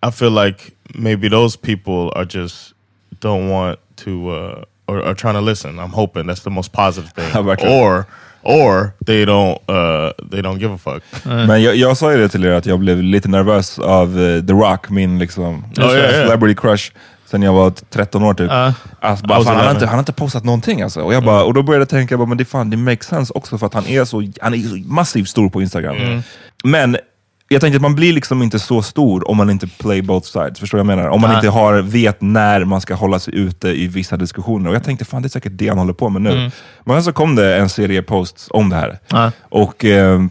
I 0.02 0.12
feel 0.12 0.32
like 0.32 0.76
maybe 0.96 1.28
those 1.28 1.56
people 1.56 2.12
are 2.16 2.26
just 2.26 2.74
don't 3.20 3.50
want 3.50 3.80
to 3.96 4.30
uh, 4.30 4.64
or 4.88 5.04
are 5.04 5.16
trying 5.16 5.36
to 5.36 5.42
listen. 5.42 5.80
I'm 5.80 5.94
hoping 5.94 6.28
that's 6.28 6.44
the 6.44 6.50
most 6.50 6.72
positive 6.72 7.12
thing. 7.14 7.36
Or 7.68 8.08
or 8.44 8.94
they 9.06 9.26
don't 9.26 9.60
uh, 9.70 10.14
they 10.32 10.42
don't 10.42 10.60
give 10.60 10.74
a 10.74 10.78
fuck. 10.78 11.04
Men 11.26 11.64
jag, 11.64 11.76
jag 11.76 11.98
sa 11.98 12.12
ju 12.12 12.18
det 12.18 12.30
till 12.30 12.46
er 12.46 12.52
att 12.52 12.66
jag 12.66 12.80
blev 12.80 13.04
lite 13.04 13.28
nervös 13.28 13.80
av 13.80 14.20
eh, 14.20 14.44
The 14.44 14.54
Rock, 14.54 14.90
min 14.90 15.20
liksom, 15.20 15.66
ja, 15.76 15.96
ja. 15.96 16.10
celebrity 16.10 16.56
crush, 16.56 16.92
sen 17.26 17.42
jag 17.42 17.54
var 17.54 17.72
13 17.90 18.24
år 18.24 18.34
typ. 18.34 18.52
Ja. 18.52 18.74
Alltså, 19.00 19.26
bara, 19.26 19.44
fan, 19.44 19.48
han, 19.48 19.56
har 19.56 19.62
11. 19.62 19.72
inte, 19.72 19.86
han 19.86 19.94
har 19.94 20.00
inte 20.00 20.14
postat 20.14 20.44
någonting 20.44 20.82
alltså. 20.82 21.02
Och, 21.02 21.14
jag 21.14 21.24
bara, 21.24 21.44
och 21.44 21.54
då 21.54 21.64
började 21.64 21.82
jag 21.82 21.90
tänka, 21.90 22.18
bara, 22.18 22.28
men 22.28 22.38
det, 22.38 22.46
fan, 22.46 22.70
det 22.70 22.78
makes 22.78 23.08
sense 23.08 23.34
också 23.36 23.58
för 23.58 23.66
att 23.66 23.74
han 23.74 23.88
är 23.88 24.06
så, 24.06 24.28
han 24.42 24.54
är 24.54 24.58
så 24.58 24.76
massivt 24.76 25.30
stor 25.30 25.50
på 25.50 25.62
Instagram. 25.62 26.24
Men 26.64 26.98
jag 27.52 27.62
tänkte 27.62 27.76
att 27.76 27.82
man 27.82 27.96
blir 27.96 28.14
liksom 28.14 28.42
inte 28.42 28.60
så 28.60 28.82
stor 28.82 29.30
om 29.30 29.38
man 29.38 29.50
inte 29.50 29.68
play 29.68 30.02
both 30.02 30.28
sides. 30.28 30.60
Förstår 30.60 30.78
du 30.78 30.84
vad 30.84 30.92
jag 30.92 30.98
menar? 30.98 31.10
Om 31.10 31.22
man 31.22 31.30
Ja. 31.32 31.36
inte 31.38 31.50
har, 31.50 31.74
vet 31.82 32.22
när 32.22 32.66
man 32.66 32.82
ska 32.82 32.94
hålla 32.96 33.20
sig 33.20 33.36
ute 33.36 33.70
i 33.70 33.88
vissa 33.88 34.18
diskussioner. 34.18 34.70
Och 34.70 34.76
jag 34.76 34.84
tänkte, 34.84 35.06
fan 35.06 35.22
det 35.22 35.28
är 35.28 35.30
säkert 35.30 35.52
det 35.56 35.68
han 35.70 35.78
håller 35.78 35.94
på 35.94 36.10
med 36.10 36.22
nu. 36.22 36.52
Men 36.86 36.96
sen 36.96 37.04
så 37.04 37.12
kom 37.14 37.36
det 37.36 37.58
en 37.58 37.70
serie 37.70 38.02
posts 38.02 38.48
om 38.52 38.70
det 38.70 38.76
här. 38.76 39.00
Ja. 39.08 39.32
Och 39.42 39.86
eh, 39.86 40.22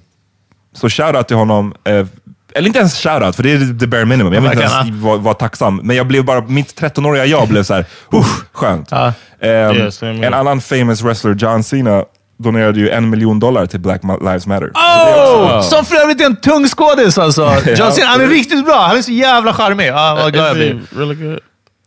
så 0.73 0.89
shoutout 0.89 1.29
till 1.29 1.37
honom. 1.37 1.75
Eh, 1.85 2.07
eller 2.55 2.67
inte 2.67 2.79
ens 2.79 2.95
shoutout, 3.03 3.37
för 3.37 3.43
det 3.43 3.53
är 3.53 3.79
the 3.79 3.87
bare 3.87 4.05
minimum. 4.05 4.33
Jag 4.33 4.41
vill 4.41 4.51
inte 4.51 4.63
ens 4.65 5.03
vara, 5.03 5.17
vara 5.17 5.35
tacksam. 5.35 5.81
Men 5.85 5.97
jag 5.97 6.07
blev 6.07 6.25
bara, 6.25 6.41
mitt 6.41 6.81
13-åriga 6.81 7.27
jag 7.27 7.49
blev 7.49 7.63
så 7.63 7.75
här, 7.75 7.85
usch, 8.15 8.45
skönt. 8.53 8.89
Ja. 8.91 9.13
Here. 9.41 9.91
en 10.27 10.35
annan 10.35 10.61
famous 10.61 11.03
wrestler, 11.03 11.35
John 11.35 11.63
Cena, 11.63 12.05
donerade 12.39 12.81
ju 12.81 12.91
en 12.91 13.11
miljon 13.11 13.39
dollar 13.41 13.67
till 13.67 13.81
Black 13.81 14.01
Lives 14.21 14.47
Matter. 14.47 14.71
Oh! 14.75 15.61
Som 15.63 15.85
för 15.85 15.97
övrigt 15.97 16.21
är 16.21 16.25
en 16.27 16.37
tung 16.37 16.69
skådis 16.69 17.19
alltså. 17.19 17.43
John 17.77 17.93
Cena, 17.93 18.07
han 18.07 18.21
är 18.21 18.27
riktigt 18.29 18.65
bra. 18.65 18.87
Han 18.89 18.97
är 18.99 19.03
så 19.03 19.13
jävla 19.13 19.53
charmig. 19.53 19.87
Ja, 19.89 20.19
vad 20.23 20.33
glad 20.33 20.47
jag 20.49 20.57
blir. 20.57 20.81
really 20.97 21.15
good 21.15 21.39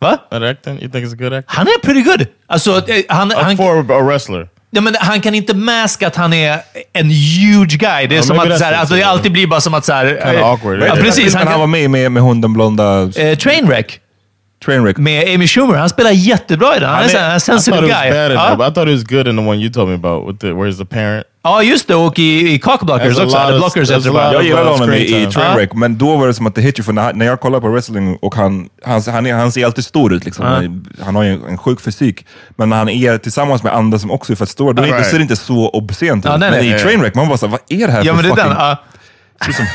Va? 0.01 0.17
at 0.31 0.43
acting? 0.43 0.73
You 0.81 0.91
think 0.91 1.05
he's 1.05 1.13
a 1.13 1.17
good 1.19 1.33
actor? 1.33 1.43
Han 1.55 1.67
är 1.67 1.79
pretty 1.83 2.01
good. 2.01 2.27
Alltså, 2.47 2.89
eh, 2.89 3.03
han, 3.09 3.31
han, 3.31 3.57
For 3.57 3.91
a 3.91 4.01
wrestler. 4.01 4.47
ja, 4.71 4.81
men 4.81 4.95
han 4.99 5.21
kan 5.21 5.35
inte 5.35 5.53
maska 5.55 6.07
att 6.07 6.15
han 6.15 6.33
är 6.33 6.59
en 6.93 7.09
huge 7.09 7.77
guy. 7.77 8.07
Det 8.07 8.15
är 8.15 8.17
Ja, 8.17 8.23
som 8.23 8.39
att 8.39 8.57
så 8.59 8.63
här, 8.63 8.73
alltså, 8.73 8.95
det 8.95 9.03
alltid 9.03 9.31
blir 9.31 9.47
bara 9.47 9.61
som 9.61 9.73
att... 9.73 9.85
Så 9.85 9.93
här, 9.93 10.41
awkward. 10.43 10.81
Ja, 10.81 10.95
precis. 10.95 11.35
Han, 11.35 11.47
Han 11.47 11.59
var 11.59 11.67
med 11.67 11.89
med, 11.89 12.11
med 12.11 12.23
hon 12.23 12.41
den 12.41 12.53
blonda 12.53 13.01
eh, 13.01 13.37
Trainwreck 13.37 13.99
Trainwreck. 14.65 14.97
med 14.97 15.35
Amy 15.35 15.47
Schumer. 15.47 15.75
Han 15.77 15.89
spelar 15.89 16.11
jättebra 16.11 16.77
i 16.77 16.79
den. 16.79 16.89
Han 16.89 17.03
är, 17.03 17.19
Han 17.19 17.31
en 17.31 17.37
I 17.37 17.39
thought 17.39 17.41
sensitive 17.41 17.81
guy. 17.81 18.11
bad 18.11 18.31
Ja. 18.31 18.53
I 18.53 18.57
thought 18.73 18.87
he 18.87 18.93
was 18.95 19.03
good 19.03 19.27
in 19.27 19.37
the 19.37 19.43
one 19.43 19.57
you 19.57 19.71
told 19.73 19.89
me 19.89 19.95
about, 19.95 20.29
with 20.29 20.39
the, 20.39 20.51
where 20.53 20.71
he's 20.71 20.77
the 20.77 20.85
parent. 20.85 21.25
ja, 21.43 21.63
just 21.63 21.87
det. 21.87 21.95
Och 21.95 22.19
i, 22.19 22.53
i 22.53 22.59
Cockblockers 22.59 23.19
också. 23.19 23.37
of- 23.37 23.57
Blockers 23.57 23.91
a 23.91 23.99
bara. 24.13 24.33
Jag 24.33 24.43
gillade 24.43 24.63
uh, 24.65 24.71
honom 24.71 24.93
i, 24.93 25.21
i. 25.21 25.25
Trainwreck, 25.25 25.73
men 25.73 25.97
då 25.97 26.17
var 26.17 26.27
det 26.27 26.33
som 26.33 26.47
att 26.47 26.55
det 26.55 26.61
hit 26.61 26.85
för 26.85 26.93
när, 26.93 27.13
när 27.13 27.25
jag 27.25 27.39
kollar 27.41 27.59
på 27.59 27.67
wrestling 27.69 28.17
och 28.21 28.35
han, 28.35 28.69
han, 28.85 29.01
han, 29.07 29.25
är, 29.25 29.33
han 29.33 29.51
ser 29.51 29.65
alltid 29.65 29.85
stor 29.85 30.13
ut. 30.13 30.25
Liksom. 30.25 30.45
Han 31.01 31.15
har 31.15 31.23
ju 31.23 31.29
en, 31.33 31.43
en 31.49 31.57
sjuk 31.57 31.81
fysik. 31.81 32.25
Men 32.55 32.69
när 32.69 32.77
han 32.77 32.89
är 32.89 33.17
tillsammans 33.17 33.63
med 33.63 33.73
andra 33.75 33.99
som 33.99 34.11
också 34.11 34.31
är 34.33 34.35
fett 34.37 34.49
stora, 34.49 34.73
då, 34.73 34.83
Right. 34.83 35.05
ser 35.05 35.17
det 35.17 35.21
inte 35.21 35.35
så 35.35 35.69
obscent 35.69 36.25
ut. 36.25 36.31
Ja, 36.31 36.37
nej, 36.37 36.51
men 36.51 36.65
nej. 36.65 36.75
i 36.75 36.79
Trainwreck, 36.79 37.15
man 37.15 37.27
bara 37.27 37.37
såhär, 37.37 37.51
vad 37.51 37.79
är 37.81 37.87
det 37.87 37.93
här 37.93 38.03
Ja, 38.05 38.05
för 38.05 38.13
men 38.13 38.23
det 38.23 38.29
fucking... 38.29 38.47
den. 38.53 38.57
ja. 38.59 38.83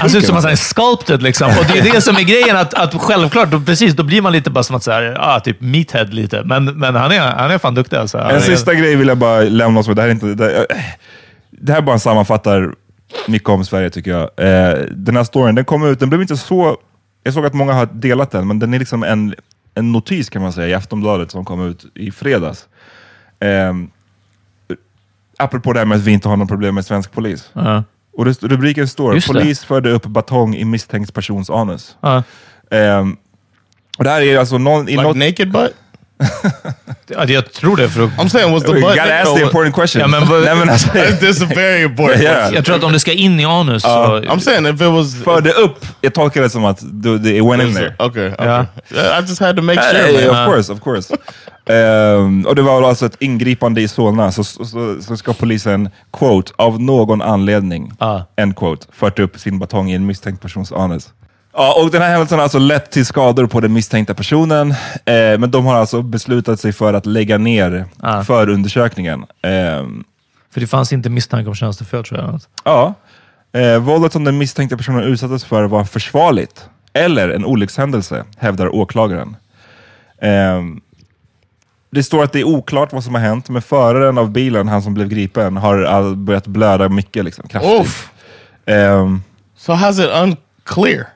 Han 0.00 0.10
ser 0.10 0.18
ut 0.18 0.26
som 0.26 0.36
att 0.36 0.42
han 0.42 0.52
är 0.52 0.56
sculpted 0.56 1.22
liksom. 1.22 1.48
Och 1.48 1.64
det 1.72 1.78
är 1.78 1.92
det 1.92 2.00
som 2.00 2.16
är 2.16 2.22
grejen, 2.22 2.56
att, 2.56 2.74
att 2.74 2.94
självklart, 2.94 3.50
då, 3.50 3.60
precis, 3.60 3.94
då 3.94 4.02
blir 4.02 4.22
man 4.22 4.32
lite 4.32 4.50
bara 4.50 4.64
som 4.64 4.76
att 4.76 4.82
säga, 4.82 5.16
ah, 5.20 5.40
typ 5.40 5.60
meathead 5.60 6.14
lite. 6.14 6.42
Men, 6.44 6.64
men 6.64 6.94
han, 6.94 7.12
är, 7.12 7.20
han 7.20 7.50
är 7.50 7.58
fan 7.58 7.74
duktig 7.74 7.96
alltså. 7.96 8.18
En 8.18 8.36
är, 8.36 8.40
sista 8.40 8.74
grej 8.74 8.96
vill 8.96 9.08
jag 9.08 9.18
bara 9.18 9.40
lämna 9.40 9.80
oss 9.80 9.86
med. 9.86 9.96
Det 9.96 10.02
här, 10.02 10.08
är 10.08 10.12
inte, 10.12 10.34
det, 10.34 10.66
det 11.50 11.72
här 11.72 11.80
bara 11.80 11.98
sammanfattar 11.98 12.74
mycket 13.26 13.48
om 13.48 13.64
Sverige 13.64 13.90
tycker 13.90 14.10
jag. 14.10 14.22
Eh, 14.22 14.78
den 14.90 15.16
här 15.16 15.24
storyn, 15.24 15.54
den 15.54 15.64
kom 15.64 15.86
ut, 15.86 16.00
den 16.00 16.08
blev 16.08 16.20
inte 16.22 16.36
så... 16.36 16.76
Jag 17.22 17.34
såg 17.34 17.46
att 17.46 17.54
många 17.54 17.72
har 17.72 17.86
delat 17.86 18.30
den, 18.30 18.46
men 18.46 18.58
den 18.58 18.74
är 18.74 18.78
liksom 18.78 19.02
en, 19.02 19.34
en 19.74 19.92
notis 19.92 20.30
kan 20.30 20.42
man 20.42 20.52
säga 20.52 20.68
i 20.68 20.74
Aftonbladet 20.74 21.30
som 21.30 21.44
kom 21.44 21.68
ut 21.68 21.84
i 21.94 22.10
fredags. 22.10 22.66
Eh, 23.40 23.74
apropå 25.38 25.72
det 25.72 25.78
här 25.78 25.86
med 25.86 25.98
att 25.98 26.04
vi 26.04 26.12
inte 26.12 26.28
har 26.28 26.36
något 26.36 26.48
problem 26.48 26.74
med 26.74 26.86
svensk 26.86 27.12
polis. 27.12 27.50
Ja. 27.52 27.84
Och 28.16 28.24
det, 28.24 28.42
rubriken 28.42 28.88
står 28.88 29.14
Just 29.14 29.26
det. 29.26 29.32
“Polis 29.32 29.64
förde 29.64 29.90
upp 29.90 30.06
batong 30.06 30.54
i 30.54 30.64
misstänkt 30.64 31.14
persons 31.14 31.50
anus”. 31.50 31.96
Ja. 32.00 32.22
Ehm, 32.70 33.16
och 33.98 34.04
det 34.04 34.10
här 34.10 34.22
är 34.22 34.38
alltså 34.38 34.58
någon... 34.58 34.88
I 34.88 34.90
Like 34.90 35.02
något, 35.02 35.16
naked 35.16 35.52
butt? 35.52 35.74
Ja, 37.08 37.24
jag 37.24 37.52
tror 37.52 37.76
det. 37.76 37.88
För 37.88 38.04
att, 38.04 38.10
I'm 38.10 38.28
saying, 38.28 38.52
was 38.52 38.62
the 38.62 38.68
you 38.70 38.80
butt... 38.80 38.90
gotta 38.94 39.20
ask 39.20 39.34
the 39.34 39.40
or- 39.42 39.46
important 39.46 39.74
question. 39.74 40.00
Ja, 40.00 40.06
men 40.08 40.28
vad- 40.28 40.42
Nej, 40.42 40.54
men 40.56 40.70
alltså, 40.70 40.88
This 41.20 41.36
is 41.36 41.42
a 41.42 41.46
very 41.54 41.82
important 41.82 42.22
Yeah. 42.22 42.34
question. 42.34 42.54
jag 42.54 42.64
tror 42.64 42.76
att 42.76 42.84
om 42.84 42.92
det 42.92 43.00
ska 43.00 43.12
in 43.12 43.40
i 43.40 43.44
anus 43.44 43.82
så... 43.82 43.88
I'm 44.20 44.38
saying 44.38 44.66
if 44.66 44.74
it 44.74 44.80
was... 44.92 45.22
förde 45.24 45.50
upp, 45.52 45.86
jag 46.00 46.14
tolkar 46.14 46.42
det 46.42 46.50
som 46.50 46.64
att 46.64 46.78
det 46.82 47.18
det- 47.18 47.36
it 47.36 47.44
went 47.44 47.62
in 47.62 47.74
there. 47.74 47.94
Okay, 47.98 48.28
okay. 48.32 48.46
Yeah. 48.46 48.64
Yeah, 48.94 49.18
I 49.18 49.20
just 49.28 49.40
had 49.40 49.56
to 49.56 49.62
make 49.62 49.82
sure, 49.82 50.32
man. 50.32 50.46
of 50.48 50.52
course, 50.54 50.72
of 50.72 50.80
course. 50.80 51.16
Ehm, 51.68 52.46
och 52.46 52.54
det 52.54 52.62
var 52.62 52.82
alltså 52.88 53.06
ett 53.06 53.16
ingripande 53.20 53.80
i 53.80 53.88
Solna, 53.88 54.32
så, 54.32 54.44
så, 54.44 54.96
så, 55.00 55.16
ska 55.16 55.32
polisen, 55.32 55.90
quote, 56.18 56.52
av 56.56 56.80
någon 56.80 57.22
anledning, 57.22 57.92
Ah. 57.98 58.20
end 58.36 58.56
quote, 58.56 58.86
fört 58.92 59.18
upp 59.18 59.38
sin 59.40 59.58
batong 59.58 59.90
i 59.90 59.94
en 59.94 60.06
misstänkt 60.06 60.42
persons 60.42 60.72
anus. 60.72 61.08
Ja, 61.59 61.82
och 61.82 61.90
den 61.90 62.02
här 62.02 62.11
händelsen 62.11 62.38
har 62.38 62.42
alltså 62.42 62.59
lett 62.59 62.90
till 62.90 63.07
skador 63.07 63.46
på 63.46 63.61
den 63.61 63.72
misstänkta 63.72 64.14
personen, 64.14 64.70
eh, 65.04 65.38
men 65.38 65.50
de 65.50 65.66
har 65.66 65.74
alltså 65.74 66.02
beslutat 66.02 66.61
sig 66.61 66.72
för 66.72 66.94
att 66.94 67.07
lägga 67.07 67.38
ner 67.38 67.86
Ah. 68.00 68.24
förundersökningen. 68.24 69.24
Ehm, 69.42 70.04
För 70.50 70.61
det 70.61 70.66
fanns 70.66 70.92
inte 70.92 71.11
misstanke 71.11 71.48
om 71.48 71.54
tjänstefel 71.54 72.04
tror 72.04 72.20
jag. 72.20 72.40
Ja. 72.64 72.94
Eh, 73.61 73.78
våldet 73.78 74.12
som 74.12 74.24
den 74.24 74.38
misstänkta 74.38 74.76
personen 74.76 75.02
utsattes 75.04 75.44
för 75.44 75.64
var 75.64 75.84
försvarligt 75.84 76.68
eller 76.92 77.28
en 77.28 77.44
olyckshändelse, 77.44 78.24
hävdar 78.38 78.74
åklagaren. 78.74 79.36
Ehm, 80.22 80.80
det 81.90 82.02
står 82.02 82.24
att 82.24 82.32
det 82.32 82.40
är 82.40 82.44
oklart 82.44 82.92
vad 82.92 83.04
som 83.04 83.14
har 83.14 83.22
hänt, 83.22 83.48
men 83.48 83.62
föraren 83.62 84.18
av 84.18 84.30
bilen, 84.30 84.68
han 84.68 84.82
som 84.82 84.94
blev 84.94 85.09
gripen, 85.09 85.57
har 85.57 86.14
börjat 86.14 86.46
blöda 86.46 86.88
mycket 86.88 87.24
liksom, 87.24 87.48
kraftigt. 87.48 87.72
Oof. 87.80 88.11
Ehm, 88.66 89.22
So 89.57 89.72
how's 89.72 90.04
it 90.04 90.11
unclear? 90.11 91.07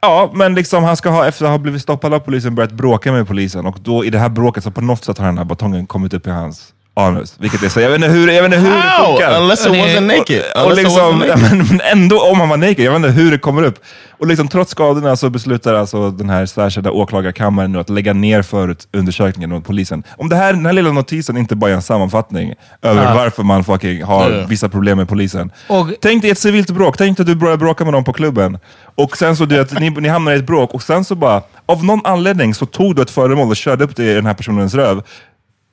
Ja, 0.00 0.30
men 0.34 0.54
liksom 0.54 0.84
han 0.84 0.96
ska 0.96 1.10
ha, 1.10 1.26
efter 1.26 1.44
att 1.44 1.50
ha 1.50 1.58
blivit 1.58 1.82
stoppad 1.82 2.14
av 2.14 2.18
polisen, 2.18 2.54
börjat 2.54 2.72
bråka 2.72 3.12
med 3.12 3.26
polisen. 3.26 3.66
Och 3.66 3.78
då 3.80 4.04
i 4.04 4.10
det 4.10 4.18
här 4.18 4.28
bråket 4.28 4.64
så 4.64 4.70
på 4.70 4.80
något 4.80 5.04
sätt 5.04 5.18
har 5.18 5.26
den 5.26 5.38
här 5.38 5.44
batongen 5.44 5.86
kommit 5.86 6.14
upp 6.14 6.26
i 6.26 6.30
hans 6.30 6.74
anus. 6.96 7.34
Vilket 7.38 7.62
är 7.62 7.68
så, 7.68 7.80
jag 7.80 7.88
vet 7.90 7.96
inte 7.96 8.08
hur, 8.08 8.28
jag 8.28 8.42
vet 8.42 8.52
inte 8.54 8.68
hur 8.68 8.76
det 8.76 9.06
funkar. 9.06 9.40
Unless 9.40 9.66
it 9.66 9.72
wasn't 9.72 10.18
naked. 10.18 10.42
Och, 10.56 10.64
och 10.64 10.76
liksom, 10.76 11.22
wasn't 11.22 11.26
naked. 11.28 11.38
men, 11.58 11.58
men 11.66 11.80
ändå 11.92 12.20
om 12.22 12.40
han 12.40 12.48
var 12.48 12.56
naked, 12.56 12.80
jag 12.80 12.90
vet 12.92 12.96
inte 12.96 13.08
hur 13.10 13.30
det 13.30 13.38
kommer 13.38 13.62
upp. 13.62 13.78
Och 14.18 14.26
liksom, 14.26 14.48
trots 14.48 14.70
skadorna 14.70 15.16
så 15.16 15.30
beslutar 15.30 15.74
alltså 15.74 16.10
den 16.10 16.30
här 16.30 16.46
särskilda 16.46 16.90
åklagarkammaren 16.90 17.72
nu 17.72 17.78
att 17.80 17.88
lägga 17.90 18.12
ner 18.12 18.42
förundersökningen 18.42 19.50
mot 19.50 19.64
polisen. 19.64 20.02
Om 20.16 20.28
det 20.28 20.36
här, 20.36 20.52
den 20.52 20.66
här 20.66 20.72
lilla 20.72 20.92
notisen 20.92 21.36
inte 21.36 21.56
bara 21.56 21.70
är 21.70 21.74
en 21.74 21.82
sammanfattning 21.82 22.54
över 22.82 23.04
Ja. 23.04 23.14
varför 23.14 23.42
man 23.42 23.64
fucking 23.64 24.02
har 24.02 24.46
vissa 24.48 24.68
problem 24.68 24.98
med 24.98 25.08
polisen. 25.08 25.50
Och- 25.68 25.88
Tänk 26.00 26.22
dig 26.22 26.30
ett 26.30 26.38
civilt 26.38 26.70
bråk, 26.70 26.96
tänk 26.98 27.16
dig 27.16 27.22
att 27.22 27.26
du 27.28 27.34
börjar 27.34 27.56
bråka 27.56 27.84
med 27.84 27.92
någon 27.92 28.04
på 28.04 28.12
klubben 28.12 28.58
och 28.94 29.16
sen 29.16 29.36
så 29.36 29.44
du, 29.44 29.60
att 29.60 29.80
ni, 29.80 29.90
ni 29.90 30.08
hamnar 30.08 30.32
i 30.32 30.36
ett 30.36 30.46
bråk 30.46 30.74
och 30.74 30.82
sen 30.82 31.04
så 31.04 31.14
bara, 31.14 31.42
av 31.66 31.84
någon 31.84 32.00
anledning 32.04 32.54
så 32.54 32.66
tog 32.66 32.96
du 32.96 33.02
ett 33.02 33.10
föremål 33.10 33.48
och 33.48 33.56
körde 33.56 33.84
upp 33.84 33.96
det 33.96 34.04
i 34.10 34.14
den 34.14 34.26
här 34.26 34.34
personens 34.34 34.74
röv. 34.74 35.02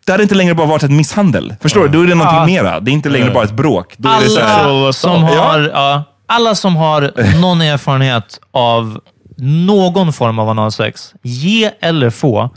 Det 0.05 0.11
hade 0.11 0.23
inte 0.23 0.35
längre 0.35 0.53
bara 0.55 0.67
varit 0.67 0.83
en 0.83 0.95
misshandel. 0.97 1.55
Förstår 1.61 1.81
du? 1.81 1.87
Då 1.87 2.01
är 2.01 2.07
det 2.07 2.15
någonting 2.15 2.39
Ja. 2.55 2.63
mera. 2.63 2.79
Det 2.79 2.91
är 2.91 2.93
inte 2.93 3.09
längre 3.09 3.31
bara 3.31 3.43
ett 3.43 3.51
bråk. 3.51 3.93
Då 3.97 4.09
är 4.09 4.21
det 4.23 4.29
så 4.29 4.39
här, 4.39 4.63
Alla 4.63 4.93
som, 4.93 5.11
Ja. 5.23 5.41
har, 5.43 5.59
ja, 5.73 6.03
alla 6.27 6.55
som 6.55 6.75
har 6.75 7.11
någon 7.41 7.61
erfarenhet 7.61 8.39
av 8.51 8.99
någon 9.37 10.13
form 10.13 10.39
av 10.39 10.49
analsex, 10.49 11.13
ge 11.23 11.71
eller 11.81 12.09
få, 12.09 12.49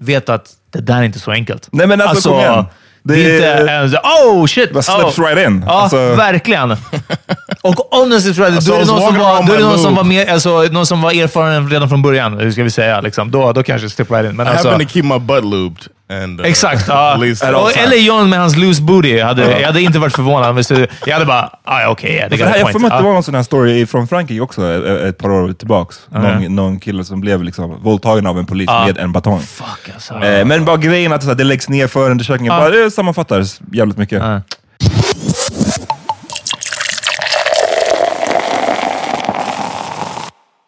vet 0.00 0.28
att 0.28 0.46
det 0.72 0.80
där 0.80 0.96
är 0.98 1.02
inte 1.02 1.18
så 1.18 1.30
enkelt. 1.30 1.68
Nej, 1.72 1.86
men 1.86 2.00
alltså, 2.00 2.28
kom 2.30 2.38
igen. 2.40 2.64
Det, 3.02 3.14
Det 3.14 3.44
är 3.44 3.56
inte 3.60 3.72
en 3.72 3.90
så, 3.90 3.96
oh 3.96 4.46
shit! 4.46 4.72
Bara 4.72 4.82
slips 4.82 5.18
oh. 5.18 5.24
right 5.24 5.48
in. 5.48 5.64
Ja, 5.66 5.72
Alltså- 5.82 6.14
verkligen. 6.14 6.76
Och 7.62 7.74
honestly 7.90 8.34
tror 8.34 8.46
jag, 8.46 8.54
Alltså, 8.56 8.70
då 8.70 8.76
är 8.76 8.80
det 8.80 8.92
was 8.92 9.00
någon 9.00 9.08
som 9.12 9.18
var, 9.18 9.42
då 9.46 9.52
är 9.52 9.58
det 9.58 9.64
någon 9.64 9.78
som 9.78 9.84
loop. 9.88 9.96
var, 9.96 10.04
mer, 10.04 10.32
alltså, 10.32 10.62
någon 10.62 10.86
som 10.86 11.02
var 11.02 11.12
erfaren 11.12 11.70
redan 11.70 11.88
från 11.88 12.02
början, 12.02 12.38
hur 12.38 12.50
ska 12.52 12.62
vi 12.62 12.70
säga. 12.70 13.00
Liksom. 13.00 13.30
Då, 13.30 13.52
då 13.52 13.62
kanske 13.62 13.90
slip 13.90 14.10
right 14.10 14.30
in. 14.30 14.36
Men 14.36 14.46
I 14.46 14.50
alltså, 14.50 14.68
happen 14.70 14.86
to 14.86 14.92
keep 14.92 15.02
my 15.02 15.18
butt 15.18 15.44
lubed. 15.44 15.78
And, 16.08 16.40
uh, 16.40 16.46
Exakt. 16.46 16.88
Ja. 16.88 17.14
eller 17.76 17.96
John 17.96 18.30
med 18.30 18.38
hans 18.38 18.56
loose 18.56 18.82
booty. 18.82 19.16
Jag 19.16 19.26
hade, 19.26 19.60
jag 19.60 19.66
hade 19.66 19.80
inte 19.80 19.98
varit 19.98 20.12
förvånad. 20.12 20.54
Men 20.54 20.64
så, 20.64 20.86
jag 21.06 21.12
hade 21.14 21.26
bara, 21.26 21.50
ah, 21.64 21.88
okej, 21.88 21.92
okay, 21.92 22.10
yeah, 22.10 22.30
det 22.30 22.36
got 22.36 22.46
här, 22.46 22.54
a 22.54 22.58
jag 22.58 22.72
får 22.72 22.78
mig 22.78 22.90
att 22.90 22.98
det 22.98 23.04
var 23.04 23.16
en 23.16 23.22
sån 23.22 23.34
här 23.34 23.42
story 23.42 23.86
från 23.86 24.08
Frankrike 24.08 24.40
också, 24.40 24.72
ett, 24.72 24.84
ett 24.84 25.18
par 25.18 25.30
år 25.30 25.52
tillbaks. 25.52 26.00
Någon, 26.10 26.54
någon 26.54 26.80
kille 26.80 27.04
som 27.04 27.20
blev 27.20 27.42
liksom 27.42 27.82
våldtagen 27.82 28.26
av 28.26 28.38
en 28.38 28.46
polis 28.46 28.68
med 28.68 28.98
en 28.98 29.12
batong. 29.12 29.40
Fuck 29.40 29.90
alltså. 29.94 30.14
Eh, 30.14 30.44
men 30.44 30.64
bara 30.64 30.76
grejen 30.76 31.12
att 31.12 31.22
så 31.22 31.28
här, 31.28 31.34
det 31.34 31.44
läggs 31.44 31.68
ner 31.68 31.86
förundersökningen, 31.86 32.54
Ja. 32.54 32.60
bara, 32.60 32.70
det 32.70 32.90
sammanfattar 32.90 33.44
jävligt 33.72 33.98
mycket. 33.98 34.22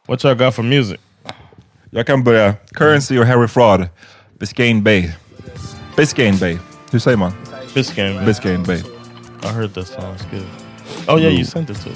What 0.09 0.25
y'all 0.25 0.35
got 0.35 0.55
for 0.55 0.63
music? 0.63 1.01
Jag 1.91 2.07
kan 2.07 2.25
börja. 2.25 2.55
Currency 2.75 3.19
och 3.19 3.27
Harry 3.27 3.49
Fraud. 3.49 3.89
Biscayne 4.41 4.83
Bay. 4.83 5.11
Biscayne 5.99 6.39
Bay. 6.39 6.59
Hur 6.93 6.99
säger 6.99 7.17
man? 7.17 7.33
Biscayne. 7.75 8.25
Biscayne 8.25 8.65
Bay. 8.65 8.83
I 9.43 9.49
heard 9.49 9.75
that 9.75 9.89
song. 9.89 10.15
It's 10.15 10.25
good. 10.31 10.47
Oh 11.09 11.17
yeah, 11.17 11.29
you 11.29 11.45
sent 11.45 11.71
it 11.71 11.77
to. 11.83 11.91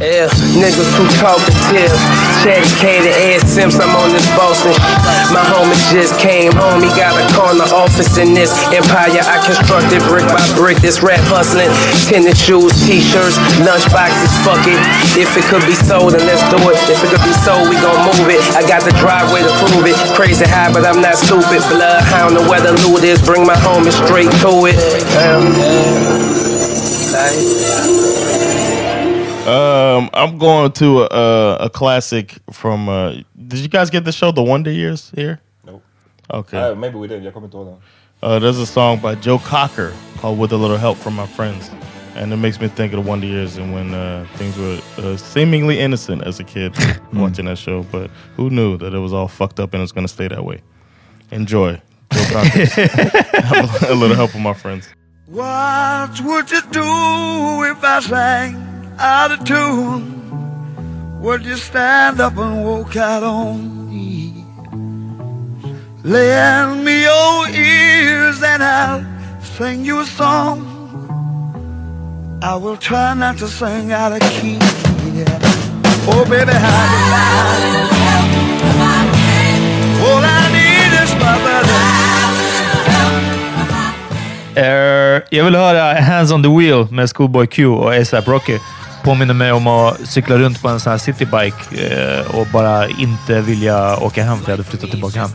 Yeah, 0.00 0.32
niggas 0.56 0.88
too 0.96 1.04
talkative. 1.20 1.92
Chatty 2.40 2.72
Cater, 2.80 3.12
Ed 3.20 3.44
Sims, 3.44 3.76
I'm 3.76 3.92
on 4.00 4.08
this 4.16 4.24
Boston. 4.32 4.72
My 5.28 5.44
homie 5.44 5.76
just 5.92 6.16
came 6.16 6.56
home, 6.56 6.80
he 6.80 6.88
got 6.96 7.12
a 7.12 7.24
corner 7.36 7.68
office 7.68 8.16
in 8.16 8.32
this 8.32 8.48
empire 8.72 9.12
I 9.20 9.36
constructed 9.44 10.00
brick 10.08 10.24
by 10.24 10.40
brick. 10.56 10.80
This 10.80 11.04
rap 11.04 11.20
hustling, 11.28 11.68
tennis 12.08 12.40
shoes, 12.40 12.72
t-shirts, 12.88 13.36
lunch 13.60 13.84
boxes, 13.92 14.32
fuck 14.40 14.64
it. 14.64 14.80
If 15.20 15.36
it 15.36 15.44
could 15.52 15.68
be 15.68 15.76
sold, 15.76 16.16
then 16.16 16.24
let's 16.24 16.48
do 16.48 16.56
it. 16.72 16.80
If 16.88 17.04
it 17.04 17.12
could 17.12 17.20
be 17.20 17.36
sold, 17.44 17.68
we 17.68 17.76
gon' 17.84 18.00
move 18.08 18.32
it. 18.32 18.40
I 18.56 18.64
got 18.64 18.80
the 18.80 18.96
driveway 18.96 19.44
to 19.44 19.52
prove 19.68 19.84
it. 19.84 20.00
Crazy 20.16 20.48
high, 20.48 20.72
but 20.72 20.88
I'm 20.88 21.04
not 21.04 21.20
stupid. 21.20 21.60
Bloodhound, 21.68 22.40
the 22.40 22.44
weather 22.48 22.72
loot 22.88 23.04
is, 23.04 23.20
bring 23.20 23.44
my 23.44 23.60
homie 23.60 23.92
straight 23.92 24.32
to 24.40 24.64
it. 24.64 24.80
Like, 27.12 28.39
Um, 29.46 30.10
I'm 30.12 30.38
going 30.38 30.70
to 30.72 31.02
a, 31.10 31.56
a 31.60 31.70
classic 31.70 32.38
from. 32.52 32.88
Uh, 32.88 33.14
did 33.48 33.60
you 33.60 33.68
guys 33.68 33.90
get 33.90 34.04
the 34.04 34.12
show 34.12 34.32
The 34.32 34.42
Wonder 34.42 34.70
Years 34.70 35.10
here? 35.14 35.40
Nope. 35.64 35.82
Okay. 36.30 36.74
maybe 36.74 36.98
we 36.98 37.08
did. 37.08 37.24
Jag 37.24 37.32
kommer 37.32 37.46
inte 37.46 37.56
ihåg 37.56 37.66
den. 37.66 37.76
Uh, 38.22 38.38
there's 38.38 38.58
a 38.58 38.66
song 38.66 38.98
by 39.00 39.14
Joe 39.14 39.38
Cocker 39.38 39.92
called 40.20 40.38
"With 40.38 40.52
a 40.52 40.56
Little 40.56 40.76
Help 40.76 40.98
from 40.98 41.14
My 41.14 41.26
Friends." 41.26 41.70
and 42.16 42.32
it 42.32 42.36
makes 42.36 42.60
me 42.60 42.68
think 42.68 42.92
of 42.92 43.02
the 43.02 43.08
Wonder 43.08 43.26
Years 43.26 43.56
and 43.56 43.72
when 43.72 43.94
uh, 43.94 44.26
things 44.34 44.56
were 44.58 44.80
uh, 44.98 45.16
seemingly 45.16 45.78
innocent 45.78 46.22
as 46.22 46.40
a 46.40 46.44
kid 46.44 46.74
watching 47.12 47.46
that 47.46 47.56
show. 47.56 47.84
But 47.84 48.10
who 48.36 48.50
knew 48.50 48.76
that 48.78 48.92
it 48.94 48.98
was 48.98 49.12
all 49.12 49.28
fucked 49.28 49.60
up 49.60 49.74
and 49.74 49.82
it's 49.82 49.92
going 49.92 50.06
to 50.06 50.12
stay 50.12 50.28
that 50.28 50.44
way? 50.44 50.60
Enjoy. 51.30 51.80
Go 52.12 52.24
Context. 52.32 52.74
Have 52.74 53.82
a, 53.84 53.92
a 53.92 53.94
little 53.94 54.16
help 54.16 54.32
from 54.32 54.42
my 54.42 54.54
friends. 54.54 54.88
What 55.26 56.20
would 56.24 56.50
you 56.50 56.60
do 56.72 56.82
if 57.64 57.84
I 57.84 58.00
sang 58.00 58.69
out 59.00 59.32
of 59.32 59.44
tune? 59.44 61.20
Would 61.20 61.44
you 61.44 61.56
stand 61.56 62.20
up 62.20 62.36
and 62.36 62.64
walk 62.64 62.96
out 62.96 63.22
on 63.22 63.90
me? 63.90 64.44
Lend 66.04 66.84
me 66.84 67.02
your 67.02 67.48
ears 67.48 68.42
and 68.42 68.62
I'll 68.62 69.04
sing 69.42 69.84
you 69.84 70.00
a 70.00 70.06
song. 70.06 70.66
I 72.42 72.56
will 72.56 72.76
try 72.76 73.14
not 73.14 73.38
to 73.38 73.48
sing 73.48 73.92
out 73.92 74.12
of 74.12 74.20
key. 74.20 74.58
Yeah. 75.14 75.38
Oh, 76.12 76.24
baby, 76.28 76.52
how 76.52 77.20
er, 84.56 85.24
vill 85.30 85.54
höra 85.54 86.00
Hands 86.00 86.32
on 86.32 86.42
the 86.42 86.48
Wheel 86.48 86.86
med 86.90 87.08
Schoolboy 87.08 87.46
Q 87.46 87.66
och 87.66 87.94
ASAP 87.94 88.28
Rocky. 88.28 88.58
Påminner 89.02 89.34
mig 89.34 89.52
om 89.52 89.66
att 89.66 90.08
cykla 90.08 90.38
runt 90.38 90.62
på 90.62 90.68
en 90.68 90.80
sån 90.80 90.90
här 90.90 90.98
citybike 90.98 91.56
eh, 91.72 92.36
och 92.36 92.46
bara 92.46 92.88
inte 92.88 93.40
vilja 93.40 93.96
åka 93.96 94.24
hem 94.24 94.38
för 94.38 94.44
jag 94.44 94.56
hade 94.56 94.68
flyttat 94.68 94.90
tillbaka 94.90 95.20
hem. 95.20 95.30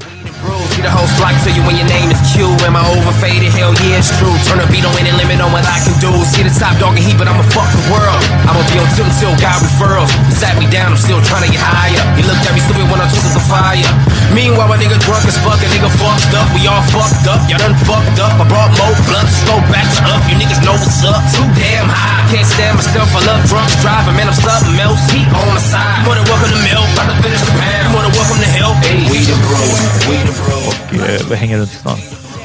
See 0.75 0.83
the 0.83 0.91
whole 0.91 1.07
flock 1.15 1.31
to 1.47 1.55
you 1.55 1.63
when 1.63 1.79
your 1.79 1.87
name 1.87 2.11
is 2.11 2.19
Q. 2.35 2.51
Am 2.67 2.75
I 2.75 2.83
overfaded? 2.83 3.47
Hell 3.55 3.71
yeah, 3.79 3.95
it's 3.95 4.11
true. 4.19 4.35
Turn 4.43 4.59
the 4.59 4.67
beat 4.67 4.83
on 4.83 4.91
any 4.99 5.15
limit 5.15 5.39
on 5.39 5.55
what 5.55 5.63
I 5.63 5.79
can 5.79 5.95
do. 6.03 6.11
See 6.27 6.43
the 6.43 6.51
top 6.51 6.75
dog 6.83 6.99
and 6.99 7.05
heat, 7.07 7.15
but 7.15 7.31
I'ma 7.31 7.47
fuck 7.55 7.71
the 7.71 7.79
world. 7.87 8.19
I'ma 8.43 8.59
be 8.67 8.75
on 8.83 8.87
tilt 8.91 9.07
until 9.07 9.31
God 9.39 9.55
referrals. 9.63 10.11
Sat 10.35 10.59
me 10.59 10.67
down, 10.67 10.91
I'm 10.91 10.99
still 10.99 11.23
trying 11.23 11.47
to 11.47 11.51
get 11.55 11.63
higher. 11.63 11.95
You 12.19 12.27
looked 12.27 12.43
at 12.43 12.51
me 12.51 12.59
stupid 12.59 12.91
when 12.91 12.99
I 12.99 13.07
took 13.07 13.23
the 13.23 13.39
fire. 13.47 13.87
Meanwhile, 14.35 14.67
my 14.67 14.75
nigga 14.75 14.99
drunk 14.99 15.23
as 15.23 15.39
fuck, 15.39 15.63
a 15.63 15.67
nigga 15.71 15.87
fucked 15.95 16.35
up. 16.35 16.43
We 16.51 16.67
all 16.67 16.83
fucked 16.91 17.23
up, 17.23 17.39
y'all 17.47 17.63
done 17.63 17.79
fucked 17.87 18.19
up. 18.19 18.35
I 18.35 18.43
brought 18.43 18.75
more 18.75 18.91
blunts, 19.07 19.47
go 19.47 19.55
back 19.71 19.87
up. 20.11 20.27
You 20.27 20.35
niggas 20.35 20.59
know 20.67 20.75
what's 20.75 21.07
up. 21.07 21.23
Too 21.31 21.47
damn 21.55 21.87
high. 21.87 22.27
Can't 22.35 22.43
stand 22.43 22.75
myself, 22.75 23.07
I 23.15 23.23
love 23.23 23.47
drunk 23.47 23.71
driving. 23.79 24.19
Man, 24.19 24.27
I'm 24.27 24.35
stuffing 24.35 24.75
Mel's 24.75 24.99
heat 25.07 25.23
on 25.39 25.55
the 25.55 25.63
side. 25.63 26.03
More 26.03 26.19
than 26.19 26.27
welcome 26.27 26.51
to 26.51 26.59
milk, 26.67 26.83
about 26.99 27.15
to 27.15 27.17
finish 27.23 27.39
the 27.47 27.55
pound. 27.63 27.95
More 27.95 28.03
than 28.03 28.11
welcome 28.11 28.43
to 28.43 28.49
help. 28.59 28.75
Hey, 28.83 29.07
we 29.07 29.23
the 29.23 29.39
bros, 29.39 29.79
we 30.11 30.19
the 30.19 30.35
bros. 30.35 30.64
Och 30.67 31.31
eh, 31.31 31.37
hänger 31.37 31.57
runt 31.57 31.71
i 31.71 31.75
stan. 31.75 31.97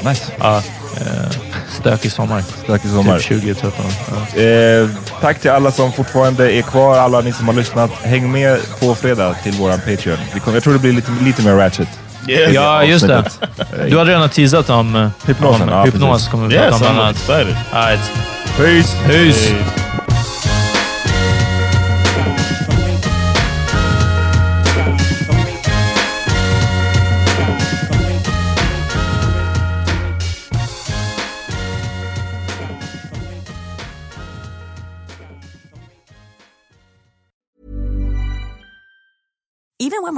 Nice. 0.05 0.23
Ja, 0.39 0.57
eh, 0.97 1.03
stökig 1.79 2.11
sommar. 2.11 2.43
Stökig 2.63 2.89
sommar. 2.91 3.19
Typ 3.19 3.27
2013. 3.27 3.85
Ja. 4.35 4.41
Eh, 4.41 4.89
tack 5.21 5.39
till 5.41 5.51
alla 5.51 5.71
som 5.71 5.91
fortfarande 5.93 6.51
är 6.53 6.61
kvar, 6.61 6.97
alla 6.97 7.21
ni 7.21 7.33
som 7.33 7.47
har 7.47 7.55
lyssnat. 7.55 7.91
Häng 8.03 8.31
med 8.31 8.59
på 8.79 8.95
fredag 8.95 9.35
till 9.43 9.51
våran 9.53 9.79
Patreon. 9.79 10.17
Vi 10.33 10.39
kommer, 10.39 10.55
jag 10.55 10.63
tror 10.63 10.73
det 10.73 10.79
blir 10.79 10.93
lite, 10.93 11.11
lite 11.21 11.41
mer 11.41 11.55
ratchet. 11.55 11.87
Ja, 12.27 12.83
just 12.83 13.07
det. 13.07 13.23
Du 13.89 13.97
hade 13.97 14.11
redan 14.11 14.29
teasat 14.29 14.69
om 14.69 14.95
eh, 14.95 15.09
Hypnosen, 15.25 15.61
Om 15.61 15.69
ja, 15.69 15.83
hypnos 15.83 16.27
kommer 16.27 16.47
vi 16.47 16.55
Yes, 16.55 16.69
prata 16.69 16.75
om 16.75 16.95
bland 16.95 16.97
I'm 16.97 17.01
annat. 17.01 17.29
Alright. 17.73 18.11
Peace! 18.57 18.95
Peace! 19.07 19.80